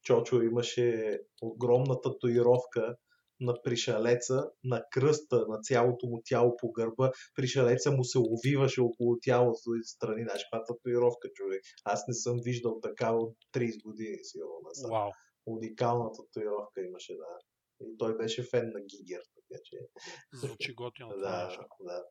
Чочо 0.03 0.43
имаше 0.43 1.19
огромна 1.43 2.01
татуировка 2.01 2.97
на 3.41 3.63
пришалеца, 3.63 4.51
на 4.65 4.85
кръста, 4.91 5.47
на 5.49 5.61
цялото 5.61 6.07
му 6.07 6.23
тяло 6.25 6.57
по 6.57 6.73
гърба. 6.73 7.11
Пришалеца 7.35 7.91
му 7.91 8.05
се 8.05 8.19
увиваше 8.19 8.81
около 8.81 9.17
тялото 9.23 9.75
и 9.81 9.85
страни. 9.85 10.23
Знаеш, 10.23 10.43
каква 10.43 10.65
татуировка, 10.65 11.29
човек. 11.35 11.63
Аз 11.85 12.09
не 12.09 12.15
съм 12.15 12.41
виждал 12.45 12.81
такава 12.81 13.19
от 13.19 13.37
30 13.55 13.83
години, 13.83 14.19
сигурно. 14.23 14.91
Вау. 14.91 15.11
Уникална 15.47 16.11
татуировка 16.13 16.83
имаше, 16.83 17.15
да. 17.15 17.50
И 17.81 17.99
той 17.99 18.17
беше 18.17 18.43
фен 18.43 18.71
на 18.75 18.81
Гигер, 18.81 19.23
така 19.35 19.61
че... 19.65 19.77
Звучи 20.33 20.75
готино. 20.75 21.11
това 21.11 21.31
Да, 21.31 21.47
нещо. 21.47 21.65
да. 21.81 22.05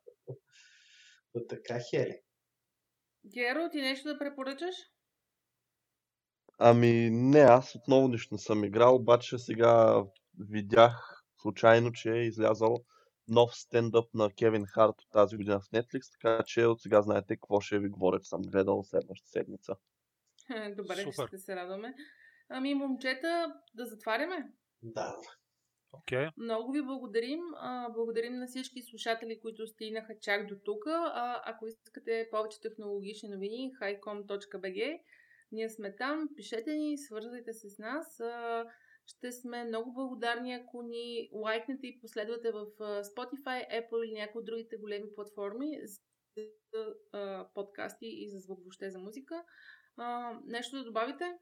Но 1.34 1.48
така, 1.48 1.80
Хели. 1.90 2.22
Геро, 3.34 3.70
ти 3.72 3.82
нещо 3.82 4.08
да 4.08 4.20
препоръчаш? 4.20 4.76
Ами 6.58 7.10
не, 7.12 7.40
аз 7.40 7.76
отново 7.76 8.08
нищо 8.08 8.36
не 8.36 8.40
съм 8.40 8.64
играл, 8.64 8.96
обаче 8.96 9.38
сега 9.38 10.04
видях 10.40 11.24
случайно, 11.41 11.91
че 11.91 12.12
е 12.12 12.26
излязал 12.26 12.78
нов 13.28 13.56
стендъп 13.56 14.14
на 14.14 14.32
Кевин 14.32 14.66
Харт 14.66 15.02
от 15.02 15.12
тази 15.12 15.38
година 15.38 15.60
в 15.60 15.70
Netflix, 15.70 16.12
така 16.12 16.44
че 16.46 16.66
от 16.66 16.82
сега 16.82 17.02
знаете 17.02 17.36
какво 17.36 17.62
ще 17.62 17.80
ви 17.80 17.90
говоря, 17.90 18.20
че 18.20 18.30
съм 18.30 18.41
гледал 18.41 18.84
следващата 18.84 19.30
седмица. 19.30 19.76
Добре, 20.78 20.96
Супер. 20.96 21.28
ще 21.28 21.38
се 21.38 21.56
радваме. 21.56 21.94
Ами, 22.50 22.74
момчета, 22.74 23.54
да 23.74 23.86
затваряме. 23.86 24.52
Да. 24.82 25.16
Окей. 25.91 26.28
Много 26.38 26.72
ви 26.72 26.82
благодарим. 26.82 27.40
Благодарим 27.94 28.34
на 28.34 28.48
всички 28.48 28.82
слушатели, 28.82 29.40
които 29.41 29.68
стигнаха 29.68 30.20
чак 30.22 30.48
до 30.48 30.56
тук. 30.66 30.84
Ако 31.45 31.68
искате 31.68 32.28
повече 32.32 32.61
технологични 32.61 33.30
новини, 33.30 33.72
highcom.bg. 33.82 35.02
Ние 35.52 35.70
сме 35.70 35.95
там. 35.95 36.30
Пишете 36.36 36.76
ни, 36.76 36.98
свързвайте 36.98 37.53
се 37.53 37.70
с 37.70 37.80
нас. 37.80 38.22
Ще 39.06 39.32
сме 39.32 39.64
много 39.64 39.94
благодарни, 39.94 40.53
ако 40.53 40.82
ни 40.82 41.30
лайкнете 41.34 41.88
и 41.88 41.99
последвате 41.99 42.52
в 42.52 42.66
Spotify, 43.03 43.70
Apple 43.72 44.06
или 44.06 44.14
някои 44.14 44.40
от 44.40 44.45
другите 44.45 44.78
големи 44.78 45.16
платформи 45.16 45.80
за 45.84 45.99
подкасти 47.53 48.06
и 48.06 48.30
за 48.30 48.38
звук 48.38 48.60
въобще 48.60 48.90
за 48.90 48.99
музика. 48.99 49.44
Нещо 50.45 50.78
да 50.78 50.84
добавите? 50.84 51.38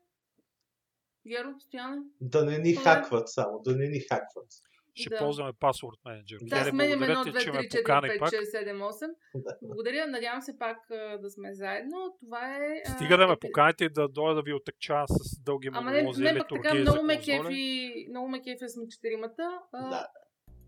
Геро, 1.28 1.54
Стояне? 1.60 1.98
Да 2.22 2.45
не 2.45 2.58
ни 2.58 2.74
Добре. 2.74 2.84
хакват 2.84 3.30
само, 3.30 3.62
да 3.66 3.76
не 3.76 3.88
ни 3.88 3.99
хакват. 3.99 4.48
Ще 4.95 5.10
Да. 5.10 5.18
ползваме 5.18 5.52
пасворд 5.60 5.99
менеджер. 6.06 6.38
Да, 6.41 6.58
Хеле, 6.58 6.70
сменяме 6.70 7.08
благодаря 7.08 7.20
1, 7.20 7.24
ти, 7.24 7.32
2, 7.32 7.44
че 7.44 7.52
ме 7.52 7.58
3, 7.60 7.68
4, 7.68 7.78
покани 7.84 8.08
5, 8.08 8.20
пак. 8.20 8.30
6, 8.30 8.72
7, 8.72 8.82
8. 8.82 9.10
Да. 9.36 9.58
Благодаря, 9.62 10.08
надявам 10.08 10.41
се 10.41 10.58
пак 10.60 10.78
да 11.22 11.30
сме 11.30 11.54
заедно. 11.54 12.18
Това 12.20 12.56
е... 12.58 12.82
Стига 12.95 13.18
да 13.18 13.28
ме 13.28 13.36
поканите 13.41 13.86
и 13.86 13.90
да 13.90 14.08
дойда 14.08 14.36
да 14.36 14.41
ви 14.41 14.54
отекчавам 14.54 15.06
с 15.10 15.40
дълги 15.40 15.70
Ама 15.74 15.91
не, 15.91 15.98
монолози 15.98 16.24
не 16.24 16.30
или 16.30 16.40
пък 16.40 16.48
така 16.49 16.70
тургии 16.70 16.86
за 16.86 16.91
много 16.91 17.06
ме 17.06 17.18
кефи, 17.22 18.06
много 18.10 18.28
ме 18.28 18.41
кефи 18.41 18.70
сме 18.70 18.88
четиримата. 18.88 19.60
А, 19.74 19.90
Да. 19.90 20.08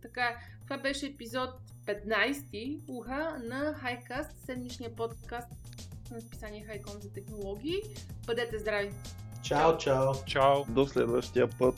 Така, 0.01 0.23
е. 0.23 0.35
това 0.63 0.77
беше 0.77 1.05
епизод 1.05 1.49
15 1.85 2.79
уха 2.89 3.37
на 3.43 3.75
Highcast, 3.75 4.45
седмичния 4.45 4.95
подкаст 4.95 5.51
на 6.11 6.21
списание 6.21 6.65
Highcom 6.67 6.99
за 6.99 7.13
технологии. 7.13 7.81
Бъдете 8.27 8.57
здрави! 8.57 8.91
Чао, 9.41 9.77
чао! 9.77 10.13
Чао! 10.25 10.63
До 10.69 10.85
следващия 10.85 11.47
път! 11.47 11.75